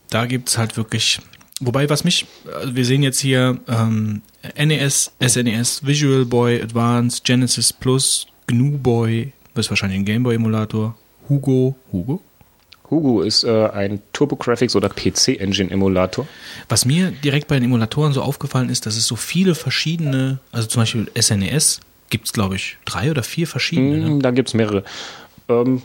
Da 0.09 0.25
gibt 0.25 0.49
es 0.49 0.57
halt 0.57 0.77
wirklich, 0.77 1.19
wobei 1.59 1.89
was 1.89 2.03
mich, 2.03 2.25
also 2.53 2.75
wir 2.75 2.85
sehen 2.85 3.03
jetzt 3.03 3.19
hier 3.19 3.59
ähm, 3.67 4.21
NES, 4.57 5.11
SNES, 5.25 5.85
Visual 5.85 6.25
Boy 6.25 6.61
Advance, 6.61 7.21
Genesis 7.23 7.73
Plus, 7.73 8.27
GNU 8.47 8.77
Boy, 8.77 9.33
das 9.53 9.65
ist 9.65 9.69
wahrscheinlich 9.69 9.99
ein 9.99 10.05
Game 10.05 10.23
Boy 10.23 10.35
Emulator, 10.35 10.95
Hugo, 11.29 11.75
Hugo? 11.91 12.21
Hugo 12.89 13.21
ist 13.21 13.43
äh, 13.43 13.67
ein 13.67 14.01
TurboGrafx 14.13 14.73
oder 14.77 14.87
PC-Engine-Emulator. 14.87 16.25
Was 16.69 16.85
mir 16.85 17.11
direkt 17.11 17.49
bei 17.49 17.55
den 17.55 17.65
Emulatoren 17.65 18.13
so 18.13 18.21
aufgefallen 18.21 18.69
ist, 18.69 18.85
dass 18.85 18.95
es 18.95 19.05
so 19.05 19.17
viele 19.17 19.55
verschiedene, 19.55 20.39
also 20.53 20.67
zum 20.69 20.83
Beispiel 20.83 21.11
SNES, 21.19 21.81
gibt 22.09 22.27
es 22.27 22.33
glaube 22.33 22.55
ich 22.55 22.77
drei 22.85 23.11
oder 23.11 23.23
vier 23.23 23.45
verschiedene. 23.45 24.09
Mm, 24.09 24.13
Ne? 24.15 24.21
Da 24.21 24.31
gibt 24.31 24.47
es 24.47 24.53
mehrere. 24.53 24.85
Ähm, 25.49 25.81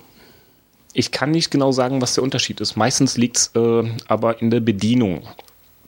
ich 0.93 1.11
kann 1.11 1.30
nicht 1.30 1.51
genau 1.51 1.72
sagen, 1.72 2.01
was 2.01 2.14
der 2.14 2.24
Unterschied 2.24 2.61
ist. 2.61 2.76
Meistens 2.76 3.16
liegt 3.16 3.36
es 3.36 3.51
äh, 3.55 3.90
aber 4.09 4.40
in 4.40 4.51
der 4.51 4.61
Bedienung. 4.61 5.22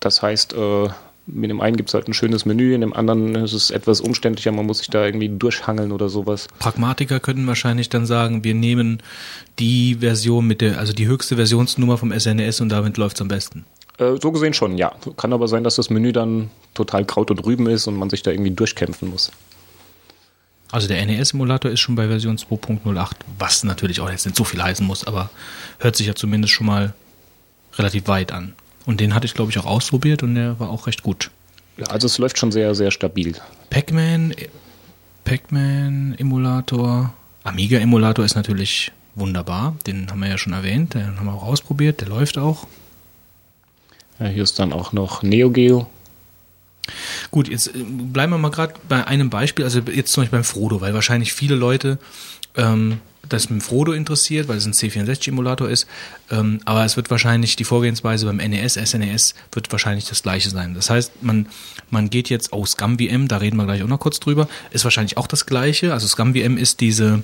Das 0.01 0.23
heißt, 0.23 0.55
äh, 0.55 0.89
mit 1.27 1.51
dem 1.51 1.61
einen 1.61 1.77
gibt 1.77 1.89
es 1.89 1.95
halt 1.95 2.07
ein 2.07 2.15
schönes 2.15 2.45
Menü, 2.45 2.75
in 2.75 2.83
dem 2.83 2.93
anderen 2.93 3.35
ist 3.37 3.55
es 3.55 3.71
etwas 3.71 4.01
umständlicher, 4.01 4.53
man 4.53 4.67
muss 4.67 4.79
sich 4.79 4.91
da 4.91 5.05
irgendwie 5.07 5.31
durchhangeln 5.31 5.93
oder 5.93 6.09
sowas. 6.09 6.49
Pragmatiker 6.59 7.21
könnten 7.21 7.47
wahrscheinlich 7.47 7.89
dann 7.89 8.05
sagen, 8.05 8.45
wir 8.45 8.55
nehmen 8.55 9.03
die 9.59 9.97
Version 9.97 10.47
mit 10.47 10.61
der, 10.61 10.79
also 10.79 10.93
die 10.93 11.07
höchste 11.07 11.37
Versionsnummer 11.37 11.97
vom 11.97 12.13
SNES 12.19 12.61
und 12.61 12.69
damit 12.69 12.99
läuft 12.99 13.17
es 13.17 13.23
am 13.23 13.29
besten. 13.29 13.65
Äh, 13.99 14.17
so 14.21 14.33
gesehen 14.33 14.55
schon, 14.55 14.77
ja. 14.77 14.93
Kann 15.17 15.33
aber 15.33 15.49
sein, 15.49 15.65
dass 15.65 15.77
das 15.77 15.89
Menü 15.89 16.13
dann 16.13 16.51
total 16.75 17.05
Kraut 17.05 17.31
und 17.31 17.45
Rüben 17.45 17.67
ist 17.69 17.87
und 17.87 17.97
man 17.97 18.11
sich 18.11 18.23
da 18.23 18.31
irgendwie 18.31 18.51
durchkämpfen 18.51 19.09
muss. 19.09 19.31
Also 20.75 20.89
der 20.89 21.07
NES-Emulator 21.07 21.71
ist 21.71 21.79
schon 21.79 21.95
bei 21.95 22.09
Version 22.09 22.37
2.08, 22.37 23.13
was 23.39 23.63
natürlich 23.63 24.01
auch 24.01 24.11
jetzt 24.11 24.27
nicht 24.27 24.35
so 24.35 24.43
viel 24.43 24.61
heißen 24.61 24.85
muss, 24.85 25.07
aber 25.07 25.31
hört 25.79 25.95
sich 25.95 26.09
ja 26.09 26.17
zumindest 26.17 26.53
schon 26.53 26.67
mal 26.67 26.95
relativ 27.75 28.09
weit 28.09 28.33
an. 28.33 28.55
Und 28.85 28.99
den 28.99 29.15
hatte 29.15 29.25
ich, 29.25 29.35
glaube 29.35 29.53
ich, 29.53 29.59
auch 29.59 29.67
ausprobiert 29.67 30.25
und 30.25 30.35
der 30.35 30.59
war 30.59 30.71
auch 30.71 30.89
recht 30.89 31.05
gut. 31.05 31.31
Ja, 31.77 31.87
also 31.87 32.07
es 32.09 32.19
läuft 32.19 32.39
schon 32.39 32.51
sehr, 32.51 32.75
sehr 32.75 32.91
stabil. 32.91 33.37
Pac-Man, 33.71 34.35
Pac-Man-Emulator, 35.23 37.15
Amiga-Emulator 37.45 38.25
ist 38.25 38.35
natürlich 38.35 38.91
wunderbar. 39.15 39.77
Den 39.87 40.11
haben 40.11 40.19
wir 40.19 40.29
ja 40.29 40.39
schon 40.39 40.55
erwähnt, 40.55 40.95
den 40.95 41.21
haben 41.21 41.27
wir 41.27 41.35
auch 41.35 41.45
ausprobiert, 41.45 42.01
der 42.01 42.09
läuft 42.09 42.37
auch. 42.37 42.67
Ja, 44.19 44.27
hier 44.27 44.43
ist 44.43 44.59
dann 44.59 44.73
auch 44.73 44.93
noch 44.93 45.23
Neo 45.23 45.51
Geo. 45.51 45.89
Gut, 47.31 47.49
jetzt 47.49 47.69
äh, 47.69 47.83
bleiben 47.83 48.33
wir 48.33 48.39
mal 48.39 48.51
gerade 48.51 48.75
bei 48.89 49.07
einem 49.07 49.31
Beispiel, 49.31 49.65
also 49.65 49.81
jetzt 49.81 50.13
zum 50.13 50.23
Beispiel 50.23 50.39
beim 50.39 50.45
Frodo, 50.45 50.81
weil 50.81 50.95
wahrscheinlich 50.95 51.33
viele 51.33 51.55
Leute 51.55 51.99
ähm, 52.57 53.01
das 53.29 53.51
mit 53.51 53.63
Frodo 53.63 53.93
interessiert, 53.93 54.49
weil 54.49 54.57
es 54.57 54.67
ein 54.67 54.73
C64-Emulator 54.73 55.69
ist, 55.69 55.87
ähm, 56.31 56.61
aber 56.65 56.85
es 56.85 56.97
wird 56.97 57.11
wahrscheinlich 57.11 57.57
die 57.57 57.65
Vorgehensweise 57.65 58.27
beim 58.27 58.37
NES, 58.37 58.75
SNES 58.75 59.35
wird 59.53 59.71
wahrscheinlich 59.73 60.07
das 60.07 60.23
gleiche 60.23 60.51
sein. 60.51 60.75
Das 60.75 60.91
heißt, 60.91 61.23
man, 61.23 61.47
man 61.91 62.11
geht 62.11 62.31
jetzt 62.31 62.53
aus 62.53 62.73
ScumVM, 62.73 63.29
da 63.29 63.39
reden 63.39 63.57
wir 63.57 63.65
gleich 63.65 63.83
auch 63.83 63.89
noch 63.89 64.01
kurz 64.01 64.21
drüber, 64.21 64.49
ist 64.71 64.85
wahrscheinlich 64.85 65.17
auch 65.17 65.27
das 65.27 65.47
gleiche. 65.47 65.93
Also 65.93 66.07
ScumVM 66.07 66.57
ist 66.57 66.81
diese 66.81 67.23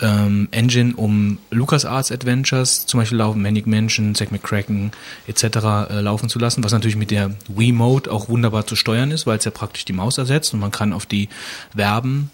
ähm, 0.00 0.48
Engine, 0.50 0.94
um 0.96 1.38
LucasArts 1.50 2.10
Adventures, 2.10 2.86
zum 2.86 3.00
Beispiel 3.00 3.18
laufen 3.18 3.42
Manic 3.42 3.66
Mansion, 3.66 4.14
Zack 4.14 4.32
McCracken 4.32 4.92
etc. 5.26 5.44
Äh, 5.44 6.00
laufen 6.00 6.28
zu 6.28 6.38
lassen, 6.38 6.64
was 6.64 6.72
natürlich 6.72 6.96
mit 6.96 7.10
der 7.10 7.30
Wii-Mode 7.48 8.10
auch 8.10 8.28
wunderbar 8.28 8.66
zu 8.66 8.76
steuern 8.76 9.10
ist, 9.10 9.26
weil 9.26 9.38
es 9.38 9.44
ja 9.44 9.50
praktisch 9.50 9.84
die 9.84 9.92
Maus 9.92 10.18
ersetzt 10.18 10.52
und 10.54 10.60
man 10.60 10.70
kann 10.70 10.92
auf 10.92 11.06
die 11.06 11.28
Verben 11.74 12.30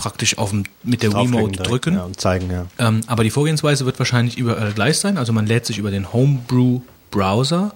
praktisch 0.00 0.38
auf 0.38 0.50
dem, 0.50 0.64
mit 0.82 1.02
der 1.02 1.10
direkt, 1.10 1.66
drücken. 1.68 1.94
Ja, 1.94 2.04
und 2.04 2.20
zeigen, 2.20 2.50
ja. 2.50 2.66
Ähm, 2.78 3.00
aber 3.06 3.22
die 3.24 3.30
Vorgehensweise 3.30 3.84
wird 3.86 3.98
wahrscheinlich 3.98 4.38
überall 4.38 4.72
gleich 4.72 4.98
sein. 4.98 5.18
Also 5.18 5.32
man 5.32 5.46
lädt 5.46 5.66
sich 5.66 5.78
über 5.78 5.90
den 5.90 6.12
Homebrew-Browser 6.12 7.72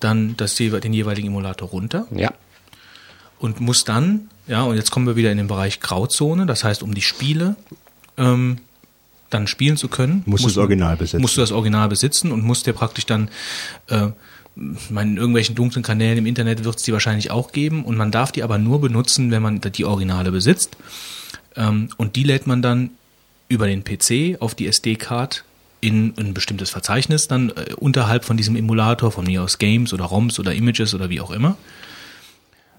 dann 0.00 0.36
das, 0.36 0.56
den 0.56 0.92
jeweiligen 0.92 1.28
Emulator 1.28 1.68
runter 1.68 2.06
Ja. 2.14 2.32
und 3.38 3.60
muss 3.60 3.84
dann, 3.84 4.28
ja, 4.46 4.62
und 4.62 4.76
jetzt 4.76 4.90
kommen 4.90 5.06
wir 5.06 5.16
wieder 5.16 5.30
in 5.30 5.38
den 5.38 5.48
Bereich 5.48 5.80
Grauzone, 5.80 6.46
das 6.46 6.64
heißt, 6.64 6.82
um 6.82 6.92
die 6.94 7.02
Spiele 7.02 7.56
ähm, 8.18 8.58
dann 9.30 9.46
spielen 9.46 9.76
zu 9.76 9.88
können, 9.88 10.22
Musst 10.26 10.44
du 10.44 10.48
das 10.48 10.58
Original 10.58 10.96
besitzen. 10.96 11.22
musst 11.22 11.36
du 11.36 11.40
das 11.40 11.52
Original 11.52 11.88
besitzen 11.88 12.32
und 12.32 12.44
musst 12.44 12.66
dir 12.66 12.72
praktisch 12.74 13.06
dann, 13.06 13.30
äh, 13.88 14.08
ich 14.56 14.90
meine, 14.90 15.12
in 15.12 15.16
irgendwelchen 15.16 15.54
dunklen 15.54 15.82
Kanälen 15.82 16.18
im 16.18 16.26
Internet 16.26 16.64
wird 16.64 16.76
es 16.76 16.82
die 16.82 16.92
wahrscheinlich 16.92 17.30
auch 17.30 17.52
geben 17.52 17.84
und 17.84 17.96
man 17.96 18.10
darf 18.10 18.32
die 18.32 18.42
aber 18.42 18.58
nur 18.58 18.80
benutzen, 18.82 19.30
wenn 19.30 19.40
man 19.40 19.60
die 19.62 19.84
Originale 19.86 20.30
besitzt. 20.30 20.76
Ähm, 21.56 21.88
und 21.96 22.16
die 22.16 22.24
lädt 22.24 22.46
man 22.46 22.62
dann 22.62 22.90
über 23.48 23.66
den 23.66 23.84
PC 23.84 24.40
auf 24.40 24.54
die 24.54 24.66
SD-Card 24.66 25.44
in 25.80 26.14
ein 26.16 26.32
bestimmtes 26.32 26.70
Verzeichnis 26.70 27.28
dann 27.28 27.50
äh, 27.50 27.74
unterhalb 27.74 28.24
von 28.24 28.36
diesem 28.36 28.56
Emulator, 28.56 29.10
von 29.10 29.26
mir 29.26 29.42
aus 29.42 29.58
Games 29.58 29.92
oder 29.92 30.04
ROMs 30.04 30.38
oder 30.38 30.54
Images 30.54 30.94
oder 30.94 31.10
wie 31.10 31.20
auch 31.20 31.30
immer. 31.30 31.56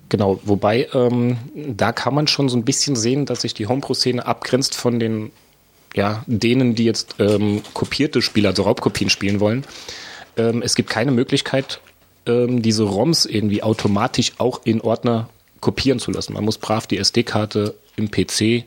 Genau, 0.10 0.40
wobei 0.44 0.88
ähm, 0.94 1.38
da 1.56 1.92
kann 1.92 2.16
man 2.16 2.28
schon 2.28 2.48
so 2.48 2.58
ein 2.58 2.64
bisschen 2.64 2.96
sehen, 2.96 3.26
dass 3.26 3.42
sich 3.42 3.54
die 3.54 3.68
Homepro-Szene 3.68 4.26
abgrenzt 4.26 4.76
von 4.76 5.00
den, 5.00 5.32
ja, 5.96 6.24
denen, 6.28 6.76
die 6.76 6.86
jetzt 6.86 7.16
ähm, 7.20 7.62
kopierte 7.74 8.22
Spiele, 8.22 8.48
also 8.48 8.64
Raubkopien 8.64 9.10
spielen 9.10 9.40
wollen. 9.40 9.66
Ähm, 10.38 10.62
es 10.62 10.76
gibt 10.76 10.90
keine 10.90 11.12
Möglichkeit, 11.12 11.82
ähm, 12.26 12.62
diese 12.62 12.84
ROMs 12.84 13.26
irgendwie 13.26 13.64
automatisch 13.64 14.34
auch 14.38 14.62
in 14.66 14.82
Ordner 14.82 15.30
kopieren 15.60 16.00
zu 16.00 16.12
lassen. 16.12 16.34
Man 16.34 16.46
muss 16.46 16.58
brav 16.58 16.88
die 16.88 16.98
SD-Karte 16.98 17.76
im 17.96 18.10
PC 18.12 18.66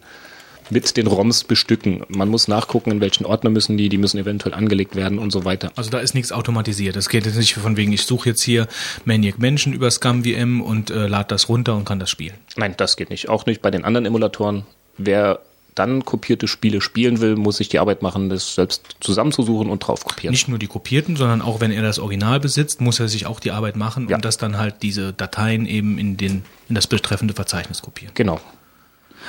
mit 0.69 0.97
den 0.97 1.07
ROMs 1.07 1.45
bestücken. 1.45 2.03
Man 2.09 2.29
muss 2.29 2.49
nachgucken, 2.49 2.91
in 2.91 3.01
welchen 3.01 3.25
Ordner 3.25 3.51
müssen 3.51 3.77
die, 3.77 3.89
die 3.89 3.99
müssen 3.99 4.19
eventuell 4.19 4.53
angelegt 4.55 4.97
werden 4.97 5.19
und 5.21 5.31
so 5.31 5.45
weiter. 5.45 5.71
Also 5.77 5.91
da 5.91 5.99
ist 5.99 6.15
nichts 6.15 6.33
automatisiert. 6.33 6.97
Es 6.97 7.09
geht 7.09 7.25
jetzt 7.25 7.37
nicht 7.37 7.55
von 7.55 7.77
wegen, 7.77 7.93
ich 7.93 8.03
suche 8.03 8.31
jetzt 8.31 8.43
hier 8.43 8.67
Maniac 9.05 9.39
Mansion 9.39 9.73
über 9.73 9.91
ScumVM 9.91 10.61
und 10.61 10.91
äh, 10.91 11.07
lade 11.07 11.29
das 11.29 11.49
runter 11.49 11.77
und 11.77 11.85
kann 11.85 12.01
das 12.01 12.11
spielen. 12.11 12.35
Nein, 12.57 12.75
das 12.77 12.97
geht 12.97 13.11
nicht. 13.11 13.29
Auch 13.29 13.47
nicht 13.47 13.63
bei 13.63 13.71
den 13.71 13.85
anderen 13.85 14.07
Emulatoren. 14.07 14.67
Wer 14.99 15.39
dann 15.77 16.05
kopierte 16.07 16.49
Spiele 16.49 16.81
spielen 16.81 17.21
will, 17.21 17.37
muss 17.37 17.59
sich 17.59 17.69
die 17.69 17.79
Arbeit 17.79 18.01
machen, 18.03 18.31
das 18.31 18.55
selbst 18.55 18.97
zusammenzusuchen 19.01 19.69
und 19.69 19.81
drauf 19.81 20.05
kopieren. 20.05 20.33
Nicht 20.33 20.49
nur 20.49 20.59
die 20.59 20.67
kopierten, 20.69 21.17
sondern 21.17 21.43
auch 21.43 21.61
wenn 21.61 21.71
er 21.71 21.83
das 21.83 21.99
Original 21.99 22.41
besitzt, 22.41 22.81
muss 22.81 22.99
er 22.99 23.09
sich 23.09 23.27
auch 23.27 23.41
die 23.41 23.51
Arbeit 23.51 23.77
machen 23.77 24.09
Ja. 24.09 24.17
und 24.17 24.25
das 24.25 24.39
dann 24.39 24.57
halt 24.57 24.77
diese 24.83 25.13
Dateien 25.13 25.67
eben 25.67 25.99
in 25.99 26.17
den 26.17 26.45
in 26.71 26.75
das 26.75 26.87
betreffende 26.87 27.35
Verzeichnis 27.35 27.83
kopieren. 27.83 28.13
Genau. 28.15 28.41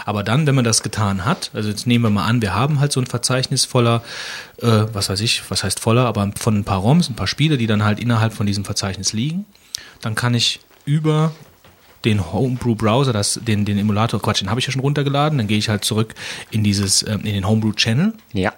Aber 0.06 0.24
dann, 0.24 0.48
wenn 0.48 0.56
man 0.56 0.64
das 0.66 0.84
getan 0.84 1.26
hat, 1.26 1.52
also 1.54 1.70
jetzt 1.70 1.88
nehmen 1.88 2.04
wir 2.06 2.10
mal 2.10 2.26
an, 2.26 2.42
wir 2.42 2.54
haben 2.54 2.80
halt 2.80 2.92
so 2.92 3.00
ein 3.00 3.08
Verzeichnis 3.08 3.66
voller, 3.66 4.02
äh, 4.62 4.86
was 4.94 5.10
weiß 5.10 5.22
ich, 5.22 5.50
was 5.50 5.64
heißt 5.64 5.80
voller, 5.80 6.06
aber 6.06 6.32
von 6.40 6.58
ein 6.58 6.64
paar 6.64 6.80
ROMs, 6.80 7.10
ein 7.10 7.16
paar 7.16 7.28
Spiele, 7.28 7.58
die 7.58 7.68
dann 7.68 7.84
halt 7.84 8.00
innerhalb 8.00 8.34
von 8.34 8.46
diesem 8.46 8.66
Verzeichnis 8.66 9.14
liegen, 9.14 9.46
dann 10.02 10.16
kann 10.16 10.34
ich 10.34 10.60
über 10.86 11.32
den 12.06 12.32
Homebrew-Browser, 12.32 13.12
das, 13.12 13.40
den, 13.44 13.66
den 13.66 13.78
Emulator, 13.78 14.22
Quatsch, 14.22 14.42
den 14.42 14.50
habe 14.50 14.60
ich 14.60 14.66
ja 14.68 14.72
schon 14.72 14.82
runtergeladen, 14.82 15.38
dann 15.38 15.48
gehe 15.48 15.58
ich 15.58 15.68
halt 15.68 15.84
zurück 15.84 16.14
in 16.52 16.64
dieses, 16.64 17.04
ähm, 17.04 17.22
in 17.22 17.34
den 17.34 17.48
Homebrew-Channel 17.48 18.14
Ja. 18.34 18.54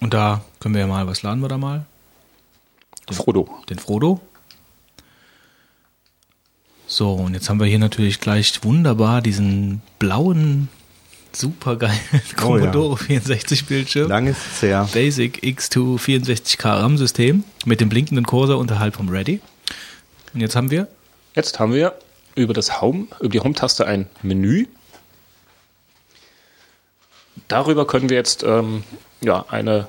und 0.00 0.14
da 0.14 0.42
können 0.60 0.74
wir 0.74 0.82
ja 0.82 0.86
mal, 0.86 1.06
was 1.06 1.22
laden 1.22 1.40
wir 1.40 1.48
da 1.48 1.58
mal? 1.58 1.84
Frodo. 3.10 3.48
den 3.68 3.78
Frodo. 3.78 4.20
So, 6.86 7.12
und 7.14 7.34
jetzt 7.34 7.48
haben 7.48 7.60
wir 7.60 7.66
hier 7.66 7.78
natürlich 7.78 8.20
gleich 8.20 8.62
wunderbar 8.62 9.22
diesen 9.22 9.80
blauen, 9.98 10.68
supergeilen 11.32 11.98
Oh 12.12 12.16
ja. 12.16 12.36
Commodore 12.36 12.96
64 12.96 13.66
Bildschirm. 13.66 14.08
Lang 14.08 14.26
ist 14.26 14.38
es 14.38 14.62
her. 14.62 14.88
Basic 14.92 15.42
X2 15.42 15.98
64K 15.98 16.80
RAM-System 16.80 17.44
mit 17.64 17.80
dem 17.80 17.88
blinkenden 17.88 18.26
Cursor 18.26 18.58
unterhalb 18.58 18.96
vom 18.96 19.08
Ready. 19.08 19.40
Und 20.32 20.40
jetzt 20.40 20.56
haben 20.56 20.70
wir, 20.70 20.88
Jetzt 21.34 21.58
haben 21.58 21.72
wir 21.72 21.94
über 22.36 22.54
das 22.54 22.80
Home, 22.80 23.06
über 23.18 23.30
die 23.30 23.40
Home-Taste 23.40 23.86
ein 23.86 24.08
Menü. 24.22 24.66
Darüber 27.48 27.86
können 27.86 28.08
wir 28.08 28.16
jetzt 28.16 28.44
ähm, 28.44 28.84
ja, 29.20 29.44
eine, 29.48 29.88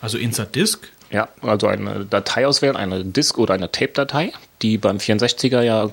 also 0.00 0.18
Insert 0.18 0.54
Disk, 0.56 0.88
ja, 1.10 1.28
also 1.40 1.68
eine 1.68 2.04
Datei 2.04 2.46
auswählen, 2.46 2.76
eine 2.76 3.04
Disk- 3.04 3.38
oder 3.38 3.54
eine 3.54 3.70
Tape-Datei, 3.70 4.32
die 4.62 4.76
beim 4.76 4.96
64er 4.96 5.62
ja 5.62 5.88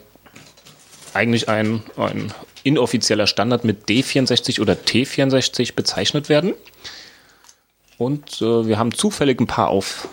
eigentlich 1.16 1.50
ein, 1.50 1.84
ein 1.98 2.34
inoffizieller 2.64 3.28
Standard 3.28 3.64
mit 3.64 3.88
D64 3.88 4.62
oder 4.62 4.74
T64 4.74 5.76
bezeichnet 5.76 6.30
werden. 6.30 6.54
Und 7.98 8.42
äh, 8.42 8.68
wir 8.68 8.78
haben 8.78 8.94
zufällig 8.94 9.40
ein 9.40 9.48
paar 9.48 9.70
auf 9.70 10.08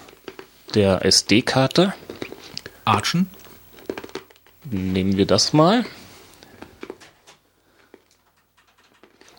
der 0.75 1.05
SD-Karte. 1.05 1.95
Archen. 2.85 3.31
nehmen 4.71 5.17
wir 5.17 5.27
das 5.27 5.53
mal. 5.53 5.85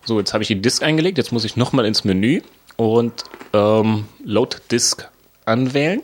So, 0.04 0.20
jetzt 0.20 0.34
habe 0.34 0.44
ich 0.44 0.48
die 0.48 0.62
Disk 0.62 0.84
eingelegt. 0.84 1.18
Jetzt 1.18 1.32
muss 1.32 1.46
ich 1.46 1.56
nochmal 1.56 1.86
ins 1.86 2.04
Menü 2.04 2.42
und 2.76 3.24
ähm, 3.54 4.06
Load 4.24 4.58
Disk 4.72 5.10
anwählen. 5.46 6.02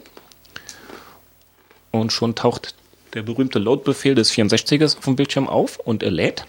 Und 1.92 2.12
schon 2.12 2.36
taucht 2.36 2.76
der 3.14 3.22
berühmte 3.24 3.60
Load-Befehl 3.60 4.16
des 4.16 4.32
64ers 4.32 4.98
auf 4.98 5.06
dem 5.06 5.16
Bildschirm 5.16 5.48
auf 5.48 5.80
und 5.80 6.04
er 6.04 6.12
lädt. 6.12 6.46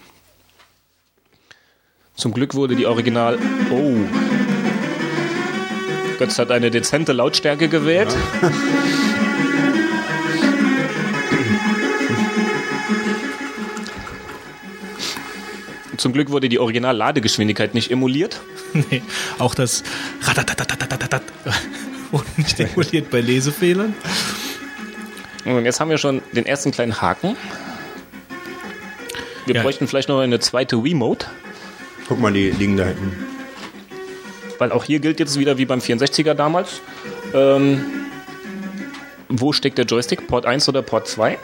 Zum 2.14 2.32
Glück 2.32 2.54
wurde 2.54 2.74
die 2.74 2.86
Original. 2.86 3.38
Oh. 3.70 3.94
Götz 6.18 6.38
hat 6.38 6.50
eine 6.50 6.70
dezente 6.70 7.12
Lautstärke 7.12 7.68
gewählt. 7.68 8.14
Ja. 8.42 8.50
Zum 15.98 16.12
Glück 16.12 16.30
wurde 16.30 16.48
die 16.48 16.60
Original-Ladegeschwindigkeit 16.60 17.74
nicht 17.74 17.90
emuliert. 17.90 18.40
Nee, 18.90 19.02
auch 19.38 19.54
das 19.54 19.82
wurde 22.10 22.26
nicht 22.36 22.60
emuliert 22.60 23.10
bei 23.10 23.22
Lesefehlern. 23.22 23.94
Und 25.44 25.64
jetzt 25.64 25.80
haben 25.80 25.90
wir 25.90 25.98
schon 25.98 26.22
den 26.32 26.46
ersten 26.46 26.70
kleinen 26.70 27.00
Haken. 27.00 27.36
Wir 29.46 29.56
ja. 29.56 29.62
bräuchten 29.62 29.88
vielleicht 29.88 30.08
noch 30.08 30.20
eine 30.20 30.40
zweite 30.40 30.82
Wiimote. 30.84 31.26
Guck 32.06 32.20
mal, 32.20 32.32
die 32.32 32.50
liegen 32.50 32.76
da 32.76 32.84
hinten. 32.84 33.16
Weil 34.58 34.72
auch 34.72 34.84
hier 34.84 34.98
gilt 34.98 35.20
jetzt 35.20 35.38
wieder 35.38 35.56
wie 35.58 35.64
beim 35.64 35.78
64er 35.78 36.34
damals. 36.34 36.80
Ähm, 37.32 37.84
wo 39.28 39.52
steckt 39.52 39.78
der 39.78 39.84
Joystick? 39.84 40.26
Port 40.26 40.46
1 40.46 40.68
oder 40.68 40.82
Port 40.82 41.06
2? 41.06 41.38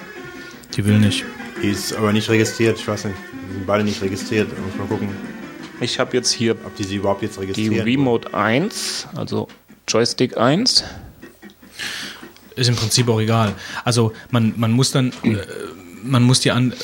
Die 0.76 0.84
will 0.84 0.98
nicht. 0.98 1.24
Die 1.62 1.68
ist 1.68 1.92
aber 1.92 2.12
nicht 2.12 2.28
registriert, 2.28 2.78
ich 2.78 2.88
weiß 2.88 3.04
nicht. 3.04 3.16
Die 3.48 3.54
sind 3.54 3.66
beide 3.66 3.84
nicht 3.84 4.02
registriert, 4.02 4.48
muss 4.48 4.76
mal 4.76 4.86
gucken. 4.86 5.08
Ich 5.80 5.98
habe 5.98 6.16
jetzt 6.16 6.32
hier 6.32 6.52
ob 6.52 6.74
die 6.76 6.84
sie 6.84 6.96
überhaupt 6.96 7.22
jetzt 7.22 7.38
registrieren. 7.38 7.74
Die 7.74 7.80
Remote 7.80 8.34
1, 8.34 9.08
also 9.14 9.48
Joystick 9.86 10.36
1 10.36 10.84
ist 12.56 12.68
im 12.68 12.76
Prinzip 12.76 13.08
auch 13.08 13.20
egal. 13.20 13.54
Also 13.84 14.12
man, 14.30 14.54
man 14.56 14.72
muss 14.72 14.90
dann, 14.90 15.12
äh, 15.22 15.36
man 16.02 16.22
muss 16.22 16.40
die 16.40 16.50
an, 16.50 16.74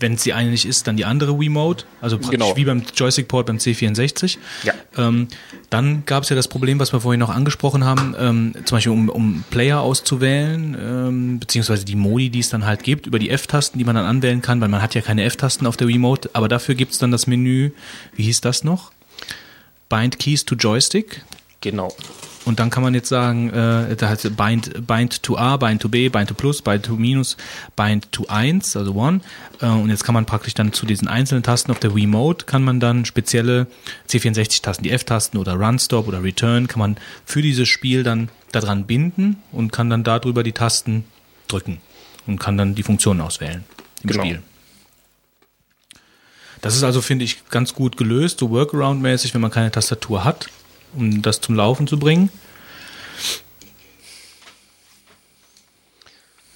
wenn 0.00 0.14
es 0.14 0.22
die 0.22 0.32
eine 0.32 0.50
nicht 0.50 0.64
ist, 0.64 0.86
dann 0.86 0.96
die 0.96 1.04
andere 1.04 1.38
Wiimote, 1.38 1.84
also 2.00 2.16
praktisch 2.16 2.40
genau. 2.40 2.56
wie 2.56 2.64
beim 2.64 2.82
Joystick-Port 2.94 3.46
beim 3.46 3.58
C64. 3.58 4.38
Ja. 4.64 4.72
Ähm, 4.96 5.28
dann 5.68 6.04
gab 6.06 6.22
es 6.22 6.30
ja 6.30 6.36
das 6.36 6.48
Problem, 6.48 6.80
was 6.80 6.92
wir 6.92 7.00
vorhin 7.00 7.20
noch 7.20 7.28
angesprochen 7.28 7.84
haben, 7.84 8.14
ähm, 8.18 8.54
zum 8.64 8.76
Beispiel 8.76 8.92
um, 8.92 9.08
um 9.10 9.44
Player 9.50 9.80
auszuwählen, 9.80 10.76
ähm, 10.80 11.38
beziehungsweise 11.38 11.84
die 11.84 11.96
Modi, 11.96 12.30
die 12.30 12.40
es 12.40 12.48
dann 12.48 12.64
halt 12.64 12.82
gibt, 12.82 13.06
über 13.06 13.18
die 13.18 13.30
F-Tasten, 13.30 13.78
die 13.78 13.84
man 13.84 13.94
dann 13.94 14.06
anwählen 14.06 14.40
kann, 14.40 14.60
weil 14.60 14.68
man 14.68 14.82
hat 14.82 14.94
ja 14.94 15.02
keine 15.02 15.24
F-Tasten 15.24 15.66
auf 15.66 15.76
der 15.76 15.88
Wiimote, 15.88 16.30
aber 16.32 16.48
dafür 16.48 16.74
gibt 16.74 16.92
es 16.92 16.98
dann 16.98 17.10
das 17.10 17.26
Menü, 17.26 17.72
wie 18.16 18.22
hieß 18.24 18.40
das 18.40 18.64
noch? 18.64 18.92
Bind 19.88 20.18
Keys 20.18 20.44
to 20.44 20.54
Joystick. 20.54 21.22
Genau. 21.60 21.94
Und 22.46 22.58
dann 22.58 22.70
kann 22.70 22.82
man 22.82 22.94
jetzt 22.94 23.08
sagen, 23.08 23.50
äh, 23.50 23.94
da 23.96 24.08
hat 24.08 24.22
bind, 24.36 24.86
bind 24.86 25.22
to 25.22 25.36
A, 25.36 25.58
bind 25.58 25.82
to 25.82 25.88
B, 25.88 26.08
bind 26.08 26.28
to 26.28 26.34
plus, 26.34 26.62
bind 26.62 26.86
to 26.86 26.96
minus, 26.96 27.36
bind 27.76 28.10
to 28.12 28.24
1, 28.28 28.76
also 28.76 28.98
1. 28.98 29.22
Äh, 29.60 29.66
und 29.66 29.90
jetzt 29.90 30.04
kann 30.04 30.14
man 30.14 30.24
praktisch 30.24 30.54
dann 30.54 30.72
zu 30.72 30.86
diesen 30.86 31.06
einzelnen 31.06 31.42
Tasten 31.42 31.70
auf 31.70 31.80
der 31.80 31.94
Remote 31.94 32.46
kann 32.46 32.62
man 32.62 32.80
dann 32.80 33.04
spezielle 33.04 33.66
C64-Tasten, 34.08 34.82
die 34.82 34.90
F-Tasten 34.90 35.36
oder 35.36 35.54
Run, 35.54 35.78
Stop 35.78 36.08
oder 36.08 36.22
Return, 36.22 36.66
kann 36.66 36.78
man 36.78 36.96
für 37.26 37.42
dieses 37.42 37.68
Spiel 37.68 38.04
dann 38.04 38.30
daran 38.52 38.86
binden 38.86 39.36
und 39.52 39.70
kann 39.70 39.90
dann 39.90 40.02
darüber 40.02 40.42
die 40.42 40.52
Tasten 40.52 41.04
drücken 41.46 41.78
und 42.26 42.40
kann 42.40 42.56
dann 42.56 42.74
die 42.74 42.82
Funktionen 42.82 43.20
auswählen 43.20 43.64
im 44.02 44.10
genau. 44.10 44.24
Spiel. 44.24 44.42
Das 46.62 46.74
ist 46.74 46.84
also, 46.84 47.00
finde 47.00 47.24
ich, 47.24 47.48
ganz 47.48 47.74
gut 47.74 47.96
gelöst, 47.96 48.38
so 48.40 48.50
Workaround-mäßig, 48.50 49.34
wenn 49.34 49.40
man 49.40 49.50
keine 49.50 49.70
Tastatur 49.70 50.24
hat 50.24 50.48
um 50.94 51.22
das 51.22 51.40
zum 51.40 51.54
Laufen 51.54 51.86
zu 51.86 51.98
bringen. 51.98 52.30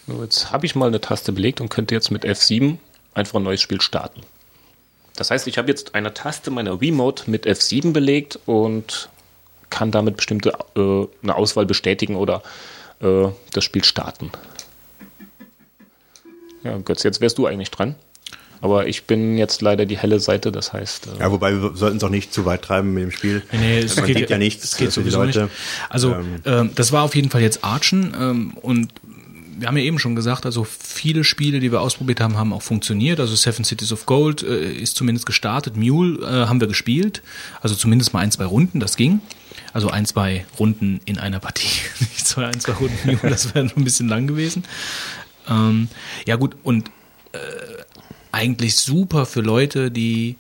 Jetzt 0.07 0.53
habe 0.53 0.67
ich 0.67 0.75
mal 0.75 0.87
eine 0.87 1.01
Taste 1.01 1.33
belegt 1.33 1.61
und 1.61 1.71
könnte 1.71 1.95
jetzt 1.95 2.11
mit 2.11 2.25
F7 2.25 2.79
einfach 3.15 3.37
ein 3.37 3.43
neues 3.43 3.63
Spiel 3.63 3.81
starten. 3.81 4.21
Das 5.17 5.31
heißt, 5.31 5.47
ich 5.47 5.59
habe 5.59 5.69
jetzt 5.69 5.95
eine 5.95 6.13
Taste 6.13 6.51
meiner 6.51 6.81
Remote 6.81 7.31
mit 7.31 7.47
F7 7.47 7.93
belegt 7.93 8.39
und 8.47 9.09
kann 9.71 9.91
damit 9.91 10.17
bestimmte 10.17 10.51
äh, 10.77 11.07
eine 11.23 11.35
Auswahl 11.35 11.67
bestätigen 11.67 12.17
oder 12.17 12.43
äh, 13.01 13.29
das 13.53 13.65
Spiel 13.65 13.85
starten. 13.85 14.31
Ja, 16.63 16.79
Götz, 16.79 17.03
jetzt 17.03 17.21
wärst 17.21 17.39
du 17.39 17.47
eigentlich 17.47 17.71
dran. 17.71 17.95
Aber 18.61 18.87
ich 18.87 19.05
bin 19.05 19.37
jetzt 19.37 19.63
leider 19.63 19.87
die 19.87 19.99
helle 19.99 20.21
Seite, 20.21 20.51
das 20.51 20.73
heißt. 20.73 21.07
Äh 21.07 21.21
ja, 21.21 21.33
wobei 21.33 21.53
wir 21.53 21.73
sollten 21.75 21.99
es 21.99 22.05
auch 22.05 22.11
nicht 22.11 22.33
zu 22.33 22.45
weit 22.45 22.63
treiben 22.63 22.95
mit 22.95 23.03
dem 23.03 23.11
Spiel. 23.11 23.43
Nee, 23.53 23.59
nee 23.59 23.79
es 23.81 23.97
Man 23.97 24.07
geht 24.07 24.31
ja 24.31 24.39
nichts. 24.39 24.65
Es 24.65 24.77
geht 24.77 24.93
sowieso 24.93 25.23
Leute. 25.23 25.45
nicht. 25.45 25.53
Also 25.89 26.15
ähm, 26.15 26.41
ähm, 26.45 26.71
das 26.75 26.93
war 26.93 27.03
auf 27.03 27.15
jeden 27.15 27.31
Fall 27.31 27.43
jetzt 27.43 27.65
Archen 27.65 28.15
ähm, 28.19 28.53
und 28.63 28.89
wir 29.59 29.69
haben 29.69 29.77
ja 29.77 29.85
eben 29.85 29.99
schon 29.99 30.17
gesagt, 30.17 30.47
also 30.47 30.65
viele 30.65 31.25
Spiele, 31.25 31.61
die 31.61 31.71
wir 31.71 31.81
ausprobiert 31.81 32.21
haben, 32.21 32.37
haben 32.37 32.53
auch 32.53 32.63
funktioniert. 32.63 33.21
Also 33.21 33.37
Seven 33.37 33.65
Cities 33.65 33.93
of 33.93 34.07
Gold 34.07 34.43
äh, 34.43 34.73
ist 34.73 34.97
zumindest 34.97 35.27
gestartet. 35.27 35.77
Mule 35.77 36.21
äh, 36.21 36.47
haben 36.47 36.61
wir 36.61 36.69
gespielt. 36.69 37.23
Also 37.61 37.75
zumindest 37.75 38.13
mal 38.13 38.21
ein, 38.21 38.31
zwei 38.31 38.45
Runden, 38.45 38.81
das 38.81 38.97
ging. 38.97 39.21
Also 39.73 39.91
ein, 39.91 40.07
zwei 40.07 40.47
Runden 40.59 41.01
in 41.05 41.19
einer 41.19 41.41
Partie. 41.41 41.69
Nicht 42.01 42.27
zwei, 42.27 42.47
ein, 42.47 42.61
zwei 42.61 42.73
Runden 42.73 42.99
Mule, 43.05 43.31
das 43.31 43.55
wäre 43.55 43.71
ein 43.75 43.85
bisschen 43.85 44.09
lang 44.09 44.27
gewesen. 44.27 44.65
Ähm, 45.49 45.89
ja 46.27 46.37
gut, 46.37 46.57
und 46.63 46.89
äh, 47.33 47.39
eigentlich 48.35 48.77
super 48.77 49.27
für 49.27 49.41
Leute, 49.41 49.91
die 49.91 50.37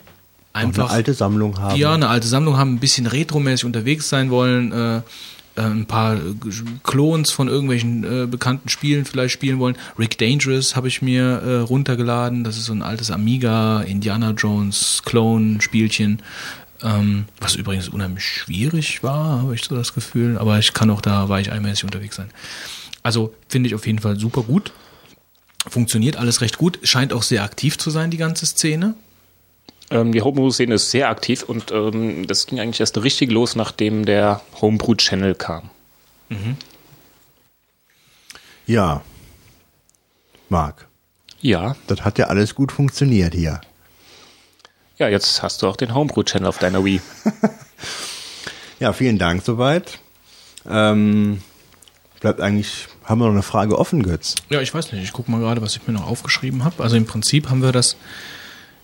einfach 0.52 0.86
eine 0.86 0.92
alte 0.92 1.14
Sammlung 1.14 1.58
haben. 1.58 1.78
Ja, 1.78 1.94
eine 1.94 2.08
alte 2.08 2.26
Sammlung 2.26 2.56
haben, 2.56 2.74
ein 2.74 2.80
bisschen 2.80 3.06
retromäßig 3.06 3.64
unterwegs 3.64 4.08
sein 4.08 4.30
wollen, 4.30 4.72
äh, 4.72 4.96
äh 4.96 5.00
ein 5.56 5.86
paar 5.86 6.18
Clones 6.82 7.30
von 7.30 7.46
irgendwelchen 7.46 8.04
äh, 8.04 8.26
bekannten 8.26 8.68
Spielen 8.68 9.04
vielleicht 9.04 9.32
spielen 9.32 9.60
wollen. 9.60 9.76
Rick 9.96 10.18
Dangerous 10.18 10.74
habe 10.74 10.88
ich 10.88 11.02
mir 11.02 11.22
äh, 11.22 11.56
runtergeladen. 11.60 12.42
Das 12.42 12.56
ist 12.56 12.66
so 12.66 12.72
ein 12.72 12.82
altes 12.82 13.12
Amiga, 13.12 13.82
Indiana 13.82 14.32
Jones 14.32 15.02
Clone 15.04 15.60
Spielchen. 15.60 16.20
Ähm, 16.82 17.26
was 17.40 17.54
übrigens 17.54 17.88
unheimlich 17.88 18.24
schwierig 18.24 19.04
war, 19.04 19.42
habe 19.42 19.54
ich 19.54 19.64
so 19.64 19.76
das 19.76 19.94
Gefühl. 19.94 20.36
Aber 20.36 20.58
ich 20.58 20.74
kann 20.74 20.90
auch 20.90 21.00
da 21.00 21.28
weicheimäßig 21.28 21.84
unterwegs 21.84 22.16
sein. 22.16 22.30
Also 23.04 23.32
finde 23.48 23.68
ich 23.68 23.74
auf 23.76 23.86
jeden 23.86 24.00
Fall 24.00 24.18
super 24.18 24.42
gut. 24.42 24.72
Funktioniert 25.66 26.16
alles 26.16 26.40
recht 26.40 26.58
gut, 26.58 26.78
scheint 26.82 27.12
auch 27.12 27.22
sehr 27.22 27.42
aktiv 27.42 27.78
zu 27.78 27.90
sein, 27.90 28.10
die 28.10 28.16
ganze 28.16 28.46
Szene. 28.46 28.94
Ähm, 29.90 30.12
die 30.12 30.22
Homebrew-Szene 30.22 30.74
ist 30.74 30.90
sehr 30.90 31.08
aktiv 31.08 31.42
und 31.42 31.70
ähm, 31.70 32.26
das 32.26 32.46
ging 32.46 32.60
eigentlich 32.60 32.80
erst 32.80 33.02
richtig 33.02 33.30
los, 33.30 33.56
nachdem 33.56 34.04
der 34.04 34.40
Homebrew-Channel 34.60 35.34
kam. 35.34 35.70
Mhm. 36.28 36.56
Ja. 38.66 39.02
Marc. 40.48 40.86
Ja. 41.40 41.76
Das 41.86 42.02
hat 42.02 42.18
ja 42.18 42.26
alles 42.26 42.54
gut 42.54 42.72
funktioniert 42.72 43.34
hier. 43.34 43.60
Ja, 44.96 45.08
jetzt 45.08 45.42
hast 45.42 45.60
du 45.62 45.68
auch 45.68 45.76
den 45.76 45.94
Homebrew-Channel 45.94 46.48
auf 46.48 46.58
deiner 46.58 46.84
Wii. 46.84 47.00
ja, 48.80 48.92
vielen 48.92 49.18
Dank 49.18 49.44
soweit. 49.44 49.98
Ähm, 50.68 51.42
bleibt 52.20 52.40
eigentlich, 52.40 52.86
haben 53.04 53.20
wir 53.20 53.26
noch 53.26 53.32
eine 53.32 53.42
Frage 53.42 53.78
offen, 53.78 54.02
Götz? 54.02 54.34
Ja, 54.50 54.60
ich 54.60 54.72
weiß 54.72 54.92
nicht. 54.92 55.02
Ich 55.02 55.12
gucke 55.12 55.30
mal 55.30 55.40
gerade, 55.40 55.60
was 55.60 55.76
ich 55.76 55.86
mir 55.86 55.92
noch 55.92 56.06
aufgeschrieben 56.06 56.64
habe. 56.64 56.82
Also 56.82 56.96
im 56.96 57.06
Prinzip 57.06 57.50
haben 57.50 57.62
wir 57.62 57.72
das 57.72 57.96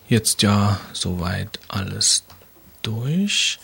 jetzt 0.09 0.43
ja 0.43 0.79
soweit 0.93 1.59
alles 1.69 2.25
durch. 2.83 3.59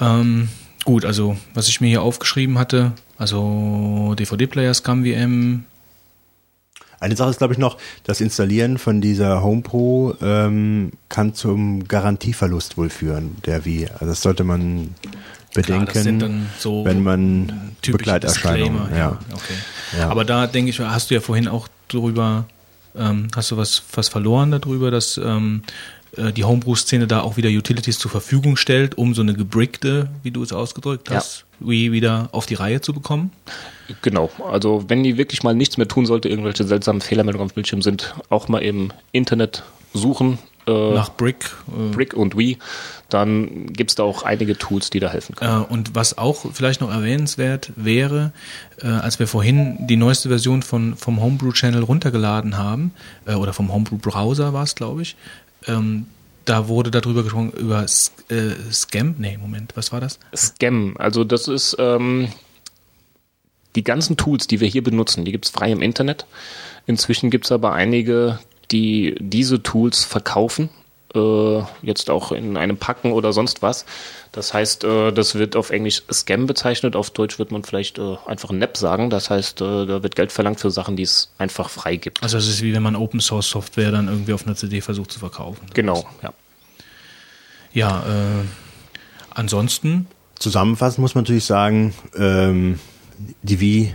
Ähm, 0.00 0.48
gut, 0.84 1.04
also 1.04 1.36
was 1.54 1.68
ich 1.68 1.80
mir 1.80 1.88
hier 1.88 2.02
aufgeschrieben 2.02 2.58
hatte, 2.58 2.92
also 3.18 4.14
DVD-Player, 4.18 4.72
Scum 4.74 5.04
VM. 5.04 5.64
Eine 7.00 7.16
Sache 7.16 7.30
ist, 7.30 7.38
glaube 7.38 7.54
ich, 7.54 7.58
noch, 7.58 7.78
das 8.04 8.20
Installieren 8.20 8.78
von 8.78 9.00
dieser 9.00 9.42
HomePro 9.42 10.16
ähm, 10.20 10.92
kann 11.08 11.34
zum 11.34 11.86
Garantieverlust 11.86 12.76
wohl 12.76 12.90
führen, 12.90 13.36
der 13.46 13.64
wie. 13.64 13.86
Also 13.86 14.06
das 14.06 14.22
sollte 14.22 14.44
man 14.44 14.94
bedenken, 15.54 16.18
Klar, 16.18 16.30
so 16.58 16.84
wenn 16.84 17.02
man 17.02 17.72
Begleiterscheinungen. 17.82 18.94
Ja. 18.96 19.18
Okay. 19.32 19.54
Ja. 19.98 20.08
Aber 20.10 20.24
da 20.24 20.46
denke 20.46 20.70
ich, 20.70 20.80
hast 20.80 21.10
du 21.10 21.14
ja 21.14 21.20
vorhin 21.20 21.48
auch 21.48 21.68
drüber, 21.88 22.46
ähm, 22.96 23.28
hast 23.34 23.50
du 23.50 23.56
was, 23.56 23.82
was 23.94 24.08
verloren 24.08 24.50
darüber, 24.50 24.90
dass 24.90 25.18
ähm, 25.18 25.62
äh, 26.16 26.32
die 26.32 26.44
Homebrew-Szene 26.44 27.06
da 27.06 27.20
auch 27.20 27.36
wieder 27.36 27.48
Utilities 27.48 27.98
zur 27.98 28.10
Verfügung 28.10 28.56
stellt, 28.56 28.98
um 28.98 29.14
so 29.14 29.22
eine 29.22 29.34
gebrickte, 29.34 30.10
wie 30.22 30.30
du 30.30 30.42
es 30.42 30.52
ausgedrückt 30.52 31.10
hast, 31.10 31.40
ja. 31.40 31.44
Wii 31.60 31.92
wieder 31.92 32.28
auf 32.32 32.46
die 32.46 32.54
Reihe 32.54 32.80
zu 32.80 32.92
bekommen? 32.92 33.32
Genau, 34.02 34.30
also 34.50 34.84
wenn 34.88 35.02
die 35.02 35.16
wirklich 35.16 35.42
mal 35.42 35.54
nichts 35.54 35.76
mehr 35.76 35.88
tun 35.88 36.06
sollte, 36.06 36.28
irgendwelche 36.28 36.64
seltsamen 36.64 37.00
Fehlermeldungen 37.00 37.46
auf 37.46 37.52
dem 37.52 37.56
Bildschirm 37.56 37.82
sind, 37.82 38.14
auch 38.28 38.48
mal 38.48 38.62
im 38.62 38.92
Internet 39.12 39.62
suchen, 39.94 40.38
äh, 40.68 40.94
nach 40.94 41.10
Brick. 41.10 41.50
Äh, 41.68 41.94
Brick 41.94 42.14
und 42.14 42.36
Wii, 42.36 42.58
dann 43.08 43.72
gibt 43.72 43.90
es 43.90 43.94
da 43.94 44.02
auch 44.02 44.22
einige 44.22 44.56
Tools, 44.56 44.90
die 44.90 45.00
da 45.00 45.08
helfen 45.08 45.34
können. 45.34 45.62
Äh, 45.62 45.72
und 45.72 45.94
was 45.94 46.18
auch 46.18 46.46
vielleicht 46.52 46.80
noch 46.80 46.90
erwähnenswert 46.90 47.72
wäre, 47.76 48.32
äh, 48.82 48.86
als 48.86 49.18
wir 49.18 49.26
vorhin 49.26 49.86
die 49.86 49.96
neueste 49.96 50.28
Version 50.28 50.62
von, 50.62 50.96
vom 50.96 51.20
Homebrew 51.20 51.52
Channel 51.52 51.82
runtergeladen 51.82 52.58
haben, 52.58 52.92
äh, 53.26 53.34
oder 53.34 53.52
vom 53.52 53.72
Homebrew 53.72 53.96
Browser 53.96 54.52
war 54.52 54.64
es, 54.64 54.74
glaube 54.74 55.02
ich, 55.02 55.16
ähm, 55.66 56.06
da 56.48 56.68
wurde 56.68 56.90
darüber 56.90 57.22
gesprochen, 57.22 57.52
über 57.52 57.82
äh, 57.82 58.72
Scam. 58.72 59.14
Nee, 59.18 59.36
Moment, 59.38 59.76
was 59.76 59.92
war 59.92 60.00
das? 60.00 60.18
Scam, 60.34 60.96
also 60.98 61.24
das 61.24 61.46
ist 61.46 61.76
ähm, 61.78 62.28
die 63.74 63.84
ganzen 63.84 64.16
Tools, 64.16 64.46
die 64.46 64.60
wir 64.60 64.68
hier 64.68 64.82
benutzen, 64.82 65.24
die 65.24 65.32
gibt 65.32 65.44
es 65.44 65.50
frei 65.50 65.70
im 65.70 65.82
Internet. 65.82 66.26
Inzwischen 66.86 67.30
gibt 67.30 67.44
es 67.44 67.52
aber 67.52 67.72
einige, 67.72 68.38
die 68.70 69.14
diese 69.20 69.62
Tools 69.62 70.04
verkaufen, 70.04 70.70
äh, 71.18 71.64
jetzt 71.82 72.08
auch 72.08 72.32
in 72.32 72.56
einem 72.56 72.78
Packen 72.78 73.12
oder 73.12 73.32
sonst 73.32 73.60
was. 73.60 73.84
Das 74.32 74.54
heißt, 74.54 74.84
äh, 74.84 75.12
das 75.12 75.34
wird 75.34 75.56
auf 75.56 75.70
Englisch 75.70 76.02
Scam 76.10 76.46
bezeichnet, 76.46 76.96
auf 76.96 77.10
Deutsch 77.10 77.38
wird 77.38 77.50
man 77.50 77.64
vielleicht 77.64 77.98
äh, 77.98 78.16
einfach 78.26 78.50
NAP 78.50 78.76
sagen. 78.76 79.10
Das 79.10 79.30
heißt, 79.30 79.60
äh, 79.60 79.86
da 79.86 80.02
wird 80.02 80.16
Geld 80.16 80.32
verlangt 80.32 80.60
für 80.60 80.70
Sachen, 80.70 80.96
die 80.96 81.02
es 81.02 81.30
einfach 81.38 81.68
frei 81.68 81.96
gibt. 81.96 82.22
Also 82.22 82.38
es 82.38 82.48
ist 82.48 82.62
wie 82.62 82.72
wenn 82.72 82.82
man 82.82 82.96
Open 82.96 83.20
Source 83.20 83.50
Software 83.50 83.90
dann 83.90 84.08
irgendwie 84.08 84.32
auf 84.32 84.46
einer 84.46 84.56
CD 84.56 84.80
versucht 84.80 85.12
zu 85.12 85.18
verkaufen. 85.18 85.66
Genau, 85.74 86.06
ja. 86.22 86.32
Ja, 87.72 88.00
äh, 88.00 88.44
ansonsten. 89.30 90.06
Zusammenfassend 90.38 91.00
muss 91.00 91.14
man 91.14 91.24
natürlich 91.24 91.44
sagen, 91.44 91.94
ähm, 92.16 92.78
die 93.42 93.60
Wii 93.60 93.94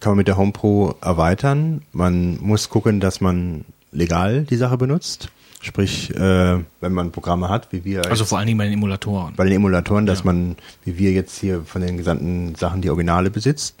kann 0.00 0.12
man 0.12 0.18
mit 0.18 0.28
der 0.28 0.36
HomePro 0.36 0.96
erweitern. 1.00 1.82
Man 1.92 2.38
muss 2.40 2.68
gucken, 2.68 2.98
dass 2.98 3.20
man 3.20 3.64
legal 3.92 4.44
die 4.44 4.56
Sache 4.56 4.76
benutzt. 4.76 5.28
Sprich, 5.62 6.10
äh, 6.10 6.58
wenn 6.80 6.92
man 6.92 7.12
Programme 7.12 7.48
hat, 7.48 7.68
wie 7.70 7.84
wir. 7.84 8.04
Also 8.10 8.24
vor 8.24 8.38
allen 8.38 8.48
Dingen 8.48 8.58
bei 8.58 8.64
den 8.64 8.72
Emulatoren. 8.72 9.34
Bei 9.36 9.44
den 9.44 9.54
Emulatoren, 9.54 10.06
dass 10.06 10.18
ja. 10.18 10.24
man, 10.24 10.56
wie 10.84 10.98
wir 10.98 11.12
jetzt 11.12 11.38
hier 11.38 11.62
von 11.64 11.82
den 11.82 11.96
gesamten 11.96 12.56
Sachen 12.56 12.82
die 12.82 12.90
Originale 12.90 13.30
besitzt. 13.30 13.76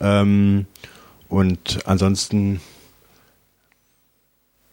Ähm, 0.00 0.64
und 1.28 1.80
ansonsten, 1.84 2.62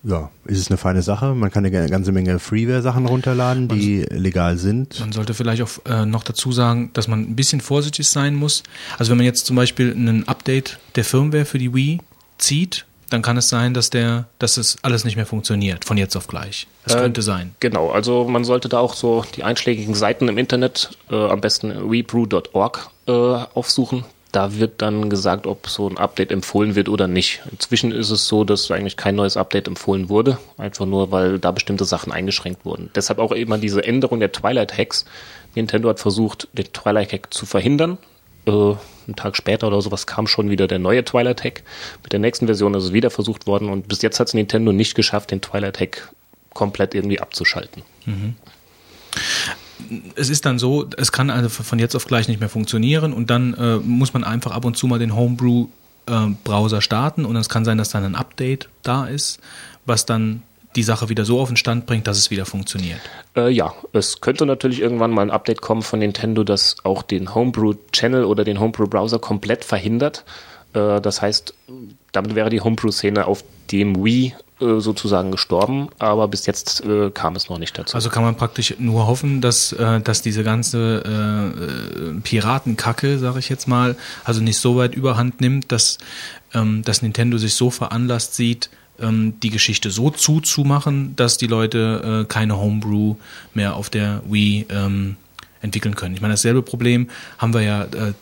ja, 0.04 0.32
ist 0.46 0.60
es 0.60 0.70
eine 0.70 0.78
feine 0.78 1.02
Sache. 1.02 1.36
Man 1.36 1.52
kann 1.52 1.66
eine 1.66 1.90
ganze 1.90 2.14
Menge 2.14 2.40
Freeware-Sachen 2.40 3.08
runterladen, 3.08 3.68
die 3.68 4.06
man, 4.10 4.18
legal 4.18 4.58
sind. 4.58 5.02
Man 5.02 5.12
sollte 5.12 5.34
vielleicht 5.34 5.62
auch 5.62 5.86
äh, 5.86 6.06
noch 6.06 6.24
dazu 6.24 6.54
sagen, 6.54 6.92
dass 6.94 7.10
man 7.10 7.24
ein 7.24 7.36
bisschen 7.36 7.60
vorsichtig 7.60 8.08
sein 8.08 8.36
muss. 8.36 8.64
Also 8.98 9.12
wenn 9.12 9.18
man 9.18 9.26
jetzt 9.26 9.46
zum 9.46 9.58
Beispiel 9.58 9.92
ein 9.92 10.26
Update 10.30 10.80
der 10.96 11.04
Firmware 11.04 11.44
für 11.44 11.60
die 11.60 11.74
Wii 11.74 12.00
zieht 12.38 12.86
dann 13.10 13.22
kann 13.22 13.38
es 13.38 13.50
sein, 13.50 13.74
dass 13.74 13.90
der, 13.90 14.26
dass 14.40 14.58
es 14.58 14.78
alles 14.82 15.06
nicht 15.06 15.16
mehr 15.16 15.26
funktioniert, 15.26 15.86
von 15.86 15.98
jetzt 15.98 16.16
auf 16.16 16.28
gleich. 16.28 16.68
Das 16.84 16.96
äh, 16.96 17.00
könnte 17.00 17.22
sein. 17.22 17.56
Genau, 17.60 17.90
also 17.90 18.26
man 18.26 18.44
sollte 18.44 18.70
da 18.70 18.80
auch 18.80 18.94
so 18.94 19.24
die 19.36 19.44
einschlägigen 19.44 19.96
Seiten 19.96 20.28
im 20.28 20.38
Internet, 20.38 20.92
äh, 21.10 21.16
am 21.16 21.42
besten 21.42 21.72
rebrew.org 21.72 22.90
äh, 23.08 23.12
aufsuchen. 23.12 24.04
Da 24.34 24.56
wird 24.56 24.82
dann 24.82 25.10
gesagt, 25.10 25.48
ob 25.48 25.70
so 25.70 25.88
ein 25.88 25.98
Update 25.98 26.32
empfohlen 26.32 26.76
wird 26.76 26.90
oder 26.90 27.08
nicht. 27.08 27.42
Inzwischen 27.50 27.92
ist 27.92 28.10
es 28.10 28.28
so, 28.28 28.44
dass 28.44 28.70
eigentlich 28.72 28.98
kein 28.98 29.16
neues 29.16 29.38
Update 29.38 29.68
empfohlen 29.68 30.10
wurde, 30.10 30.38
einfach 30.58 30.86
nur, 30.86 31.12
weil 31.12 31.40
da 31.40 31.52
bestimmte 31.52 31.86
Sachen 31.86 32.12
eingeschränkt 32.12 32.66
wurden. 32.66 32.90
Deshalb 32.94 33.20
auch 33.20 33.32
immer 33.32 33.58
diese 33.58 33.84
Änderung 33.84 34.20
der 34.20 34.34
Twilight 34.34 34.78
Hacks. 34.78 35.06
Nintendo 35.56 35.90
hat 35.90 36.00
versucht, 36.00 36.50
den 36.52 36.72
Twilight 36.74 37.14
Hack 37.14 37.34
zu 37.34 37.46
verhindern 37.46 37.98
äh, 38.48 38.74
einen 39.08 39.16
Tag 39.16 39.36
später 39.36 39.68
oder 39.68 39.82
sowas 39.82 40.08
kam 40.08 40.28
schon 40.28 40.50
wieder 40.50 40.68
der 40.68 40.80
neue 40.80 41.04
Twilight 41.04 41.44
Hack. 41.44 41.64
Mit 42.04 42.14
der 42.14 42.20
nächsten 42.20 42.46
Version 42.46 42.74
ist 42.74 42.84
es 42.84 42.94
wieder 42.94 43.10
versucht 43.10 43.48
worden 43.48 43.70
und 43.70 43.88
bis 43.88 44.02
jetzt 44.02 44.20
hat 44.20 44.28
es 44.28 44.34
Nintendo 44.34 44.72
nicht 44.72 44.96
geschafft, 44.96 45.32
den 45.32 45.42
Twilight 45.42 45.80
Hack 45.80 46.12
komplett 46.54 46.96
irgendwie 46.96 47.20
abzuschalten. 47.20 47.84
Mhm. 48.06 48.36
Es 50.16 50.30
ist 50.30 50.46
dann 50.46 50.58
so, 50.58 50.88
es 50.98 51.12
kann 51.12 51.30
also 51.30 51.50
von 51.50 51.80
jetzt 51.80 51.96
auf 51.96 52.06
gleich 52.06 52.28
nicht 52.28 52.40
mehr 52.40 52.50
funktionieren 52.50 53.14
und 53.14 53.30
dann 53.30 53.54
äh, 53.54 53.78
muss 53.78 54.14
man 54.14 54.24
einfach 54.24 54.52
ab 54.52 54.66
und 54.66 54.76
zu 54.76 54.88
mal 54.88 55.00
den 55.00 55.16
Homebrew 55.16 55.68
äh, 56.08 56.82
starten 56.82 57.26
und 57.26 57.36
es 57.36 57.50
kann 57.50 57.64
sein, 57.64 57.78
dass 57.78 57.90
dann 57.90 58.04
ein 58.04 58.16
Update 58.16 58.70
da 58.82 59.06
ist, 59.06 59.40
was 59.86 60.06
dann 60.06 60.42
die 60.78 60.84
Sache 60.84 61.10
wieder 61.10 61.26
so 61.26 61.42
auf 61.42 61.50
den 61.50 61.58
Stand 61.58 61.86
bringt, 61.88 62.08
dass 62.08 62.18
es 62.18 62.32
wieder 62.32 62.46
funktioniert. 62.46 63.02
Äh, 63.36 63.50
ja, 63.50 63.74
es 63.94 64.22
könnte 64.22 64.46
natürlich 64.46 64.80
irgendwann 64.80 65.12
mal 65.12 65.24
ein 65.24 65.32
Update 65.32 65.62
kommen 65.62 65.82
von 65.82 66.00
Nintendo, 66.00 66.44
das 66.44 66.78
auch 66.84 67.02
den 67.02 67.34
Homebrew-Channel 67.36 68.24
oder 68.24 68.46
den 68.46 68.60
Homebrew-Browser 68.60 69.20
komplett 69.20 69.66
verhindert. 69.66 70.24
Äh, 70.74 71.02
das 71.02 71.22
heißt, 71.22 71.54
damit 72.12 72.36
wäre 72.36 72.50
die 72.50 72.62
Homebrew-Szene 72.62 73.26
auf 73.26 73.44
dem 73.72 74.06
Wii 74.06 74.34
äh, 74.60 74.80
sozusagen 74.80 75.32
gestorben, 75.32 75.90
aber 76.00 76.28
bis 76.28 76.46
jetzt 76.46 76.84
äh, 76.86 77.10
kam 77.12 77.36
es 77.36 77.50
noch 77.50 77.58
nicht 77.58 77.78
dazu. 77.78 77.96
Also 77.96 78.10
kann 78.10 78.24
man 78.24 78.36
praktisch 78.36 78.76
nur 78.80 79.08
hoffen, 79.08 79.42
dass, 79.42 79.74
äh, 79.74 80.00
dass 80.02 80.22
diese 80.22 80.44
ganze 80.44 81.04
äh, 81.04 82.20
Piratenkacke, 82.22 83.18
sage 83.18 83.40
ich 83.40 83.50
jetzt 83.50 83.68
mal, 83.68 83.96
also 84.24 84.42
nicht 84.42 84.58
so 84.58 84.78
weit 84.78 84.96
überhand 84.96 85.42
nimmt, 85.42 85.72
dass, 85.72 85.98
ähm, 86.54 86.84
dass 86.84 87.02
Nintendo 87.02 87.38
sich 87.38 87.56
so 87.56 87.70
veranlasst 87.70 88.36
sieht, 88.36 88.70
die 89.00 89.50
Geschichte 89.52 89.92
so 89.92 90.10
zuzumachen, 90.10 91.16
dass 91.16 91.38
die 91.38 91.46
Leute 91.46 92.24
äh, 92.24 92.26
keine 92.26 92.58
Homebrew 92.58 93.16
mehr 93.54 93.76
auf 93.76 93.92
der 93.92 94.24
Wii 94.28 94.66
ähm, 94.70 95.18
entwickeln 95.62 95.96
können. 95.96 96.16
Ich 96.16 96.22
meine, 96.22 96.34
dasselbe 96.34 96.64
Problem 96.64 97.10
haben 97.38 97.54
wir 97.54 97.62
ja 97.62 97.84
äh, 97.84 98.14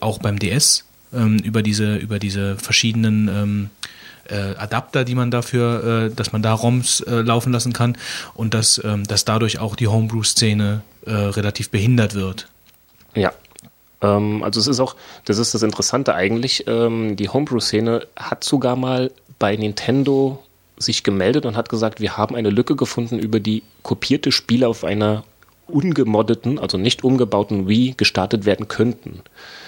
auch 0.00 0.18
beim 0.18 0.38
DS 0.38 0.84
ähm, 1.12 1.38
über 1.38 1.62
diese 1.62 1.96
über 1.96 2.18
diese 2.18 2.56
verschiedenen 2.56 3.28
ähm, 3.28 3.70
äh, 4.28 4.54
Adapter, 4.56 5.04
die 5.04 5.14
man 5.14 5.30
dafür, 5.30 6.08
äh, 6.10 6.14
dass 6.14 6.32
man 6.32 6.42
da 6.42 6.52
ROMs 6.52 7.00
äh, 7.00 7.20
laufen 7.20 7.52
lassen 7.52 7.72
kann 7.72 7.96
und 8.34 8.54
dass, 8.54 8.80
ähm, 8.84 9.06
dass 9.06 9.24
dadurch 9.24 9.58
auch 9.58 9.76
die 9.76 9.88
Homebrew-Szene 9.88 10.82
äh, 11.06 11.10
relativ 11.10 11.70
behindert 11.70 12.14
wird. 12.14 12.48
Ja, 13.14 13.32
ähm, 14.02 14.42
also 14.42 14.60
es 14.60 14.66
ist 14.66 14.80
auch, 14.80 14.96
das 15.24 15.38
ist 15.38 15.54
das 15.54 15.62
Interessante 15.62 16.14
eigentlich, 16.14 16.66
ähm, 16.66 17.16
die 17.16 17.28
Homebrew-Szene 17.28 18.06
hat 18.16 18.44
sogar 18.44 18.76
mal 18.76 19.10
bei 19.38 19.56
Nintendo 19.56 20.42
sich 20.76 21.02
gemeldet 21.02 21.44
und 21.44 21.56
hat 21.56 21.68
gesagt, 21.68 22.00
wir 22.00 22.16
haben 22.16 22.36
eine 22.36 22.50
Lücke 22.50 22.76
gefunden, 22.76 23.18
über 23.18 23.40
die 23.40 23.62
kopierte 23.82 24.32
Spiele 24.32 24.68
auf 24.68 24.84
einer 24.84 25.24
ungemoddeten, 25.66 26.58
also 26.58 26.78
nicht 26.78 27.04
umgebauten 27.04 27.68
Wii 27.68 27.94
gestartet 27.96 28.46
werden 28.46 28.68
könnten. 28.68 29.20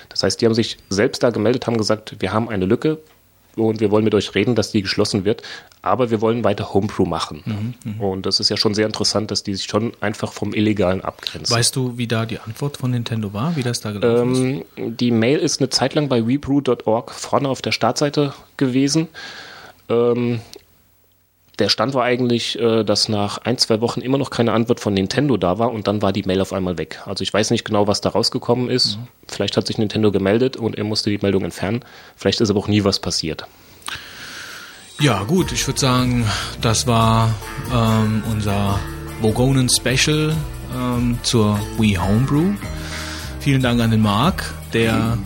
Das 0.09 0.23
heißt, 0.23 0.41
die 0.41 0.47
haben 0.47 0.55
sich 0.55 0.79
selbst 0.89 1.23
da 1.23 1.31
gemeldet, 1.31 1.67
haben 1.67 1.77
gesagt, 1.77 2.17
wir 2.21 2.33
haben 2.33 2.49
eine 2.49 2.65
Lücke 2.65 2.99
und 3.57 3.81
wir 3.81 3.91
wollen 3.91 4.05
mit 4.05 4.15
euch 4.15 4.35
reden, 4.35 4.55
dass 4.55 4.71
die 4.71 4.83
geschlossen 4.83 5.25
wird, 5.25 5.43
aber 5.83 6.11
wir 6.11 6.21
wollen 6.21 6.45
weiter 6.45 6.73
Homebrew 6.73 7.05
machen. 7.05 7.43
Mhm, 7.45 7.93
mh. 7.99 8.05
Und 8.05 8.27
das 8.27 8.41
ist 8.41 8.49
ja 8.49 8.57
schon 8.57 8.75
sehr 8.75 8.87
interessant, 8.87 9.31
dass 9.31 9.43
die 9.43 9.55
sich 9.55 9.67
schon 9.67 9.93
einfach 10.01 10.33
vom 10.33 10.55
Illegalen 10.55 11.03
abgrenzen. 11.03 11.55
Weißt 11.55 11.75
du, 11.77 11.99
wie 11.99 12.07
da 12.07 12.27
die 12.27 12.39
Antwort 12.39 12.77
von 12.77 12.93
Nintendo 12.93 13.33
war, 13.33 13.57
wie 13.57 13.63
das 13.63 13.81
da 13.81 13.93
gelaufen 13.93 14.65
ähm, 14.77 14.89
ist? 14.91 15.01
Die 15.01 15.11
Mail 15.11 15.39
ist 15.39 15.61
eine 15.61 15.69
Zeit 15.71 15.95
lang 15.95 16.09
bei 16.09 16.27
webrew.org 16.27 17.11
vorne 17.11 17.49
auf 17.49 17.61
der 17.61 17.73
Startseite 17.73 18.33
gewesen. 18.57 19.09
Ähm, 19.91 20.41
der 21.61 21.69
Stand 21.69 21.95
war 21.95 22.05
eigentlich, 22.05 22.59
äh, 22.59 22.85
dass 22.85 23.09
nach 23.09 23.39
ein, 23.39 23.59
zwei 23.59 23.81
Wochen 23.81 24.01
immer 24.01 24.19
noch 24.19 24.31
keine 24.31 24.53
Antwort 24.53 24.81
von 24.81 24.95
Nintendo 24.95 25.37
da 25.37 25.59
war 25.59 25.73
und 25.73 25.87
dann 25.87 26.01
war 26.01 26.13
die 26.13 26.23
Mail 26.23 26.41
auf 26.41 26.53
einmal 26.53 26.79
weg. 26.79 27.03
Also 27.05 27.23
ich 27.23 27.33
weiß 27.33 27.51
nicht 27.51 27.65
genau, 27.65 27.87
was 27.87 28.01
da 28.01 28.09
rausgekommen 28.09 28.71
ist. 28.71 28.97
Mhm. 28.97 29.09
Vielleicht 29.29 29.57
hat 29.57 29.67
sich 29.67 29.77
Nintendo 29.77 30.11
gemeldet 30.11 30.57
und 30.57 30.77
er 30.77 30.85
musste 30.85 31.11
die 31.11 31.19
Meldung 31.19 31.45
entfernen. 31.45 31.85
Vielleicht 32.17 32.41
ist 32.41 32.51
aber 32.51 32.61
auch 32.61 32.69
nie 32.69 32.83
was 32.83 32.99
passiert. 32.99 33.47
Ja, 35.01 35.23
gut, 35.23 35.53
ich 35.53 35.67
würde 35.67 35.81
sagen, 35.81 36.27
das 36.61 36.87
war 36.87 37.35
ähm, 37.73 38.23
unser 38.31 38.79
Vogonen 39.21 39.69
Special 39.69 40.35
ähm, 40.75 41.19
zur 41.23 41.59
Wii 41.79 41.95
Homebrew. 41.95 42.53
Vielen 43.41 43.63
Dank 43.63 43.81
an 43.81 43.91
den 43.91 44.03
Marc, 44.03 44.55
der 44.73 45.19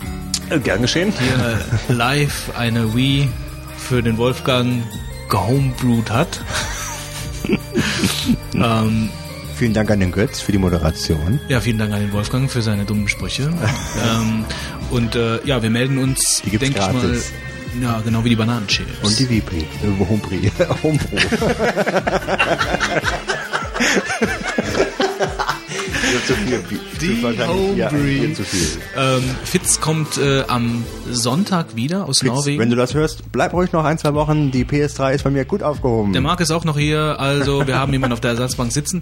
äh, 0.49 0.59
gern 0.59 0.81
geschehen. 0.81 1.13
hier 1.17 1.59
live 1.95 2.51
eine 2.57 2.93
Wii 2.95 3.29
für 3.85 4.01
den 4.01 4.17
Wolfgang 4.17 4.83
gehomebrewed 5.29 6.09
hat. 6.09 6.41
ähm, 8.55 9.09
vielen 9.55 9.73
Dank 9.73 9.91
an 9.91 9.99
den 9.99 10.11
Götz 10.11 10.41
für 10.41 10.51
die 10.51 10.57
Moderation. 10.57 11.39
Ja, 11.49 11.61
vielen 11.61 11.77
Dank 11.77 11.93
an 11.93 11.99
den 11.99 12.11
Wolfgang 12.11 12.49
für 12.49 12.63
seine 12.63 12.85
dummen 12.85 13.07
Sprüche. 13.07 13.43
ähm, 14.03 14.45
und 14.89 15.15
äh, 15.15 15.45
ja, 15.45 15.61
wir 15.61 15.69
melden 15.69 15.99
uns, 15.99 16.41
denke 16.43 16.65
ich 16.67 16.75
mal, 16.77 17.21
ja, 17.79 18.01
genau 18.03 18.23
wie 18.23 18.29
die 18.29 18.35
Bananenchips. 18.35 18.89
Und 19.03 19.19
die 19.19 19.29
Vipri. 19.29 19.59
Äh, 19.59 20.09
Homebrew. 20.09 20.49
Homebrew. 20.83 21.19
Zu 26.25 26.33
viel. 26.33 26.79
Die 27.01 27.21
Homebrew. 27.23 27.75
Ja, 27.75 27.89
zu 27.89 28.43
viel. 28.43 28.67
Ähm, 28.97 29.23
Fitz 29.43 29.79
kommt 29.79 30.17
äh, 30.17 30.43
am 30.47 30.83
Sonntag 31.11 31.75
wieder 31.75 32.05
aus 32.05 32.19
Fitz, 32.19 32.29
Norwegen. 32.29 32.59
Wenn 32.59 32.69
du 32.69 32.75
das 32.75 32.93
hörst, 32.93 33.31
bleib 33.31 33.53
ruhig 33.53 33.71
noch 33.71 33.83
ein, 33.83 33.97
zwei 33.97 34.13
Wochen. 34.13 34.51
Die 34.51 34.65
PS3 34.65 35.13
ist 35.13 35.23
bei 35.23 35.29
mir 35.29 35.45
gut 35.45 35.63
aufgehoben. 35.63 36.13
Der 36.13 36.21
Marc 36.21 36.39
ist 36.39 36.51
auch 36.51 36.65
noch 36.65 36.77
hier, 36.77 37.19
also 37.19 37.67
wir 37.67 37.77
haben 37.77 37.91
jemanden 37.91 38.13
auf 38.13 38.21
der 38.21 38.31
Ersatzbank 38.31 38.71
sitzen. 38.71 39.01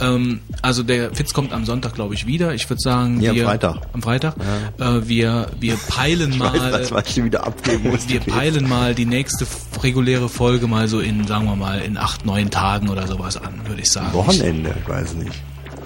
Ähm, 0.00 0.40
also 0.62 0.82
der 0.82 1.14
Fitz 1.14 1.32
kommt 1.32 1.52
am 1.52 1.64
Sonntag, 1.64 1.94
glaube 1.94 2.14
ich, 2.14 2.26
wieder. 2.26 2.54
Ich 2.54 2.68
würde 2.68 2.80
sagen, 2.80 3.20
ja, 3.20 3.34
wir, 3.34 3.42
am 3.42 3.48
Freitag. 3.50 3.76
Am 3.92 4.02
Freitag. 4.02 4.34
Ja. 4.78 4.96
Äh, 4.96 5.08
wir, 5.08 5.46
wir 5.60 5.76
peilen 5.88 6.38
mal. 6.38 6.52
Weiß, 6.52 6.72
was, 6.72 6.92
was 6.92 7.08
ich 7.08 7.24
wieder 7.24 7.46
abgeben 7.46 7.90
muss. 7.90 8.08
Wir 8.08 8.20
peilen 8.20 8.68
mal 8.68 8.94
die 8.94 9.06
nächste 9.06 9.46
reguläre 9.82 10.28
Folge 10.28 10.66
mal 10.66 10.88
so 10.88 11.00
in, 11.00 11.26
sagen 11.26 11.46
wir 11.46 11.56
mal, 11.56 11.80
in 11.80 11.96
acht, 11.96 12.24
neun 12.26 12.50
Tagen 12.50 12.88
oder 12.88 13.06
sowas 13.06 13.36
an, 13.36 13.60
würde 13.66 13.82
ich 13.82 13.90
sagen. 13.90 14.12
Wochenende, 14.12 14.74
ich 14.80 14.88
weiß 14.88 15.14
nicht. 15.14 15.32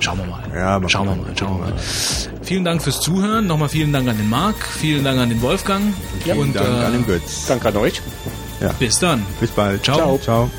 Schauen 0.01 0.19
wir 0.19 0.27
mal. 0.27 0.43
Ja, 0.55 0.81
mal 0.81 0.89
schauen 0.89 1.09
wir 1.09 1.15
mal, 1.15 1.37
schauen 1.39 1.59
wir 1.59 1.67
mal. 1.67 1.75
Vielen 2.43 2.65
Dank 2.65 2.83
fürs 2.83 3.01
Zuhören. 3.01 3.47
Nochmal 3.47 3.69
vielen 3.69 3.93
Dank 3.93 4.09
an 4.09 4.17
den 4.17 4.29
Marc, 4.29 4.57
vielen 4.67 5.05
Dank 5.05 5.21
an 5.21 5.29
den 5.29 5.41
Wolfgang. 5.43 5.95
Vielen 6.25 6.39
und 6.39 6.57
Dank 6.57 6.69
äh, 6.69 6.85
an 6.85 6.93
den 6.93 7.07
Götz. 7.07 7.47
Danke 7.47 7.69
an 7.69 7.77
euch. 7.77 8.01
Ja. 8.61 8.73
bis 8.79 8.99
dann. 8.99 9.25
Bis 9.41 9.51
bald. 9.51 9.85
Ciao. 9.85 10.19
Ciao. 10.19 10.51